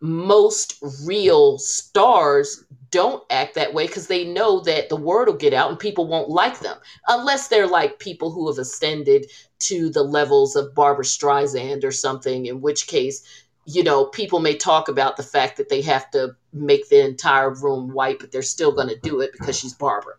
most 0.00 0.82
real 1.06 1.58
stars 1.58 2.64
don't 2.90 3.24
act 3.30 3.54
that 3.54 3.72
way 3.72 3.86
because 3.86 4.06
they 4.06 4.24
know 4.24 4.60
that 4.60 4.88
the 4.88 4.96
word 4.96 5.28
will 5.28 5.34
get 5.34 5.54
out 5.54 5.70
and 5.70 5.78
people 5.78 6.06
won't 6.06 6.28
like 6.28 6.60
them 6.60 6.76
unless 7.08 7.48
they're 7.48 7.66
like 7.66 7.98
people 7.98 8.30
who 8.30 8.46
have 8.48 8.58
ascended 8.58 9.26
to 9.58 9.88
the 9.88 10.02
levels 10.02 10.56
of 10.56 10.74
Barbra 10.74 11.04
Streisand 11.04 11.84
or 11.84 11.90
something 11.90 12.46
in 12.46 12.60
which 12.60 12.86
case 12.86 13.24
you 13.66 13.82
know 13.82 14.06
people 14.06 14.40
may 14.40 14.54
talk 14.56 14.88
about 14.88 15.16
the 15.16 15.22
fact 15.22 15.56
that 15.56 15.68
they 15.68 15.80
have 15.80 16.10
to 16.10 16.34
make 16.52 16.88
the 16.88 17.04
entire 17.04 17.50
room 17.50 17.92
white 17.92 18.18
but 18.18 18.32
they're 18.32 18.42
still 18.42 18.72
going 18.72 18.88
to 18.88 18.98
do 19.00 19.20
it 19.20 19.32
because 19.32 19.58
she's 19.58 19.74
Barbra 19.74 20.14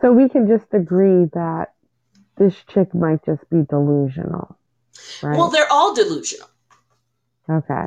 So 0.00 0.12
we 0.12 0.28
can 0.28 0.48
just 0.48 0.72
agree 0.72 1.26
that 1.34 1.72
this 2.36 2.54
chick 2.72 2.92
might 2.94 3.24
just 3.24 3.48
be 3.50 3.62
delusional. 3.68 4.58
Right? 5.22 5.36
well 5.36 5.50
they're 5.50 5.70
all 5.70 5.94
delusional 5.94 6.48
okay. 7.50 7.86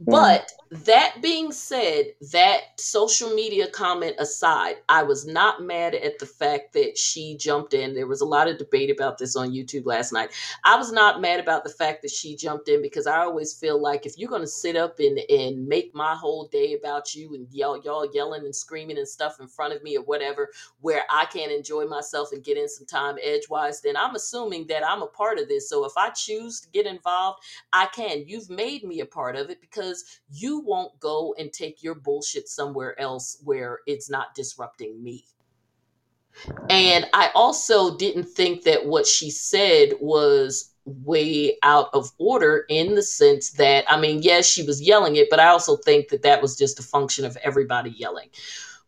but 0.00 0.50
that 0.70 1.16
being 1.22 1.52
said, 1.52 2.06
that 2.32 2.60
social 2.78 3.30
media 3.34 3.68
comment 3.68 4.16
aside, 4.18 4.76
I 4.88 5.04
was 5.04 5.26
not 5.26 5.62
mad 5.62 5.94
at 5.94 6.18
the 6.18 6.26
fact 6.26 6.72
that 6.72 6.98
she 6.98 7.36
jumped 7.36 7.72
in. 7.72 7.94
There 7.94 8.06
was 8.06 8.20
a 8.20 8.26
lot 8.26 8.48
of 8.48 8.58
debate 8.58 8.90
about 8.90 9.18
this 9.18 9.36
on 9.36 9.52
YouTube 9.52 9.86
last 9.86 10.12
night. 10.12 10.30
I 10.64 10.76
was 10.76 10.90
not 10.90 11.20
mad 11.20 11.38
about 11.38 11.62
the 11.62 11.70
fact 11.70 12.02
that 12.02 12.10
she 12.10 12.34
jumped 12.36 12.68
in 12.68 12.82
because 12.82 13.06
I 13.06 13.18
always 13.18 13.54
feel 13.54 13.80
like 13.80 14.06
if 14.06 14.18
you're 14.18 14.30
going 14.30 14.42
to 14.42 14.48
sit 14.48 14.76
up 14.76 14.98
and, 14.98 15.20
and 15.30 15.66
make 15.68 15.94
my 15.94 16.14
whole 16.14 16.48
day 16.48 16.74
about 16.74 17.14
you 17.14 17.34
and 17.34 17.46
y'all, 17.52 17.80
y'all 17.82 18.10
yelling 18.12 18.44
and 18.44 18.54
screaming 18.54 18.98
and 18.98 19.08
stuff 19.08 19.38
in 19.40 19.46
front 19.46 19.72
of 19.72 19.82
me 19.84 19.96
or 19.96 20.02
whatever, 20.02 20.50
where 20.80 21.02
I 21.10 21.26
can't 21.26 21.52
enjoy 21.52 21.86
myself 21.86 22.32
and 22.32 22.42
get 22.42 22.56
in 22.58 22.68
some 22.68 22.86
time 22.86 23.16
edgewise, 23.22 23.80
then 23.82 23.96
I'm 23.96 24.16
assuming 24.16 24.66
that 24.66 24.84
I'm 24.84 25.02
a 25.02 25.06
part 25.06 25.38
of 25.38 25.48
this. 25.48 25.68
So 25.68 25.84
if 25.84 25.92
I 25.96 26.10
choose 26.10 26.60
to 26.60 26.70
get 26.70 26.86
involved, 26.86 27.40
I 27.72 27.86
can. 27.86 28.24
You've 28.26 28.50
made 28.50 28.82
me 28.82 29.00
a 29.00 29.06
part 29.06 29.36
of 29.36 29.50
it 29.50 29.60
because 29.60 30.20
you 30.28 30.55
won't 30.60 30.98
go 31.00 31.34
and 31.38 31.52
take 31.52 31.82
your 31.82 31.94
bullshit 31.94 32.48
somewhere 32.48 32.98
else 33.00 33.38
where 33.44 33.80
it's 33.86 34.10
not 34.10 34.34
disrupting 34.34 35.02
me. 35.02 35.24
And 36.68 37.06
I 37.12 37.30
also 37.34 37.96
didn't 37.96 38.24
think 38.24 38.62
that 38.64 38.84
what 38.84 39.06
she 39.06 39.30
said 39.30 39.94
was 40.00 40.74
way 40.84 41.56
out 41.62 41.88
of 41.92 42.12
order 42.18 42.64
in 42.68 42.94
the 42.94 43.02
sense 43.02 43.50
that, 43.52 43.84
I 43.88 43.98
mean, 43.98 44.22
yes, 44.22 44.46
she 44.46 44.62
was 44.62 44.80
yelling 44.80 45.16
it, 45.16 45.28
but 45.30 45.40
I 45.40 45.48
also 45.48 45.76
think 45.76 46.08
that 46.08 46.22
that 46.22 46.42
was 46.42 46.56
just 46.56 46.78
a 46.78 46.82
function 46.82 47.24
of 47.24 47.36
everybody 47.42 47.90
yelling 47.90 48.28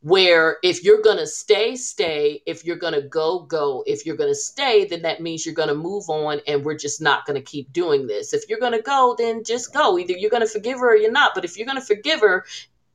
where 0.00 0.58
if 0.62 0.84
you're 0.84 1.02
going 1.02 1.18
to 1.18 1.26
stay 1.26 1.76
stay. 1.76 2.42
If 2.46 2.64
you're 2.64 2.76
going 2.76 2.94
to 2.94 3.02
go 3.02 3.40
go. 3.40 3.82
If 3.86 4.06
you're 4.06 4.16
going 4.16 4.30
to 4.30 4.34
stay 4.34 4.84
then 4.86 5.02
that 5.02 5.20
means 5.20 5.44
you're 5.44 5.54
going 5.54 5.68
to 5.68 5.74
move 5.74 6.08
on 6.08 6.40
and 6.46 6.64
we're 6.64 6.76
just 6.76 7.00
not 7.00 7.26
going 7.26 7.36
to 7.36 7.42
keep 7.42 7.72
doing 7.72 8.06
this. 8.06 8.32
If 8.32 8.48
you're 8.48 8.60
going 8.60 8.72
to 8.72 8.82
go 8.82 9.14
then 9.18 9.44
just 9.44 9.72
go. 9.72 9.98
Either 9.98 10.12
you're 10.12 10.30
going 10.30 10.46
to 10.46 10.48
forgive 10.48 10.78
her 10.78 10.92
or 10.92 10.96
you're 10.96 11.10
not. 11.10 11.32
But 11.34 11.44
if 11.44 11.56
you're 11.56 11.66
going 11.66 11.80
to 11.80 11.84
forgive 11.84 12.20
her 12.20 12.44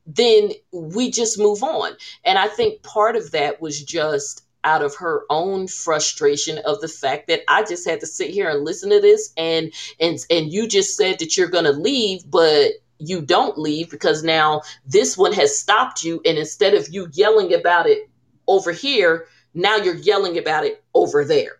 then 0.06 0.50
we 0.72 1.10
just 1.10 1.38
move 1.38 1.62
on. 1.62 1.92
And 2.24 2.38
i 2.38 2.46
think 2.46 2.82
part 2.82 3.16
of 3.16 3.30
that 3.32 3.60
was 3.60 3.82
just 3.82 4.44
out 4.64 4.82
of 4.82 4.96
her 4.96 5.24
own 5.30 5.68
frustration 5.68 6.58
of 6.64 6.80
the 6.80 6.88
fact 6.88 7.28
that 7.28 7.42
I 7.48 7.62
just 7.62 7.88
had 7.88 8.00
to 8.00 8.06
sit 8.06 8.30
here 8.30 8.48
and 8.48 8.64
listen 8.64 8.90
to 8.90 9.00
this 9.00 9.32
and 9.36 9.72
and 10.00 10.18
and 10.30 10.52
you 10.52 10.66
just 10.66 10.96
said 10.96 11.18
that 11.18 11.36
you're 11.36 11.48
going 11.48 11.64
to 11.64 11.72
leave 11.72 12.28
but 12.28 12.72
you 13.08 13.20
don't 13.20 13.58
leave 13.58 13.90
because 13.90 14.22
now 14.22 14.62
this 14.86 15.16
one 15.16 15.32
has 15.32 15.58
stopped 15.58 16.02
you. 16.02 16.20
And 16.24 16.38
instead 16.38 16.74
of 16.74 16.88
you 16.92 17.08
yelling 17.12 17.54
about 17.54 17.86
it 17.86 18.08
over 18.46 18.72
here 18.72 19.26
now 19.54 19.76
you're 19.76 19.94
yelling 19.94 20.36
about 20.36 20.64
it 20.64 20.82
over 20.94 21.24
there. 21.24 21.58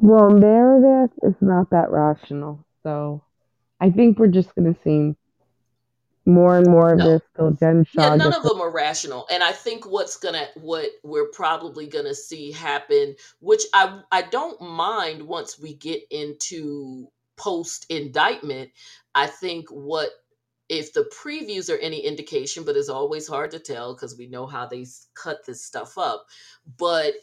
Well 0.00 0.30
meredith 0.30 1.12
is 1.22 1.34
not 1.40 1.70
that 1.70 1.90
rational. 1.90 2.64
So 2.82 3.22
i 3.80 3.90
think 3.90 4.18
we're 4.18 4.28
just 4.28 4.54
going 4.54 4.74
to 4.74 4.80
see 4.82 5.14
more 6.26 6.58
and 6.58 6.66
more 6.66 6.92
of 6.92 6.98
no. 6.98 7.12
this 7.12 7.22
till 7.34 7.50
jen 7.52 7.84
Shah 7.84 8.10
yeah, 8.10 8.14
none 8.16 8.34
of 8.34 8.42
them 8.42 8.60
are 8.60 8.70
rational. 8.70 9.26
And 9.30 9.42
i 9.42 9.52
think 9.52 9.86
what's 9.86 10.16
gonna 10.16 10.48
what 10.56 10.90
we're 11.02 11.28
probably 11.28 11.86
gonna 11.86 12.14
see 12.14 12.52
happen 12.52 13.14
which 13.40 13.62
i 13.72 14.00
i 14.12 14.22
don't 14.22 14.60
mind 14.60 15.22
once 15.22 15.58
we 15.58 15.74
get 15.74 16.02
into 16.10 17.08
post 17.36 17.86
indictment 17.88 18.70
I 19.14 19.26
think 19.26 19.68
what 19.70 20.10
if 20.70 20.92
the 20.92 21.10
previews 21.12 21.68
are 21.68 21.78
any 21.78 21.98
indication, 21.98 22.64
but 22.64 22.76
it's 22.76 22.88
always 22.88 23.26
hard 23.26 23.50
to 23.50 23.58
tell 23.58 23.92
because 23.92 24.16
we 24.16 24.28
know 24.28 24.46
how 24.46 24.64
they 24.64 24.86
cut 25.14 25.44
this 25.44 25.64
stuff 25.64 25.98
up. 25.98 26.26
But 26.78 27.14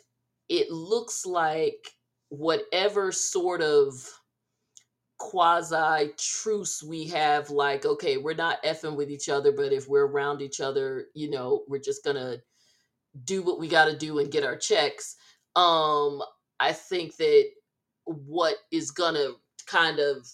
it 0.49 0.69
looks 0.69 1.25
like 1.25 1.93
whatever 2.27 3.13
sort 3.13 3.61
of 3.61 3.93
quasi 5.17 6.11
truce 6.17 6.83
we 6.83 7.07
have, 7.07 7.49
like, 7.49 7.85
okay, 7.85 8.17
we're 8.17 8.33
not 8.35 8.61
effing 8.63 8.97
with 8.97 9.09
each 9.09 9.29
other, 9.29 9.53
but 9.53 9.71
if 9.71 9.87
we're 9.87 10.07
around 10.07 10.41
each 10.41 10.59
other, 10.59 11.05
you 11.15 11.29
know, 11.29 11.63
we're 11.69 11.79
just 11.79 12.03
gonna 12.03 12.37
do 13.23 13.41
what 13.41 13.59
we 13.59 13.69
gotta 13.69 13.97
do 13.97 14.19
and 14.19 14.29
get 14.29 14.43
our 14.43 14.57
checks. 14.57 15.15
Um, 15.55 16.21
I 16.59 16.73
think 16.73 17.15
that 17.15 17.45
what 18.03 18.55
is 18.71 18.91
gonna 18.91 19.29
kind 19.67 19.99
of 19.99 20.27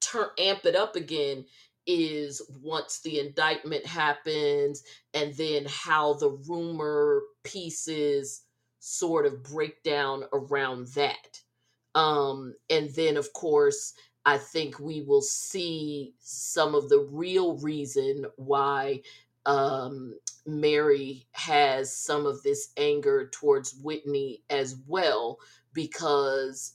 turn 0.00 0.28
amp 0.38 0.64
it 0.64 0.76
up 0.76 0.94
again 0.96 1.44
is 1.86 2.42
once 2.62 3.00
the 3.00 3.18
indictment 3.18 3.86
happens 3.86 4.82
and 5.14 5.34
then 5.34 5.64
how 5.68 6.14
the 6.14 6.30
rumor 6.48 7.22
pieces 7.42 8.42
sort 8.78 9.26
of 9.26 9.42
break 9.42 9.82
down 9.82 10.24
around 10.32 10.88
that. 10.88 11.40
Um, 11.94 12.54
and 12.68 12.90
then, 12.94 13.16
of 13.16 13.32
course, 13.32 13.94
I 14.24 14.38
think 14.38 14.78
we 14.78 15.02
will 15.02 15.22
see 15.22 16.14
some 16.20 16.74
of 16.74 16.88
the 16.88 17.08
real 17.10 17.56
reason 17.58 18.26
why 18.36 19.02
um, 19.46 20.14
Mary 20.46 21.26
has 21.32 21.96
some 21.96 22.26
of 22.26 22.42
this 22.42 22.72
anger 22.76 23.28
towards 23.32 23.74
Whitney 23.82 24.42
as 24.50 24.76
well, 24.86 25.38
because 25.72 26.74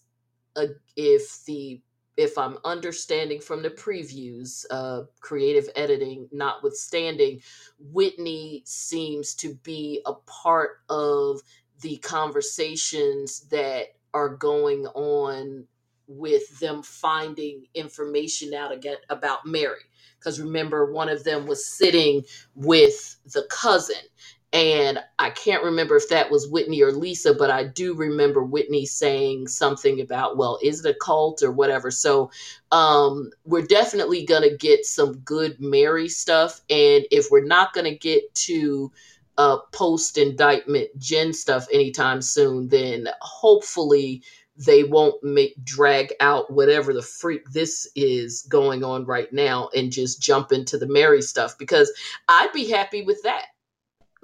uh, 0.55 0.67
if 0.95 1.45
the 1.45 1.81
if 2.17 2.37
I'm 2.37 2.57
understanding 2.63 3.41
from 3.41 3.61
the 3.61 3.69
previews, 3.69 4.65
uh, 4.71 5.03
creative 5.19 5.69
editing 5.75 6.29
notwithstanding, 6.31 7.41
Whitney 7.79 8.63
seems 8.65 9.33
to 9.35 9.55
be 9.55 10.01
a 10.05 10.13
part 10.13 10.81
of 10.89 11.41
the 11.81 11.97
conversations 11.97 13.41
that 13.49 13.87
are 14.13 14.29
going 14.29 14.85
on 14.87 15.65
with 16.07 16.59
them 16.59 16.83
finding 16.83 17.65
information 17.73 18.53
out 18.53 18.71
again 18.71 18.97
about 19.09 19.45
Mary. 19.45 19.81
Because 20.17 20.39
remember, 20.39 20.91
one 20.91 21.09
of 21.09 21.23
them 21.23 21.45
was 21.45 21.65
sitting 21.65 22.23
with 22.55 23.17
the 23.33 23.45
cousin 23.49 23.97
and 24.53 24.99
I 25.19 25.31
can't 25.31 25.63
remember 25.63 25.97
if 25.97 26.09
that 26.09 26.31
was 26.31 26.47
Whitney 26.47 26.81
or 26.81 26.91
Lisa, 26.91 27.33
but 27.33 27.51
I 27.51 27.65
do 27.65 27.93
remember 27.93 28.43
Whitney 28.43 28.85
saying 28.85 29.47
something 29.47 29.99
about, 29.99 30.37
well, 30.37 30.59
is 30.63 30.85
it 30.85 30.95
a 30.95 30.97
cult 30.97 31.43
or 31.43 31.51
whatever? 31.51 31.91
So 31.91 32.31
um, 32.71 33.31
we're 33.43 33.65
definitely 33.65 34.25
going 34.25 34.49
to 34.49 34.55
get 34.55 34.85
some 34.85 35.17
good 35.19 35.59
Mary 35.59 36.07
stuff. 36.07 36.61
And 36.69 37.05
if 37.11 37.27
we're 37.31 37.45
not 37.45 37.73
going 37.73 37.91
to 37.91 37.97
get 37.97 38.33
to 38.35 38.91
uh, 39.37 39.57
post 39.73 40.17
indictment 40.17 40.89
Jen 40.97 41.33
stuff 41.33 41.67
anytime 41.73 42.21
soon, 42.21 42.69
then 42.69 43.09
hopefully 43.21 44.23
they 44.57 44.83
won't 44.83 45.21
make 45.21 45.61
drag 45.65 46.13
out 46.21 46.49
whatever 46.51 46.93
the 46.93 47.01
freak 47.01 47.49
this 47.51 47.89
is 47.95 48.43
going 48.43 48.85
on 48.85 49.05
right 49.05 49.31
now 49.33 49.69
and 49.75 49.91
just 49.91 50.21
jump 50.21 50.53
into 50.53 50.77
the 50.77 50.87
Mary 50.87 51.21
stuff 51.21 51.57
because 51.57 51.91
I'd 52.29 52.53
be 52.53 52.69
happy 52.69 53.01
with 53.01 53.21
that 53.23 53.47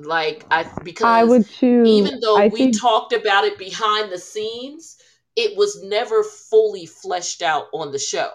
like 0.06 0.46
I 0.52 0.66
because 0.84 1.06
I 1.06 1.24
would 1.24 1.48
too. 1.48 1.84
Even 1.86 2.20
though 2.20 2.38
I 2.38 2.48
we 2.48 2.58
think, 2.58 2.80
talked 2.80 3.14
about 3.14 3.44
it 3.44 3.58
behind 3.58 4.12
the 4.12 4.18
scenes, 4.18 4.98
it 5.36 5.58
was 5.58 5.84
never 5.84 6.24
fully 6.24 6.86
fleshed 6.86 7.42
out 7.42 7.68
on 7.74 7.92
the 7.92 8.00
show. 8.00 8.32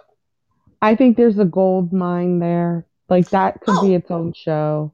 I 0.82 0.94
think 0.94 1.16
there's 1.16 1.38
a 1.38 1.44
gold 1.44 1.92
mine 1.92 2.38
there. 2.38 2.86
Like 3.08 3.30
that 3.30 3.60
could 3.60 3.76
oh. 3.78 3.86
be 3.86 3.94
its 3.94 4.10
own 4.10 4.32
show. 4.32 4.92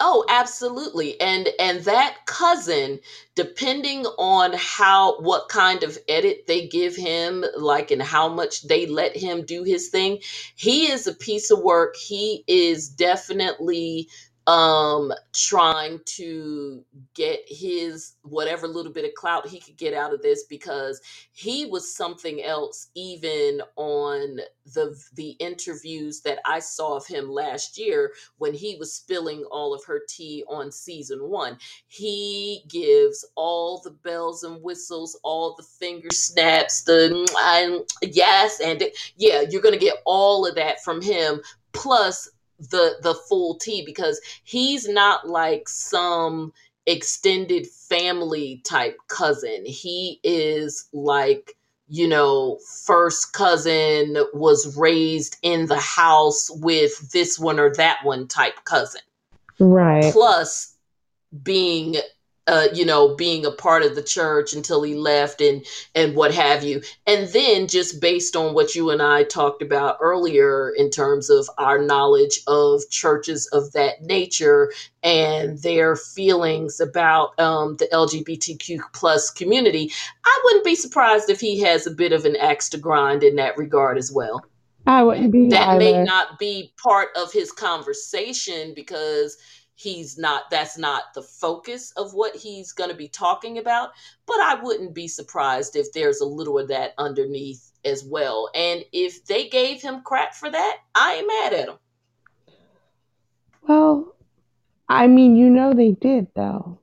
Oh, 0.00 0.24
absolutely. 0.28 1.20
And 1.20 1.48
and 1.58 1.80
that 1.80 2.18
cousin, 2.26 3.00
depending 3.34 4.06
on 4.16 4.52
how 4.56 5.20
what 5.20 5.48
kind 5.48 5.82
of 5.82 5.98
edit 6.08 6.46
they 6.46 6.68
give 6.68 6.94
him, 6.94 7.44
like 7.56 7.90
and 7.90 8.00
how 8.00 8.28
much 8.28 8.62
they 8.62 8.86
let 8.86 9.16
him 9.16 9.44
do 9.44 9.64
his 9.64 9.88
thing, 9.88 10.20
he 10.54 10.86
is 10.86 11.08
a 11.08 11.14
piece 11.14 11.50
of 11.50 11.60
work. 11.60 11.96
He 11.96 12.44
is 12.46 12.88
definitely 12.88 14.08
um 14.48 15.12
trying 15.34 16.00
to 16.06 16.82
get 17.14 17.40
his 17.48 18.14
whatever 18.22 18.66
little 18.66 18.92
bit 18.92 19.04
of 19.04 19.12
clout 19.14 19.46
he 19.46 19.60
could 19.60 19.76
get 19.76 19.92
out 19.92 20.14
of 20.14 20.22
this 20.22 20.44
because 20.44 21.02
he 21.32 21.66
was 21.66 21.94
something 21.94 22.42
else 22.42 22.88
even 22.94 23.60
on 23.76 24.40
the 24.74 24.98
the 25.16 25.32
interviews 25.32 26.22
that 26.22 26.38
I 26.46 26.60
saw 26.60 26.96
of 26.96 27.06
him 27.06 27.30
last 27.30 27.78
year 27.78 28.12
when 28.38 28.54
he 28.54 28.76
was 28.76 28.94
spilling 28.94 29.44
all 29.50 29.74
of 29.74 29.84
her 29.84 30.00
tea 30.08 30.44
on 30.48 30.72
season 30.72 31.28
1 31.28 31.58
he 31.88 32.62
gives 32.68 33.26
all 33.36 33.82
the 33.84 33.90
bells 33.90 34.44
and 34.44 34.62
whistles 34.62 35.18
all 35.24 35.54
the 35.56 35.62
finger 35.62 36.08
snaps 36.10 36.84
the 36.84 37.28
and 37.38 38.14
yes 38.14 38.60
and 38.60 38.82
yeah 39.18 39.42
you're 39.50 39.62
going 39.62 39.78
to 39.78 39.84
get 39.84 39.98
all 40.06 40.46
of 40.46 40.54
that 40.54 40.82
from 40.82 41.02
him. 41.02 41.40
Plus 41.72 42.30
the 42.58 42.96
the 43.02 43.14
full 43.14 43.56
tea 43.56 43.82
because 43.84 44.20
he's 44.44 44.88
not 44.88 45.28
like 45.28 45.68
some 45.68 46.52
extended 46.86 47.66
family 47.66 48.62
type 48.64 48.96
cousin. 49.08 49.64
He 49.64 50.20
is 50.22 50.88
like 50.92 51.54
you 51.88 52.06
know, 52.06 52.58
first 52.84 53.32
cousin 53.32 54.18
was 54.34 54.76
raised 54.76 55.38
in 55.42 55.66
the 55.66 55.78
house 55.78 56.50
with 56.60 57.12
this 57.12 57.38
one 57.38 57.58
or 57.58 57.72
that 57.74 57.98
one 58.04 58.28
type 58.28 58.62
cousin. 58.64 59.00
Right. 59.58 60.12
Plus 60.12 60.76
being 61.42 61.96
uh, 62.48 62.68
you 62.74 62.86
know, 62.86 63.16
being 63.16 63.46
a 63.46 63.52
part 63.52 63.84
of 63.84 63.96
the 63.96 64.02
church 64.02 64.54
until 64.54 64.82
he 64.82 64.96
left 64.96 65.40
and 65.42 65.66
and 65.94 66.16
what 66.16 66.34
have 66.34 66.64
you. 66.64 66.82
And 67.06 67.28
then 67.30 67.68
just 67.68 68.00
based 68.00 68.36
on 68.36 68.54
what 68.54 68.74
you 68.76 68.90
and 68.90 69.02
I 69.02 69.24
talked 69.24 69.62
about 69.62 69.98
earlier 70.02 70.70
in 70.76 70.90
terms 70.90 71.30
of 71.30 71.50
our 71.58 71.78
knowledge 71.80 72.40
of 72.48 72.82
churches 72.90 73.48
of 73.52 73.72
that 73.74 74.02
nature 74.02 74.72
and 75.04 75.58
their 75.62 75.96
feelings 75.96 76.80
about 76.80 77.38
um, 77.40 77.76
the 77.78 77.86
LGBTQ 77.92 78.80
plus 78.94 79.30
community, 79.30 79.92
I 80.26 80.40
wouldn't 80.44 80.66
be 80.66 80.76
surprised 80.76 81.30
if 81.30 81.40
he 81.40 81.60
has 81.60 81.86
a 81.86 81.92
bit 81.92 82.12
of 82.12 82.26
an 82.26 82.36
axe 82.36 82.70
to 82.70 82.78
grind 82.78 83.24
in 83.24 83.36
that 83.36 83.58
regard 83.58 83.98
as 83.98 84.12
well. 84.12 84.44
I 84.86 85.02
wouldn't 85.04 85.32
be 85.32 85.48
That 85.50 85.68
either. 85.68 85.78
may 85.78 85.92
not 86.04 86.38
be 86.38 86.72
part 86.82 87.10
of 87.16 87.32
his 87.32 87.52
conversation 87.52 88.74
because 88.74 89.36
he's 89.78 90.18
not 90.18 90.50
that's 90.50 90.76
not 90.76 91.14
the 91.14 91.22
focus 91.22 91.92
of 91.96 92.12
what 92.12 92.34
he's 92.34 92.72
going 92.72 92.90
to 92.90 92.96
be 92.96 93.06
talking 93.06 93.58
about 93.58 93.90
but 94.26 94.40
i 94.40 94.58
wouldn't 94.60 94.92
be 94.92 95.06
surprised 95.06 95.76
if 95.76 95.92
there's 95.92 96.20
a 96.20 96.26
little 96.26 96.58
of 96.58 96.66
that 96.66 96.94
underneath 96.98 97.70
as 97.84 98.04
well. 98.04 98.50
And 98.54 98.84
if 98.92 99.24
they 99.26 99.48
gave 99.48 99.80
him 99.80 100.02
crap 100.02 100.34
for 100.34 100.50
that 100.50 100.78
i 100.94 101.14
ain't 101.14 101.28
mad 101.28 101.52
at 101.52 101.68
him. 101.68 101.76
Well, 103.66 104.16
I 104.88 105.06
mean, 105.06 105.36
you 105.36 105.48
know 105.48 105.74
they 105.74 105.92
did 105.92 106.26
though. 106.34 106.78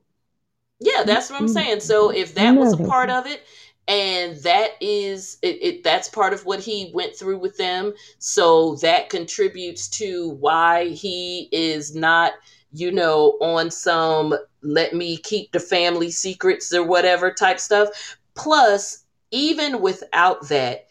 yeah 0.80 1.04
that's 1.04 1.30
what 1.30 1.42
i'm 1.42 1.48
mm-hmm. 1.48 1.54
saying. 1.54 1.80
So 1.82 2.12
if 2.12 2.36
that 2.36 2.56
was 2.56 2.74
a 2.74 2.78
part 2.78 3.10
of 3.10 3.26
it 3.28 3.44
and 3.88 4.38
that 4.38 4.72
is 4.82 5.38
it, 5.42 5.62
it 5.62 5.84
that's 5.84 6.10
part 6.10 6.34
of 6.34 6.46
what 6.46 6.60
he 6.60 6.92
went 6.94 7.16
through 7.16 7.38
with 7.38 7.56
them 7.58 7.94
so 8.18 8.76
that 8.78 9.10
contributes 9.10 9.88
to 9.88 10.30
why 10.40 10.86
he 10.86 11.50
is 11.52 11.94
not 11.94 12.34
you 12.76 12.92
know 12.92 13.38
on 13.42 13.72
some 13.72 14.36
let 14.62 14.94
me 14.94 15.18
keep 15.18 15.52
the 15.52 15.60
family 15.60 16.12
secrets 16.12 16.74
or 16.74 16.84
whatever 16.84 17.32
type 17.32 17.60
stuff. 17.60 17.90
Plus 18.36 19.04
even 19.32 19.82
without 19.82 20.48
that 20.50 20.88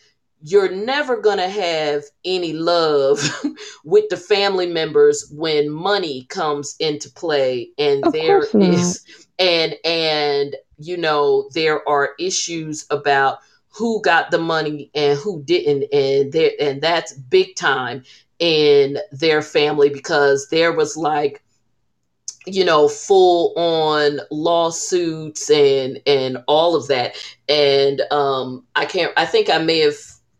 you're 0.46 0.70
never 0.70 1.16
going 1.16 1.38
to 1.38 1.48
have 1.48 2.04
any 2.24 2.52
love 2.52 3.18
with 3.84 4.08
the 4.10 4.16
family 4.16 4.66
members 4.66 5.28
when 5.32 5.70
money 5.70 6.24
comes 6.24 6.76
into 6.80 7.10
play 7.10 7.70
and 7.78 8.04
Of 8.04 8.12
there 8.12 8.48
is 8.60 9.00
and 9.38 9.74
and 9.84 10.56
you 10.78 10.96
know 10.96 11.48
there 11.54 11.86
are 11.88 12.10
issues 12.18 12.86
about 12.90 13.38
who 13.68 14.02
got 14.02 14.30
the 14.30 14.38
money 14.38 14.90
and 14.94 15.18
who 15.18 15.42
didn't 15.44 15.84
and 15.92 16.32
there 16.32 16.52
and 16.60 16.82
that's 16.82 17.14
big 17.14 17.56
time 17.56 18.02
in 18.38 18.98
their 19.12 19.42
family 19.42 19.88
because 19.88 20.48
there 20.50 20.72
was 20.72 20.96
like 20.96 21.43
you 22.46 22.64
know 22.64 22.88
full 22.88 23.52
on 23.56 24.20
lawsuits 24.30 25.50
and 25.50 26.00
and 26.06 26.38
all 26.46 26.76
of 26.76 26.88
that. 26.88 27.16
And 27.48 28.02
um 28.10 28.64
i 28.74 28.84
can't 28.84 29.12
i 29.16 29.24
think 29.26 29.50
i 29.50 29.58
may 29.58 29.80
have 29.80 29.96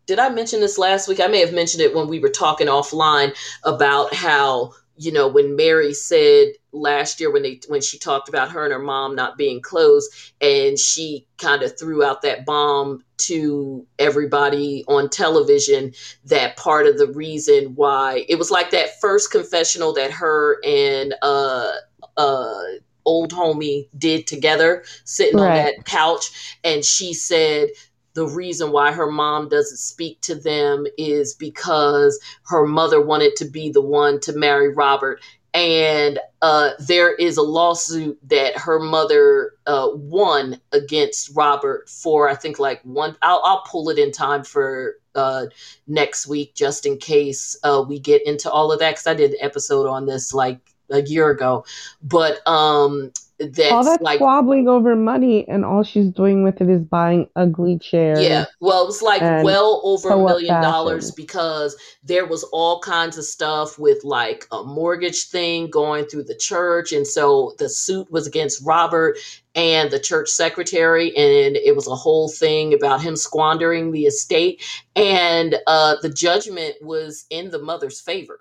did 0.06 0.18
i 0.18 0.28
mention 0.28 0.60
this 0.60 0.78
last 0.78 1.08
week? 1.08 1.20
I 1.20 1.28
may 1.28 1.40
have 1.40 1.54
mentioned 1.54 1.82
it 1.82 1.94
when 1.94 2.08
we 2.08 2.18
were 2.18 2.28
talking 2.28 2.66
offline 2.66 3.34
about 3.64 4.14
how 4.14 4.72
you 4.96 5.10
know 5.12 5.26
when 5.26 5.56
mary 5.56 5.92
said 5.92 6.48
last 6.72 7.18
year 7.20 7.32
when 7.32 7.42
they 7.42 7.60
when 7.68 7.80
she 7.80 7.98
talked 7.98 8.28
about 8.28 8.50
her 8.50 8.64
and 8.64 8.72
her 8.72 8.78
mom 8.78 9.14
not 9.14 9.36
being 9.36 9.60
close 9.60 10.32
and 10.40 10.78
she 10.78 11.26
kind 11.38 11.62
of 11.62 11.76
threw 11.78 12.04
out 12.04 12.22
that 12.22 12.44
bomb 12.44 13.02
to 13.16 13.86
everybody 13.98 14.84
on 14.88 15.08
television 15.08 15.92
that 16.24 16.56
part 16.56 16.86
of 16.86 16.98
the 16.98 17.08
reason 17.08 17.74
why 17.74 18.24
it 18.28 18.36
was 18.36 18.50
like 18.50 18.70
that 18.70 19.00
first 19.00 19.30
confessional 19.30 19.92
that 19.92 20.10
her 20.10 20.58
and 20.64 21.14
uh 21.22 21.72
uh 22.16 22.62
old 23.06 23.32
homie 23.32 23.86
did 23.98 24.26
together 24.26 24.82
sitting 25.04 25.38
on 25.38 25.54
that 25.54 25.84
couch 25.84 26.58
and 26.64 26.84
she 26.84 27.12
said 27.12 27.68
the 28.14 28.26
reason 28.26 28.72
why 28.72 28.92
her 28.92 29.10
mom 29.10 29.48
doesn't 29.48 29.76
speak 29.76 30.20
to 30.22 30.34
them 30.34 30.86
is 30.96 31.34
because 31.34 32.18
her 32.46 32.66
mother 32.66 33.00
wanted 33.00 33.36
to 33.36 33.44
be 33.44 33.70
the 33.70 33.82
one 33.82 34.20
to 34.20 34.32
marry 34.32 34.72
Robert 34.72 35.20
and 35.54 36.18
uh, 36.42 36.70
there 36.80 37.14
is 37.14 37.36
a 37.36 37.42
lawsuit 37.42 38.18
that 38.28 38.58
her 38.58 38.80
mother 38.80 39.52
uh, 39.68 39.88
won 39.94 40.60
against 40.72 41.30
Robert 41.36 41.88
for 41.88 42.28
I 42.28 42.34
think 42.34 42.58
like 42.58 42.80
one. 42.82 43.16
I'll, 43.22 43.40
I'll 43.44 43.62
pull 43.62 43.88
it 43.88 43.98
in 43.98 44.10
time 44.10 44.42
for 44.42 44.96
uh, 45.14 45.46
next 45.86 46.26
week 46.26 46.56
just 46.56 46.86
in 46.86 46.98
case 46.98 47.56
uh, 47.62 47.84
we 47.86 48.00
get 48.00 48.26
into 48.26 48.50
all 48.50 48.72
of 48.72 48.80
that 48.80 48.90
because 48.92 49.06
I 49.06 49.14
did 49.14 49.30
an 49.30 49.36
episode 49.40 49.86
on 49.86 50.06
this 50.06 50.34
like 50.34 50.73
a 50.90 51.02
year 51.02 51.30
ago, 51.30 51.64
but 52.02 52.46
um, 52.46 53.10
All 53.40 53.82
that's 53.82 53.98
that 53.98 54.02
like 54.02 54.18
squabbling 54.18 54.68
over 54.68 54.94
money 54.94 55.46
and 55.48 55.64
all 55.64 55.82
she's 55.82 56.08
doing 56.08 56.44
with 56.44 56.60
it 56.60 56.68
is 56.70 56.82
buying 56.82 57.28
ugly 57.34 57.78
chairs. 57.78 58.20
Yeah, 58.20 58.44
well, 58.60 58.84
it 58.84 58.86
was 58.86 59.02
like 59.02 59.20
well 59.44 59.80
over 59.84 60.10
a 60.10 60.16
million 60.16 60.62
dollars 60.62 61.10
because 61.10 61.76
there 62.04 62.26
was 62.26 62.44
all 62.52 62.78
kinds 62.80 63.18
of 63.18 63.24
stuff 63.24 63.78
with 63.78 64.04
like 64.04 64.46
a 64.52 64.62
mortgage 64.62 65.24
thing 65.24 65.68
going 65.68 66.04
through 66.04 66.24
the 66.24 66.36
church. 66.36 66.92
And 66.92 67.06
so 67.06 67.54
the 67.58 67.68
suit 67.68 68.10
was 68.12 68.26
against 68.26 68.64
Robert 68.64 69.16
and 69.56 69.90
the 69.90 70.00
church 70.00 70.28
secretary, 70.28 71.08
and 71.16 71.56
it 71.56 71.74
was 71.74 71.88
a 71.88 71.94
whole 71.94 72.28
thing 72.28 72.72
about 72.72 73.00
him 73.02 73.16
squandering 73.16 73.90
the 73.90 74.06
estate. 74.06 74.62
And 74.94 75.56
uh, 75.66 75.96
the 76.02 76.10
judgment 76.10 76.76
was 76.82 77.26
in 77.30 77.50
the 77.50 77.58
mother's 77.58 78.00
favor. 78.00 78.40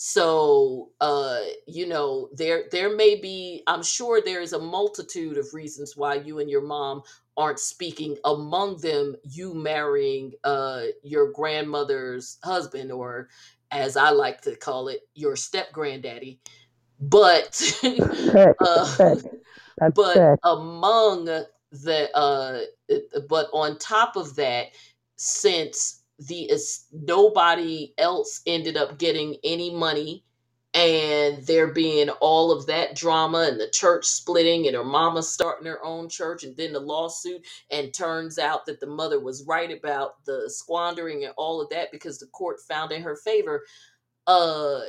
So, 0.00 0.90
uh, 1.00 1.40
you 1.66 1.88
know, 1.88 2.28
there 2.32 2.66
there 2.70 2.94
may 2.94 3.16
be, 3.16 3.64
I'm 3.66 3.82
sure 3.82 4.22
there 4.24 4.40
is 4.40 4.52
a 4.52 4.58
multitude 4.60 5.36
of 5.36 5.52
reasons 5.52 5.96
why 5.96 6.14
you 6.14 6.38
and 6.38 6.48
your 6.48 6.62
mom 6.62 7.02
aren't 7.36 7.58
speaking. 7.58 8.16
Among 8.24 8.76
them, 8.76 9.16
you 9.24 9.54
marrying 9.54 10.34
uh 10.44 10.82
your 11.02 11.32
grandmother's 11.32 12.38
husband, 12.44 12.92
or 12.92 13.28
as 13.72 13.96
I 13.96 14.10
like 14.10 14.40
to 14.42 14.54
call 14.54 14.86
it, 14.86 15.00
your 15.16 15.34
step 15.34 15.72
granddaddy. 15.72 16.38
But 17.00 17.60
uh 18.60 19.16
but 19.96 20.28
among 20.44 21.24
the 21.24 22.16
uh 22.16 22.60
but 23.28 23.48
on 23.52 23.76
top 23.78 24.14
of 24.14 24.36
that 24.36 24.68
since 25.16 25.97
the 26.18 26.42
is 26.50 26.86
nobody 26.92 27.94
else 27.98 28.40
ended 28.46 28.76
up 28.76 28.98
getting 28.98 29.36
any 29.44 29.70
money 29.74 30.24
and 30.74 31.46
there 31.46 31.72
being 31.72 32.10
all 32.20 32.52
of 32.52 32.66
that 32.66 32.94
drama 32.94 33.48
and 33.50 33.58
the 33.60 33.70
church 33.70 34.04
splitting 34.04 34.66
and 34.66 34.76
her 34.76 34.84
mama 34.84 35.22
starting 35.22 35.66
her 35.66 35.82
own 35.84 36.08
church 36.08 36.44
and 36.44 36.56
then 36.56 36.72
the 36.72 36.80
lawsuit 36.80 37.46
and 37.70 37.94
turns 37.94 38.38
out 38.38 38.66
that 38.66 38.78
the 38.80 38.86
mother 38.86 39.18
was 39.20 39.46
right 39.46 39.76
about 39.76 40.24
the 40.26 40.44
squandering 40.48 41.24
and 41.24 41.32
all 41.36 41.60
of 41.60 41.70
that 41.70 41.90
because 41.90 42.18
the 42.18 42.26
court 42.26 42.58
found 42.68 42.92
in 42.92 43.02
her 43.02 43.16
favor 43.16 43.64
uh 44.26 44.80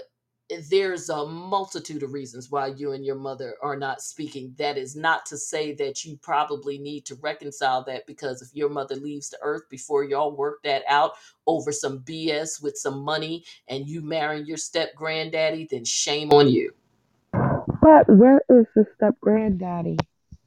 there's 0.70 1.10
a 1.10 1.26
multitude 1.26 2.02
of 2.02 2.14
reasons 2.14 2.50
why 2.50 2.68
you 2.68 2.94
and 2.94 3.06
your 3.06 3.16
mother 3.16 3.56
are 3.62 3.76
not 3.76 4.02
speaking. 4.02 4.54
That 4.58 4.78
is 4.78 4.96
not 4.96 5.26
to 5.28 5.38
say 5.38 5.74
that 5.74 6.04
you 6.04 6.18
probably 6.18 6.78
need 6.80 7.06
to 7.06 7.16
reconcile 7.16 7.84
that 7.84 8.08
because 8.08 8.42
if 8.42 8.56
your 8.56 8.70
mother 8.70 8.96
leaves 8.96 9.30
the 9.30 9.38
earth 9.42 9.70
before 9.70 10.04
y'all 10.04 10.36
work 10.36 10.64
that 10.64 10.84
out 10.88 11.14
over 11.46 11.72
some 11.72 12.00
BS 12.00 12.62
with 12.64 12.78
some 12.78 13.02
money 13.02 13.44
and 13.68 13.88
you 13.88 14.02
marrying 14.02 14.46
your 14.46 14.58
step 14.58 14.96
granddaddy, 14.96 15.68
then 15.70 15.86
shame 15.86 16.32
on 16.32 16.50
you. 16.50 16.74
But 17.32 18.10
where 18.10 18.42
is 18.50 18.66
the 18.76 18.86
step 18.96 19.16
granddaddy? 19.22 19.98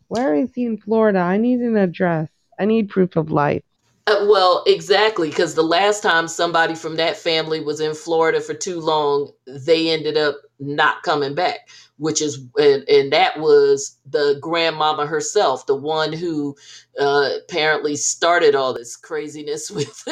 Where 0.09 0.35
is 0.35 0.51
he 0.55 0.66
in 0.66 0.79
Florida? 0.79 1.20
I 1.20 1.39
need 1.39 1.61
an 1.61 1.77
address. 1.77 2.29
I 2.59 2.65
need 2.65 2.91
proof 2.91 3.16
of 3.16 3.31
life. 3.31 3.62
Uh, 4.07 4.27
well, 4.29 4.65
exactly, 4.66 5.31
because 5.31 5.55
the 5.55 5.62
last 5.62 6.03
time 6.03 6.29
somebody 6.29 6.77
from 6.77 6.97
that 6.97 7.16
family 7.16 7.61
was 7.61 7.81
in 7.81 7.95
Florida 7.95 8.41
for 8.43 8.55
too 8.55 8.81
long, 8.81 9.33
they 9.47 9.91
ended 9.91 10.19
up 10.19 10.37
not 10.61 11.03
coming 11.05 11.35
back, 11.35 11.70
which 11.99 12.23
is, 12.23 12.45
and, 12.59 12.87
and 12.91 13.15
that 13.15 13.41
was 13.41 13.99
the 14.07 14.39
grandmama 14.43 15.07
herself, 15.07 15.66
the 15.66 15.77
one 15.77 16.12
who 16.12 16.55
uh, 17.01 17.31
apparently 17.45 17.97
started 17.97 18.55
all 18.57 18.74
this 18.74 18.99
craziness 18.99 19.70
with, 19.73 20.05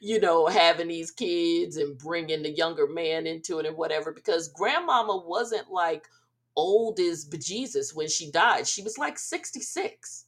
you 0.00 0.20
know, 0.20 0.48
having 0.48 0.88
these 0.88 1.12
kids 1.12 1.76
and 1.78 1.96
bringing 1.98 2.42
the 2.42 2.50
younger 2.50 2.88
man 2.88 3.28
into 3.28 3.60
it 3.60 3.66
and 3.66 3.76
whatever, 3.78 4.12
because 4.12 4.48
grandmama 4.48 5.22
wasn't 5.28 5.70
like 5.70 6.08
old 6.56 6.98
as 7.00 7.28
bejesus 7.28 7.94
when 7.94 8.08
she 8.08 8.32
died. 8.32 8.66
She 8.66 8.82
was 8.82 8.98
like 8.98 9.18
66 9.20 10.24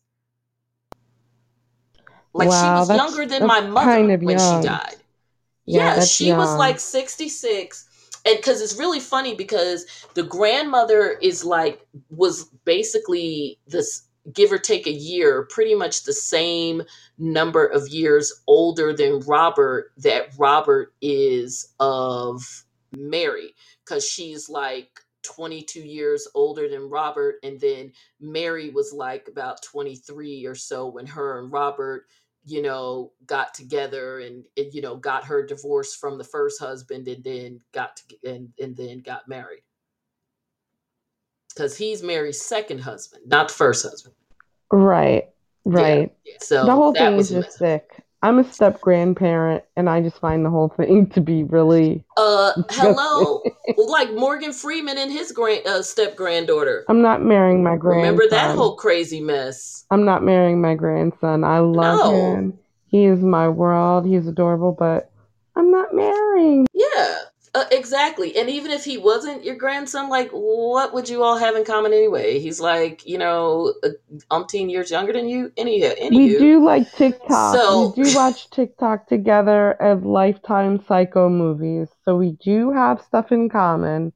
like 2.36 2.50
wow, 2.50 2.84
she 2.84 2.90
was 2.90 2.96
younger 2.96 3.26
than 3.26 3.46
my 3.46 3.60
mother 3.60 3.86
kind 3.86 4.12
of 4.12 4.22
when 4.22 4.38
young. 4.38 4.62
she 4.62 4.68
died. 4.68 4.96
Yeah, 5.64 5.96
yeah 5.96 6.04
she 6.04 6.28
young. 6.28 6.38
was 6.38 6.56
like 6.56 6.78
66 6.78 7.86
and 8.26 8.36
because 8.36 8.60
it's 8.60 8.78
really 8.78 9.00
funny 9.00 9.34
because 9.34 9.86
the 10.14 10.22
grandmother 10.22 11.16
is 11.22 11.44
like 11.44 11.86
was 12.10 12.44
basically 12.64 13.58
this 13.66 14.02
give 14.32 14.50
or 14.50 14.58
take 14.58 14.86
a 14.86 14.92
year 14.92 15.46
pretty 15.50 15.74
much 15.74 16.02
the 16.02 16.12
same 16.12 16.82
number 17.16 17.64
of 17.64 17.88
years 17.88 18.42
older 18.46 18.92
than 18.92 19.20
robert 19.20 19.92
that 19.96 20.28
robert 20.36 20.92
is 21.00 21.72
of 21.78 22.64
mary 22.92 23.54
because 23.84 24.06
she's 24.06 24.48
like 24.48 25.00
22 25.22 25.80
years 25.80 26.28
older 26.34 26.68
than 26.68 26.90
robert 26.90 27.36
and 27.42 27.60
then 27.60 27.92
mary 28.20 28.70
was 28.70 28.92
like 28.92 29.28
about 29.28 29.62
23 29.62 30.44
or 30.44 30.54
so 30.54 30.86
when 30.86 31.06
her 31.06 31.40
and 31.40 31.52
robert 31.52 32.06
you 32.46 32.62
know, 32.62 33.12
got 33.26 33.52
together 33.54 34.20
and, 34.20 34.44
and 34.56 34.72
you 34.72 34.80
know, 34.80 34.96
got 34.96 35.24
her 35.24 35.44
divorce 35.44 35.94
from 35.94 36.16
the 36.16 36.24
first 36.24 36.60
husband 36.60 37.08
and 37.08 37.22
then 37.24 37.60
got 37.72 37.96
to, 37.96 38.30
and, 38.30 38.52
and 38.60 38.76
then 38.76 39.00
got 39.00 39.28
married. 39.28 39.62
Because 41.52 41.76
he's 41.76 42.02
Mary's 42.02 42.40
second 42.40 42.78
husband, 42.78 43.24
not 43.26 43.48
the 43.48 43.54
first 43.54 43.82
husband. 43.82 44.14
Right. 44.70 45.28
Right. 45.64 46.14
Yeah. 46.24 46.34
So 46.40 46.64
the 46.64 46.74
whole 46.74 46.94
thing 46.94 47.16
was 47.16 47.32
is 47.32 47.44
just 47.44 47.58
sick. 47.58 48.05
I'm 48.26 48.40
a 48.40 48.52
step 48.52 48.80
grandparent, 48.80 49.62
and 49.76 49.88
I 49.88 50.00
just 50.02 50.18
find 50.18 50.44
the 50.44 50.50
whole 50.50 50.68
thing 50.68 51.08
to 51.10 51.20
be 51.20 51.44
really. 51.44 52.04
Uh, 52.16 52.54
hello, 52.70 53.40
like 53.76 54.12
Morgan 54.14 54.52
Freeman 54.52 54.98
and 54.98 55.12
his 55.12 55.30
grand 55.30 55.64
uh, 55.64 55.80
step 55.80 56.16
granddaughter. 56.16 56.84
I'm 56.88 57.02
not 57.02 57.22
marrying 57.22 57.62
my 57.62 57.76
grandson. 57.76 58.02
Remember 58.02 58.28
that 58.28 58.56
whole 58.56 58.74
crazy 58.74 59.20
mess? 59.20 59.84
I'm 59.92 60.04
not 60.04 60.24
marrying 60.24 60.60
my 60.60 60.74
grandson. 60.74 61.44
I 61.44 61.60
love 61.60 62.00
No. 62.00 62.34
him. 62.34 62.58
He 62.88 63.04
is 63.04 63.20
my 63.20 63.48
world. 63.48 64.04
He's 64.04 64.26
adorable, 64.26 64.72
but 64.72 65.08
I'm 65.54 65.70
not 65.70 65.94
marrying. 65.94 66.65
Uh, 67.56 67.64
exactly. 67.70 68.36
And 68.36 68.50
even 68.50 68.70
if 68.70 68.84
he 68.84 68.98
wasn't 68.98 69.42
your 69.42 69.54
grandson, 69.54 70.10
like, 70.10 70.28
what 70.30 70.92
would 70.92 71.08
you 71.08 71.22
all 71.22 71.38
have 71.38 71.56
in 71.56 71.64
common 71.64 71.94
anyway? 71.94 72.38
He's 72.38 72.60
like, 72.60 73.06
you 73.06 73.16
know, 73.16 73.72
uh, 73.82 73.88
umpteen 74.30 74.70
years 74.70 74.90
younger 74.90 75.14
than 75.14 75.26
you. 75.26 75.50
Any, 75.56 75.82
any. 75.82 76.34
We 76.34 76.38
do 76.38 76.62
like 76.62 76.92
TikTok. 76.92 77.56
So- 77.56 77.94
we 77.96 78.04
do 78.04 78.14
watch 78.14 78.50
TikTok 78.50 79.08
together 79.08 79.80
as 79.80 80.02
Lifetime 80.02 80.84
Psycho 80.86 81.30
movies. 81.30 81.88
So 82.04 82.14
we 82.18 82.32
do 82.32 82.72
have 82.72 83.00
stuff 83.00 83.32
in 83.32 83.48
common, 83.48 84.12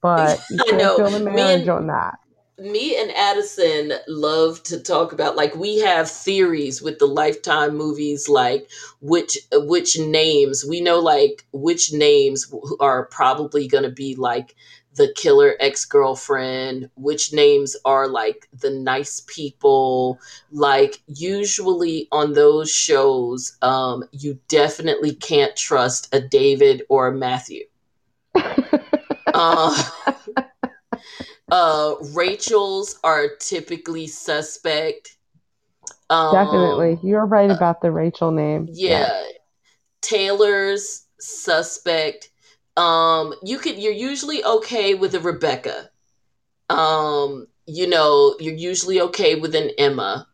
but 0.00 0.40
you 0.50 0.56
can't 0.64 0.78
know. 0.78 0.96
build 0.96 1.14
a 1.14 1.20
marriage 1.20 1.60
and- 1.60 1.70
on 1.70 1.86
that. 1.86 2.18
Me 2.62 2.96
and 2.96 3.10
Addison 3.10 3.92
love 4.06 4.62
to 4.64 4.78
talk 4.78 5.12
about 5.12 5.36
like 5.36 5.54
we 5.56 5.80
have 5.80 6.08
theories 6.08 6.80
with 6.80 6.98
the 6.98 7.06
lifetime 7.06 7.76
movies 7.76 8.28
like 8.28 8.70
which 9.00 9.36
which 9.52 9.98
names 9.98 10.64
we 10.64 10.80
know 10.80 11.00
like 11.00 11.44
which 11.52 11.92
names 11.92 12.52
are 12.78 13.06
probably 13.06 13.66
going 13.66 13.82
to 13.82 13.90
be 13.90 14.14
like 14.14 14.54
the 14.94 15.12
killer 15.16 15.56
ex-girlfriend 15.58 16.88
which 16.94 17.32
names 17.32 17.76
are 17.84 18.06
like 18.06 18.48
the 18.60 18.70
nice 18.70 19.20
people. 19.26 20.20
Like 20.52 21.02
usually 21.06 22.06
on 22.12 22.32
those 22.32 22.70
shows 22.70 23.56
um 23.62 24.04
you 24.12 24.38
definitely 24.48 25.14
can't 25.14 25.56
trust 25.56 26.14
a 26.14 26.20
David 26.20 26.84
or 26.88 27.08
a 27.08 27.12
Matthew. 27.12 27.64
Uh, 29.34 29.82
uh, 31.52 31.94
Rachel's 32.14 32.98
are 33.04 33.28
typically 33.38 34.06
suspect. 34.06 35.16
Um, 36.08 36.32
Definitely. 36.32 36.98
You're 37.02 37.26
right 37.26 37.50
about 37.50 37.82
the 37.82 37.90
Rachel 37.90 38.30
name. 38.30 38.68
Yeah. 38.70 39.22
Taylor's 40.00 41.06
suspect. 41.20 42.30
Um, 42.76 43.34
you 43.42 43.58
could. 43.58 43.78
You're 43.78 43.92
usually 43.92 44.42
okay 44.42 44.94
with 44.94 45.14
a 45.14 45.20
Rebecca. 45.20 45.90
Um, 46.70 47.46
you 47.66 47.86
know, 47.86 48.34
you're 48.40 48.54
usually 48.54 49.00
okay 49.02 49.34
with 49.34 49.54
an 49.54 49.70
Emma. 49.76 50.26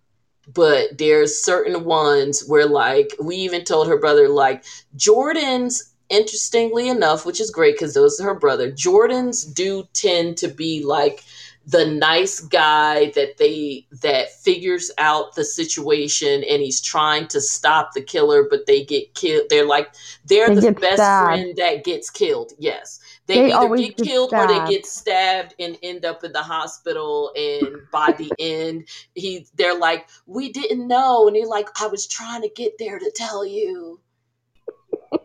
But 0.55 0.97
there's 0.97 1.45
certain 1.45 1.85
ones 1.85 2.45
where, 2.47 2.66
like, 2.66 3.11
we 3.23 3.36
even 3.36 3.65
told 3.65 3.89
her 3.89 3.99
brother, 3.99 4.28
like, 4.28 4.65
Jordan's, 4.97 5.93
interestingly 6.10 6.89
enough, 6.89 7.26
which 7.26 7.40
is 7.40 7.51
great 7.51 7.74
because 7.74 7.94
those 7.94 8.20
are 8.20 8.24
her 8.24 8.35
brother, 8.35 8.70
Jordan's 8.70 9.44
do 9.44 9.85
tend 9.93 10.36
to 10.39 10.48
be 10.48 10.82
like 10.85 11.24
the 11.66 11.85
nice 11.85 12.40
guy 12.40 13.10
that 13.10 13.36
they 13.36 13.86
that 14.01 14.32
figures 14.32 14.90
out 14.97 15.35
the 15.35 15.44
situation 15.44 16.43
and 16.48 16.62
he's 16.62 16.80
trying 16.80 17.26
to 17.28 17.40
stop 17.43 17.93
the 17.93 18.01
killer, 18.01 18.47
but 18.48 18.64
they 18.66 18.82
get 18.85 19.12
killed. 19.14 19.44
They're 19.51 19.66
like 19.66 19.90
they're 20.24 20.55
They 20.55 20.60
the 20.60 20.72
best 20.72 20.94
stabbed. 20.94 21.26
friend 21.26 21.56
that 21.59 21.85
gets 21.85 22.09
killed. 22.09 22.52
Yes. 22.59 23.01
They, 23.26 23.43
They 23.43 23.52
either 23.52 23.76
get 23.76 23.97
get 23.98 24.06
killed 24.06 24.32
or 24.32 24.47
they 24.47 24.66
get 24.66 24.86
stabbed 24.86 25.55
and 25.59 25.76
end 25.82 26.06
up 26.06 26.24
in 26.24 26.32
the 26.32 26.43
hospital 26.43 27.30
and 27.36 27.82
by 27.93 28.12
the 28.16 28.32
end 28.39 28.89
he 29.14 29.47
they're 29.55 29.78
like 29.78 30.09
we 30.26 30.51
didn't 30.51 30.89
know 30.89 31.26
and 31.28 31.36
he's 31.36 31.48
like 31.48 31.68
i 31.80 31.86
was 31.86 32.06
trying 32.06 32.40
to 32.40 32.48
get 32.48 32.72
there 32.78 32.98
to 32.98 33.12
tell 33.14 33.44
you 33.44 34.01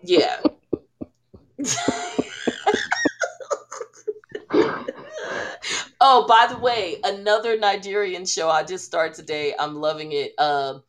yeah 0.02 0.42
oh 6.02 6.26
by 6.28 6.48
the 6.50 6.58
way 6.60 6.98
another 7.04 7.58
nigerian 7.60 8.26
show 8.26 8.50
i 8.50 8.64
just 8.64 8.86
started 8.86 9.14
today. 9.16 9.54
I'm 9.60 9.76
loving 9.76 10.12
it. 10.14 10.34
Uh, 10.38 10.80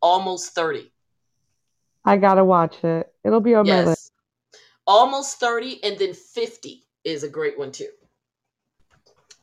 almost 0.00 0.54
30 0.54 0.90
I 2.04 2.16
gotta 2.16 2.44
watch 2.44 2.82
it. 2.84 3.12
It'll 3.24 3.40
be 3.40 3.54
on 3.54 3.66
my 3.66 3.84
list. 3.84 4.12
almost 4.86 5.38
30 5.40 5.82
and 5.84 5.98
then 5.98 6.12
50 6.12 6.84
is 7.04 7.22
a 7.22 7.28
great 7.28 7.58
one 7.58 7.72
too 7.72 7.88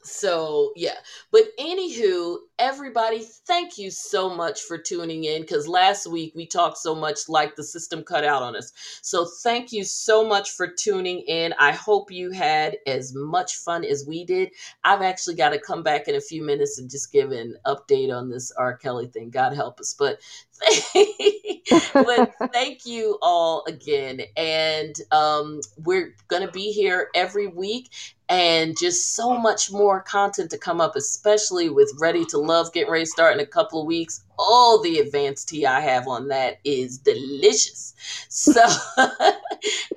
so 0.09 0.73
yeah. 0.75 0.97
But 1.31 1.43
anywho 1.59 2.37
everybody 2.57 3.23
thank 3.47 3.77
you 3.77 3.89
so 3.89 4.29
much 4.29 4.61
for 4.61 4.77
tuning 4.77 5.23
in 5.23 5.41
because 5.41 5.67
last 5.67 6.07
week 6.07 6.33
we 6.35 6.45
talked 6.45 6.77
so 6.77 6.93
much 6.93 7.29
like 7.29 7.55
the 7.55 7.63
system 7.63 8.03
cut 8.03 8.23
out 8.23 8.41
on 8.41 8.55
us. 8.55 8.71
So 9.01 9.25
thank 9.43 9.71
you 9.71 9.83
so 9.83 10.27
much 10.27 10.51
for 10.51 10.67
tuning 10.67 11.19
in. 11.21 11.53
I 11.59 11.71
hope 11.71 12.11
you 12.11 12.31
had 12.31 12.77
as 12.85 13.13
much 13.15 13.55
fun 13.55 13.85
as 13.85 14.05
we 14.07 14.25
did. 14.25 14.51
I've 14.83 15.01
actually 15.01 15.35
got 15.35 15.49
to 15.49 15.59
come 15.59 15.83
back 15.83 16.07
in 16.07 16.15
a 16.15 16.21
few 16.21 16.43
minutes 16.43 16.79
and 16.79 16.89
just 16.89 17.11
give 17.11 17.31
an 17.31 17.55
update 17.65 18.13
on 18.13 18.29
this 18.29 18.51
r. 18.51 18.75
Kelly 18.75 19.07
thing. 19.07 19.29
God 19.29 19.53
help 19.53 19.79
us. 19.79 19.95
But 19.97 20.19
but 21.93 22.31
thank 22.53 22.85
you 22.85 23.17
all 23.21 23.63
again. 23.67 24.21
And 24.35 24.95
um, 25.11 25.61
we're 25.77 26.15
going 26.27 26.45
to 26.45 26.51
be 26.51 26.71
here 26.71 27.09
every 27.15 27.47
week 27.47 27.89
and 28.29 28.77
just 28.77 29.15
so 29.15 29.37
much 29.37 29.71
more 29.71 30.01
content 30.01 30.51
to 30.51 30.57
come 30.57 30.79
up 30.79 30.95
especially 30.95 31.69
with 31.69 31.91
ready 31.99 32.25
to 32.25 32.37
love 32.37 32.71
getting 32.73 32.91
ready 32.91 33.05
to 33.05 33.09
start 33.11 33.33
in 33.33 33.39
a 33.39 33.45
couple 33.45 33.81
of 33.81 33.87
weeks 33.87 34.23
all 34.39 34.81
the 34.81 34.99
advanced 34.99 35.49
tea 35.49 35.65
i 35.65 35.81
have 35.81 36.07
on 36.07 36.29
that 36.29 36.59
is 36.63 36.97
delicious 36.97 37.93
so 38.29 38.63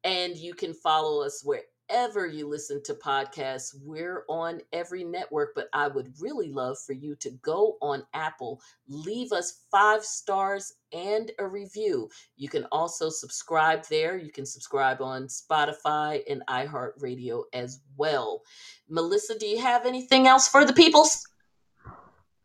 And 0.05 0.37
you 0.37 0.55
can 0.55 0.75
follow 0.75 1.25
us 1.25 1.43
wherever 1.45 2.27
you 2.27 2.49
listen 2.49 2.83
to 2.85 2.95
podcasts. 2.95 3.75
We're 3.83 4.25
on 4.29 4.61
every 4.73 5.05
network, 5.05 5.55
but 5.55 5.69
I 5.73 5.89
would 5.89 6.13
really 6.21 6.51
love 6.51 6.77
for 6.87 6.93
you 6.93 7.15
to 7.17 7.31
go 7.43 7.77
on 7.81 8.05
Apple, 8.13 8.61
leave 8.87 9.33
us 9.33 9.65
five 9.71 10.05
stars 10.05 10.75
and 10.93 11.31
a 11.39 11.47
review. 11.47 12.11
You 12.37 12.49
can 12.49 12.67
also 12.71 13.09
subscribe 13.09 13.85
there. 13.87 14.19
You 14.19 14.31
can 14.31 14.47
subscribe 14.47 15.01
on 15.01 15.27
Spotify 15.27 16.23
and 16.29 16.43
iHeartRadio 16.49 17.45
as 17.53 17.81
well. 17.97 18.43
Melissa, 18.89 19.39
do 19.39 19.47
you 19.47 19.59
have 19.59 19.87
anything 19.87 20.27
else 20.27 20.49
for 20.49 20.65
the 20.65 20.73
peoples? 20.73 21.27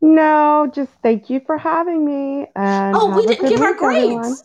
No, 0.02 0.72
just 0.74 0.92
thank 1.04 1.30
you 1.30 1.42
for 1.46 1.58
having 1.58 2.06
me. 2.06 2.48
And 2.56 2.96
Oh, 2.96 3.16
we 3.16 3.28
didn't 3.28 3.50
give 3.50 3.62
our 3.62 3.74
week, 3.74 3.82
everyone. 3.84 4.38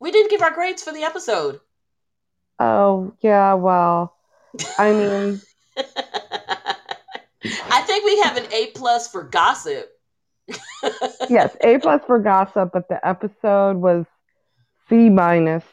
We 0.00 0.10
didn't 0.10 0.30
give 0.30 0.42
our 0.42 0.50
grades 0.50 0.82
for 0.82 0.92
the 0.92 1.04
episode. 1.04 1.60
Oh, 2.58 3.12
yeah, 3.20 3.54
well, 3.54 4.16
I 4.78 4.92
mean, 4.92 5.40
I 5.76 5.82
think 7.86 8.04
we 8.04 8.20
have 8.20 8.36
an 8.36 8.52
A 8.52 8.66
plus 8.74 9.08
for 9.08 9.22
gossip. 9.22 9.90
yes, 11.28 11.56
A 11.62 11.78
plus 11.78 12.02
for 12.06 12.18
gossip, 12.18 12.70
but 12.72 12.88
the 12.88 13.06
episode 13.06 13.76
was 13.76 14.04
C 14.88 15.08
minus. 15.08 15.64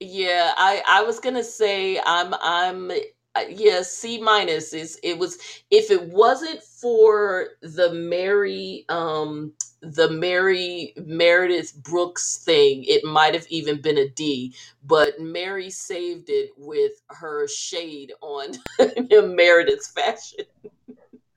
Yeah, 0.00 0.52
I 0.56 0.82
I 0.88 1.02
was 1.02 1.20
gonna 1.20 1.44
say 1.44 2.00
I'm 2.04 2.34
I'm 2.42 2.90
uh, 3.36 3.44
yeah 3.50 3.82
C 3.82 4.18
minus 4.20 4.72
is 4.74 4.98
it 5.02 5.18
was 5.18 5.38
if 5.70 5.90
it 5.90 6.02
wasn't 6.08 6.62
for 6.62 7.48
the 7.62 7.92
Mary 7.92 8.84
um 8.88 9.52
the 9.82 10.10
Mary 10.10 10.94
Meredith 10.98 11.74
Brooks 11.82 12.38
thing 12.44 12.84
it 12.86 13.04
might 13.04 13.34
have 13.34 13.46
even 13.48 13.80
been 13.80 13.98
a 13.98 14.08
D 14.08 14.54
but 14.84 15.20
Mary 15.20 15.70
saved 15.70 16.30
it 16.30 16.50
with 16.56 16.92
her 17.10 17.48
shade 17.48 18.12
on 18.22 18.52
Meredith's 19.10 19.90
fashion 19.90 20.46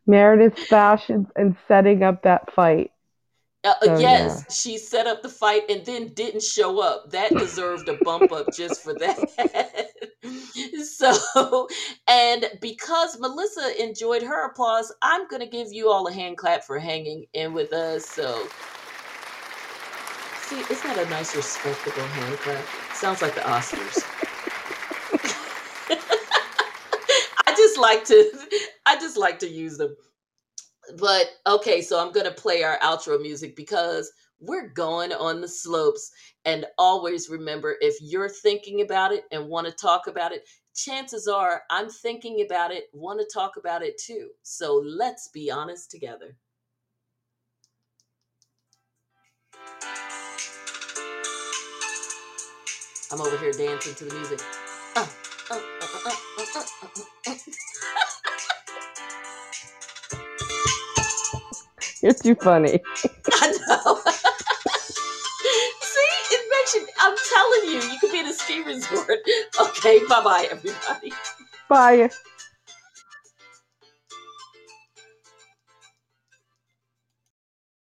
Meredith's 0.08 0.64
fashions 0.66 1.28
and 1.36 1.56
setting 1.68 2.04
up 2.04 2.24
that 2.24 2.54
fight. 2.54 2.92
Uh, 3.68 3.74
uh, 3.82 3.86
So 3.86 3.98
yes, 3.98 4.46
yeah. 4.48 4.54
she 4.54 4.78
set 4.78 5.08
up 5.08 5.22
the 5.22 5.30
fight 5.30 5.64
and 5.70 5.86
then 5.86 6.14
didn't 6.14 6.44
show 6.44 6.80
up. 6.82 7.12
That 7.12 7.36
deserved 7.36 7.90
a 7.90 7.98
bump 8.04 8.32
up 8.32 8.48
just 8.56 8.82
for 8.82 8.94
that. 8.94 9.90
so, 10.84 11.68
and 12.08 12.46
because 12.62 13.20
Melissa 13.20 13.82
enjoyed 13.84 14.24
her 14.24 14.46
applause, 14.46 14.94
I'm 15.02 15.28
going 15.28 15.42
to 15.42 15.48
give 15.48 15.72
you 15.74 15.90
all 15.90 16.08
a 16.08 16.14
hand 16.14 16.38
clap 16.38 16.64
for 16.64 16.80
hanging 16.80 17.26
in 17.34 17.54
with 17.54 17.74
us. 17.74 18.06
So, 18.06 18.48
see, 20.44 20.60
isn't 20.70 20.84
that 20.84 21.06
a 21.06 21.10
nice, 21.10 21.36
respectable 21.36 22.08
hand 22.08 22.38
clap? 22.40 22.66
Sounds 22.94 23.22
like 23.22 23.36
the 23.36 23.42
Oscars. 23.42 24.04
I 27.48 27.52
just 27.56 27.78
like 27.78 28.06
to, 28.06 28.32
I 28.86 28.96
just 28.96 29.18
like 29.18 29.40
to 29.40 29.50
use 29.50 29.78
them 29.78 29.96
but 30.98 31.30
okay, 31.46 31.82
so 31.82 32.00
I'm 32.00 32.12
gonna 32.12 32.32
play 32.32 32.64
our 32.64 32.80
outro 32.80 33.22
music 33.22 33.56
because 33.56 34.12
we're 34.40 34.70
going 34.70 35.12
on 35.14 35.42
the 35.42 35.48
slopes. 35.48 36.12
And 36.46 36.66
always 36.78 37.30
remember 37.30 37.76
if 37.82 37.96
you're 38.02 38.30
thinking 38.30 38.82
about 38.82 39.12
it 39.12 39.24
and 39.32 39.48
want 39.48 39.68
to 39.68 39.74
talk 39.74 40.08
about 40.08 40.32
it, 40.32 40.48
chances 40.76 41.28
are 41.28 41.64
I'm 41.70 41.90
thinking 41.90 42.46
about 42.46 42.72
it, 42.72 42.86
want 42.94 43.20
to 43.20 43.28
talk 43.34 43.58
about 43.58 43.84
it 43.84 43.98
too. 43.98 44.30
So 44.44 44.82
let's 44.86 45.30
be 45.30 45.52
honest 45.52 45.92
together. 45.92 46.38
I'm 53.10 53.22
over 53.22 53.38
here 53.38 53.54
dancing 53.54 53.96
to 53.96 54.06
the 54.06 54.14
music. 54.16 54.42
Uh, 54.96 55.08
uh, 55.50 55.60
uh, 56.06 57.04
You're 62.02 62.14
too 62.14 62.36
funny. 62.36 62.80
I 63.32 63.52
know. 63.68 64.02
See, 65.82 66.36
it 66.36 66.50
makes 66.50 66.76
you. 66.76 66.88
I'm 67.00 67.16
telling 67.30 67.70
you, 67.70 67.90
you 67.92 68.00
could 68.00 68.12
be 68.12 68.20
in 68.20 68.28
a 68.28 68.34
ski 68.34 68.64
resort. 68.64 69.20
Okay, 69.60 70.00
bye 70.08 70.24
bye, 70.24 70.48
everybody. 70.52 71.14
Bye. 71.68 72.10